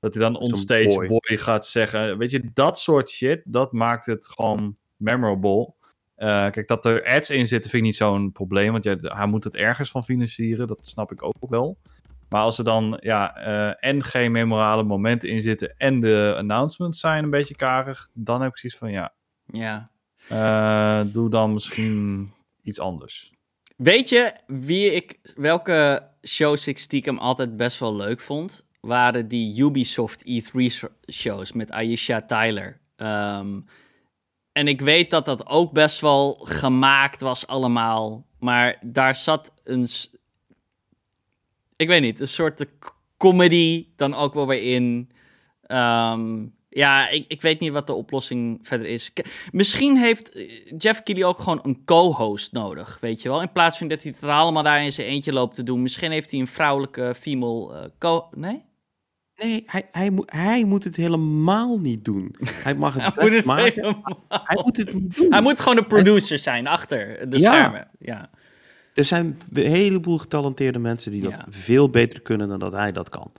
dat 0.00 0.14
hij 0.14 0.22
dan 0.22 0.38
onstage 0.38 0.94
boy. 0.94 1.06
boy 1.06 1.38
gaat 1.38 1.66
zeggen. 1.66 2.18
Weet 2.18 2.30
je, 2.30 2.50
dat 2.52 2.78
soort 2.78 3.10
shit, 3.10 3.42
dat 3.44 3.72
maakt 3.72 4.06
het 4.06 4.28
gewoon 4.28 4.76
memorable. 4.96 5.74
kijk, 6.16 6.68
dat 6.68 6.84
er 6.84 7.04
ads 7.04 7.30
in 7.30 7.46
zitten 7.46 7.70
vind 7.70 7.82
ik 7.82 7.88
niet 7.88 7.96
zo'n 7.96 8.32
probleem. 8.32 8.72
Want 8.72 8.84
ja, 8.84 8.96
hij 9.00 9.26
moet 9.26 9.44
het 9.44 9.56
ergens 9.56 9.90
van 9.90 10.04
financieren. 10.04 10.66
Dat 10.66 10.86
snap 10.86 11.12
ik 11.12 11.22
ook 11.22 11.50
wel. 11.50 11.78
Maar 12.28 12.42
als 12.42 12.58
er 12.58 12.64
dan 12.64 12.98
ja, 13.00 13.46
uh, 13.46 13.74
en 13.90 14.04
geen 14.04 14.32
memorale 14.32 14.82
momenten 14.82 15.28
in 15.28 15.40
zitten 15.40 15.76
en 15.76 16.00
de 16.00 16.34
announcements 16.36 17.00
zijn 17.00 17.24
een 17.24 17.30
beetje 17.30 17.56
karig, 17.56 18.08
dan 18.12 18.40
heb 18.40 18.50
ik 18.50 18.58
zoiets 18.58 18.78
van 18.78 18.90
ja. 18.90 19.14
Ja. 19.46 19.90
Uh, 20.32 21.12
doe 21.12 21.30
dan 21.30 21.52
misschien 21.52 22.32
iets 22.62 22.80
anders. 22.80 23.32
Weet 23.76 24.08
je 24.08 24.32
wie 24.46 24.92
ik, 24.92 25.18
welke 25.34 26.08
shows 26.22 26.66
ik 26.66 26.78
stiekem 26.78 27.18
altijd 27.18 27.56
best 27.56 27.78
wel 27.78 27.96
leuk 27.96 28.20
vond? 28.20 28.65
Waren 28.86 29.28
die 29.28 29.62
Ubisoft 29.62 30.24
E3 30.28 30.88
shows 31.12 31.52
met 31.52 31.70
Aisha 31.70 32.22
Tyler. 32.22 32.80
Um, 32.96 33.66
en 34.52 34.68
ik 34.68 34.80
weet 34.80 35.10
dat 35.10 35.24
dat 35.24 35.46
ook 35.46 35.72
best 35.72 36.00
wel 36.00 36.38
gemaakt 36.42 37.20
was 37.20 37.46
allemaal. 37.46 38.26
Maar 38.38 38.76
daar 38.82 39.14
zat 39.14 39.52
een 39.64 39.88
ik 41.76 41.88
weet 41.88 42.00
niet, 42.00 42.20
een 42.20 42.28
soort 42.28 42.66
comedy 43.16 43.86
dan 43.96 44.14
ook 44.14 44.34
wel 44.34 44.46
weer 44.46 44.74
in. 44.74 45.10
Um, 45.68 46.54
ja, 46.68 47.08
ik, 47.08 47.24
ik 47.28 47.42
weet 47.42 47.60
niet 47.60 47.72
wat 47.72 47.86
de 47.86 47.92
oplossing 47.92 48.58
verder 48.62 48.86
is. 48.86 49.12
Misschien 49.52 49.96
heeft 49.96 50.30
eh, 50.32 50.50
Jeff 50.78 51.02
Keighley 51.02 51.28
ook 51.28 51.38
gewoon 51.38 51.60
een 51.62 51.84
co-host 51.84 52.52
nodig, 52.52 52.98
weet 53.00 53.22
je 53.22 53.28
wel? 53.28 53.42
In 53.42 53.52
plaats 53.52 53.78
van 53.78 53.88
dat 53.88 54.02
hij 54.02 54.14
het 54.20 54.30
allemaal 54.30 54.62
daar 54.62 54.84
in 54.84 54.92
zijn 54.92 55.06
eentje 55.06 55.32
loopt 55.32 55.54
te 55.54 55.62
doen. 55.62 55.82
Misschien 55.82 56.10
heeft 56.10 56.30
hij 56.30 56.40
een 56.40 56.46
vrouwelijke 56.46 57.14
female 57.14 57.74
uh, 57.74 57.84
co... 57.98 58.28
Nee? 58.34 58.64
Nee, 59.36 59.62
hij, 59.66 59.88
hij, 59.90 60.10
moet, 60.10 60.32
hij 60.32 60.64
moet 60.64 60.84
het 60.84 60.96
helemaal 60.96 61.78
niet 61.78 62.04
doen. 62.04 62.34
Hij 62.40 62.74
mag 62.74 62.94
het, 62.94 63.02
hij 63.14 63.24
moet 63.24 63.36
het 63.36 63.44
maken. 63.44 64.02
Hij 64.28 64.62
moet 64.64 64.76
het 64.76 64.92
niet 64.92 65.14
doen. 65.14 65.32
Hij 65.32 65.42
moet 65.42 65.60
gewoon 65.60 65.76
de 65.76 65.86
producer 65.86 66.38
zijn 66.38 66.66
achter 66.66 67.30
de 67.30 67.38
schermen. 67.38 67.88
Ja 67.98 68.30
er 68.96 69.04
zijn 69.04 69.38
een 69.52 69.70
heleboel 69.70 70.18
getalenteerde 70.18 70.78
mensen 70.78 71.10
die 71.10 71.22
dat 71.22 71.42
veel 71.48 71.90
beter 71.90 72.20
kunnen 72.20 72.48
dan 72.48 72.58
dat 72.58 72.72
hij 72.72 72.92
dat 72.92 73.08
kan. 73.08 73.32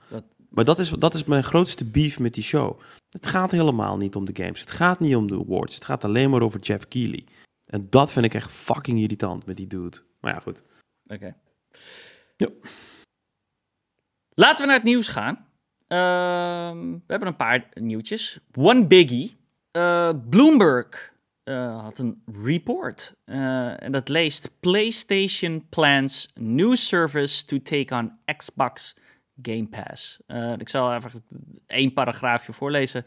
Maar 0.49 0.65
dat 0.65 0.79
is, 0.79 0.89
dat 0.89 1.13
is 1.13 1.23
mijn 1.23 1.43
grootste 1.43 1.85
beef 1.85 2.19
met 2.19 2.33
die 2.33 2.43
show. 2.43 2.79
Het 3.09 3.27
gaat 3.27 3.51
helemaal 3.51 3.97
niet 3.97 4.15
om 4.15 4.25
de 4.25 4.43
games. 4.43 4.59
Het 4.59 4.71
gaat 4.71 4.99
niet 4.99 5.15
om 5.15 5.27
de 5.27 5.39
awards. 5.39 5.75
Het 5.75 5.85
gaat 5.85 6.03
alleen 6.03 6.29
maar 6.29 6.41
over 6.41 6.59
Jeff 6.59 6.87
Keighley. 6.87 7.23
En 7.65 7.87
dat 7.89 8.11
vind 8.11 8.25
ik 8.25 8.33
echt 8.33 8.51
fucking 8.51 8.99
irritant 8.99 9.45
met 9.45 9.57
die 9.57 9.67
dude. 9.67 9.97
Maar 10.19 10.33
ja, 10.33 10.39
goed. 10.39 10.63
Oké. 11.07 11.35
Ja. 12.37 12.47
Laten 14.33 14.59
we 14.59 14.65
naar 14.65 14.75
het 14.75 14.87
nieuws 14.87 15.07
gaan. 15.07 15.46
Ehm, 15.87 16.91
we 16.91 17.07
hebben 17.07 17.27
een 17.27 17.35
paar 17.35 17.67
nieuwtjes. 17.73 18.39
One 18.55 18.87
biggie. 18.87 19.35
Uh, 19.71 20.09
Bloomberg 20.29 21.13
uh, 21.43 21.81
had 21.81 21.97
een 21.97 22.21
report. 22.43 23.15
Uh, 23.25 23.83
en 23.83 23.91
dat 23.91 24.09
leest: 24.09 24.51
PlayStation 24.59 25.65
plans 25.69 26.31
new 26.33 26.75
service 26.75 27.45
to 27.45 27.61
take 27.61 27.95
on 27.95 28.11
Xbox 28.37 28.95
Game 29.41 29.67
Pass. 29.67 30.19
Ik 30.57 30.69
zal 30.69 30.93
even 30.93 31.23
één 31.67 31.93
paragraafje 31.93 32.53
voorlezen. 32.53 33.05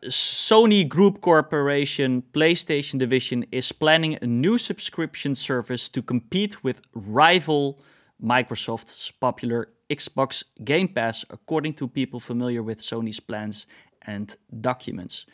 Sony 0.00 0.84
Group 0.88 1.20
Corporation 1.20 2.30
PlayStation 2.30 2.98
Division 2.98 3.46
is 3.48 3.72
planning 3.72 4.22
a 4.22 4.26
new 4.26 4.58
subscription 4.58 5.34
service 5.34 5.90
to 5.90 6.02
compete 6.02 6.56
with 6.62 6.80
rival 7.12 7.78
Microsoft's 8.16 9.12
popular 9.18 9.68
Xbox 9.88 10.44
Game 10.64 10.88
Pass, 10.88 11.24
according 11.30 11.74
to 11.74 11.88
people 11.88 12.20
familiar 12.20 12.62
with 12.62 12.80
Sony's 12.80 13.20
plans 13.20 13.66
and 13.98 14.36
documents. 14.60 15.26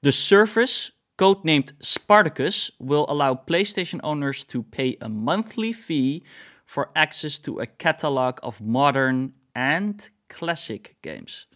The 0.00 0.12
service 0.12 0.92
codenamed 1.22 1.72
Spartacus, 1.78 2.70
will 2.78 3.06
allow 3.08 3.34
PlayStation 3.34 4.00
owners 4.02 4.44
to 4.44 4.62
pay 4.62 4.96
a 5.00 5.08
monthly 5.08 5.72
fee 5.72 6.22
for 6.64 6.90
access 6.94 7.38
to 7.38 7.60
a 7.60 7.66
catalog 7.66 8.38
of 8.42 8.60
modern 8.60 9.32
and 9.54 10.10
classic 10.28 10.96
games. 11.00 11.48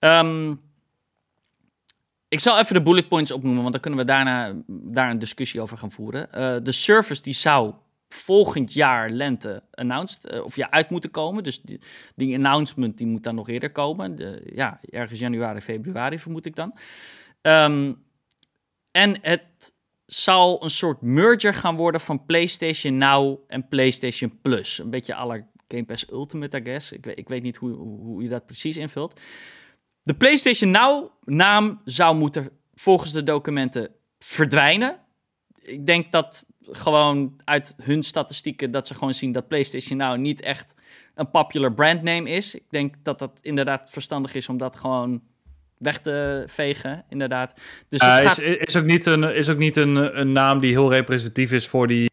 Um, 0.00 0.60
ik 2.28 2.40
zal 2.40 2.58
even 2.58 2.74
de 2.74 2.82
bullet 2.82 3.08
points 3.08 3.32
opnoemen, 3.32 3.60
want 3.60 3.72
dan 3.72 3.82
kunnen 3.82 4.00
we 4.00 4.06
daarna 4.06 4.54
daar 4.66 5.10
een 5.10 5.18
discussie 5.18 5.60
over 5.60 5.78
gaan 5.78 5.90
voeren. 5.90 6.28
Uh, 6.34 6.56
de 6.62 6.72
service 6.72 7.22
die 7.22 7.34
zou 7.34 7.74
volgend 8.14 8.72
jaar 8.72 9.10
lente 9.10 9.62
announced, 9.70 10.32
uh, 10.32 10.44
of 10.44 10.56
ja, 10.56 10.70
uit 10.70 10.90
moeten 10.90 11.10
komen. 11.10 11.42
Dus 11.42 11.62
die, 12.14 12.34
announcement 12.34 12.98
die 12.98 13.06
moet 13.06 13.22
dan 13.22 13.34
nog 13.34 13.48
eerder 13.48 13.72
komen. 13.72 14.40
Ja, 14.54 14.80
ergens 14.90 15.20
januari, 15.20 15.60
februari 15.60 16.18
vermoed 16.18 16.46
ik 16.46 16.56
dan. 16.56 16.74
Um, 17.42 18.02
en 18.90 19.18
het 19.20 19.74
zal 20.06 20.64
een 20.64 20.70
soort 20.70 21.00
merger 21.02 21.54
gaan 21.54 21.76
worden 21.76 22.00
van 22.00 22.24
PlayStation 22.24 22.98
Now 22.98 23.38
en 23.46 23.68
PlayStation 23.68 24.38
Plus. 24.42 24.78
Een 24.78 24.90
beetje 24.90 25.14
alle 25.14 25.46
Game 25.68 25.84
Pass 25.84 26.10
Ultimate, 26.10 26.58
I 26.58 26.62
guess. 26.64 26.92
Ik 26.92 27.04
weet, 27.04 27.18
ik 27.18 27.28
weet 27.28 27.42
niet 27.42 27.56
hoe, 27.56 27.72
hoe, 27.72 28.22
je 28.22 28.28
dat 28.28 28.46
precies 28.46 28.76
invult. 28.76 29.20
De 30.02 30.14
PlayStation 30.14 30.70
Now 30.70 31.10
naam 31.24 31.80
zou 31.84 32.16
moeten 32.16 32.50
volgens 32.74 33.12
de 33.12 33.22
documenten 33.22 33.90
verdwijnen. 34.18 35.03
Ik 35.64 35.86
denk 35.86 36.12
dat 36.12 36.44
gewoon 36.70 37.40
uit 37.44 37.74
hun 37.82 38.02
statistieken 38.02 38.70
dat 38.70 38.86
ze 38.86 38.94
gewoon 38.94 39.14
zien 39.14 39.32
dat 39.32 39.48
PlayStation 39.48 39.98
Now 39.98 40.18
niet 40.18 40.40
echt 40.40 40.74
een 41.14 41.30
popular 41.30 41.72
brandname 41.72 42.30
is. 42.30 42.54
Ik 42.54 42.70
denk 42.70 42.94
dat 43.02 43.18
dat 43.18 43.38
inderdaad 43.42 43.90
verstandig 43.90 44.34
is 44.34 44.48
om 44.48 44.58
dat 44.58 44.76
gewoon 44.76 45.22
weg 45.78 45.98
te 45.98 46.44
vegen, 46.46 47.04
inderdaad. 47.08 47.54
Dus 47.88 48.02
uh, 48.02 48.16
gaat... 48.16 48.38
is, 48.38 48.56
is 48.56 48.76
ook 48.76 48.84
niet, 48.84 49.06
een, 49.06 49.22
is 49.34 49.48
ook 49.48 49.58
niet 49.58 49.76
een, 49.76 50.20
een 50.20 50.32
naam 50.32 50.60
die 50.60 50.70
heel 50.70 50.92
representatief 50.92 51.52
is 51.52 51.68
voor 51.68 51.86
die, 51.86 52.10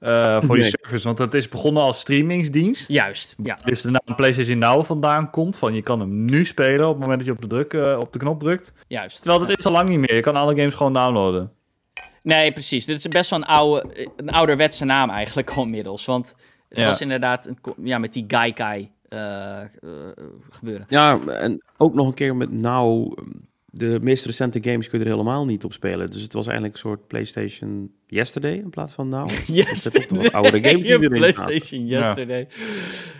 uh, 0.00 0.42
voor 0.42 0.56
die 0.56 0.64
service. 0.64 1.04
Want 1.04 1.18
het 1.18 1.34
is 1.34 1.48
begonnen 1.48 1.82
als 1.82 2.00
streamingsdienst. 2.00 2.88
Juist, 2.88 3.34
ja. 3.42 3.58
Dus 3.64 3.82
de 3.82 3.90
naam 3.90 4.16
PlayStation 4.16 4.58
Now 4.58 4.84
vandaan 4.84 5.30
komt. 5.30 5.56
Van 5.56 5.74
je 5.74 5.82
kan 5.82 6.00
hem 6.00 6.24
nu 6.24 6.44
spelen 6.44 6.86
op 6.86 6.92
het 6.92 7.00
moment 7.00 7.18
dat 7.18 7.26
je 7.26 7.32
op 7.32 7.40
de, 7.40 7.46
druk, 7.46 7.72
uh, 7.72 7.98
op 8.00 8.12
de 8.12 8.18
knop 8.18 8.40
drukt. 8.40 8.74
Juist. 8.88 9.22
Terwijl 9.22 9.46
dat 9.46 9.58
is 9.58 9.64
al 9.64 9.72
lang 9.72 9.88
niet 9.88 9.98
meer. 9.98 10.14
Je 10.14 10.20
kan 10.20 10.36
alle 10.36 10.56
games 10.56 10.74
gewoon 10.74 10.92
downloaden. 10.92 11.52
Nee, 12.28 12.52
precies. 12.52 12.86
Dit 12.86 12.98
is 12.98 13.08
best 13.08 13.30
wel 13.30 13.38
een, 13.38 13.44
oude, 13.44 14.08
een 14.16 14.30
ouderwetse 14.30 14.84
naam 14.84 15.10
eigenlijk 15.10 15.50
al 15.50 15.62
inmiddels. 15.62 16.04
Want 16.04 16.34
het 16.68 16.84
was 16.84 17.00
inderdaad 17.00 17.46
een, 17.46 17.58
ja, 17.82 17.98
met 17.98 18.12
die 18.12 18.24
Gaikai 18.26 18.90
uh, 19.08 19.60
gebeuren. 20.50 20.86
Ja, 20.88 21.20
en 21.26 21.62
ook 21.76 21.94
nog 21.94 22.06
een 22.06 22.14
keer 22.14 22.36
met 22.36 22.50
nou, 22.50 23.14
de 23.66 23.98
meest 24.02 24.24
recente 24.24 24.58
games 24.62 24.88
kun 24.88 24.98
je 24.98 25.04
er 25.04 25.10
helemaal 25.10 25.44
niet 25.44 25.64
op 25.64 25.72
spelen. 25.72 26.10
Dus 26.10 26.22
het 26.22 26.32
was 26.32 26.46
eigenlijk 26.46 26.74
een 26.74 26.80
soort 26.80 27.06
PlayStation 27.06 27.92
Yesterday 28.06 28.54
in 28.54 28.70
plaats 28.70 28.92
van 28.92 29.08
nou. 29.08 29.30
Yesterday. 29.46 30.22
Wat 30.22 30.32
oudere 30.32 30.68
games 30.68 30.86
die 30.86 31.08
PlayStation 31.18 31.86
Yesterday. 31.86 32.48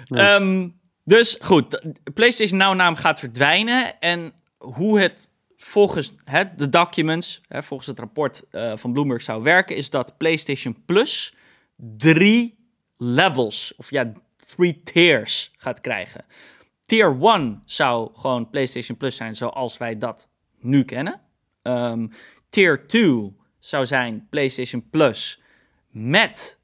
Ja. 0.04 0.34
Um, 0.34 0.80
dus 1.04 1.36
goed, 1.40 1.82
PlayStation 2.14 2.58
Now 2.58 2.74
naam 2.74 2.94
gaat 2.94 3.18
verdwijnen. 3.18 4.00
En 4.00 4.32
hoe 4.58 5.00
het 5.00 5.30
volgens 5.58 6.14
hè, 6.24 6.54
de 6.56 6.68
documents, 6.68 7.40
hè, 7.48 7.62
volgens 7.62 7.88
het 7.88 7.98
rapport 7.98 8.44
uh, 8.50 8.76
van 8.76 8.92
Bloomberg 8.92 9.22
zou 9.22 9.42
werken, 9.42 9.76
is 9.76 9.90
dat 9.90 10.16
PlayStation 10.16 10.84
Plus 10.86 11.34
drie 11.76 12.58
levels, 12.96 13.74
of 13.76 13.90
ja, 13.90 14.12
three 14.36 14.82
tiers 14.82 15.52
gaat 15.56 15.80
krijgen. 15.80 16.24
Tier 16.82 17.18
1 17.20 17.62
zou 17.64 18.10
gewoon 18.14 18.50
PlayStation 18.50 18.96
Plus 18.96 19.16
zijn 19.16 19.36
zoals 19.36 19.76
wij 19.76 19.98
dat 19.98 20.28
nu 20.58 20.84
kennen. 20.84 21.20
Um, 21.62 22.10
tier 22.48 22.86
2 22.86 23.36
zou 23.58 23.86
zijn 23.86 24.26
PlayStation 24.30 24.88
Plus 24.90 25.42
met 25.90 26.58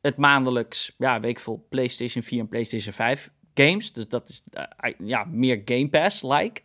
het 0.00 0.16
maandelijks, 0.16 0.94
ja, 0.98 1.20
veel, 1.20 1.66
PlayStation 1.68 2.22
4 2.22 2.40
en 2.40 2.48
PlayStation 2.48 2.94
5 2.94 3.30
games. 3.54 3.92
Dus 3.92 4.08
dat 4.08 4.28
is 4.28 4.42
uh, 4.54 4.92
ja, 4.98 5.24
meer 5.24 5.62
Game 5.64 5.88
Pass-like. 5.88 6.62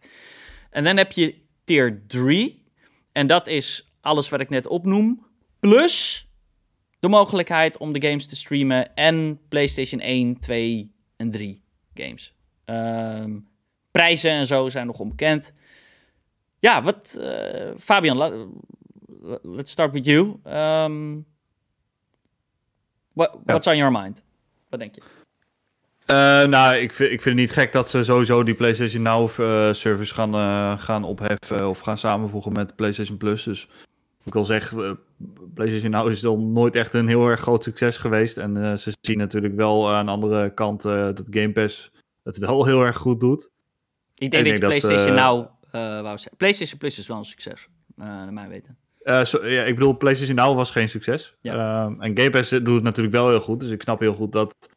En 0.78 0.84
dan 0.84 0.98
heb 0.98 1.12
je 1.12 1.36
tier 1.64 2.04
3. 2.08 2.64
En 3.12 3.28
dat 3.28 3.48
is 3.48 3.92
alles 4.02 4.30
wat 4.30 4.40
ik 4.40 4.50
net 4.50 4.68
opnoem. 4.68 5.26
Plus 5.60 6.28
de 7.00 7.08
mogelijkheid 7.08 7.78
om 7.78 7.94
de 7.94 8.08
games 8.08 8.26
te 8.28 8.36
streamen 8.36 8.96
en 8.96 9.40
PlayStation 9.48 10.00
1, 10.00 10.40
2 10.40 10.92
en 11.16 11.32
3 11.32 11.62
games. 11.94 12.34
Um, 12.66 13.48
prijzen 13.92 14.32
en 14.32 14.46
zo 14.46 14.70
zijn 14.70 14.88
nog 14.88 15.00
onbekend. 15.00 15.54
Ja, 16.60 16.82
wat, 16.82 17.18
uh, 17.20 17.72
Fabian, 17.80 18.18
let's 19.42 19.72
start 19.72 19.92
with 19.92 20.06
you. 20.06 20.40
Um, 20.46 21.26
what, 23.14 23.38
what's 23.44 23.68
on 23.68 23.78
your 23.78 23.92
mind? 23.92 24.24
Wat 24.70 24.80
denk 24.80 24.96
je? 24.96 25.02
Uh, 26.12 26.44
nou, 26.44 26.76
ik 26.76 26.92
vind, 26.92 27.12
ik 27.12 27.22
vind 27.22 27.40
het 27.40 27.48
niet 27.48 27.52
gek 27.52 27.72
dat 27.72 27.90
ze 27.90 28.04
sowieso 28.04 28.44
die 28.44 28.54
PlayStation 28.54 29.02
Now 29.02 29.30
uh, 29.40 29.74
service 29.74 30.14
gaan, 30.14 30.36
uh, 30.36 30.80
gaan 30.80 31.04
opheffen 31.04 31.70
of 31.70 31.80
gaan 31.80 31.98
samenvoegen 31.98 32.52
met 32.52 32.76
PlayStation 32.76 33.18
Plus. 33.18 33.44
Dus 33.44 33.68
ik 34.24 34.34
wil 34.34 34.46
zeggen, 34.46 35.00
PlayStation 35.54 35.92
Now 35.92 36.10
is 36.10 36.26
al 36.26 36.40
nooit 36.40 36.76
echt 36.76 36.94
een 36.94 37.08
heel 37.08 37.28
erg 37.28 37.40
groot 37.40 37.64
succes 37.64 37.98
geweest. 37.98 38.38
En 38.38 38.80
ze 38.80 38.94
zien 39.02 39.18
natuurlijk 39.18 39.56
wel 39.56 39.92
aan 39.92 40.06
de 40.06 40.12
andere 40.12 40.54
kant 40.54 40.82
dat 40.82 41.24
Game 41.30 41.52
Pass 41.52 41.92
het 42.24 42.38
wel 42.38 42.66
heel 42.66 42.82
erg 42.82 42.98
goed 42.98 43.20
doet. 43.20 43.50
Ik 44.16 44.32
denk, 44.32 44.46
dat, 44.46 44.60
PlayStation 44.60 45.16
Now 45.16 45.48
wou 45.72 46.18
zeggen. 46.18 46.38
PlayStation 46.38 46.80
Plus 46.80 46.98
is 46.98 47.08
wel 47.08 47.18
een 47.18 47.26
succes, 47.26 47.68
naar 47.96 48.34
mijn 48.34 48.50
weten. 48.50 48.78
ja, 49.42 49.64
ik 49.64 49.76
bedoel, 49.76 49.98
PlayStation 49.98 50.36
Now 50.36 50.56
was 50.56 50.72
geen 50.72 50.90
succes. 50.90 51.36
Ja. 51.42 51.86
Ehm, 51.86 52.02
en 52.02 52.18
Game 52.18 52.30
Pass 52.30 52.50
doet 52.50 52.68
het 52.68 52.84
natuurlijk 52.84 53.16
wel 53.16 53.30
heel 53.30 53.42
goed. 53.42 53.60
Dus 53.60 53.70
ik 53.70 53.82
snap 53.82 54.00
heel 54.00 54.14
goed 54.14 54.32
dat 54.32 54.70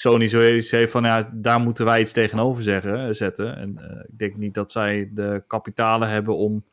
Sony 0.00 0.28
zoiets 0.28 0.70
heeft 0.70 0.90
van 0.90 1.04
ja, 1.04 1.30
daar 1.34 1.60
moeten 1.60 1.84
wij 1.84 2.00
iets 2.00 2.12
tegenover 2.12 2.62
zeggen, 2.62 3.06
eh, 3.06 3.14
zetten. 3.14 3.56
En 3.56 3.78
uh, 3.80 4.04
ik 4.08 4.18
denk 4.18 4.36
niet 4.36 4.54
dat 4.54 4.72
zij 4.72 5.10
de 5.12 5.44
kapitalen 5.46 6.08
hebben 6.08 6.36
om 6.36 6.64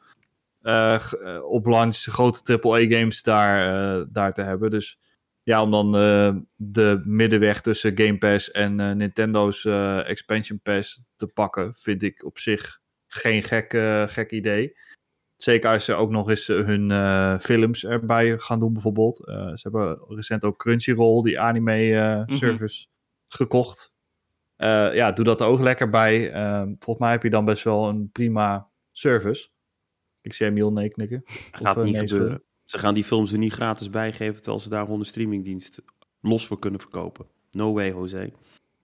uh, 0.62 1.00
op 1.42 1.66
launch 1.66 1.98
grote 1.98 2.60
AAA-games 2.62 3.24
daar, 3.24 4.06
daar 4.12 4.34
te 4.34 4.42
hebben. 4.42 4.72
Dus 4.72 5.00
ja, 5.42 5.62
om 5.62 5.72
dan 5.72 5.92
de 6.56 7.02
middenweg 7.06 7.62
tussen 7.62 7.98
Game 7.98 8.18
Pass 8.18 8.52
en 8.52 8.98
Nintendo's 8.98 9.66
Expansion 10.06 10.60
Pass 10.64 11.04
te 11.16 11.28
pakken, 11.28 11.74
vind 11.76 12.04
ik 12.04 12.26
op 12.26 12.38
zich 12.38 12.80
geen 13.08 13.44
gek, 13.44 13.78
gek 14.12 14.32
idee. 14.32 14.78
Zeker 15.36 15.70
als 15.70 15.86
ze 15.86 15.94
ook 15.94 16.12
nog 16.12 16.30
eens 16.30 16.48
hun 16.48 16.92
films 17.40 17.86
erbij 17.86 18.38
gaan 18.38 18.60
doen, 18.60 18.74
bijvoorbeeld. 18.74 19.16
ze 19.26 19.60
hebben 19.62 20.00
recent 20.08 20.44
ook 20.44 20.58
Crunchyroll, 20.58 21.24
die 21.24 21.40
anime-service. 21.40 22.86
Mhm 22.88 22.94
gekocht. 23.36 23.94
Uh, 24.58 24.96
ja, 24.96 25.12
doe 25.12 25.26
dat 25.26 25.42
er 25.42 25.48
ook 25.48 25.60
lekker 25.60 25.90
bij. 25.90 26.34
Uh, 26.34 26.62
volgens 26.62 26.98
mij 27.00 27.12
heb 27.12 27.24
je 27.24 27.30
dan 27.30 27.46
best 27.46 27.64
wel 27.64 27.88
een 27.88 28.10
prima 28.12 28.68
service. 28.92 29.50
Ik 30.22 30.34
zie 30.34 30.46
Emiel 30.46 30.72
nee 30.72 30.90
knikken. 30.90 31.22
Gaat 31.52 31.78
of, 31.78 31.84
niet 31.84 31.96
nee, 31.96 32.08
gebeuren. 32.08 32.44
Ze 32.66 32.78
gaan 32.78 32.94
die 32.94 33.04
films 33.04 33.32
er 33.32 33.38
niet 33.38 33.54
gratis 33.54 33.90
bijgeven, 33.90 34.36
terwijl 34.36 34.60
ze 34.60 34.70
daar 34.70 34.88
onder 34.88 35.08
streamingdienst 35.08 35.82
los 36.22 36.48
voor 36.48 36.60
kunnen 36.60 36.80
verkopen. 36.80 37.26
No 37.52 37.74
way, 37.74 37.90
Jose. 37.90 38.32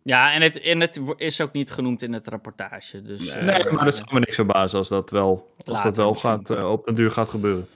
Ja, 0.03 0.34
en 0.34 0.41
het, 0.41 0.60
en 0.60 0.80
het 0.80 1.02
is 1.15 1.41
ook 1.41 1.53
niet 1.53 1.72
genoemd 1.72 2.02
in 2.02 2.14
het 2.14 2.28
rapportage. 2.28 3.02
Dus, 3.02 3.34
nee, 3.34 3.65
uh, 3.65 3.72
maar 3.72 3.86
dat 3.86 3.95
zou 3.95 4.07
me 4.14 4.19
niks 4.19 4.36
verbazen 4.36 4.78
als 4.78 4.90
dat 4.90 5.10
wel, 5.10 5.53
als 5.65 5.84
dat 5.84 5.98
wel 5.98 6.15
gaat, 6.15 6.64
op 6.64 6.86
den 6.86 6.95
duur 6.95 7.11
gaat 7.11 7.30
gebeuren. 7.30 7.68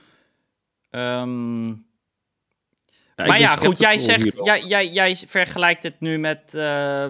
Um, 0.90 1.86
maar 3.16 3.40
ja, 3.40 3.56
goed, 3.56 3.80
jij 3.80 3.98
zegt, 3.98 4.46
jij, 4.46 4.66
jij, 4.66 4.90
jij 4.90 5.16
vergelijkt 5.16 5.84
het 5.84 6.00
nu 6.00 6.18
met, 6.18 6.54
uh, 6.56 7.08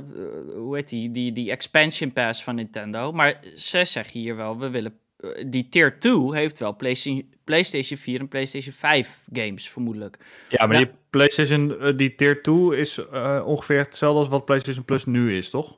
hoe 0.56 0.76
heet 0.76 0.90
die, 0.90 1.12
die, 1.12 1.32
die 1.32 1.52
expansion 1.52 2.14
pass 2.14 2.44
van 2.44 2.56
Nintendo. 2.56 3.12
Maar 3.12 3.44
ze 3.56 3.86
zeggen 3.86 4.20
hier 4.20 4.36
wel, 4.36 4.58
we 4.60 4.70
willen, 4.70 5.00
uh, 5.20 5.32
die 5.48 5.70
tier 5.70 6.00
2 6.00 6.36
heeft 6.36 6.60
wel 6.60 6.76
PlayStation, 6.76 7.34
PlayStation 7.44 8.00
4 8.00 8.20
en 8.20 8.28
PlayStation 8.28 8.74
5 8.74 9.20
games, 9.34 9.70
vermoedelijk. 9.70 10.18
Ja, 10.50 10.66
maar 10.66 10.78
die 10.78 10.92
PlayStation, 11.10 11.76
uh, 11.82 11.98
die 11.98 12.16
tier 12.16 12.42
2 12.42 12.78
is 12.78 13.00
ongeveer 13.44 13.80
hetzelfde 13.80 14.20
als 14.20 14.28
wat 14.28 14.46
PlayStation 14.46 14.86
Plus 14.86 15.06
nu 15.06 15.38
is, 15.38 15.50
toch? 15.50 15.78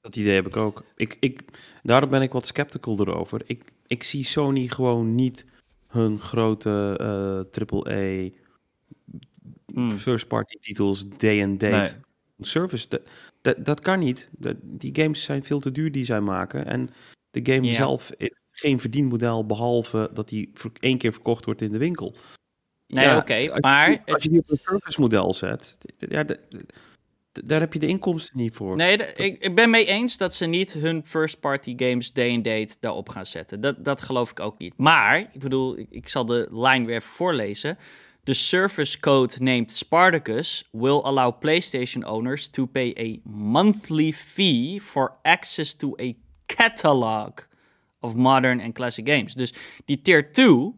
Dat 0.00 0.16
idee 0.16 0.34
heb 0.34 0.46
ik 0.46 0.56
ook. 0.56 0.84
Ik, 0.96 1.16
ik, 1.20 1.40
daarom 1.82 2.10
ben 2.10 2.22
ik 2.22 2.32
wat 2.32 2.46
sceptical 2.46 3.00
erover. 3.00 3.42
Ik, 3.46 3.62
ik 3.86 4.02
zie 4.02 4.24
Sony 4.24 4.66
gewoon 4.68 5.14
niet 5.14 5.46
hun 5.88 6.20
grote 6.20 6.96
AAA 7.50 8.40
Hmm. 9.74 9.90
first 9.90 10.28
party 10.28 10.56
titels, 10.60 11.04
day 11.16 11.42
and 11.42 11.60
date, 11.60 11.96
service. 12.40 12.86
Dat, 13.42 13.54
dat, 13.64 13.80
kan 13.80 13.98
niet. 13.98 14.28
die 14.62 14.94
games 14.94 15.22
zijn 15.22 15.44
veel 15.44 15.60
te 15.60 15.72
duur 15.72 15.92
die 15.92 16.04
zij 16.04 16.20
maken. 16.20 16.66
En 16.66 16.90
de 17.30 17.52
game 17.52 17.72
zelf 17.72 18.10
is 18.16 18.30
geen 18.50 18.80
verdienmodel, 18.80 19.46
behalve 19.46 20.10
dat 20.14 20.28
die 20.28 20.52
één 20.80 20.98
keer 20.98 21.12
verkocht 21.12 21.44
wordt 21.44 21.62
in 21.62 21.72
de 21.72 21.78
winkel. 21.78 22.14
Nee, 22.86 23.16
oké, 23.16 23.60
maar... 23.60 24.02
Als 24.06 24.22
je 24.22 24.28
die 24.28 24.38
op 24.38 24.50
een 24.50 24.58
service 24.62 25.00
model 25.00 25.32
zet, 25.32 25.78
ja, 25.98 26.24
daar 27.32 27.60
heb 27.60 27.72
je 27.72 27.78
de 27.78 27.86
inkomsten 27.86 28.36
niet 28.36 28.54
voor. 28.54 28.76
Nee, 28.76 28.96
ik, 28.96 29.44
ik 29.44 29.54
ben 29.54 29.70
mee 29.70 29.84
eens 29.84 30.16
dat 30.16 30.34
ze 30.34 30.46
niet 30.46 30.72
hun 30.72 31.06
first 31.06 31.40
party 31.40 31.74
games 31.76 32.12
day 32.12 32.34
and 32.34 32.44
date 32.44 32.76
daarop 32.80 33.08
gaan 33.08 33.26
zetten. 33.26 33.60
Dat, 33.60 33.84
dat 33.84 34.02
geloof 34.02 34.30
ik 34.30 34.40
ook 34.40 34.58
niet. 34.58 34.74
Maar, 34.76 35.18
ik 35.18 35.40
bedoel, 35.40 35.78
ik, 35.78 35.86
ik 35.90 36.08
zal 36.08 36.24
de 36.24 36.48
line 36.50 36.86
weer 36.86 36.96
even 36.96 37.10
voorlezen. 37.10 37.78
The 38.24 38.34
service 38.34 39.00
code 39.00 39.40
named 39.40 39.72
Spartacus 39.72 40.64
will 40.72 41.02
allow 41.04 41.32
PlayStation 41.32 42.04
owners 42.04 42.48
to 42.48 42.66
pay 42.66 42.94
a 42.96 43.20
monthly 43.24 44.12
fee 44.12 44.78
for 44.78 45.16
access 45.24 45.74
to 45.74 45.96
a 46.00 46.14
catalog 46.46 47.40
of 48.00 48.14
modern 48.14 48.60
and 48.60 48.74
classic 48.74 49.06
games. 49.06 49.34
Dus 49.34 49.52
die 49.84 50.02
tier 50.02 50.32
2 50.32 50.74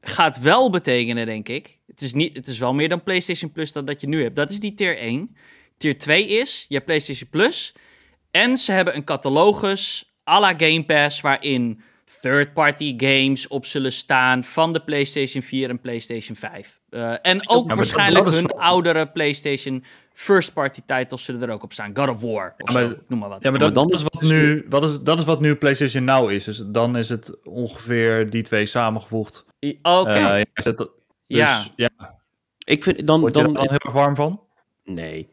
gaat 0.00 0.40
wel 0.40 0.70
betekenen, 0.70 1.26
denk 1.26 1.48
ik. 1.48 1.78
Het 1.86 2.00
is, 2.00 2.12
niet, 2.12 2.36
het 2.36 2.46
is 2.46 2.58
wel 2.58 2.74
meer 2.74 2.88
dan 2.88 3.02
PlayStation 3.02 3.52
Plus 3.52 3.72
dat 3.72 4.00
je 4.00 4.08
nu 4.08 4.22
hebt. 4.22 4.36
Dat 4.36 4.50
is 4.50 4.60
die 4.60 4.74
tier 4.74 4.98
1. 4.98 5.36
Tier 5.76 5.98
2 5.98 6.26
is, 6.26 6.64
je 6.68 6.74
hebt 6.74 6.86
PlayStation 6.86 7.30
Plus. 7.30 7.74
En 8.30 8.58
ze 8.58 8.72
hebben 8.72 8.96
een 8.96 9.04
catalogus 9.04 10.12
à 10.28 10.40
la 10.40 10.54
Game 10.56 10.84
Pass 10.84 11.20
waarin 11.20 11.82
third-party 12.20 12.94
games 12.96 13.48
op 13.48 13.66
zullen 13.66 13.92
staan 13.92 14.44
van 14.44 14.72
de 14.72 14.80
PlayStation 14.80 15.42
4 15.42 15.68
en 15.68 15.80
PlayStation 15.80 16.36
5. 16.36 16.80
Uh, 16.90 17.12
eh, 17.12 17.18
en 17.22 17.48
ook 17.48 17.74
waarschijnlijk 17.74 18.30
hun 18.30 18.46
oudere 18.46 19.08
PlayStation 19.08 19.84
first-party 20.12 20.80
titles 20.86 21.24
zullen 21.24 21.42
er 21.42 21.50
ook 21.50 21.62
op 21.62 21.72
staan. 21.72 21.96
God 21.96 22.08
of 22.08 22.20
War, 22.20 22.54
of 22.58 22.72
ja, 22.72 22.80
maar, 22.80 22.90
zo, 22.90 22.96
noem 23.08 23.18
maar 23.18 23.28
wat. 23.28 23.42
Ja, 23.42 23.50
maar 23.50 23.58
dat, 23.58 23.74
dan 23.74 23.88
is 23.88 24.02
wat 24.02 24.22
nu, 24.22 24.66
wat 24.68 24.84
is, 24.84 25.00
dat 25.00 25.18
is 25.18 25.24
wat 25.24 25.40
nu 25.40 25.56
PlayStation 25.56 26.04
Now 26.04 26.30
is. 26.30 26.44
Dus 26.44 26.62
dan 26.66 26.96
is 26.96 27.08
het 27.08 27.44
ongeveer 27.44 28.30
die 28.30 28.42
twee 28.42 28.66
samengevoegd. 28.66 29.44
Oké. 29.60 29.76
Okay. 29.82 30.38
Uh, 30.38 30.62
dus, 30.76 30.88
ja. 31.26 31.64
ja. 31.76 31.90
Ik 32.64 32.82
vind 32.82 33.06
dan... 33.06 33.20
Word 33.20 33.36
je 33.36 33.42
dan, 33.42 33.54
dan 33.54 33.62
heel 33.62 33.78
erg 33.78 33.92
warm 33.92 34.14
van? 34.14 34.40
Nee. 34.84 35.28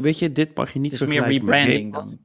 Weet 0.00 0.18
je, 0.18 0.32
dit 0.32 0.56
mag 0.56 0.72
je 0.72 0.78
niet 0.78 0.92
Het 0.92 1.00
is 1.00 1.06
meer 1.06 1.26
rebranding 1.26 1.92
dan 1.92 2.18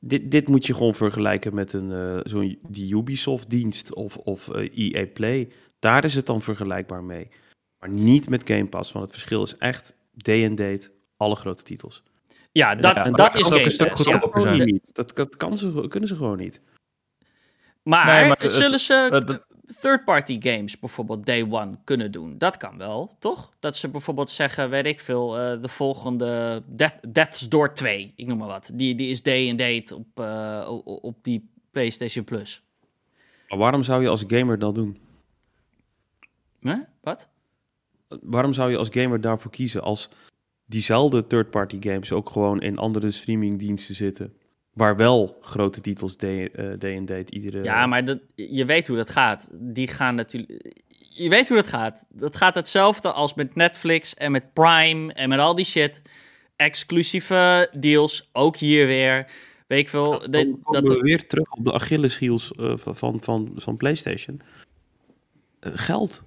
dit, 0.00 0.30
dit 0.30 0.48
moet 0.48 0.66
je 0.66 0.74
gewoon 0.74 0.94
vergelijken 0.94 1.54
met 1.54 1.72
een, 1.72 1.90
uh, 1.90 2.20
zo'n 2.22 2.58
die 2.68 2.94
Ubisoft-dienst 2.94 3.94
of, 3.94 4.16
of 4.16 4.48
uh, 4.48 4.64
eh, 4.64 4.94
EA 4.94 5.06
Play. 5.06 5.48
Daar 5.78 6.04
is 6.04 6.14
het 6.14 6.26
dan 6.26 6.42
vergelijkbaar 6.42 7.04
mee. 7.04 7.28
Maar 7.78 7.88
niet 7.88 8.28
met 8.28 8.42
Game 8.44 8.66
Pass, 8.66 8.92
want 8.92 9.04
het 9.04 9.14
verschil 9.14 9.42
is 9.42 9.56
echt 9.56 9.96
day 10.12 10.48
and 10.48 10.56
date, 10.56 10.90
alle 11.16 11.34
grote 11.34 11.62
titels. 11.62 12.02
Ja, 12.52 12.74
dat, 12.74 12.94
ja, 12.94 13.10
dat 13.10 13.34
is 13.34 13.46
Game 13.46 13.62
Pass. 14.28 14.44
Ja. 14.44 14.78
Dat, 14.92 15.16
dat 15.16 15.36
kan 15.36 15.58
ze, 15.58 15.86
kunnen 15.88 16.08
ze 16.08 16.16
gewoon 16.16 16.38
niet. 16.38 16.62
Maar, 17.82 18.06
nee, 18.06 18.28
maar 18.28 18.50
zullen 18.50 18.78
ze 18.78 19.42
third-party 19.80 20.40
games 20.40 20.78
bijvoorbeeld 20.78 21.26
day 21.26 21.46
one 21.50 21.78
kunnen 21.84 22.12
doen. 22.12 22.38
Dat 22.38 22.56
kan 22.56 22.78
wel, 22.78 23.16
toch? 23.18 23.52
Dat 23.60 23.76
ze 23.76 23.88
bijvoorbeeld 23.88 24.30
zeggen, 24.30 24.70
weet 24.70 24.86
ik 24.86 25.00
veel, 25.00 25.52
uh, 25.52 25.62
de 25.62 25.68
volgende 25.68 26.62
Death, 26.66 27.14
Death's 27.14 27.48
Door 27.48 27.74
2, 27.74 28.12
ik 28.16 28.26
noem 28.26 28.38
maar 28.38 28.48
wat. 28.48 28.70
Die, 28.72 28.94
die 28.94 29.10
is 29.10 29.22
day 29.22 29.50
and 29.50 29.58
date 29.58 29.94
op, 29.94 30.20
uh, 30.20 30.78
op 30.84 31.18
die 31.22 31.50
PlayStation 31.70 32.24
Plus. 32.24 32.62
Maar 33.48 33.58
waarom 33.58 33.82
zou 33.82 34.02
je 34.02 34.08
als 34.08 34.24
gamer 34.26 34.58
dat 34.58 34.74
doen? 34.74 34.98
Huh? 36.60 36.78
Wat? 37.00 37.28
Waarom 38.08 38.52
zou 38.52 38.70
je 38.70 38.76
als 38.76 38.88
gamer 38.90 39.20
daarvoor 39.20 39.50
kiezen 39.50 39.82
als 39.82 40.08
diezelfde 40.66 41.26
third-party 41.26 41.76
games 41.80 42.12
ook 42.12 42.30
gewoon 42.30 42.60
in 42.60 42.78
andere 42.78 43.10
streamingdiensten 43.10 43.94
zitten? 43.94 44.36
Waar 44.78 44.96
wel 44.96 45.38
grote 45.40 45.80
titels 45.80 46.16
uh, 46.22 46.96
and 46.96 47.08
date 47.08 47.32
iedere... 47.32 47.62
Ja, 47.64 47.86
maar 47.86 48.04
dat, 48.04 48.18
je 48.34 48.64
weet 48.64 48.86
hoe 48.88 48.96
dat 48.96 49.10
gaat. 49.10 49.48
Die 49.52 49.88
gaan 49.88 50.14
natuurlijk... 50.14 50.72
Je 50.98 51.28
weet 51.28 51.48
hoe 51.48 51.56
dat 51.56 51.66
gaat. 51.66 52.04
Dat 52.08 52.36
gaat 52.36 52.54
hetzelfde 52.54 53.12
als 53.12 53.34
met 53.34 53.54
Netflix 53.54 54.14
en 54.14 54.32
met 54.32 54.52
Prime 54.52 55.12
en 55.12 55.28
met 55.28 55.38
al 55.38 55.54
die 55.54 55.64
shit. 55.64 56.02
Exclusieve 56.56 57.70
deals, 57.72 58.28
ook 58.32 58.56
hier 58.56 58.86
weer. 58.86 59.26
Weet 59.66 59.78
ik 59.78 59.88
veel. 59.88 60.22
Ja, 60.22 60.28
dan, 60.28 60.58
dat 60.62 60.88
we 60.88 61.00
weer 61.00 61.26
terug 61.26 61.52
op 61.52 61.64
de 61.64 61.72
Achilleshiels 61.72 62.52
uh, 62.56 62.72
van, 62.76 63.20
van, 63.20 63.52
van 63.56 63.76
PlayStation. 63.76 64.40
eh, 65.60 65.72
geld. 65.74 66.22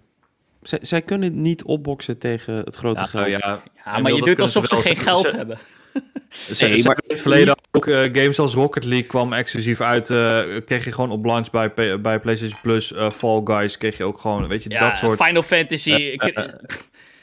Zij, 0.61 0.80
zij 0.82 1.02
kunnen 1.02 1.41
niet 1.41 1.64
opboksen 1.64 2.18
tegen 2.18 2.56
het 2.56 2.76
grote 2.76 2.99
Ja, 2.99 3.06
geld. 3.06 3.28
nou 3.28 3.60
ja, 3.86 3.98
maar 3.99 4.14
je 4.14 4.22
doet 4.22 4.40
alsof 4.41 4.68
ze 4.68 4.76
geen 4.76 4.95
geld 4.95 5.32
hebben. 5.32 5.57
Ze, 6.30 6.66
Nee, 6.68 6.78
ze 6.78 6.88
maar- 6.88 6.98
in 7.02 7.10
het 7.10 7.20
verleden 7.20 7.56
ook 7.72 7.88
eh, 7.88 8.00
games 8.12 8.40
als 8.40 8.54
Rocket 8.54 8.84
League 8.84 9.08
kwam 9.08 9.34
exclusief 9.34 9.82
uit. 9.82 10.10
eh, 10.10 10.44
kreeg 10.66 10.86
je 10.86 10.92
gewoon 10.92 11.12
op 11.12 11.26
launch 11.26 11.50
bij, 11.50 11.74
bij 12.02 12.20
PlayStation 12.20 12.60
Plus. 12.62 12.94
eh, 12.94 13.10
Fall 13.12 13.42
Guys 13.44 13.78
kreeg 13.78 13.98
je 13.98 14.04
ook 14.04 14.20
gewoon, 14.20 14.48
weet 14.48 14.64
je, 14.64 14.70
Ja, 14.70 14.90
dat 14.90 14.98
soort... 14.98 15.24
Final 15.24 15.44
Fantasy. 15.44 16.16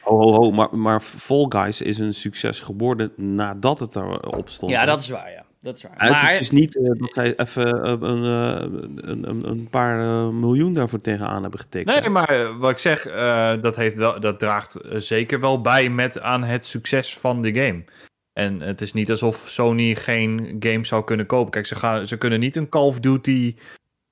Ho, 0.01 0.17
ho, 0.23 0.33
ho, 0.33 0.51
maar, 0.51 0.69
maar 0.79 1.01
Fall 1.01 1.47
Guys 1.49 1.83
is 1.83 1.99
een 1.99 2.15
succes 2.15 2.61
geworden 2.61 3.13
nadat 3.17 3.79
het 3.79 3.97
erop 3.97 4.49
stond. 4.51 4.71
ja, 4.73 4.81
hè? 4.81 4.87
dat 4.87 5.01
is 5.01 5.09
waar, 5.09 5.31
ja. 5.31 5.45
Dat 5.61 5.77
is 5.77 5.83
waar. 5.83 6.11
Maar, 6.11 6.31
Het 6.31 6.41
is 6.41 6.51
niet 6.51 6.77
eh, 6.77 6.85
dat 6.99 7.11
zij 7.13 7.37
even 7.37 7.91
een, 8.03 8.23
een, 8.23 9.29
een, 9.29 9.49
een 9.49 9.69
paar 9.71 9.97
miljoen 10.35 10.73
daarvoor 10.73 11.01
tegenaan 11.01 11.43
hebben 11.43 11.61
getikt. 11.61 11.87
Nee, 11.87 12.01
hè? 12.01 12.09
maar 12.09 12.59
wat 12.59 12.71
ik 12.71 12.79
zeg, 12.79 13.07
eh, 13.07 13.53
dat, 13.63 13.77
heeft 13.77 13.97
wel, 13.97 14.21
dat 14.21 14.39
draagt 14.39 14.77
zeker 14.95 15.41
wel 15.41 15.61
bij 15.61 15.89
met 15.91 16.21
aan 16.21 16.43
het 16.45 16.67
succes 16.67 17.19
van 17.19 17.43
de 17.43 17.55
game. 17.55 17.85
En 18.39 18.61
het 18.61 18.81
is 18.81 18.93
niet 18.93 19.11
alsof 19.11 19.45
Sony 19.49 19.95
geen 19.95 20.57
games 20.61 20.89
zou 20.89 21.05
kunnen 21.05 21.27
kopen. 21.27 21.51
Kijk, 21.51 21.67
ze, 21.67 21.75
gaan, 21.75 22.07
ze 22.07 22.19
kunnen 22.19 22.41
niet 22.41 22.57
een 22.57 22.69
Call 22.69 22.87
of 22.87 23.01
Duty 23.01 23.57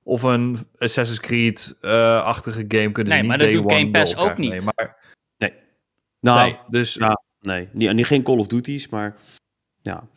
of 0.02 0.22
een 0.22 0.58
Assassin's 0.78 1.20
Creed-achtige 1.20 2.64
game 2.68 2.92
kunnen 2.92 3.12
Nee, 3.12 3.22
ze 3.22 3.26
maar 3.26 3.38
dat 3.38 3.52
doet 3.52 3.72
Game 3.72 3.90
Pass 3.90 4.16
ook 4.16 4.38
niet. 4.38 4.50
Nee, 4.50 4.60
maar, 4.60 4.96
nou, 6.20 6.40
nee, 6.40 6.58
dus 6.68 6.94
ja. 6.94 7.22
nee. 7.40 7.68
Niet, 7.72 7.92
niet, 7.92 8.06
geen 8.06 8.22
Call 8.22 8.38
of 8.38 8.46
Duty's, 8.46 8.88
maar 8.88 9.16
ja, 9.82 10.08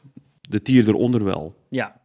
de 0.41 0.61
tier 0.61 0.87
eronder 0.87 1.23
wel. 1.23 1.55
ja. 1.69 1.97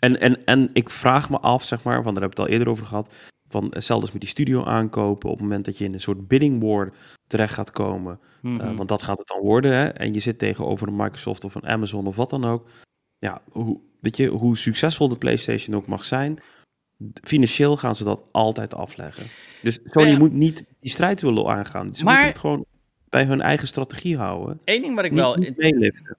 En, 0.00 0.20
en, 0.20 0.44
en 0.44 0.70
ik 0.72 0.90
vraag 0.90 1.30
me 1.30 1.38
af, 1.38 1.64
zeg 1.64 1.82
maar, 1.82 2.02
want 2.02 2.14
daar 2.14 2.22
heb 2.22 2.32
ik 2.32 2.38
het 2.38 2.46
al 2.46 2.52
eerder 2.52 2.68
over 2.68 2.86
gehad, 2.86 3.14
van 3.48 3.72
eh, 3.72 3.80
zelfs 3.80 4.12
met 4.12 4.20
die 4.20 4.30
studio 4.30 4.64
aankopen, 4.64 5.28
op 5.28 5.34
het 5.34 5.42
moment 5.42 5.64
dat 5.64 5.78
je 5.78 5.84
in 5.84 5.92
een 5.92 6.00
soort 6.00 6.28
bidding 6.28 6.62
war 6.62 6.92
terecht 7.30 7.54
gaat 7.54 7.70
komen, 7.70 8.20
Mhm. 8.42 8.60
eh, 8.60 8.76
want 8.76 8.88
dat 8.88 9.02
gaat 9.02 9.18
het 9.18 9.26
dan 9.26 9.40
worden, 9.40 9.72
hè, 9.72 9.84
en 9.88 10.14
je 10.14 10.20
zit 10.20 10.38
tegenover 10.38 10.88
een 10.88 10.96
Microsoft 10.96 11.44
of 11.44 11.54
een 11.54 11.66
Amazon 11.66 12.06
of 12.06 12.16
wat 12.16 12.30
dan 12.30 12.44
ook, 12.44 12.68
ja, 13.18 13.42
hoe, 13.50 13.80
weet 14.00 14.16
je, 14.16 14.26
hoe 14.28 14.56
succesvol 14.56 15.08
de 15.08 15.18
PlayStation 15.18 15.76
ook 15.76 15.86
mag 15.86 16.04
zijn, 16.04 16.38
financieel 17.22 17.76
gaan 17.76 17.94
ze 17.94 18.04
dat 18.04 18.22
altijd 18.32 18.74
afleggen. 18.74 19.26
Dus 19.62 19.78
Sony 19.84 20.06
Ja. 20.10 20.18
moet 20.18 20.32
niet 20.32 20.64
die 20.80 20.90
strijd 20.90 21.20
willen 21.20 21.46
aangaan. 21.46 21.94
Ze 21.94 22.04
Maar- 22.04 22.12
moeten 22.12 22.32
het 22.32 22.40
gewoon 22.40 22.64
bij 23.08 23.24
hun 23.24 23.40
eigen 23.40 23.66
strategie 23.68 24.16
houden. 24.16 24.60
Eén 24.64 24.82
ding 24.82 24.94
wat 24.94 25.04
ik 25.04 25.10
Niet, 25.10 25.20
wel... 25.20 25.34
niet 25.36 25.56
meeliften. 25.56 26.16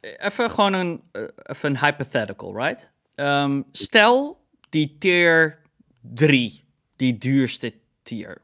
Even 0.00 0.50
gewoon 0.50 0.72
een, 0.72 1.00
eh, 1.12 1.22
even 1.42 1.70
een 1.70 1.78
hypothetical, 1.78 2.56
right? 2.56 2.90
Ehm, 3.14 3.62
stel, 3.70 4.40
die 4.68 4.96
tier 4.98 5.58
3, 6.00 6.64
die 6.96 7.18
duurste 7.18 7.74
tier, 8.02 8.38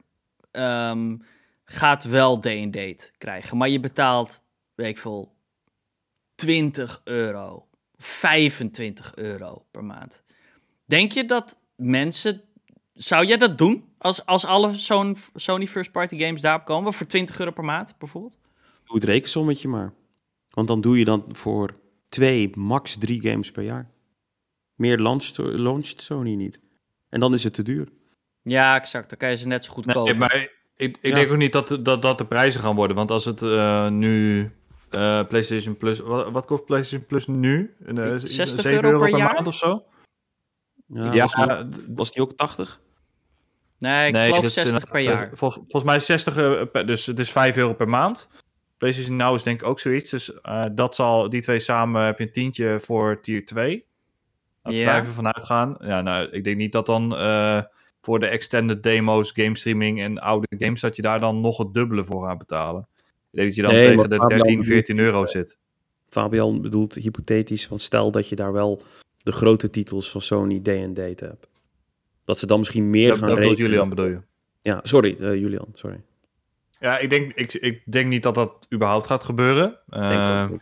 ehm, 0.51 1.17
gaat 1.71 2.03
wel 2.03 2.39
day 2.39 2.63
and 2.63 2.73
date 2.73 3.11
krijgen. 3.17 3.57
Maar 3.57 3.69
je 3.69 3.79
betaalt, 3.79 4.43
weet 4.75 4.87
ik 4.89 4.97
veel, 4.97 5.35
20 6.35 7.01
euro, 7.03 7.67
25 7.97 9.15
euro 9.15 9.65
per 9.71 9.83
maand. 9.83 10.23
Denk 10.85 11.11
je 11.11 11.25
dat 11.25 11.59
mensen... 11.75 12.41
Zou 12.93 13.25
jij 13.25 13.37
dat 13.37 13.57
doen? 13.57 13.83
Als, 13.97 14.25
als 14.25 14.45
alle 14.45 14.73
Sony, 14.77 15.15
Sony 15.35 15.67
first 15.67 15.91
party 15.91 16.17
games 16.17 16.41
daarop 16.41 16.65
komen? 16.65 16.93
Voor 16.93 17.05
20 17.07 17.39
euro 17.39 17.51
per 17.51 17.63
maand, 17.63 17.95
bijvoorbeeld? 17.97 18.37
Doe 18.85 18.95
het 18.95 19.03
rekensommetje 19.05 19.67
maar. 19.67 19.93
Want 20.49 20.67
dan 20.67 20.81
doe 20.81 20.97
je 20.97 21.05
dan 21.05 21.25
voor 21.27 21.79
twee, 22.07 22.57
max 22.57 22.97
drie 22.97 23.21
games 23.21 23.51
per 23.51 23.63
jaar. 23.63 23.89
Meer 24.75 24.97
launcht, 24.97 25.37
launcht 25.37 26.01
Sony 26.01 26.33
niet. 26.33 26.59
En 27.09 27.19
dan 27.19 27.33
is 27.33 27.43
het 27.43 27.53
te 27.53 27.63
duur. 27.63 27.87
Ja, 28.41 28.75
exact. 28.75 29.09
Dan 29.09 29.17
kan 29.17 29.29
je 29.29 29.37
ze 29.37 29.47
net 29.47 29.65
zo 29.65 29.71
goed 29.71 29.85
Nee, 29.85 29.95
kopen. 29.95 30.17
maar 30.17 30.51
ik, 30.79 30.97
ik 31.01 31.09
Ja. 31.09 31.15
denk 31.15 31.31
ook 31.31 31.37
niet 31.37 31.51
dat, 31.53 31.77
dat 31.81 32.01
dat 32.01 32.17
de 32.17 32.25
prijzen 32.25 32.61
gaan 32.61 32.75
worden. 32.75 32.95
Want 32.95 33.11
als 33.11 33.25
het 33.25 33.41
eh, 33.41 33.87
nu 33.87 34.41
eh, 34.89 35.21
PlayStation 35.27 35.77
Plus... 35.77 35.99
Wat, 35.99 36.31
wat 36.31 36.45
kost 36.45 36.65
PlayStation 36.65 37.05
Plus 37.07 37.27
nu? 37.27 37.75
Een, 37.83 37.97
eh, 37.97 38.13
60 38.17 38.61
7 38.61 38.83
euro 38.83 38.99
per 38.99 39.17
jaar? 39.17 39.33
maand 39.33 39.47
of 39.47 39.55
zo? 39.55 39.83
Ja, 40.87 41.13
Ja, 41.13 41.27
was, 41.27 41.33
die, 41.35 41.69
d- 41.83 41.85
was 41.95 42.11
die 42.11 42.21
ook 42.21 42.31
80? 42.33 42.79
Nee, 43.79 44.07
ik 44.07 44.13
nee, 44.13 44.21
geloof 44.27 44.35
dat 44.41 44.45
is 44.49 44.53
60 44.53 44.91
per 44.91 45.01
jaar. 45.01 45.23
eh, 45.23 45.29
Vol, 45.33 45.51
volgens 45.51 45.83
mij 45.83 45.99
60, 45.99 46.37
eh, 46.37 46.61
per- 46.71 46.85
dus 46.85 47.05
het 47.05 47.19
is 47.19 47.31
5 47.31 47.55
euro 47.57 47.73
per 47.73 47.89
maand. 47.89 48.29
PlayStation 48.77 49.15
Now 49.15 49.35
is 49.35 49.43
denk 49.43 49.61
ik 49.61 49.67
ook 49.67 49.79
zoiets. 49.79 50.09
Dus 50.09 50.41
eh, 50.41 50.63
dat 50.71 50.95
zal, 50.95 51.29
die 51.29 51.41
twee 51.41 51.59
samen 51.59 52.03
heb 52.05 52.17
je 52.19 52.25
een 52.25 52.31
tientje 52.31 52.77
voor 52.81 53.21
tier 53.21 53.45
2. 53.45 53.85
Laten 54.63 54.79
we 54.79 54.85
Ja. 54.85 54.91
daar 54.91 55.01
even 55.01 55.13
vanuit 55.13 55.45
gaan. 55.45 55.75
Ja, 55.79 56.01
nou, 56.01 56.29
ik 56.29 56.43
denk 56.43 56.57
niet 56.57 56.71
dat 56.71 56.85
dan 56.85 57.15
eh, 57.15 57.61
voor 58.01 58.19
de 58.19 58.27
extended 58.27 58.83
demo's, 58.83 59.31
game 59.31 59.57
streaming 59.57 60.01
en 60.01 60.17
oude 60.19 60.47
games, 60.57 60.81
dat 60.81 60.95
je 60.95 61.01
daar 61.01 61.19
dan 61.19 61.41
nog 61.41 61.57
het 61.57 61.73
dubbele 61.73 62.03
voor 62.03 62.25
gaat 62.27 62.37
betalen. 62.37 62.87
Ik 63.31 63.37
denk 63.37 63.47
dat 63.47 63.55
je 63.55 63.61
dan 63.61 63.71
Nee, 63.71 63.87
tegen 63.95 64.09
de 64.09 64.15
Fabian 64.15 64.27
13, 64.37 64.45
bedoelt- 64.59 64.65
14 64.73 64.99
euro 64.99 65.25
zit. 65.25 65.57
Fabian 66.09 66.61
bedoelt 66.61 66.93
hypothetisch 66.95 67.67
van 67.67 67.79
stel 67.79 68.11
dat 68.11 68.29
je 68.29 68.35
daar 68.35 68.51
wel 68.53 68.81
de 69.17 69.31
grote 69.31 69.69
titels 69.69 70.11
van 70.11 70.21
Sony 70.21 70.61
day 70.61 70.83
and 70.85 70.95
date 70.95 71.25
hebt. 71.25 71.49
Dat 72.23 72.39
ze 72.39 72.45
dan 72.45 72.57
misschien 72.59 72.89
meer 72.89 73.09
Dat, 73.09 73.17
gaan 73.17 73.27
dat 73.27 73.37
bedoelt 73.37 73.57
rekenen. 73.57 73.71
Julian, 73.79 73.89
bedoel 73.95 74.05
je? 74.11 74.21
Ja, 74.61 74.79
sorry, 74.83 75.15
eh, 75.19 75.33
Julian, 75.35 75.67
sorry. 75.73 76.01
Ja, 76.79 76.97
ik 76.97 77.09
denk, 77.09 77.33
ik, 77.33 77.53
ik 77.53 77.81
denk 77.85 78.07
niet 78.07 78.23
dat 78.23 78.35
dat 78.35 78.67
überhaupt 78.73 79.07
gaat 79.07 79.23
gebeuren. 79.23 79.79
Eh, 79.89 80.47
want 80.47 80.61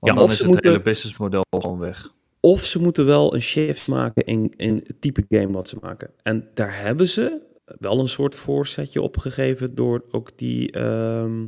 Ja, 0.00 0.12
dan 0.12 0.30
is 0.30 0.38
het 0.38 0.46
moeten- 0.46 0.70
hele 0.70 0.82
businessmodel 0.82 1.44
gewoon 1.50 1.78
weg. 1.78 2.12
Of 2.40 2.64
ze 2.64 2.78
moeten 2.78 3.06
wel 3.06 3.34
een 3.34 3.42
shift 3.42 3.88
maken 3.88 4.24
in, 4.24 4.52
in 4.56 4.82
het 4.86 5.00
type 5.00 5.24
game 5.28 5.52
wat 5.52 5.68
ze 5.68 5.76
maken. 5.80 6.10
En 6.22 6.50
daar 6.54 6.78
hebben 6.78 7.08
ze 7.08 7.42
wel 7.64 8.00
een 8.00 8.08
soort 8.08 8.34
voorzetje 8.34 9.02
opgegeven 9.02 9.74
door 9.74 10.04
ook 10.10 10.38
die... 10.38 10.72
ehm, 10.72 11.46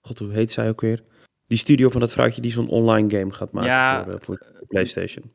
God, 0.00 0.18
hoe 0.18 0.32
heet 0.32 0.50
zij 0.52 0.68
ook 0.68 0.80
weer? 0.80 1.02
Die 1.46 1.58
studio 1.58 1.90
van 1.90 2.00
dat 2.00 2.12
vrouwtje 2.12 2.40
die 2.40 2.52
zo'n 2.52 2.68
online 2.68 3.18
game 3.18 3.32
gaat 3.32 3.52
maken 3.52 3.68
Ja, 3.68 4.04
voor, 4.04 4.12
eh, 4.12 4.18
voor 4.20 4.36
de 4.36 4.64
PlayStation. 4.68 5.32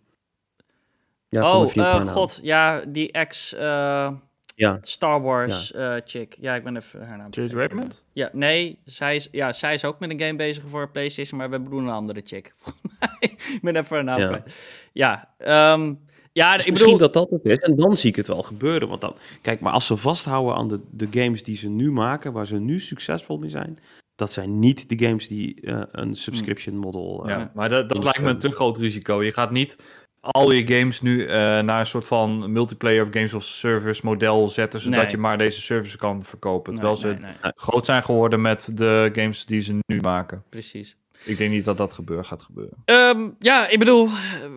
Ja, 1.30 1.60
oh, 1.60 1.76
eh, 1.76 2.02
god. 2.02 2.40
Ja, 2.42 2.84
die 2.88 3.12
ex 3.12 3.54
eh, 3.54 4.12
Ja, 4.56 4.78
Star 4.82 5.22
Wars 5.22 5.72
eh, 5.74 5.96
chick. 6.06 6.36
Ja, 6.40 6.56
ik 6.56 6.64
ben 6.64 6.76
even 6.76 7.08
haar 7.08 7.18
naam. 7.18 7.28
Jade. 7.32 7.56
Raymond? 7.56 8.04
Ja, 8.14 8.30
nee. 8.34 8.80
Zij 8.86 9.16
is, 9.16 9.28
ja, 9.32 9.54
zij 9.54 9.74
is 9.74 9.86
ook 9.86 10.00
met 10.00 10.10
een 10.10 10.20
game 10.20 10.36
bezig 10.36 10.64
voor 10.70 10.92
PlayStation, 10.92 11.40
maar 11.40 11.50
we 11.50 11.60
bedoelen 11.62 11.88
een 11.90 11.96
andere 11.96 12.22
chick. 12.24 12.54
Volgens 12.56 12.84
mij. 13.00 13.18
ik 13.22 13.60
ben 13.62 13.76
even 13.76 13.96
haar 13.96 14.04
naam 14.04 14.20
Ja. 14.20 14.28
kwijt. 14.28 14.54
Ja, 14.94 15.34
ehm, 15.38 15.94
ja 16.32 16.56
Dus 16.56 16.66
ik 16.66 16.72
misschien 16.72 16.92
bedoel... 16.94 17.12
dat 17.12 17.14
dat 17.14 17.30
het 17.30 17.46
is. 17.46 17.58
En 17.58 17.76
dan 17.76 17.98
zie 17.98 18.10
ik 18.10 18.16
het 18.16 18.28
wel 18.28 18.44
gebeuren. 18.44 18.88
Want 18.88 19.02
dan, 19.02 19.16
kijk, 19.42 19.60
maar 19.60 19.74
als 19.74 19.86
ze 19.86 19.98
vasthouden 19.98 20.56
aan 20.56 20.68
de, 20.68 20.80
de 20.92 21.08
games 21.12 21.44
die 21.44 21.58
ze 21.58 21.70
nu 21.70 21.92
maken, 21.92 22.34
waar 22.34 22.48
ze 22.48 22.60
nu 22.60 22.80
succesvol 22.80 23.38
mee 23.38 23.50
zijn, 23.50 23.78
dat 24.16 24.32
zijn 24.32 24.60
niet 24.60 24.90
de 24.90 25.06
games 25.06 25.28
die 25.28 25.62
eh, 25.62 25.82
een 25.92 26.16
subscription 26.16 26.78
model. 26.78 27.24
eh, 27.24 27.30
Ja, 27.30 27.52
maar 27.54 27.70
dat, 27.70 27.90
dat 27.90 28.04
lijkt 28.04 28.20
me 28.22 28.30
een 28.30 28.36
eh, 28.36 28.40
te 28.42 28.52
groot 28.52 28.78
risico. 28.78 29.24
Je 29.24 29.34
gaat 29.34 29.52
niet 29.52 29.78
al 30.26 30.52
je 30.52 30.68
games 30.78 31.02
nu 31.02 31.26
eh, 31.26 31.36
naar 31.60 31.80
een 31.80 31.86
soort 31.86 32.06
van 32.08 32.52
multiplayer 32.52 33.02
of 33.02 33.08
games 33.12 33.34
of 33.34 33.44
service 33.44 34.02
model 34.04 34.50
zetten, 34.50 34.80
zodat 34.80 35.00
Nee. 35.02 35.10
je 35.10 35.18
maar 35.18 35.38
deze 35.38 35.62
service 35.62 35.98
kan 35.98 36.24
verkopen. 36.24 36.74
Nee, 36.74 36.82
Terwijl 36.82 37.02
nee, 37.18 37.28
ze 37.30 37.36
nee, 37.42 37.52
groot 37.56 37.86
zijn 37.86 38.04
geworden 38.04 38.42
met 38.42 38.70
de 38.74 39.10
games 39.14 39.46
die 39.46 39.62
ze 39.62 39.78
nu 39.88 40.00
maken. 40.02 40.44
precies. 40.50 40.96
Ik 41.24 41.38
denk 41.38 41.52
niet 41.52 41.66
dat 41.66 41.78
dat 41.78 41.94
gebeur, 41.94 42.26
gaat 42.26 42.42
gebeuren. 42.42 42.78
Ehm, 42.86 43.30
ja, 43.40 43.68
ik 43.68 43.80
bedoel, 43.80 44.10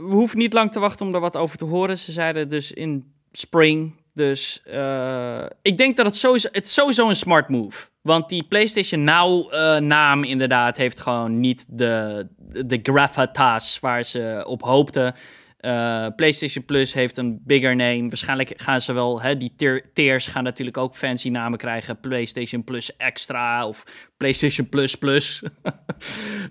we 0.09 0.11
hoeven 0.15 0.39
niet 0.39 0.53
lang 0.53 0.73
te 0.73 0.81
wachten 0.81 1.07
om 1.07 1.15
er 1.15 1.21
wat 1.21 1.37
over 1.37 1.59
te 1.59 1.65
horen. 1.65 1.99
Ze 1.99 2.13
zeiden 2.13 2.49
dus 2.49 2.73
in 2.73 3.13
spring. 3.33 3.95
Dus 4.15 4.63
eh, 4.65 5.45
ik 5.63 5.77
denk 5.79 5.97
dat 5.97 6.07
het 6.07 6.17
sowieso, 6.17 6.49
het 6.53 6.69
sowieso 6.69 7.09
een 7.09 7.17
smart 7.17 7.49
move. 7.49 7.87
Want 8.03 8.29
die 8.29 8.45
PlayStation 8.49 9.05
Now 9.05 9.55
eh, 9.55 9.77
naam 9.79 10.25
inderdaad 10.25 10.77
heeft 10.77 11.01
gewoon 11.01 11.41
niet 11.41 11.65
de, 11.69 12.27
de 12.67 12.81
gravitas 12.83 13.79
waar 13.81 14.05
ze 14.05 14.45
op 14.47 14.63
hoopten. 14.63 15.15
Eh, 15.59 16.07
PlayStation 16.17 16.65
Plus 16.65 16.93
heeft 16.93 17.17
een 17.17 17.41
bigger 17.45 17.77
name. 17.77 18.09
Waarschijnlijk 18.09 18.53
gaan 18.57 18.81
ze 18.81 18.93
wel, 18.93 19.23
hè, 19.23 19.37
die 19.37 19.53
tier, 19.57 19.93
tiers 19.93 20.27
gaan 20.27 20.45
natuurlijk 20.45 20.77
ook 20.77 20.97
fancy 20.97 21.29
namen 21.29 21.59
krijgen. 21.59 22.01
PlayStation 22.01 22.65
Plus 22.65 22.97
Extra 22.97 23.67
of 23.67 23.85
PlayStation 24.17 24.69
Plus 24.69 24.95
Plus. 24.95 25.43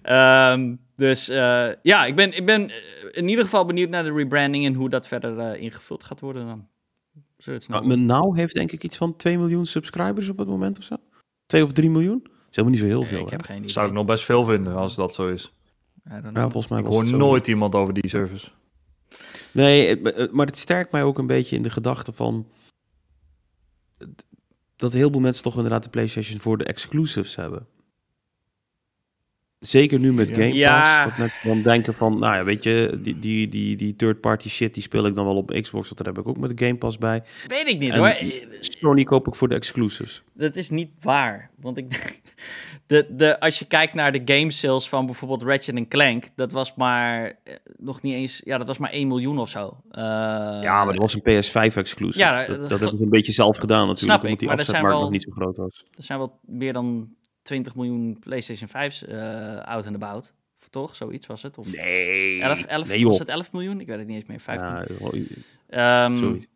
Ehm, 0.02 0.76
dus 0.96 1.30
eh, 1.30 1.70
ja, 1.82 2.06
ik 2.06 2.16
ben, 2.16 2.38
ik 2.38 2.46
ben 2.46 2.70
eh, 2.70 2.76
in 3.12 3.28
ieder 3.28 3.44
geval 3.44 3.66
benieuwd 3.66 3.90
naar 3.90 4.04
de 4.04 4.14
rebranding 4.14 4.66
en 4.66 4.74
hoe 4.74 4.90
dat 4.90 5.08
verder 5.08 5.58
ingevuld 5.58 6.04
gaat 6.04 6.20
worden 6.20 6.46
dan. 6.46 6.68
Nou, 7.68 7.98
Now 7.98 8.36
heeft 8.36 8.54
denk 8.54 8.72
ik 8.72 8.84
iets 8.84 8.98
van 8.98 9.16
2 9.16 9.38
miljoen 9.38 9.66
subscribers 9.66 10.30
op 10.30 10.38
het 10.38 10.48
moment 10.48 10.78
of 10.78 10.84
zo. 10.84 10.96
2 11.46 11.64
of 11.64 11.72
3 11.72 11.90
miljoen? 11.90 12.20
Dat 12.24 12.32
is 12.50 12.56
helemaal 12.56 12.72
niet 12.72 12.80
zo 12.80 12.86
heel 12.88 13.00
Nee, 13.00 13.10
veel. 13.10 13.20
ik 13.20 13.30
hè? 13.30 13.36
heb 13.36 13.46
geen 13.46 13.58
idee. 13.58 13.70
Zou 13.70 13.88
ik 13.88 13.94
nog 13.94 14.06
best 14.06 14.24
veel 14.24 14.46
vinden 14.46 14.76
als 14.76 14.96
dat 14.96 15.16
zo 15.16 15.28
is. 15.28 15.54
Ja, 16.10 16.22
volgens 16.34 16.68
mij 16.68 16.80
Ik 16.80 16.86
hoor 16.86 17.06
nooit 17.18 17.48
iemand 17.48 17.76
over 17.76 17.94
die 17.94 18.10
service. 18.10 18.48
Nee, 19.52 20.02
maar 20.32 20.46
het 20.46 20.58
sterkt 20.58 20.92
mij 20.92 21.04
ook 21.04 21.18
een 21.18 21.28
beetje 21.28 21.56
in 21.56 21.62
de 21.62 21.70
gedachte 21.70 22.12
van... 22.12 22.48
dat 24.76 24.94
heel 24.94 25.12
veel 25.12 25.20
mensen 25.20 25.44
toch 25.44 25.56
inderdaad 25.56 25.84
de 25.84 25.90
PlayStation 25.90 26.40
voor 26.40 26.58
de 26.58 26.64
exclusives 26.64 27.36
hebben. 27.36 27.68
Zeker 29.60 30.00
nu 30.00 30.14
met. 30.14 30.28
Game 30.30 30.44
Pass. 30.48 30.56
Ja. 30.58 31.04
Dat 31.04 31.18
mensen 31.18 31.48
dan 31.48 31.62
denken 31.62 31.94
van, 31.94 32.20
nou 32.20 32.36
ja, 32.36 32.44
weet 32.44 32.64
je, 32.64 33.00
die, 33.02 33.20
die, 33.20 33.48
die, 33.48 33.76
die 33.76 33.96
third-party 33.96 34.50
shit, 34.50 34.74
die 34.74 34.84
speel 34.84 35.06
ik 35.06 35.16
dan 35.16 35.26
wel 35.26 35.36
op 35.36 35.50
Xbox. 35.62 35.86
Want 35.90 35.98
daar 35.98 36.14
heb 36.14 36.18
ik 36.24 36.28
ook 36.30 36.38
met 36.38 36.58
de 36.58 36.66
Game 36.66 36.78
Pass 36.78 36.98
bij. 36.98 37.24
Weet 37.48 37.68
ik 37.68 37.80
niet 37.80 37.92
En- 37.92 37.98
hoor. 38.00 38.16
Sony 38.60 39.04
koop 39.04 39.28
ik 39.28 39.36
voor 39.36 39.48
de 39.50 39.56
exclusives. 39.56 40.24
Dat 40.34 40.56
is 40.56 40.70
niet 40.70 40.90
waar. 41.02 41.50
Want 41.62 41.78
ik 41.78 42.22
de, 42.88 43.08
de, 43.10 43.40
als 43.40 43.60
je 43.60 43.66
kijkt 43.66 43.94
naar 43.94 44.12
de 44.12 44.22
game 44.36 44.52
sales 44.52 44.90
van 44.90 45.06
bijvoorbeeld 45.06 45.42
Ratchet 45.44 45.88
Clank, 45.88 46.26
dat 46.36 46.52
was 46.52 46.76
maar 46.76 47.26
eh, 47.44 47.54
nog 47.78 48.02
niet 48.02 48.14
eens, 48.14 48.42
ja, 48.46 48.58
dat 48.58 48.68
was 48.68 48.78
maar 48.78 48.92
1 48.92 49.08
miljoen 49.08 49.40
of 49.40 49.50
zo. 49.50 49.78
Eh, 49.92 50.02
Ja, 50.62 50.84
maar 50.86 50.94
dat 50.94 51.02
was 51.02 51.14
een 51.14 51.22
PS5 51.22 51.76
exclusive. 51.76 52.20
Ja, 52.26 52.38
dat, 52.46 52.48
dat- 52.48 52.70
dat, 52.70 52.80
hebben 52.80 52.98
ze 52.98 53.04
een 53.04 53.10
beetje 53.10 53.32
zelf 53.32 53.58
gedaan 53.58 53.88
natuurlijk, 53.88 54.04
Snap 54.04 54.18
ik, 54.18 54.24
omdat 54.24 54.40
die 54.40 54.48
maar 54.48 54.58
zijn 54.58 54.68
afzetmarkt 54.68 54.96
wel- 54.96 55.04
nog 55.04 55.12
niet 55.12 55.24
zo 55.24 55.32
groot 55.32 55.58
was. 55.58 55.86
Er 55.98 56.04
zijn 56.04 56.18
wel 56.20 56.40
meer 56.46 56.74
dan 56.74 57.16
20 57.48 57.76
miljoen 57.76 58.20
PlayStation 58.20 58.70
5's 58.70 59.04
eh 59.06 59.58
out 59.60 59.86
en 59.86 59.96
about. 59.96 60.34
Toch? 60.70 60.96
Zoiets 60.96 61.28
was 61.28 61.42
het? 61.42 61.58
Of 61.58 61.76
Nee, 61.76 62.42
11, 62.42 62.64
11, 62.66 62.88
nee 62.88 63.00
joh. 63.00 63.10
was 63.10 63.20
het 63.20 63.28
11 63.28 63.52
miljoen? 63.52 63.80
Ik 63.80 63.88
weet 63.88 63.98
het 63.98 64.08
niet 64.08 64.16
eens 64.16 64.26
meer. 64.26 64.40
15. 64.40 64.68
Ja, 64.68 64.86
wel- 65.00 65.14
Ehm, 65.68 66.18
zoiets. 66.18 66.48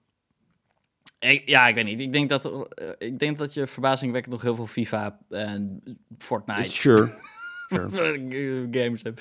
ik- 1.20 1.48
ja, 1.48 1.68
ik 1.68 1.76
weet 1.76 1.86
niet. 1.86 2.00
Ik 2.00 2.12
denk 2.12 2.30
dat, 2.30 2.46
eh, 2.46 2.90
ik 2.98 3.20
denk 3.20 3.38
dat 3.38 3.54
je 3.54 3.68
verbazingwekkend 3.68 4.34
nog 4.34 4.42
heel 4.44 4.56
veel 4.56 4.68
FIFA 4.68 5.20
en 5.30 5.84
Fortnite 6.18 6.70
Sure. 6.70 7.14
sure. 7.70 8.68
games 8.72 9.04
hebt. 9.04 9.20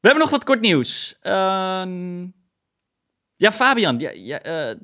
We 0.00 0.08
hebben 0.08 0.22
nog 0.22 0.30
wat 0.30 0.44
kort 0.44 0.60
nieuws. 0.60 1.16
Ehm, 1.20 2.22
ja, 3.36 3.52
Fabian, 3.52 3.98
ja, 3.98 4.10
ja, 4.10 4.40
eh, 4.42 4.76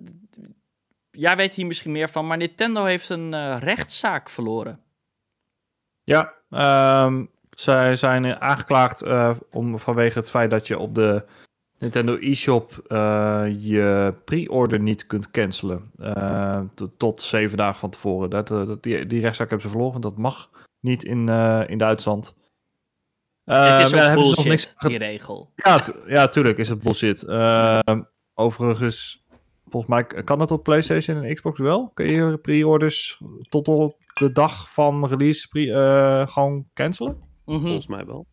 jij 1.10 1.36
weet 1.36 1.54
hier 1.54 1.66
misschien 1.66 1.92
meer 1.92 2.08
van, 2.10 2.26
maar 2.26 2.36
Nintendo 2.36 2.84
heeft 2.84 3.08
een 3.08 3.58
rechtszaak 3.58 4.30
verloren. 4.30 4.80
Ja, 6.08 6.34
ehm, 6.50 7.24
zij 7.50 7.96
zijn 7.96 8.40
aangeklaagd 8.40 9.02
eh, 9.02 9.36
om, 9.50 9.78
vanwege 9.78 10.18
het 10.18 10.30
feit 10.30 10.50
dat 10.50 10.66
je 10.66 10.78
op 10.78 10.94
de 10.94 11.24
Nintendo 11.78 12.16
eShop 12.16 12.78
eh, 12.86 13.44
je 13.58 14.14
pre-order 14.24 14.80
niet 14.80 15.06
kunt 15.06 15.30
cancelen. 15.30 15.90
eh, 15.98 16.60
tot, 16.96 17.22
zeven 17.22 17.56
dagen 17.56 17.80
van 17.80 17.90
tevoren. 17.90 18.30
Dat, 18.30 18.48
dat, 18.48 18.82
die, 18.82 19.06
die 19.06 19.20
rechtszaak 19.20 19.50
hebben 19.50 19.70
ze 19.70 19.76
verloren. 19.76 20.00
Dat 20.00 20.16
mag 20.16 20.50
niet 20.80 21.04
in, 21.04 21.28
in 21.68 21.78
Duitsland. 21.78 22.34
Het 23.44 23.56
is 23.56 23.62
daar 23.64 23.78
hebben 23.78 23.90
ze 23.90 23.96
nog 23.96 24.14
bullshit, 24.14 24.44
niks 24.46 24.74
die 24.76 24.98
regel. 24.98 25.52
Ja, 25.54 25.78
tu- 25.80 26.00
ja, 26.06 26.28
tuurlijk 26.28 26.58
is 26.58 26.68
het 26.68 26.82
bullshit. 26.82 27.22
Ehm, 27.22 28.02
overigens, 28.34 29.24
volgens 29.70 29.86
mij 29.92 30.04
kan 30.24 30.38
dat 30.38 30.50
op 30.50 30.62
PlayStation 30.62 31.22
en 31.24 31.34
Xbox 31.34 31.58
wel. 31.58 31.90
Kun 31.94 32.06
je 32.10 32.38
pre-orders 32.38 33.20
tot 33.48 33.68
op 33.68 33.96
de 34.14 34.32
dag 34.32 34.72
van 34.72 35.06
release 35.06 35.48
pre- 35.48 35.72
eh, 35.72 36.28
gewoon 36.32 36.66
cancelen? 36.74 37.18
Mhm. 37.44 37.60
Volgens 37.60 37.86
mij 37.86 38.04
wel. 38.06 38.26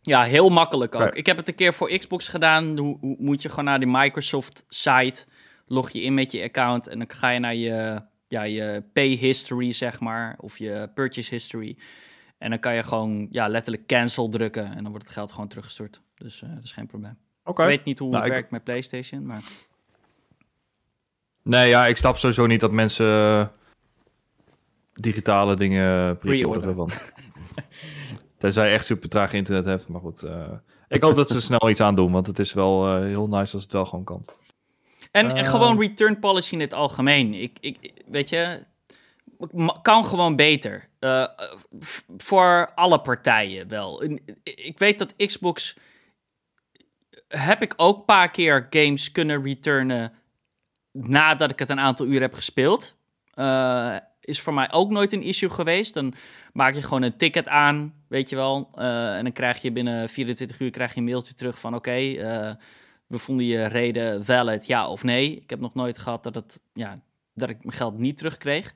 Ja, 0.00 0.22
heel 0.22 0.48
makkelijk 0.48 0.94
ook. 0.94 1.14
Ik 1.14 1.26
heb 1.26 1.36
het 1.36 1.48
een 1.48 1.54
keer 1.54 1.74
voor 1.74 1.98
Xbox 1.98 2.28
gedaan. 2.28 2.78
Hoe, 2.78 2.98
hoe 3.00 3.16
moet 3.18 3.42
je 3.42 3.48
gewoon 3.48 3.64
naar 3.64 3.78
die 3.78 3.88
Microsoft-site, 3.88 5.24
log 5.66 5.90
je 5.90 6.00
in 6.02 6.14
met 6.14 6.32
je 6.32 6.42
account 6.42 6.88
en 6.88 6.98
dan 6.98 7.10
ga 7.10 7.28
je 7.28 7.38
naar 7.38 7.54
je, 7.54 8.00
ja, 8.26 8.42
je 8.42 8.84
pay 8.92 9.08
history, 9.08 9.72
zeg 9.72 10.00
maar, 10.00 10.36
of 10.40 10.58
je 10.58 10.90
purchase 10.94 11.30
history. 11.34 11.78
En 12.38 12.50
dan 12.50 12.58
kan 12.58 12.74
je 12.74 12.82
gewoon 12.82 13.26
ja, 13.30 13.48
letterlijk 13.48 13.86
cancel 13.86 14.28
drukken 14.28 14.64
en 14.74 14.82
dan 14.82 14.90
wordt 14.90 15.04
het 15.06 15.14
geld 15.14 15.32
gewoon 15.32 15.48
teruggestort. 15.48 16.00
Dus 16.14 16.42
eh, 16.42 16.54
dat 16.54 16.64
is 16.64 16.72
geen 16.72 16.86
probleem. 16.86 17.18
Oké. 17.44 17.62
Ik 17.62 17.68
weet 17.68 17.84
niet 17.84 17.98
hoe 17.98 18.08
Nou, 18.08 18.18
het 18.22 18.26
ik- 18.32 18.38
werkt 18.38 18.50
met 18.50 18.64
PlayStation, 18.64 19.26
maar 19.26 19.42
Nee, 21.48 21.68
ja, 21.68 21.86
ik 21.86 21.96
snap 21.96 22.16
sowieso 22.16 22.46
niet 22.46 22.60
dat 22.60 22.72
mensen 22.72 23.06
eh, 23.06 23.46
digitale 24.92 25.56
dingen 25.56 26.18
Pre-orderen. 26.18 26.74
Want 26.74 27.12
tenzij 28.38 28.66
je 28.68 28.74
echt 28.74 28.86
super 28.86 29.08
traag 29.08 29.32
internet 29.32 29.64
hebt. 29.64 29.88
Maar 29.88 30.00
goed, 30.00 30.22
eh, 30.22 30.50
ik 30.88 31.02
hoop 31.02 31.16
dat 31.16 31.28
ze 31.30 31.40
snel 31.40 31.70
iets 31.70 31.80
aan 31.80 31.94
doen. 31.94 32.12
Want 32.12 32.26
het 32.26 32.38
is 32.38 32.52
wel 32.52 32.86
eh, 32.86 33.02
heel 33.02 33.28
nice 33.28 33.54
als 33.54 33.62
het 33.62 33.72
wel 33.72 33.84
gewoon 33.84 34.04
kan. 34.04 34.24
En, 35.10 35.30
en 35.30 35.36
Eh. 35.36 35.50
gewoon 35.50 35.80
return 35.80 36.18
policy 36.18 36.52
in 36.52 36.60
het 36.60 36.74
algemeen. 36.74 37.34
Ik, 37.34 37.56
ik, 37.60 37.92
weet 38.06 38.28
je, 38.28 38.64
kan 39.82 40.04
gewoon 40.04 40.36
beter. 40.36 40.88
Voor 42.16 42.72
alle 42.74 43.00
partijen 43.00 43.68
wel. 43.68 44.02
Ik 44.42 44.78
weet 44.78 44.98
dat 44.98 45.16
Xbox. 45.16 45.76
Heb 47.28 47.62
ik 47.62 47.74
ook 47.76 47.98
een 47.98 48.04
paar 48.04 48.30
keer 48.30 48.66
games 48.70 49.12
kunnen 49.12 49.42
returnen. 49.42 50.12
Nadat 51.06 51.50
ik 51.50 51.58
het 51.58 51.68
een 51.68 51.80
aantal 51.80 52.06
uur 52.06 52.20
heb 52.20 52.34
gespeeld. 52.34 52.96
Eh, 53.34 53.96
is 54.20 54.40
voor 54.40 54.54
mij 54.54 54.72
ook 54.72 54.90
nooit 54.90 55.12
een 55.12 55.22
issue 55.22 55.50
geweest. 55.50 55.94
Dan 55.94 56.14
maak 56.52 56.74
je 56.74 56.82
gewoon 56.82 57.02
een 57.02 57.16
ticket 57.16 57.48
aan, 57.48 57.94
weet 58.08 58.28
je 58.28 58.36
wel. 58.36 58.68
Eh, 58.74 59.16
en 59.16 59.22
dan 59.22 59.32
krijg 59.32 59.62
je 59.62 59.72
binnen 59.72 60.08
24 60.08 60.60
uur 60.60 60.70
krijg 60.70 60.92
je 60.92 60.98
een 60.98 61.04
mailtje 61.04 61.34
terug 61.34 61.58
van: 61.58 61.74
oké. 61.74 61.90
eh, 61.90 62.52
we 63.06 63.18
vonden 63.18 63.46
je 63.46 63.66
reden 63.66 64.24
valid, 64.24 64.66
ja 64.66 64.88
of 64.88 65.02
nee. 65.02 65.36
Ik 65.36 65.50
heb 65.50 65.60
nog 65.60 65.74
nooit 65.74 65.98
gehad 65.98 66.22
dat, 66.22 66.34
het, 66.34 66.60
ja, 66.72 67.00
dat 67.34 67.48
ik 67.48 67.64
mijn 67.64 67.76
geld 67.76 67.98
niet 67.98 68.16
terugkreeg. 68.16 68.74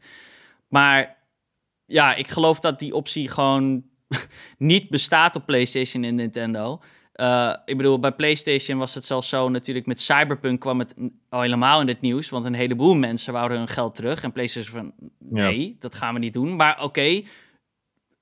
Maar 0.68 1.16
ja, 1.86 2.14
ik 2.14 2.28
geloof 2.28 2.60
dat 2.60 2.78
die 2.78 2.94
optie 2.94 3.28
gewoon 3.28 3.84
niet 4.58 4.88
bestaat 4.88 5.36
op 5.36 5.46
PlayStation 5.46 6.04
en 6.04 6.14
Nintendo. 6.14 6.80
Eh, 7.22 7.54
ik 7.64 7.76
bedoel, 7.76 7.98
bij 7.98 8.12
PlayStation 8.12 8.78
was 8.78 8.94
het 8.94 9.04
zelfs 9.04 9.28
zo 9.28 9.48
natuurlijk 9.48 9.86
met 9.86 10.00
Cyberpunk 10.00 10.60
kwam 10.60 10.78
het 10.78 10.94
al 11.28 11.40
helemaal 11.40 11.80
in 11.80 11.88
het 11.88 12.00
nieuws. 12.00 12.28
Want 12.28 12.44
een 12.44 12.54
heleboel 12.54 12.94
mensen 12.94 13.32
wouden 13.32 13.58
hun 13.58 13.68
geld 13.68 13.94
terug. 13.94 14.22
En 14.22 14.32
PlayStation 14.32 14.74
van, 14.74 15.10
nee, 15.18 15.76
dat 15.78 15.94
gaan 15.94 16.14
we 16.14 16.20
niet 16.20 16.32
doen. 16.32 16.56
Maar 16.56 16.82
oké, 16.82 17.22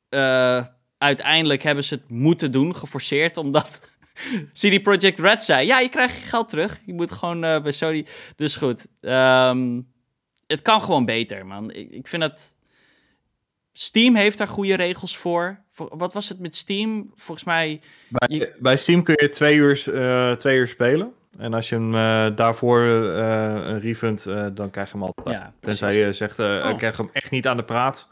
eh, 0.09 0.67
uiteindelijk 0.99 1.63
hebben 1.63 1.85
ze 1.85 1.95
het 1.95 2.11
moeten 2.11 2.51
doen, 2.53 2.77
geforceerd, 2.77 3.37
omdat 3.37 3.97
CD 4.61 4.83
Projekt 4.83 5.19
Red 5.19 5.45
zei: 5.45 5.67
Ja, 5.67 5.79
je 5.79 5.89
krijgt 5.89 6.17
je 6.17 6.27
geld 6.27 6.49
terug. 6.49 6.81
Je 6.85 6.95
moet 6.95 7.13
gewoon 7.13 7.45
eh, 7.45 7.63
bij 7.63 7.73
Sony. 7.73 8.07
Dus 8.37 8.57
goed. 8.57 8.87
ehm, 9.01 9.81
het 10.47 10.63
kan 10.63 10.83
gewoon 10.83 11.05
beter, 11.05 11.47
man. 11.47 11.71
Ik, 11.71 11.91
ik 11.91 12.07
vind 12.07 12.23
het. 12.23 12.59
Steam 13.81 14.15
heeft 14.17 14.39
daar 14.39 14.49
goede 14.49 14.75
regels 14.75 15.17
voor. 15.17 15.59
voor. 15.73 15.97
Wat 15.97 16.13
was 16.13 16.29
het 16.29 16.39
met 16.39 16.57
Steam? 16.57 17.13
Volgens 17.15 17.47
mij. 17.47 17.81
Bij, 18.09 18.37
Je- 18.37 18.57
bij 18.59 18.77
Steam 18.77 19.03
kun 19.03 19.15
je 19.21 19.29
twee 19.29 19.57
uur, 19.57 19.95
eh, 19.95 20.33
twee 20.33 20.59
uur 20.59 20.69
spelen. 20.69 21.13
En 21.39 21.55
als 21.55 21.69
je 21.69 21.75
hem 21.75 21.95
eh, 21.95 22.37
daarvoor 22.37 22.81
eh, 22.85 23.55
een 23.55 23.81
refund, 23.81 24.25
dan 24.55 24.71
krijg 24.71 24.93
je 24.93 24.99
hem 24.99 25.03
altijd. 25.07 25.37
Ja, 25.37 25.55
Tenzij 25.61 25.97
je 25.97 26.13
zegt, 26.13 26.39
Oh. 26.39 26.67
ik 26.71 26.77
krijg 26.77 26.97
hem 26.97 27.11
echt 27.13 27.31
niet 27.31 27.47
aan 27.47 27.57
de 27.57 27.65
praat. 27.65 28.09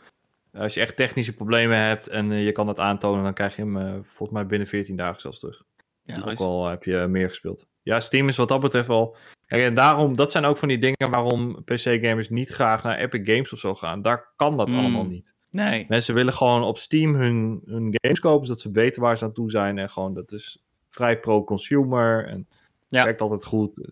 Als 0.53 0.75
je 0.75 0.81
echt 0.81 0.97
technische 0.97 1.33
problemen 1.35 1.79
hebt 1.79 2.07
en 2.07 2.33
je 2.33 2.53
kan 2.53 2.67
dat 2.67 2.79
aantonen, 2.81 3.25
dan 3.25 3.35
krijg 3.35 3.57
je 3.57 3.63
hem 3.63 4.05
volgens 4.05 4.31
mij 4.39 4.47
binnen 4.47 4.69
14 4.69 4.97
dagen 4.97 5.21
zelfs 5.21 5.39
terug. 5.39 5.63
Ja, 6.03 6.15
Nice. 6.17 6.29
Ook 6.31 6.39
al 6.39 6.67
heb 6.69 6.85
je 6.85 7.07
meer 7.09 7.29
gespeeld. 7.29 7.67
Ja, 7.83 8.01
Steam 8.01 8.29
is 8.29 8.37
wat 8.37 8.49
dat 8.49 8.61
betreft 8.61 8.89
wel... 8.89 9.17
Kijk, 9.47 9.63
en 9.63 9.75
daarom, 9.75 10.17
dat 10.17 10.33
zijn 10.33 10.45
ook 10.45 10.57
van 10.57 10.69
die 10.69 10.79
dingen 10.79 11.11
waarom 11.11 11.65
PC-gamers 11.65 12.29
niet 12.29 12.49
graag 12.49 12.83
naar 12.83 12.99
Epic 12.99 13.21
Games 13.35 13.53
of 13.53 13.59
zo 13.59 13.75
gaan. 13.75 14.03
Daar 14.03 14.33
kan 14.37 14.57
dat 14.57 14.69
Mm. 14.69 14.79
allemaal 14.79 15.07
niet. 15.07 15.35
Nee. 15.51 15.87
Mensen 15.89 16.15
willen 16.15 16.33
gewoon 16.33 16.63
op 16.63 16.79
Steam 16.79 17.15
hun, 17.15 17.63
hun 17.67 17.89
games 18.01 18.21
kopen, 18.21 18.47
zodat 18.47 18.61
ze 18.63 18.71
weten 18.71 19.03
waar 19.03 19.19
ze 19.19 19.25
aan 19.25 19.33
toe 19.33 19.51
zijn. 19.51 19.79
En 19.79 19.91
gewoon, 19.91 20.15
dat 20.15 20.33
is 20.33 20.63
vrij 20.89 21.21
pro-consumer 21.21 22.27
en 22.27 22.49
Ja. 22.89 23.05
werkt 23.05 23.21
altijd 23.21 23.45
goed. 23.45 23.89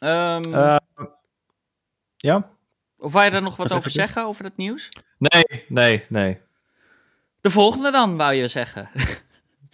Ehm, 0.00 0.54
Eh, 0.54 0.76
ja? 2.16 2.50
of 2.98 3.12
wou 3.12 3.24
je 3.24 3.30
daar 3.30 3.42
nog 3.42 3.56
wat 3.56 3.72
over 3.72 3.90
zeggen, 3.90 4.24
over 4.24 4.42
dat 4.42 4.56
nieuws? 4.56 4.88
Nee, 5.18 5.64
nee, 5.68 6.04
nee. 6.08 6.40
De 7.40 7.50
volgende 7.50 7.90
dan, 7.90 8.16
wou 8.16 8.32
je 8.32 8.48
zeggen. 8.48 8.88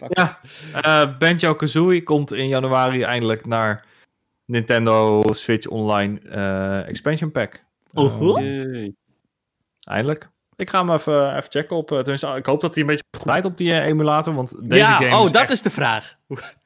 Ja, 0.09 0.39
eh 0.73 1.17
Banjo-Kazooie 1.17 2.03
komt 2.03 2.31
in 2.33 2.47
januari 2.47 3.01
eindelijk 3.03 3.45
naar 3.45 3.85
Nintendo 4.45 5.21
Switch 5.33 5.67
Online 5.67 6.19
eh, 6.19 6.87
Expansion 6.87 7.31
Pack. 7.31 7.62
Oho. 7.93 8.35
Eh, 8.35 8.43
Yay. 8.63 8.95
eindelijk. 9.83 10.31
Ik 10.55 10.69
ga 10.69 10.79
hem 10.85 10.91
even, 10.91 11.35
even 11.37 11.51
checken 11.51 11.75
op. 11.75 11.91
eh, 11.91 11.97
tenminste, 11.99 12.27
ik 12.27 12.45
hoop 12.45 12.61
dat 12.61 12.73
hij 12.73 12.83
een 12.83 12.89
beetje 12.89 13.03
goed 13.11 13.23
draait 13.25 13.45
op 13.45 13.57
die 13.57 13.71
eh, 13.73 13.85
emulator. 13.87 14.33
Want 14.33 14.69
deze 14.69 14.75
ja, 14.75 14.95
game 15.01 15.17
oh, 15.19 15.25
is 15.25 15.31
dat 15.31 15.51
is 15.51 15.61
de 15.61 15.69
vraag. 15.69 16.15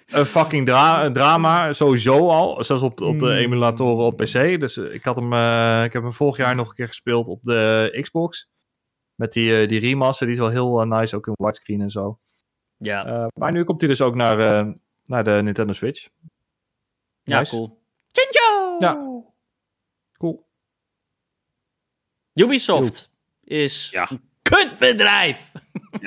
een 0.07 0.25
fucking 0.25 0.65
dra- 0.65 1.11
drama. 1.11 1.73
Sowieso 1.73 2.29
al. 2.29 2.63
Zelfs 2.63 2.83
op, 2.83 3.01
op 3.01 3.19
de 3.19 3.25
Hmm. 3.25 3.35
emulatoren 3.35 4.05
op 4.05 4.17
PC. 4.17 4.59
Dus 4.59 4.77
eh, 4.77 4.93
ik, 4.93 5.03
had 5.03 5.15
hem, 5.15 5.33
eh, 5.33 5.83
ik 5.83 5.93
heb 5.93 6.01
hem 6.03 6.13
vorig 6.13 6.37
jaar 6.37 6.55
nog 6.55 6.69
een 6.69 6.75
keer 6.75 6.87
gespeeld 6.87 7.27
op 7.27 7.39
de 7.43 7.97
Xbox. 8.01 8.49
Met 9.15 9.33
die, 9.33 9.67
die 9.67 9.79
remaster. 9.79 10.25
Die 10.27 10.35
is 10.35 10.41
wel 10.41 10.49
heel 10.49 10.85
nice. 10.85 11.15
Ook 11.15 11.27
in 11.27 11.33
widescreen 11.37 11.81
en 11.81 11.89
zo. 11.91 12.19
Ja, 12.77 13.05
Eh, 13.05 13.25
maar 13.33 13.51
nu 13.51 13.63
komt 13.63 13.81
hij 13.81 13.89
dus 13.89 14.01
ook 14.01 14.15
naar, 14.15 14.39
eh, 14.39 14.67
naar 15.03 15.23
de 15.23 15.39
Nintendo 15.43 15.73
Switch. 15.73 16.07
ja 17.23 17.37
nice. 17.39 17.55
cool. 17.55 17.81
Chinjo! 18.11 18.75
Ja. 18.79 18.93
Cool. 20.17 20.47
Ubisoft 22.39 23.09
is 23.43 23.89
Ja. 23.91 24.11
een 24.11 24.22
kutbedrijf. 24.41 25.51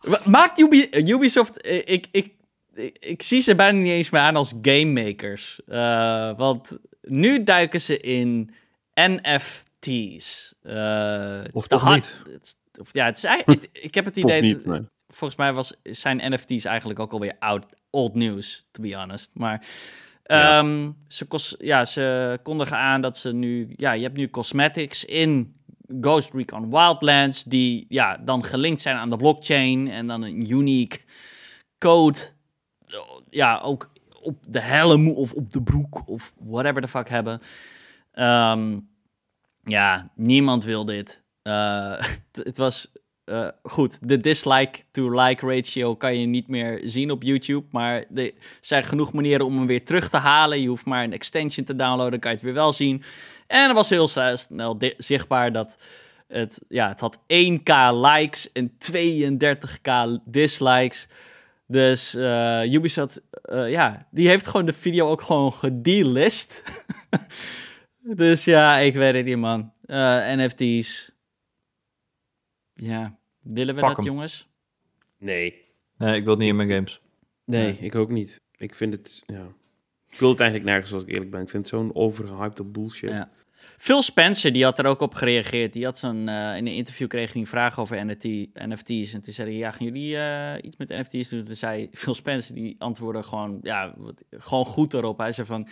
Wa- 0.00 0.20
Maakt 0.24 0.58
Ubi 0.58 0.88
Ubisoft... 0.90 1.60
eh, 1.60 1.76
Ik, 1.76 2.06
ik, 2.10 2.34
ik, 2.74 2.96
ik 3.00 3.22
zie 3.22 3.40
ze 3.40 3.54
bijna 3.54 3.78
niet 3.78 3.92
eens 3.92 4.10
meer 4.10 4.20
aan 4.20 4.36
als 4.36 4.54
gamemakers. 4.62 5.60
Eh, 5.66 6.36
want 6.36 6.78
nu 7.02 7.42
duiken 7.42 7.80
ze 7.80 7.98
in 8.00 8.50
NFT 8.94 9.68
NFT's. 9.80 10.54
Uh, 10.62 11.40
of 11.52 11.66
toch 11.66 11.94
niet? 11.94 12.16
of, 12.80 12.88
ja, 12.92 13.04
het 13.04 13.16
is 13.16 13.24
eigenlijk, 13.24 13.68
ik 13.88 13.94
heb 13.94 14.04
het 14.04 14.16
idee... 14.16 14.42
Niet, 14.42 14.66
nee. 14.66 14.80
Volgens 15.08 15.38
mij 15.38 15.52
was, 15.52 15.74
zijn 15.82 16.32
NFT's 16.34 16.64
eigenlijk 16.64 16.98
ook 16.98 17.12
alweer 17.12 17.36
oud, 17.38 17.66
old 17.90 18.14
news, 18.14 18.66
to 18.70 18.82
be 18.82 18.94
honest. 18.96 19.30
Maar 19.34 19.66
um, 20.32 20.96
ze, 21.08 21.56
ja, 21.58 21.84
ze 21.84 22.38
kondigen 22.42 22.76
aan 22.76 23.00
dat 23.00 23.18
ze 23.18 23.32
nu... 23.32 23.72
Ja, 23.76 23.92
je 23.92 24.02
hebt 24.02 24.16
nu 24.16 24.30
cosmetics 24.30 25.04
in 25.04 25.54
Ghost 26.00 26.34
Recon 26.34 26.70
Wildlands... 26.70 27.44
die 27.44 27.86
ja, 27.88 28.16
dan 28.16 28.44
gelinkt 28.44 28.80
zijn 28.80 28.96
aan 28.96 29.10
de 29.10 29.16
blockchain... 29.16 29.90
en 29.90 30.06
dan 30.06 30.22
een 30.22 30.50
unique 30.50 31.00
code... 31.78 32.18
Ja, 33.30 33.58
ook 33.58 33.90
op 34.22 34.36
de 34.46 34.60
helm 34.60 35.08
of 35.08 35.32
op 35.32 35.52
de 35.52 35.62
broek 35.62 36.08
of 36.08 36.32
whatever 36.38 36.82
the 36.82 36.88
fuck 36.88 37.08
hebben. 37.08 37.40
Um, 38.14 38.88
ja, 39.62 40.10
niemand 40.14 40.64
wil 40.64 40.84
dit. 40.84 41.18
Uh, 41.42 42.02
het 42.32 42.56
was 42.56 42.92
uh, 43.30 43.48
goed. 43.62 44.08
De 44.08 44.20
dislike-to-like 44.20 45.46
ratio 45.46 45.96
kan 45.96 46.18
je 46.18 46.26
niet 46.26 46.48
meer 46.48 46.80
zien 46.84 47.10
op 47.10 47.22
YouTube. 47.22 47.66
Maar 47.70 48.04
er 48.14 48.32
zijn 48.60 48.84
genoeg 48.84 49.12
manieren 49.12 49.46
om 49.46 49.56
hem 49.56 49.66
weer 49.66 49.84
terug 49.84 50.08
te 50.08 50.16
halen. 50.16 50.60
Je 50.60 50.68
hoeft 50.68 50.84
maar 50.84 51.04
een 51.04 51.12
extension 51.12 51.64
te 51.64 51.76
downloaden, 51.76 52.20
kan 52.20 52.30
je 52.30 52.36
het 52.36 52.44
weer 52.44 52.54
wel 52.54 52.72
zien. 52.72 53.02
En 53.46 53.68
er 53.68 53.74
was 53.74 53.88
heel 53.88 54.08
snel 54.08 54.78
zichtbaar 54.96 55.52
dat 55.52 55.78
het, 56.28 56.60
ja, 56.68 56.88
het 56.88 57.00
had 57.00 57.18
1k 57.18 57.72
likes 57.92 58.52
en 58.52 58.72
32k 58.92 60.22
dislikes. 60.24 61.08
Dus 61.66 62.14
uh, 62.14 62.72
Ubisoft, 62.72 63.22
ja, 63.66 64.06
die 64.10 64.28
heeft 64.28 64.46
gewoon 64.46 64.66
de 64.66 64.72
video 64.72 65.08
ook 65.08 65.22
gewoon 65.22 65.52
gedelist. 65.52 66.62
dus 68.22 68.44
ja, 68.44 68.76
ik 68.76 68.94
weet 68.94 69.14
het 69.14 69.24
niet, 69.24 69.36
man. 69.36 69.72
NFT's. 70.36 71.10
Ja, 72.74 73.19
willen 73.42 73.74
we 73.74 73.80
dat, 73.80 74.04
jongens? 74.04 74.48
Nee. 75.18 75.64
Nee, 75.96 76.16
ik 76.16 76.22
wil 76.22 76.32
het 76.32 76.40
niet 76.40 76.48
in 76.48 76.56
mijn 76.56 76.70
games. 76.70 77.00
Nee, 77.44 77.78
ik 77.80 77.94
ook 77.94 78.10
niet. 78.10 78.40
Ik 78.56 78.74
vind 78.74 78.92
het, 78.92 79.22
ja... 79.26 79.46
Ik 80.10 80.18
wil 80.18 80.30
het 80.30 80.40
eigenlijk 80.40 80.70
nergens, 80.70 80.92
als 80.92 81.02
ik 81.02 81.08
eerlijk 81.08 81.30
ben. 81.30 81.40
Ik 81.40 81.48
vind 81.48 81.70
het 81.70 81.74
zo'n 81.74 81.94
overhyped 81.94 82.72
bullshit. 82.72 83.10
Ja. 83.10 83.28
Phil 83.76 84.02
Spencer, 84.02 84.52
die 84.52 84.64
had 84.64 84.78
er 84.78 84.86
ook 84.86 85.00
op 85.00 85.14
gereageerd. 85.14 85.72
Die 85.72 85.84
had 85.84 85.98
zo'n, 85.98 86.28
uh, 86.28 86.56
in 86.56 86.66
een 86.66 86.74
interview 86.74 87.08
kreeg 87.08 87.32
hij 87.32 87.40
een 87.40 87.46
vraag 87.46 87.80
over 87.80 88.06
NFT, 88.06 88.24
NFT's. 88.54 89.12
En 89.12 89.20
toen 89.20 89.32
zei 89.32 89.48
hij, 89.48 89.58
ja, 89.58 89.70
gaan 89.72 89.86
jullie 89.86 90.14
uh, 90.14 90.54
iets 90.62 90.76
met 90.76 90.88
NFT's 90.88 91.28
doen? 91.28 91.44
Toen 91.44 91.54
zei 91.54 91.88
Phil 91.92 92.14
Spencer, 92.14 92.54
die 92.54 92.76
antwoordde 92.78 93.22
gewoon, 93.22 93.58
ja, 93.62 93.94
gewoon 94.30 94.64
goed 94.64 94.94
erop. 94.94 95.18
Hij 95.18 95.32
zei 95.32 95.46
van, 95.46 95.68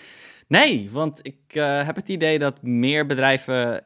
nee, 0.46 0.90
want 0.90 1.20
ik 1.22 1.40
uh, 1.52 1.86
heb 1.86 1.96
het 1.96 2.08
idee 2.08 2.38
dat 2.38 2.62
meer 2.62 3.06
bedrijven 3.06 3.84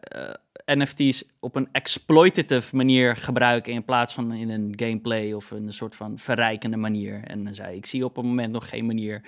NFT's 0.76 1.24
op 1.40 1.56
een 1.56 1.68
exploitative 1.72 2.76
manier 2.76 3.16
gebruiken 3.16 3.72
in 3.72 3.84
plaats 3.84 4.14
van 4.14 4.32
in 4.32 4.50
een 4.50 4.72
gameplay 4.76 5.32
of 5.32 5.50
een 5.50 5.72
soort 5.72 5.96
van 5.96 6.18
verrijkende 6.18 6.76
manier. 6.76 7.20
En 7.24 7.44
dan 7.44 7.54
zei 7.54 7.76
ik 7.76 7.86
zie 7.86 8.04
op 8.04 8.16
het 8.16 8.24
moment 8.24 8.52
nog 8.52 8.68
geen 8.68 8.86
manier 8.86 9.22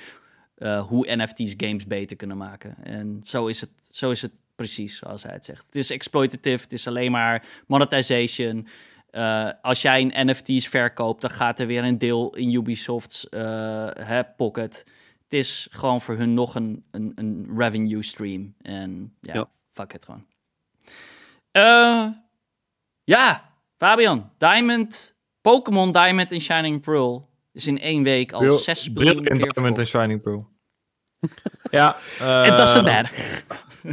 uh, 0.59 0.87
hoe 0.87 1.17
NFT's 1.17 1.55
games 1.57 1.87
beter 1.87 2.17
kunnen 2.17 2.37
maken. 2.37 2.77
En 2.83 3.21
zo 3.25 3.47
is 3.47 3.61
het, 3.61 3.71
zo 3.91 4.11
is 4.11 4.23
het 4.23 4.33
precies 4.55 4.97
zoals 4.97 5.23
hij 5.23 5.33
het 5.33 5.45
zegt. 5.45 5.65
Het 5.67 5.75
is 5.75 5.91
exploitative, 5.91 6.63
het 6.63 6.73
is 6.73 6.87
alleen 6.87 7.11
maar 7.11 7.45
monetization. 7.67 8.67
Uh, 9.11 9.51
als 9.63 9.83
jij 9.83 10.01
een 10.01 10.31
NFT's 10.31 10.69
verkoopt, 10.69 11.21
dan 11.21 11.31
gaat 11.31 11.61
er 11.61 11.67
weer 11.67 11.85
een 11.85 11.99
deel 11.99 12.37
in 12.37 12.53
Ubisoft's 12.53 13.27
uh, 13.31 14.21
pocket. 14.37 14.85
Het 15.25 15.33
is 15.33 15.69
gewoon 15.71 16.01
voor 16.01 16.17
hun 16.17 16.35
nog 16.35 16.55
een, 16.55 16.85
een, 16.91 17.13
een 17.15 17.47
revenue 17.57 18.03
stream. 18.03 18.55
En 18.63 19.15
ja, 19.21 19.35
ja. 19.35 19.49
fuck 19.71 19.93
it 19.93 20.05
gewoon. 20.05 20.25
Uh, 21.57 22.07
ja, 23.05 23.51
Fabian, 23.77 24.31
Diamond, 24.39 25.17
Pokémon 25.41 25.93
Diamond 25.93 26.33
en 26.33 26.41
Shining 26.41 26.81
Pearl 26.81 27.29
is 27.53 27.67
in 27.67 27.79
één 27.79 28.03
week 28.03 28.33
al 28.33 28.39
Bril, 28.39 28.59
6 28.59 28.91
miljoen 28.91 29.23
keer 29.23 29.53
Diamond 29.53 29.79
en 29.79 29.87
Shining 29.87 30.23
Pearl. 30.23 30.49
ja. 31.71 31.97
Uh, 32.21 32.47
It 32.47 32.57
doesn't 32.57 32.85
matter. 32.85 33.11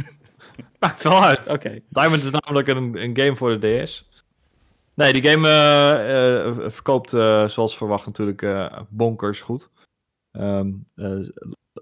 Maakt 0.80 1.02
wel 1.02 1.22
uit. 1.22 1.40
Oké. 1.40 1.52
Okay. 1.52 1.84
Diamond 1.88 2.22
is 2.22 2.30
namelijk 2.30 2.68
een, 2.68 3.02
een 3.02 3.16
game 3.16 3.36
voor 3.36 3.60
de 3.60 3.82
DS. 3.82 4.08
Nee, 4.94 5.12
die 5.12 5.28
game 5.28 5.48
uh, 5.48 6.62
uh, 6.62 6.70
verkoopt 6.70 7.10
zoals 7.52 7.76
verwacht 7.76 8.06
natuurlijk 8.06 8.46
bonkers 8.88 9.40
goed. 9.40 9.70
Um, 10.32 10.84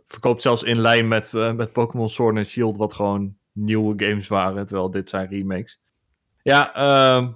verkoopt 0.06 0.42
zelfs 0.42 0.62
in 0.62 0.80
lijn 0.80 1.08
met, 1.08 1.32
met 1.32 1.72
Pokémon 1.72 2.10
Sword 2.10 2.36
en 2.36 2.46
Shield, 2.46 2.76
wat 2.76 2.94
gewoon 2.94 3.36
nieuwe 3.52 4.04
games 4.04 4.28
waren, 4.28 4.66
terwijl 4.66 4.90
dit 4.90 5.10
zijn 5.10 5.28
remakes. 5.28 5.80
Ja, 6.42 6.76
uh, 6.76 7.28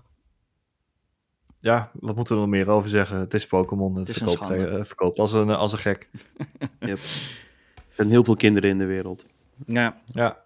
ja, 1.58 1.90
wat 1.92 2.16
moeten 2.16 2.34
we 2.34 2.42
er 2.42 2.48
nog 2.48 2.56
meer 2.56 2.70
over 2.70 2.88
zeggen? 2.88 3.18
Het 3.18 3.34
is 3.34 3.46
Pokémon, 3.46 3.94
het, 3.94 4.06
het 4.06 4.16
verkoopt, 4.16 4.50
uh, 4.50 4.84
verkoopt, 4.84 5.18
als, 5.18 5.32
een, 5.32 5.50
als 5.50 5.72
een 5.72 5.78
gek. 5.78 6.08
yep. 6.80 6.98
Er 7.74 7.94
zijn 7.96 8.10
heel 8.10 8.24
veel 8.24 8.36
kinderen 8.36 8.70
in 8.70 8.78
de 8.78 8.84
wereld. 8.84 9.26
Ja. 9.66 10.00
Ja. 10.12 10.42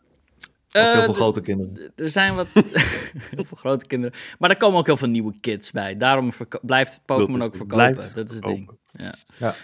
Uh, 0.72 0.92
heel 0.92 1.02
veel 1.02 1.12
grote 1.12 1.40
kinderen. 1.40 1.92
Er 1.96 2.10
zijn 2.10 2.34
wat 2.34 2.46
heel 3.34 3.44
veel 3.44 3.56
grote 3.56 3.86
kinderen. 3.86 4.18
Maar 4.38 4.50
er 4.50 4.56
komen 4.56 4.78
ook 4.78 4.86
heel 4.86 4.96
veel 4.96 5.08
nieuwe 5.08 5.32
kids 5.40 5.70
bij. 5.70 5.96
Daarom 5.96 6.32
blijft 6.62 7.00
Pokémon 7.04 7.42
ook 7.42 7.56
verkopen. 7.56 8.14
Dat 8.14 8.28
is 8.28 8.34
het 8.34 8.42
ding. 8.42 8.70
Ja. 8.92 9.14
ja. 9.36 9.54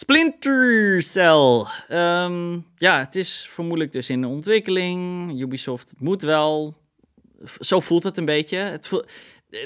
Splinter 0.00 1.02
Cell. 1.02 1.64
Um, 1.90 2.66
ja, 2.76 2.98
het 2.98 3.14
is 3.14 3.48
vermoedelijk 3.50 3.92
dus 3.92 4.10
in 4.10 4.24
ontwikkeling. 4.24 5.30
Ubisoft 5.40 5.92
moet 5.96 6.22
wel. 6.22 6.76
Zo 7.58 7.80
voelt 7.80 8.02
het 8.02 8.16
een 8.16 8.24
beetje. 8.24 8.56
Het 8.56 8.86
voelt... 8.86 9.12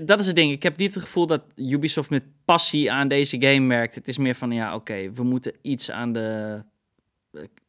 Dat 0.05 0.21
is 0.21 0.27
het 0.27 0.37
ding. 0.37 0.53
Ik 0.53 0.63
heb 0.63 0.77
niet 0.77 0.95
het 0.95 1.03
gevoel 1.03 1.27
dat 1.27 1.43
Ubisoft 1.57 2.11
met 2.11 2.25
passie 2.45 2.93
aan 2.93 3.09
deze 3.09 3.37
game 3.41 3.69
werkt. 3.69 3.95
Het 3.95 4.09
is 4.09 4.19
meer 4.19 4.35
van, 4.35 4.53
ja, 4.53 4.75
oké, 4.75 5.13
we 5.13 5.23
moeten 5.23 5.53
iets 5.63 5.91
aan 5.91 6.13
de 6.13 6.63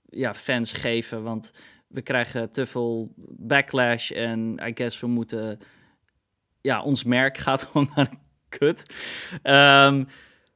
ja, 0.10 0.34
fans 0.34 0.72
geven. 0.72 1.24
Want 1.24 1.52
we 1.88 2.02
krijgen 2.02 2.52
te 2.52 2.66
veel 2.66 3.14
backlash. 3.28 4.12
En 4.12 4.60
I 4.68 4.72
guess 4.76 5.00
we 5.00 5.08
moeten... 5.08 5.60
Ja, 6.62 6.82
ons 6.82 7.04
merk 7.04 7.38
gaat 7.48 7.64
gewoon 7.64 7.92
naar 7.96 8.10
de 8.10 8.18
kut. 8.50 8.86
Um, 9.44 10.08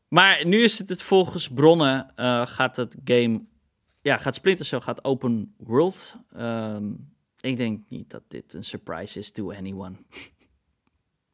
maar 0.10 0.46
nu 0.46 0.64
is 0.64 0.78
het, 0.78 0.90
het 0.90 1.02
volgens 1.02 1.50
bronnen 1.50 2.14
uh, 2.16 2.48
gaat 2.48 2.76
het 2.76 2.96
game, 3.04 3.46
ja, 4.02 4.18
gaat 4.18 4.36
Splinter 4.36 4.66
Cell 4.66 4.82
gaat 4.82 5.04
open 5.04 5.54
world. 5.58 6.16
Um, 6.38 7.16
ik 7.40 7.58
denk 7.58 7.90
niet 7.90 8.10
dat 8.10 8.24
dit 8.28 8.54
een 8.54 8.64
surprise 8.64 9.20
is 9.20 9.32
to 9.32 9.54
anyone. 9.54 9.96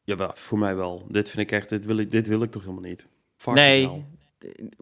Ja, 0.06 0.32
voor 0.34 0.58
mij 0.58 0.76
wel. 0.76 1.06
Dit 1.10 1.30
vind 1.30 1.42
ik 1.42 1.52
echt, 1.52 1.70
dit 1.70 1.86
wil 1.86 1.98
ik, 1.98 2.12
dit 2.12 2.28
wil 2.28 2.42
ik 2.42 2.52
toch 2.52 2.62
helemaal 2.62 2.90
niet. 2.90 3.08
Fuck 3.36 3.54
nee, 3.54 4.06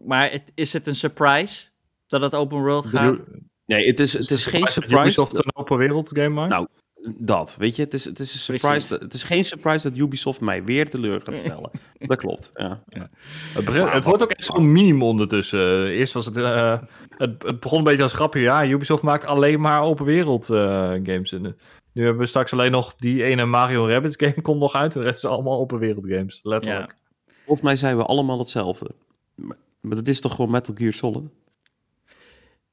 maar 0.04 0.30
het, 0.30 0.52
is 0.54 0.72
het 0.72 0.86
een 0.86 0.94
surprise 0.94 1.68
dat 2.06 2.20
het 2.20 2.34
open 2.34 2.58
world 2.58 2.86
gaat? 2.86 3.20
Nee, 3.64 3.86
het 3.86 4.00
is, 4.00 4.12
het 4.12 4.30
is 4.30 4.46
geen 4.46 4.66
surprise. 4.66 5.00
Ubisoft 5.00 5.36
een 5.36 5.56
open 5.56 5.78
wereld 5.78 6.08
game 6.08 6.28
maakt? 6.28 6.50
Nou, 6.50 6.68
dat, 7.04 7.56
weet 7.58 7.76
je, 7.76 7.82
het 7.82 7.94
is, 7.94 8.04
het 8.04 8.18
is 8.18 8.32
een 8.32 8.38
surprise. 8.38 8.94
het 8.94 9.14
is 9.14 9.22
geen 9.22 9.44
surprise 9.44 9.90
dat 9.90 9.98
Ubisoft 9.98 10.40
mij 10.40 10.64
weer 10.64 10.90
teleur 10.90 11.20
gaat 11.24 11.36
stellen. 11.36 11.70
dat 11.98 12.18
klopt. 12.18 12.50
Ja. 12.54 12.82
ja. 12.88 13.08
Het, 13.54 13.92
het, 13.92 14.04
wordt 14.04 14.22
ook 14.22 14.30
echt 14.30 14.44
zo'n 14.44 14.72
minimum 14.72 15.02
ondertussen. 15.02 15.88
Eerst 15.88 16.12
was 16.12 16.26
het, 16.26 16.36
uh, 16.36 16.78
het, 17.08 17.42
het, 17.42 17.60
begon 17.60 17.78
een 17.78 17.84
beetje 17.84 18.02
als 18.02 18.12
grapje. 18.12 18.40
Ja, 18.40 18.66
Ubisoft 18.66 19.02
maakt 19.02 19.24
alleen 19.24 19.60
maar 19.60 19.82
open 19.82 20.04
wereld 20.04 20.48
uh, 20.48 20.58
games. 21.02 21.32
En, 21.32 21.56
nu 21.92 22.04
hebben 22.04 22.22
we 22.22 22.28
straks 22.28 22.52
alleen 22.52 22.70
nog 22.70 22.94
die 22.94 23.24
ene 23.24 23.44
Mario 23.44 23.88
Rabbids 23.88 24.16
game 24.18 24.40
komt 24.42 24.60
nog 24.60 24.74
uit. 24.74 24.92
De 24.92 25.02
rest 25.02 25.16
is 25.16 25.24
allemaal 25.24 25.58
open 25.58 25.78
wereld 25.78 26.04
games. 26.08 26.40
Letterlijk. 26.42 26.94
Ja. 27.26 27.32
Volgens 27.44 27.66
mij 27.66 27.76
zijn 27.76 27.96
we 27.96 28.02
allemaal 28.02 28.38
hetzelfde. 28.38 28.90
Maar, 29.34 29.56
maar 29.80 29.96
dat 29.96 30.08
is 30.08 30.20
toch 30.20 30.34
gewoon 30.34 30.50
Metal 30.50 30.74
Gear 30.74 30.92
Solid? 30.92 31.24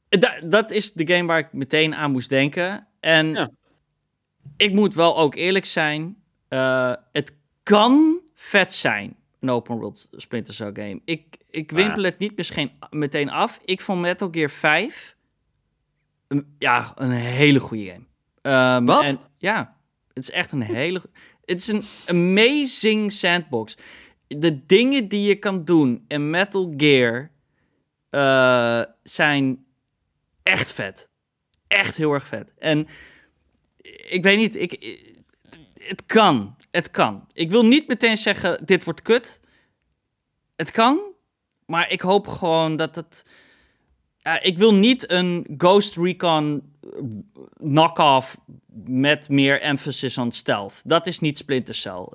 Da 0.10 0.42
dat 0.46 0.72
is 0.72 0.94
de 0.94 1.14
game 1.14 1.28
waar 1.28 1.40
ik 1.40 1.54
meteen 1.54 1.96
aan 1.96 2.12
moest 2.12 2.30
denken. 2.30 2.88
En 3.00 3.28
ja 3.28 3.50
ik 4.58 4.74
moet 4.74 4.94
wel 4.94 5.18
ook 5.18 5.36
eerlijk 5.36 5.66
zijn. 5.66 6.18
Uh, 6.50 6.94
het 7.12 7.36
kan 7.64 8.22
vet 8.34 8.74
zijn, 8.74 9.16
een 9.40 9.50
open 9.50 9.78
world 9.78 10.08
Splinter 10.12 10.54
Cell 10.54 10.72
game. 10.74 11.02
Ik, 11.06 11.38
ik 11.50 11.72
wimpel 11.72 12.04
het 12.04 12.20
niet 12.20 12.38
misschien 12.38 12.72
meteen 12.90 13.30
af. 13.30 13.60
Ik 13.66 13.82
vond 13.82 14.02
Metal 14.02 14.28
Gear 14.32 14.50
5 14.50 15.18
een, 16.30 16.56
ja, 16.58 16.92
een 16.96 17.12
hele 17.12 17.60
goede 17.60 17.86
game. 17.86 18.76
Um, 18.78 18.86
Wat? 18.86 19.04
En, 19.04 19.20
ja, 19.38 19.78
het 20.14 20.24
is 20.24 20.32
echt 20.32 20.52
een 20.52 20.62
hele... 20.62 21.02
Het 21.46 21.60
is 21.60 21.68
een 21.68 21.84
amazing 22.06 23.12
sandbox. 23.12 23.78
De 24.28 24.66
dingen 24.66 25.08
die 25.08 25.28
je 25.28 25.36
kan 25.36 25.66
doen 25.66 26.06
in 26.08 26.30
Metal 26.30 26.74
Gear 26.78 27.32
uh, 28.12 28.82
zijn 29.04 29.66
echt 30.44 30.74
vet. 30.74 31.10
Echt 31.68 31.96
heel 31.96 32.14
erg 32.14 32.28
vet. 32.28 32.54
En 32.58 32.88
ik 34.10 34.24
weet 34.24 34.38
niet, 34.38 34.56
ik, 34.56 35.00
het 35.74 36.06
kan. 36.06 36.56
Het 36.72 36.92
kan. 36.92 37.28
Ik 37.34 37.50
wil 37.50 37.66
niet 37.66 37.88
meteen 37.88 38.18
zeggen, 38.18 38.66
dit 38.66 38.84
wordt 38.84 39.02
kut. 39.02 39.40
Het 40.56 40.72
kan, 40.72 41.00
maar 41.66 41.92
ik 41.92 42.02
hoop 42.02 42.28
gewoon 42.28 42.76
dat 42.76 42.96
het... 42.96 43.26
Ik 44.42 44.58
wil 44.58 44.74
niet 44.74 45.12
een 45.12 45.48
Ghost 45.58 45.98
Recon 45.98 46.74
knock-off 47.58 48.38
met 48.86 49.30
meer 49.30 49.62
emphasis 49.62 50.18
on 50.18 50.32
stealth. 50.32 50.82
Dat 50.86 51.08
is 51.08 51.20
niet 51.20 51.38
Splinter 51.38 51.76
Cell. 51.76 52.08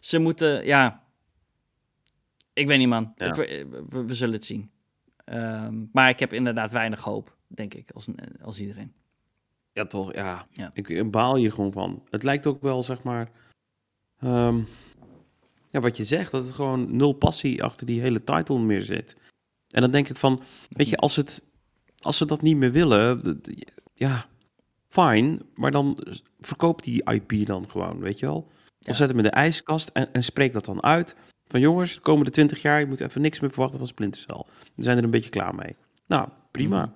Ze 0.00 0.18
moeten, 0.18 0.64
ja... 0.66 1.02
Ik 2.52 2.66
weet 2.66 2.78
niet, 2.78 2.88
man. 2.88 3.12
Ja. 3.16 3.26
Ik, 3.26 3.34
we, 3.88 4.04
we 4.04 4.14
zullen 4.14 4.34
het 4.34 4.44
zien. 4.44 4.70
Ehm, 5.24 5.84
maar 5.92 6.08
ik 6.08 6.18
heb 6.18 6.32
inderdaad 6.32 6.72
weinig 6.72 7.00
hoop, 7.00 7.36
denk 7.46 7.74
ik, 7.74 7.90
als, 7.90 8.06
als 8.42 8.60
iedereen. 8.60 8.94
Ja, 9.74 9.86
toch, 9.86 10.14
ja. 10.14 10.46
Ja. 10.52 10.70
Ik, 10.72 11.10
baal 11.10 11.36
hier 11.36 11.52
gewoon 11.52 11.72
van. 11.72 12.02
Het 12.10 12.22
lijkt 12.22 12.46
ook 12.46 12.62
wel, 12.62 12.82
zeg 12.82 13.02
maar... 13.02 13.30
ehm, 14.18 14.60
ja, 15.70 15.80
wat 15.80 15.96
je 15.96 16.04
zegt, 16.04 16.30
dat 16.30 16.48
er 16.48 16.54
gewoon 16.54 16.96
nul 16.96 17.12
passie 17.12 17.62
achter 17.62 17.86
die 17.86 18.00
hele 18.00 18.24
title 18.24 18.58
meer 18.58 18.82
zit. 18.82 19.16
En 19.68 19.80
dan 19.80 19.90
denk 19.90 20.08
ik 20.08 20.16
van, 20.16 20.42
weet 20.68 20.88
je, 20.88 20.96
als, 20.96 21.16
het, 21.16 21.44
als 21.98 22.16
ze 22.16 22.26
dat 22.26 22.42
niet 22.42 22.56
meer 22.56 22.72
willen, 22.72 23.40
ja, 23.94 24.26
fijn, 24.88 25.40
maar 25.54 25.70
dan 25.70 25.98
verkoop 26.40 26.82
die 26.82 27.10
IP 27.12 27.46
dan 27.46 27.70
gewoon, 27.70 27.98
weet 27.98 28.18
je 28.18 28.26
wel? 28.26 28.50
Ja. 28.78 28.90
Of 28.90 28.96
zet 28.96 29.08
hem 29.08 29.16
in 29.16 29.24
de 29.24 29.30
ijskast 29.30 29.88
en, 29.88 30.12
en 30.12 30.24
spreek 30.24 30.52
dat 30.52 30.64
dan 30.64 30.82
uit. 30.82 31.16
Van 31.46 31.60
jongens, 31.60 31.94
de 31.94 32.00
komende 32.00 32.30
20 32.30 32.62
jaar, 32.62 32.80
je 32.80 32.86
moet 32.86 33.00
even 33.00 33.20
niks 33.20 33.40
meer 33.40 33.50
verwachten 33.50 33.78
van 33.78 33.88
Splinter 33.88 34.20
Cell. 34.20 34.44
We 34.74 34.82
zijn 34.82 34.98
er 34.98 35.04
een 35.04 35.10
beetje 35.10 35.30
klaar 35.30 35.54
mee. 35.54 35.76
Nou, 36.06 36.28
prima. 36.50 36.80
Mhm. 36.84 36.94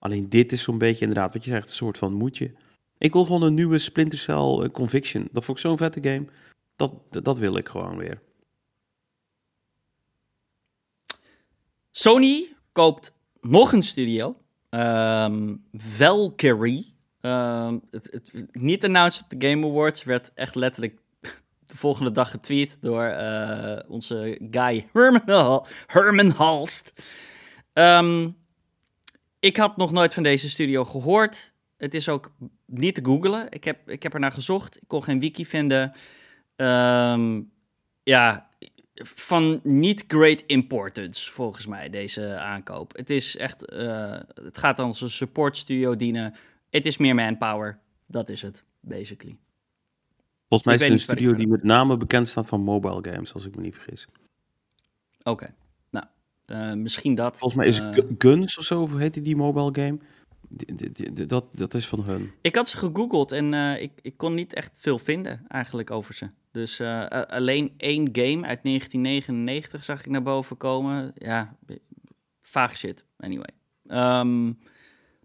Alleen 0.00 0.28
dit 0.28 0.52
is 0.52 0.62
zo'n 0.62 0.78
beetje 0.78 1.06
inderdaad, 1.06 1.32
wat 1.32 1.44
je 1.44 1.50
zegt, 1.50 1.68
een 1.68 1.74
soort 1.74 1.98
van 1.98 2.12
moedje. 2.12 2.52
Ik 2.98 3.12
wil 3.12 3.24
gewoon 3.24 3.42
een 3.42 3.54
nieuwe 3.54 3.78
Splinter 3.78 4.18
Cell 4.18 4.36
eh, 4.36 4.70
Conviction. 4.70 5.28
Dat 5.32 5.44
vond 5.44 5.58
ik 5.58 5.64
zo'n 5.64 5.76
vette 5.76 6.02
game. 6.02 6.24
Dat, 6.76 6.94
dat, 7.24 7.38
wil 7.38 7.56
ik 7.56 7.68
gewoon 7.68 7.96
weer. 7.96 8.22
Sony 11.90 12.52
koopt 12.72 13.12
nog 13.40 13.72
een 13.72 13.82
studio. 13.82 14.36
Ehm 14.68 15.56
Valkyrie. 15.72 16.94
Ehm, 17.20 17.78
het, 17.90 18.08
het, 18.10 18.32
niet 18.52 18.84
announced 18.84 19.22
op 19.22 19.40
de 19.40 19.48
Game 19.48 19.66
Awards. 19.66 20.04
Werd 20.04 20.32
echt 20.34 20.54
letterlijk 20.54 21.00
de 21.70 21.76
volgende 21.76 22.10
dag 22.10 22.30
getweet 22.30 22.78
door 22.80 23.04
eh, 23.04 23.90
onze 23.90 24.38
guy 24.50 24.86
Herman, 24.92 25.66
Herman 25.86 26.30
Halst. 26.30 26.92
Ehm, 27.72 28.28
ik 29.40 29.56
had 29.56 29.76
nog 29.76 29.92
nooit 29.92 30.14
van 30.14 30.22
deze 30.22 30.50
studio 30.50 30.84
gehoord. 30.84 31.52
Het 31.76 31.94
is 31.94 32.08
ook 32.08 32.32
niet 32.66 32.94
te 32.94 33.04
googlen. 33.04 33.46
Ik 33.50 33.64
heb, 33.64 33.90
ik 33.90 34.02
heb 34.02 34.14
er 34.14 34.20
naar 34.20 34.32
gezocht. 34.32 34.76
Ik 34.76 34.88
kon 34.88 35.02
geen 35.02 35.20
wiki 35.20 35.46
vinden. 35.46 35.92
Ehm, 36.56 37.42
ja, 38.02 38.50
van 39.02 39.60
niet 39.62 40.04
great 40.08 40.42
importance, 40.46 41.32
volgens 41.32 41.66
mij, 41.66 41.90
deze 41.90 42.38
aankoop. 42.38 42.96
Het 42.96 43.10
is 43.10 43.36
echt, 43.36 43.64
eh, 43.64 44.18
het 44.34 44.58
gaat 44.58 44.78
als 44.78 45.00
een 45.00 45.10
support 45.10 45.56
studio 45.56 45.96
dienen. 45.96 46.34
Het 46.70 46.86
is 46.86 46.96
meer 46.96 47.14
manpower. 47.14 47.78
Dat 48.06 48.28
is 48.28 48.42
het, 48.42 48.64
basically. 48.80 49.38
Volgens 50.48 50.64
mij 50.64 50.74
is 50.74 50.82
het 50.82 50.90
een 50.90 51.16
studio 51.16 51.34
die 51.34 51.48
met 51.48 51.62
name 51.62 51.96
bekend 51.96 52.28
staat 52.28 52.46
van 52.46 52.60
mobile 52.60 53.10
games, 53.10 53.34
als 53.34 53.46
ik 53.46 53.56
me 53.56 53.62
niet 53.62 53.74
vergis. 53.74 54.06
Oké, 55.22 55.54
eh, 56.50 56.72
misschien 56.72 57.14
dat. 57.14 57.38
Volgens 57.38 57.60
mij 57.60 57.68
is 57.68 57.78
Gu- 57.78 58.14
Guns 58.18 58.58
of 58.58 58.64
zo, 58.64 58.82
of 58.82 58.96
heet 58.96 59.14
die, 59.14 59.22
die 59.22 59.36
mobile 59.36 59.84
game? 59.84 59.98
Die- 60.48 60.74
die- 60.74 60.90
die- 60.90 61.12
die- 61.12 61.26
dat, 61.26 61.44
dat 61.50 61.74
is 61.74 61.86
van 61.88 62.02
hun. 62.02 62.30
Ik 62.40 62.54
had 62.54 62.68
ze 62.68 62.76
gegoogeld 62.76 63.32
en 63.32 63.54
eh, 63.54 63.82
ik, 63.82 63.92
ik 64.02 64.16
kon 64.16 64.34
niet 64.34 64.54
echt 64.54 64.78
veel 64.80 64.98
vinden 64.98 65.44
eigenlijk 65.48 65.90
over 65.90 66.14
ze. 66.14 66.28
Dus 66.52 66.80
alleen 67.28 67.72
één 67.76 68.08
game 68.12 68.46
uit 68.46 68.62
1999 68.62 69.84
zag 69.84 70.00
ik 70.00 70.06
naar 70.06 70.22
boven 70.22 70.56
komen. 70.56 71.12
Ja, 71.14 71.56
vaag 72.40 72.76
shit, 72.76 73.04
anyway. 73.18 73.50
Ehm, 73.86 74.52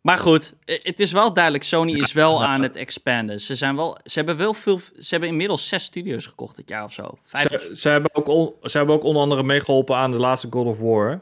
maar 0.06 0.18
goed, 0.18 0.54
het 0.66 1.00
is 1.00 1.12
wel 1.12 1.34
duidelijk, 1.34 1.64
Sony 1.64 1.92
is 1.94 2.14
wel 2.14 2.44
aan 2.46 2.62
het 2.62 2.76
expanden. 2.76 3.40
Ze, 3.42 3.56
zijn 3.56 3.76
wel, 3.76 3.98
ze 4.04 4.14
hebben 4.18 4.38
wel 4.38 4.54
veel, 4.54 4.80
ze 4.80 5.08
hebben 5.10 5.30
inmiddels 5.30 5.68
zes 5.68 5.84
studios 5.84 6.26
gekocht 6.26 6.56
dit 6.56 6.70
jaar 6.70 6.84
of 6.84 6.94
zo. 6.94 7.18
Vijf 7.24 7.52
of- 7.52 7.62
Ze, 7.62 7.76
ze, 7.76 7.90
hebben 7.90 8.16
ook 8.16 8.28
on- 8.28 8.54
ze 8.62 8.78
hebben 8.78 8.96
ook 8.96 9.04
onder 9.04 9.22
andere 9.22 9.44
meegeholpen 9.44 9.96
aan 9.96 10.12
de 10.12 10.18
laatste 10.18 10.48
God 10.52 10.66
of 10.66 10.78
War. 10.80 11.10
hè? 11.10 11.16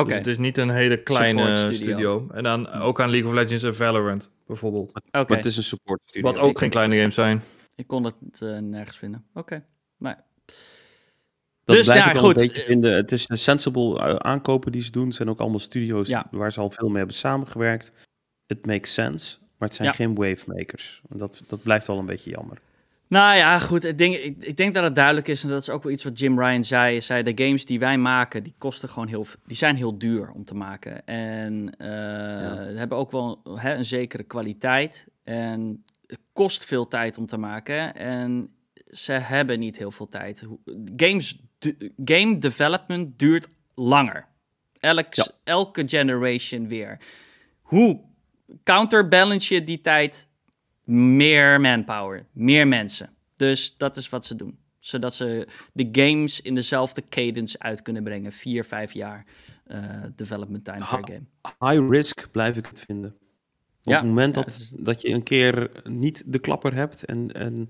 Oké, 0.00 0.08
Dus 0.08 0.16
het 0.16 0.26
is 0.26 0.38
niet 0.38 0.56
een 0.58 0.70
hele 0.70 0.96
kleine 1.02 1.56
studio. 1.56 1.74
studio. 1.76 2.26
En 2.32 2.42
dan 2.42 2.70
ook 2.70 3.00
aan 3.00 3.10
League 3.10 3.28
of 3.28 3.34
Legends 3.34 3.62
en 3.62 3.76
Valorant, 3.76 4.30
bijvoorbeeld. 4.46 4.90
oké. 4.94 5.24
Maar 5.28 5.36
het 5.36 5.46
is 5.46 5.56
een 5.56 5.62
support 5.62 6.00
studio. 6.04 6.30
Wat 6.32 6.38
ook 6.40 6.58
geen 6.58 6.70
kleine 6.70 6.96
games 6.98 7.14
zijn. 7.14 7.42
Ik 7.76 7.86
kon 7.86 8.04
het 8.04 8.14
eh, 8.42 8.58
nergens 8.58 8.96
vinden. 8.96 9.24
Oké, 9.34 9.64
maar 9.96 10.24
Dat 11.64 11.76
Dus, 11.76 11.84
blijf 11.86 12.04
ja, 12.04 12.10
ik 12.10 12.16
goed. 12.16 12.40
een 12.40 12.46
beetje 12.46 12.62
vinden. 12.62 12.92
Het 12.94 13.12
is 13.12 13.24
een 13.28 13.38
sensible 13.38 13.98
eh, 13.98 14.14
aankopen 14.14 14.72
die 14.72 14.82
ze 14.82 14.90
doen. 14.90 15.06
Het 15.06 15.14
zijn 15.14 15.30
ook 15.30 15.40
allemaal 15.40 15.58
studio's 15.58 16.08
Ja. 16.08 16.26
waar 16.30 16.52
ze 16.52 16.60
al 16.60 16.70
veel 16.70 16.88
mee 16.88 16.96
hebben 16.96 17.14
samengewerkt. 17.16 17.92
Het 18.52 18.66
makes 18.66 18.92
sense, 18.92 19.38
maar 19.58 19.68
het 19.68 19.76
zijn 19.76 19.88
Ja. 19.88 19.94
geen 19.94 20.14
wavemakers. 20.14 21.02
Dat, 21.08 21.42
dat 21.48 21.62
blijft 21.62 21.86
wel 21.86 21.98
een 21.98 22.06
beetje 22.06 22.30
jammer. 22.30 22.58
Nou 23.06 23.36
ja, 23.36 23.58
goed. 23.58 23.84
Ik 23.84 23.98
denk, 23.98 24.16
ik, 24.16 24.44
ik 24.44 24.56
denk 24.56 24.74
dat 24.74 24.82
het 24.84 24.94
duidelijk 24.94 25.28
is. 25.28 25.42
En 25.42 25.48
dat 25.48 25.62
is 25.62 25.70
ook 25.70 25.82
wel 25.82 25.92
iets 25.92 26.04
wat 26.04 26.18
Jim 26.18 26.40
Ryan 26.40 26.64
zei. 26.64 27.00
Zei, 27.00 27.22
de 27.22 27.44
games 27.44 27.64
die 27.64 27.78
wij 27.78 27.98
maken, 27.98 28.42
die 28.42 28.54
kosten 28.58 28.88
gewoon 28.88 29.08
heel... 29.08 29.26
Die 29.46 29.56
zijn 29.56 29.76
heel 29.76 29.98
duur 29.98 30.30
om 30.30 30.44
te 30.44 30.54
maken. 30.54 31.06
En 31.06 31.74
eh, 31.78 32.76
hebben 32.76 32.98
ook 32.98 33.10
wel 33.10 33.40
hè, 33.54 33.74
een 33.74 33.84
zekere 33.84 34.22
kwaliteit. 34.22 35.06
En 35.24 35.84
het 36.06 36.20
kost 36.32 36.64
veel 36.64 36.88
tijd 36.88 37.18
om 37.18 37.26
te 37.26 37.36
maken. 37.36 37.94
En 37.94 38.50
ze 38.90 39.12
hebben 39.12 39.58
niet 39.58 39.78
heel 39.78 39.90
veel 39.90 40.08
tijd. 40.08 40.46
Games, 40.96 41.40
game 42.04 42.38
development 42.38 43.18
duurt 43.18 43.48
langer. 43.74 44.26
Elk, 44.80 45.14
Ja. 45.14 45.26
Elke 45.44 45.82
generation 45.86 46.68
weer. 46.68 46.98
Hoe 47.62 48.00
counterbalance 48.62 49.54
je 49.54 49.62
die 49.64 49.80
tijd 49.80 50.28
meer 50.84 51.60
manpower, 51.60 52.26
meer 52.32 52.68
mensen. 52.68 53.10
Dus 53.36 53.76
dat 53.76 53.96
is 53.96 54.08
wat 54.08 54.26
ze 54.26 54.36
doen. 54.36 54.58
Zodat 54.78 55.14
ze 55.14 55.48
de 55.72 55.88
games 55.92 56.40
in 56.40 56.54
dezelfde 56.54 57.02
cadence 57.08 57.58
uit 57.58 57.82
kunnen 57.82 58.02
brengen. 58.04 58.32
Vier, 58.32 58.64
vijf 58.64 58.92
jaar 58.92 59.26
eh, 59.64 59.84
development 60.16 60.64
time 60.64 60.78
per 60.78 61.00
game. 61.04 61.22
High 61.72 61.90
risk 61.90 62.28
blijf 62.30 62.56
ik 62.56 62.66
het 62.66 62.80
vinden. 62.80 63.10
Op 63.10 63.92
Ja, 63.92 63.96
het 63.98 64.06
moment 64.06 64.34
dat, 64.34 64.46
is- 64.46 64.72
dat 64.78 65.00
je 65.02 65.08
een 65.08 65.22
keer 65.22 65.70
niet 65.84 66.22
de 66.26 66.38
klapper 66.38 66.74
hebt 66.74 67.04
en, 67.04 67.32
en 67.32 67.66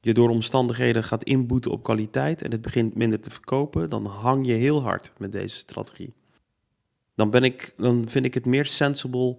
je 0.00 0.14
door 0.14 0.28
omstandigheden 0.30 1.04
gaat 1.04 1.24
inboeten 1.24 1.70
op 1.70 1.82
kwaliteit 1.82 2.42
en 2.42 2.50
het 2.50 2.60
begint 2.60 2.94
minder 2.94 3.20
te 3.20 3.30
verkopen, 3.30 3.90
dan 3.90 4.06
hang 4.06 4.46
je 4.46 4.52
heel 4.52 4.82
hard 4.82 5.12
met 5.18 5.32
deze 5.32 5.56
strategie. 5.56 6.14
Dan, 7.14 7.30
ben 7.30 7.42
ik, 7.44 7.72
dan 7.76 8.08
vind 8.08 8.24
ik 8.24 8.34
het 8.34 8.46
meer 8.46 8.66
sensible 8.66 9.38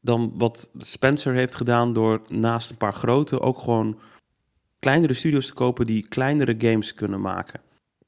dan 0.00 0.32
wat 0.34 0.70
Spencer 0.78 1.34
heeft 1.34 1.54
gedaan 1.54 1.92
door 1.92 2.22
naast 2.26 2.70
een 2.70 2.76
paar 2.76 2.94
grote 2.94 3.40
ook 3.40 3.58
gewoon 3.58 3.98
kleinere 4.78 5.14
studios 5.14 5.46
te 5.46 5.52
kopen 5.52 5.86
die 5.86 6.08
kleinere 6.08 6.54
games 6.58 6.94
kunnen 6.94 7.20
maken. 7.20 7.60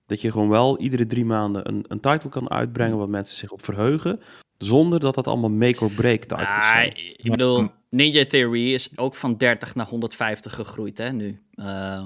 Dat 0.07 0.21
je 0.21 0.31
gewoon 0.31 0.49
wel 0.49 0.79
iedere 0.79 1.07
drie 1.07 1.25
maanden 1.25 1.69
een, 1.69 1.85
een 1.89 2.01
title 2.01 2.31
kan 2.31 2.51
uitbrengen 2.51 2.99
waar 2.99 3.09
mensen 3.09 3.37
zich 3.37 3.51
op 3.51 3.65
verheugen, 3.65 4.21
zonder 4.59 5.01
dat 5.01 5.15
dat 5.15 5.27
allemaal 5.27 5.51
make 5.51 5.85
or 5.85 5.91
break 5.91 6.21
titles 6.21 6.49
Ah, 6.49 6.69
zijn. 6.69 6.93
ik 6.97 7.31
bedoel, 7.31 7.69
Ninja 7.91 8.25
Theory 8.27 8.73
is 8.75 8.91
ook 8.99 9.15
van 9.15 9.37
30 9.37 9.75
naar 9.75 9.87
150 9.87 10.55
gegroeid, 10.55 10.99
hè, 10.99 11.13
nu. 11.13 11.41
Eh, 11.55 12.05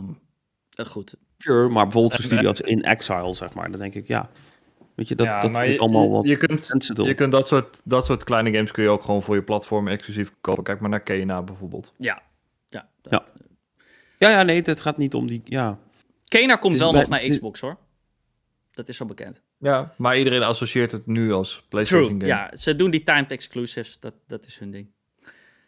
goed. 0.86 1.14
Sure, 1.38 1.68
maar 1.68 1.82
bijvoorbeeld 1.82 2.14
zo'n 2.14 2.24
studio 2.24 2.48
als 2.48 2.60
In 2.60 2.82
Exile, 2.82 3.34
zeg 3.34 3.54
maar, 3.54 3.70
dan 3.70 3.80
denk 3.80 3.94
ik, 3.94 4.06
ja, 4.06 4.30
weet 4.94 5.08
je, 5.08 5.14
dat, 5.14 5.26
ja, 5.26 5.40
dat 5.40 5.50
maar 5.50 5.68
je, 5.68 5.78
allemaal 5.78 6.10
wat 6.10 6.24
je 6.26 6.36
kunt, 6.36 6.70
je 6.94 7.14
kunt 7.14 7.32
dat 7.32 7.48
soort, 7.48 7.80
dat 7.84 8.06
soort 8.06 8.24
kleine 8.24 8.52
games 8.52 8.70
kun 8.70 8.82
je 8.82 8.88
ook 8.88 9.02
gewoon 9.02 9.22
voor 9.22 9.34
je 9.34 9.42
platform 9.42 9.88
exclusief 9.88 10.32
kopen. 10.40 10.64
Kijk 10.64 10.80
maar 10.80 10.90
naar 10.90 11.02
Kena 11.02 11.42
bijvoorbeeld. 11.42 11.92
Ja. 11.98 12.22
Ja. 12.68 12.88
Ja. 13.02 13.24
Ja, 14.18 14.30
ja, 14.30 14.42
nee, 14.42 14.62
het 14.62 14.80
gaat 14.80 14.96
niet 14.98 15.14
om 15.14 15.26
die, 15.26 15.40
ja. 15.44 15.78
Kena 16.24 16.56
komt 16.56 16.78
wel 16.78 16.92
bij- 16.92 17.00
nog 17.00 17.10
naar 17.10 17.22
is- 17.22 17.30
Xbox, 17.30 17.60
hoor. 17.60 17.76
Dat 18.70 18.88
is 18.88 19.00
al 19.00 19.06
bekend. 19.06 19.42
Ja, 19.58 19.94
maar 19.96 20.18
iedereen 20.18 20.42
associeert 20.42 20.92
het 20.92 21.06
nu 21.06 21.32
als 21.32 21.64
PlayStation 21.68 22.18
True, 22.18 22.30
game. 22.30 22.48
ja. 22.50 22.56
Ze 22.56 22.76
doen 22.76 22.90
die 22.90 23.02
timed 23.02 23.30
exclusives. 23.30 24.00
Dat, 24.00 24.14
dat 24.26 24.46
is 24.46 24.58
hun 24.58 24.70
ding. 24.70 24.86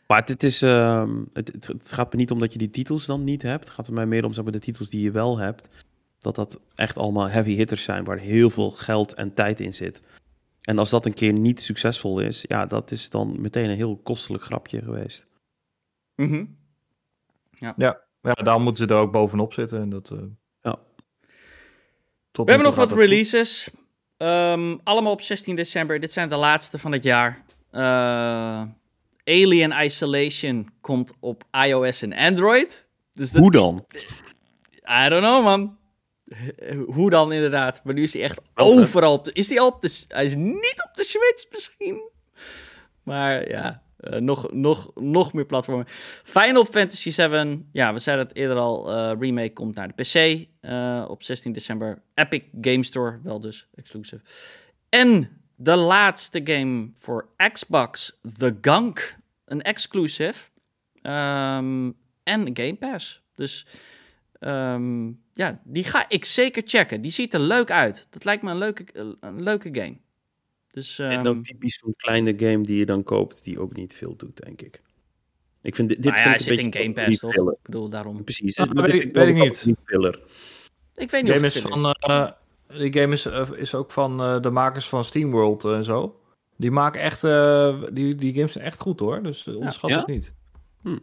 Maar 0.07 0.19
het, 0.19 0.28
het 0.28 0.43
is, 0.43 0.62
ehm, 0.62 1.23
het 1.32 1.93
gaat 1.93 2.12
me 2.12 2.19
niet 2.19 2.31
om 2.31 2.39
dat 2.39 2.53
je 2.53 2.59
die 2.59 2.70
titels 2.70 3.07
dan 3.07 3.24
niet 3.24 3.43
hebt. 3.43 3.65
Het 3.65 3.73
gaat 3.74 3.86
er 3.86 3.93
mij 3.93 4.07
meer 4.07 4.24
om, 4.24 4.32
zeg 4.32 4.44
maar, 4.44 4.53
de 4.53 4.59
titels 4.59 4.90
die 4.90 5.03
je 5.03 5.11
wel 5.11 5.39
hebt. 5.39 5.69
Dat 6.27 6.35
dat 6.35 6.61
echt 6.74 6.98
allemaal 6.98 7.28
heavy 7.28 7.55
hitters 7.55 7.82
zijn, 7.82 8.05
waar 8.05 8.19
heel 8.19 8.51
veel 8.51 8.70
geld 8.70 9.15
en 9.15 9.35
tijd 9.35 9.61
in 9.61 9.74
zit. 9.74 10.03
En 10.61 10.78
als 10.78 10.90
dat 10.90 11.07
een 11.07 11.15
keer 11.15 11.32
niet 11.32 11.61
succesvol 11.61 12.20
is, 12.20 12.44
ja, 12.48 12.66
dat 12.66 12.90
is 12.90 13.11
dan 13.11 13.36
meteen 13.40 13.70
een 13.70 13.77
heel 13.77 13.97
kostelijk 13.97 14.44
grapje 14.44 14.82
geweest. 14.82 15.27
Mhm. 16.15 16.44
Ja, 17.51 17.74
daarom 18.20 18.62
moeten 18.62 18.86
ze 18.89 18.94
er 18.94 19.01
ook 19.01 19.12
bovenop 19.12 19.53
zitten. 19.53 19.81
En 19.81 19.89
dat, 19.89 20.11
eh, 20.11 20.19
Ja. 20.61 20.77
tot 22.31 22.44
We 22.44 22.51
hebben 22.51 22.69
nog 22.69 22.77
wat 22.77 22.93
releases. 22.93 23.70
Ehm, 24.16 24.77
allemaal 24.82 25.12
op 25.12 25.20
16 25.20 25.57
december. 25.57 26.01
Dit 26.01 26.12
zijn 26.12 26.28
de 26.28 26.36
laatste 26.36 26.78
van 26.78 26.93
het 26.93 27.03
jaar. 27.03 27.44
Eh, 27.70 28.62
Alien 29.24 29.85
Isolation 29.85 30.70
komt 30.81 31.12
op 31.20 31.44
iOS 31.66 32.03
en 32.03 32.12
Android. 32.12 32.89
Dus 33.12 33.31
dat, 33.32 33.43
Hoe 33.43 33.51
dan? 33.51 33.86
I 35.05 35.09
don't 35.09 35.23
know, 35.23 35.44
man. 35.44 35.78
Hoe 36.86 37.11
dan 37.11 37.32
inderdaad. 37.32 37.85
Maar 37.85 37.94
nu 37.94 38.03
is 38.03 38.12
hij 38.12 38.23
echt 38.23 38.40
overal 38.55 39.12
op 39.12 39.24
de... 39.24 39.32
Is 39.32 39.48
hij 39.48 39.61
al 39.61 39.69
op 39.69 39.81
de... 39.81 40.05
Hij 40.09 40.24
is 40.24 40.35
niet 40.35 40.82
op 40.89 40.90
de 40.94 41.05
Switch 41.05 41.51
misschien. 41.51 42.11
Maar 43.03 43.48
ja, 43.48 43.82
uh, 44.01 44.20
nog, 44.20 44.53
nog, 44.53 44.90
nog 44.94 45.32
meer 45.32 45.47
platformen. 45.47 45.86
Final 46.24 46.65
Fantasy 46.65 47.11
VII, 47.12 47.66
ja, 47.73 47.93
we 47.93 47.98
zeiden 47.98 48.27
het 48.27 48.36
eerder 48.36 48.57
al, 48.57 48.93
uh, 48.93 49.12
remake 49.19 49.53
komt 49.53 49.74
naar 49.74 49.93
de 49.94 50.03
PC 50.03 50.47
uh, 50.61 51.05
op 51.09 51.23
16 51.23 51.53
december. 51.53 52.03
Epic 52.15 52.43
Game 52.61 52.82
Store, 52.82 53.20
wel 53.23 53.40
dus, 53.40 53.69
exclusive. 53.74 54.23
En 54.89 55.40
de 55.57 55.77
laatste 55.77 56.40
game 56.44 56.90
voor 56.94 57.28
Xbox, 57.53 58.20
The 58.39 58.57
Gunk, 58.61 59.16
een 59.44 59.62
exclusive. 59.62 60.51
Um, 61.03 61.97
en 62.23 62.51
Game 62.53 62.77
Pass. 62.77 63.23
Dus 63.35 63.66
um, 64.40 65.24
ja, 65.37 65.61
die 65.65 65.85
ga 65.85 66.09
ik 66.09 66.25
zeker 66.25 66.63
checken. 66.67 67.01
Die 67.01 67.11
ziet 67.11 67.35
er 67.35 67.41
leuk 67.41 67.71
uit. 67.71 68.07
Dat 68.11 68.25
lijkt 68.25 68.43
me 68.43 68.51
een 68.51 68.59
leuke, 68.59 69.17
een 69.21 69.43
leuke 69.43 69.69
game. 69.73 69.97
Dus, 70.71 70.99
um... 70.99 71.11
En 71.11 71.27
ook 71.27 71.43
typisch 71.43 71.79
zo'n 71.79 71.95
kleine 71.97 72.35
game 72.39 72.61
die 72.61 72.79
je 72.79 72.87
dan 72.87 73.03
koopt, 73.03 73.45
die 73.45 73.61
ook 73.61 73.77
niet 73.77 73.95
veel 73.95 74.17
doet, 74.17 74.45
denk 74.45 74.63
ik. 74.63 74.83
Ik 75.63 75.75
vind 75.75 75.89
dit, 75.89 76.03
dit 76.03 76.13
nou 76.13 76.25
ja, 76.25 76.31
vind 76.31 76.47
ik 76.47 76.57
zit 76.57 76.75
in 76.75 76.83
Game 76.83 76.93
Pass, 76.93 77.19
toch? 77.19 77.53
Ik 77.53 77.63
bedoel, 77.63 77.89
daarom. 77.89 78.25
Precies. 78.25 78.59
Ah, 78.59 78.71
weet, 78.71 79.03
ik, 79.03 79.15
weet 79.15 79.29
ik 79.29 79.37
niet. 79.37 79.75
Filler. 79.85 80.21
Ik 80.95 81.11
weet 81.11 81.23
niet 81.23 81.33
game 81.33 81.47
of 81.47 81.55
is 81.55 81.61
van, 81.61 81.95
uh, 82.09 82.31
Die 82.69 83.01
game 83.01 83.13
is, 83.15 83.27
uh, 83.27 83.51
is 83.55 83.75
ook 83.75 83.91
van 83.91 84.21
uh, 84.21 84.41
de 84.41 84.51
makers 84.51 84.89
van 84.89 85.05
SteamWorld 85.05 85.65
en 85.65 85.85
zo. 85.85 86.21
Die 86.57 86.71
maken 86.71 87.01
echt, 87.01 87.21
die, 87.95 88.15
die 88.15 88.35
games 88.35 88.53
zijn 88.53 88.65
echt 88.65 88.81
goed 88.81 89.01
hoor, 89.01 89.23
dus 89.23 89.47
onderschat 89.47 89.91
ja. 89.91 89.99
het 89.99 90.07
niet. 90.07 90.35
Hm. 90.83 90.99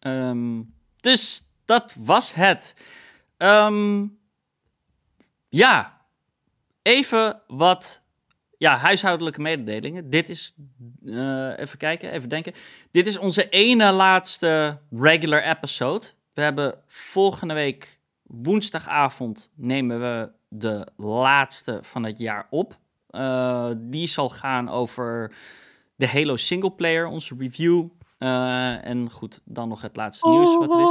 Um, 0.00 0.74
dus 1.00 1.45
dat 1.66 1.94
was 1.98 2.34
het. 2.34 2.74
Um, 3.38 4.18
ja, 5.48 6.00
even 6.82 7.40
wat 7.46 8.02
ja, 8.58 8.76
huishoudelijke 8.76 9.40
mededelingen. 9.40 10.10
Dit 10.10 10.28
is, 10.28 10.54
uh, 11.04 11.58
even 11.58 11.78
kijken, 11.78 12.12
even 12.12 12.28
denken. 12.28 12.52
Dit 12.90 13.06
is 13.06 13.18
onze 13.18 13.48
ene 13.48 13.92
laatste 13.92 14.80
regular 14.90 15.42
episode. 15.42 16.06
We 16.32 16.42
hebben 16.42 16.82
volgende 16.86 17.54
week 17.54 18.00
woensdagavond 18.22 19.50
nemen 19.54 20.00
we 20.00 20.30
de 20.48 20.86
laatste 20.96 21.78
van 21.82 22.04
het 22.04 22.18
jaar 22.18 22.46
op. 22.50 22.78
Uh, 23.10 23.70
die 23.76 24.06
zal 24.06 24.28
gaan 24.28 24.68
over 24.68 25.32
de 25.96 26.08
Halo 26.08 26.36
singleplayer, 26.36 27.06
onze 27.06 27.34
review. 27.38 27.88
Uh, 28.18 28.84
en 28.86 29.10
goed, 29.10 29.40
dan 29.44 29.68
nog 29.68 29.82
het 29.82 29.96
laatste 29.96 30.28
nieuws 30.28 30.56
wat 30.56 30.70
er 30.70 30.82
is. 30.82 30.90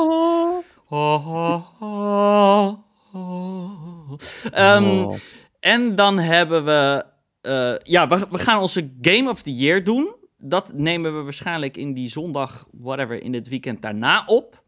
Um, 4.58 5.20
en 5.60 5.96
dan 5.96 6.18
hebben 6.20 6.66
we 6.66 7.06
uh, 7.42 7.76
ja, 7.84 8.08
we, 8.08 8.28
we, 8.32 8.38
gaan 8.38 8.62
onze 8.62 8.92
Game 9.02 9.30
of 9.30 9.42
the 9.42 9.56
Year 9.56 9.84
doen. 9.84 10.16
Dat 10.38 10.74
nemen 10.74 11.18
we 11.18 11.24
waarschijnlijk 11.24 11.78
in 11.78 11.94
die 11.94 12.10
zondag, 12.10 12.68
whatever, 12.72 13.24
in 13.24 13.34
het 13.34 13.48
weekend 13.48 13.82
daarna 13.82 14.24
op. 14.26 14.64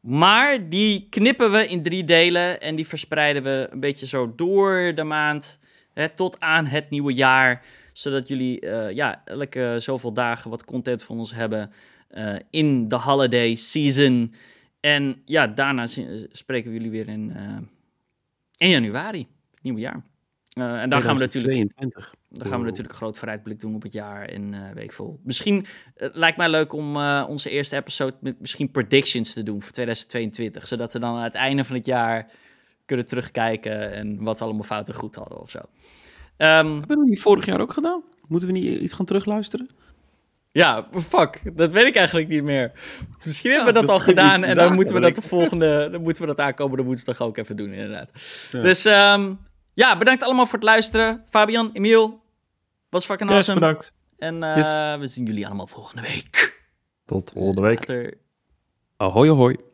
Maar 0.00 0.68
die 0.68 1.06
knippen 1.10 1.52
we 1.52 1.66
in 1.66 1.82
drie 1.82 2.04
delen 2.04 2.60
en 2.60 2.74
die 2.74 2.86
verspreiden 2.86 3.42
we 3.42 3.68
een 3.70 3.80
beetje 3.80 4.06
zo 4.06 4.34
door 4.34 4.92
de 4.94 5.04
maand 5.04 5.58
hè, 5.92 6.08
tot 6.08 6.40
aan 6.40 6.66
het 6.66 6.90
nieuwe 6.90 7.14
jaar. 7.14 7.64
Zodat 7.94 8.28
jullie 8.28 8.64
uh, 8.64 8.90
ja, 8.90 9.22
elke 9.24 9.76
zoveel 9.78 10.12
dagen 10.12 10.50
wat 10.50 10.64
content 10.64 11.02
van 11.02 11.18
ons 11.18 11.34
hebben 11.34 11.72
uh, 12.10 12.36
in 12.50 12.88
de 12.88 12.96
holiday 12.96 13.54
season. 13.54 14.34
En 14.80 15.22
ja, 15.24 15.46
daarna 15.46 15.86
spreken 16.32 16.70
we 16.70 16.76
jullie 16.76 16.90
weer 16.90 17.08
in, 17.08 17.36
in 18.56 18.68
januari, 18.68 19.26
nieuwe 19.60 19.80
jaar. 19.80 20.04
Uh, 20.54 20.82
en 20.82 20.88
dan 20.88 21.02
gaan 21.02 21.14
we 21.14 21.20
natuurlijk. 21.20 21.52
22. 21.52 22.14
Dan 22.28 22.46
gaan 22.46 22.58
we 22.58 22.64
natuurlijk 22.64 22.94
groot 22.94 23.18
vooruitblik 23.18 23.60
doen 23.60 23.74
op 23.74 23.82
het 23.82 23.92
jaar 23.92 24.28
en 24.28 24.52
uh, 24.52 24.70
week 24.70 24.92
vol. 24.92 25.20
Misschien 25.22 25.66
uh, 25.96 26.08
lijkt 26.12 26.36
mij 26.36 26.48
leuk 26.48 26.72
om 26.72 26.96
onze 27.22 27.50
eerste 27.50 27.76
episode 27.76 28.16
met 28.20 28.40
misschien 28.40 28.70
predictions 28.70 29.32
te 29.32 29.42
doen 29.42 29.62
voor 29.62 29.72
2022. 29.72 30.66
Zodat 30.66 30.92
we 30.92 30.98
dan 30.98 31.16
aan 31.16 31.22
het 31.22 31.34
einde 31.34 31.64
van 31.64 31.76
het 31.76 31.86
jaar 31.86 32.30
kunnen 32.86 33.06
terugkijken 33.06 33.92
en 33.92 34.22
wat 34.22 34.38
we 34.38 34.44
allemaal 34.44 34.64
fout 34.64 34.88
en 34.88 34.94
goed 34.94 35.14
hadden 35.14 35.40
of 35.40 35.50
zo. 35.50 35.60
Um, 36.36 36.78
Hebben 36.78 36.98
we 36.98 37.06
die 37.06 37.20
vorig 37.20 37.46
jaar 37.46 37.60
ook 37.60 37.72
gedaan? 37.72 38.02
Moeten 38.28 38.48
we 38.48 38.54
niet 38.54 38.80
iets 38.80 38.92
gaan 38.92 39.06
terugluisteren? 39.06 39.68
Ja, 40.50 40.88
fuck. 40.92 41.56
Dat 41.56 41.70
weet 41.70 41.86
ik 41.86 41.96
eigenlijk 41.96 42.28
niet 42.28 42.42
meer. 42.42 42.72
Misschien 43.24 43.50
hebben 43.50 43.68
we 43.68 43.80
dat, 43.80 43.86
dat 43.86 43.90
al 43.90 44.00
gedaan 44.00 44.44
en 44.44 44.56
dan 44.56 44.74
moeten 44.74 44.94
we 44.94 45.00
dat 45.00 45.14
de 45.14 45.22
volgende, 45.22 45.88
dan 45.90 46.02
moeten 46.02 46.22
we 46.22 46.28
dat 46.28 46.40
aankomende 46.40 46.82
woensdag 46.82 47.20
ook 47.20 47.36
even 47.36 47.56
doen, 47.56 47.72
inderdaad. 47.72 48.10
Ja. 48.50 48.60
Dus 48.60 48.84
um, 48.84 49.38
ja, 49.74 49.98
bedankt 49.98 50.22
allemaal 50.22 50.44
voor 50.44 50.58
het 50.58 50.68
luisteren. 50.68 51.24
Fabian, 51.28 51.70
Emiel, 51.72 52.22
was 52.90 53.04
fucking 53.04 53.30
yes, 53.30 53.38
awesome. 53.38 53.60
bedankt. 53.60 53.92
En 54.18 54.42
uh, 54.42 54.56
yes. 54.56 54.98
we 54.98 55.06
zien 55.06 55.26
jullie 55.26 55.46
allemaal 55.46 55.66
volgende 55.66 56.02
week. 56.02 56.62
Tot 57.04 57.30
volgende 57.30 57.60
week. 57.60 57.88
Later. 57.88 58.14
Ahoy, 58.96 59.28
ahoy. 59.28 59.73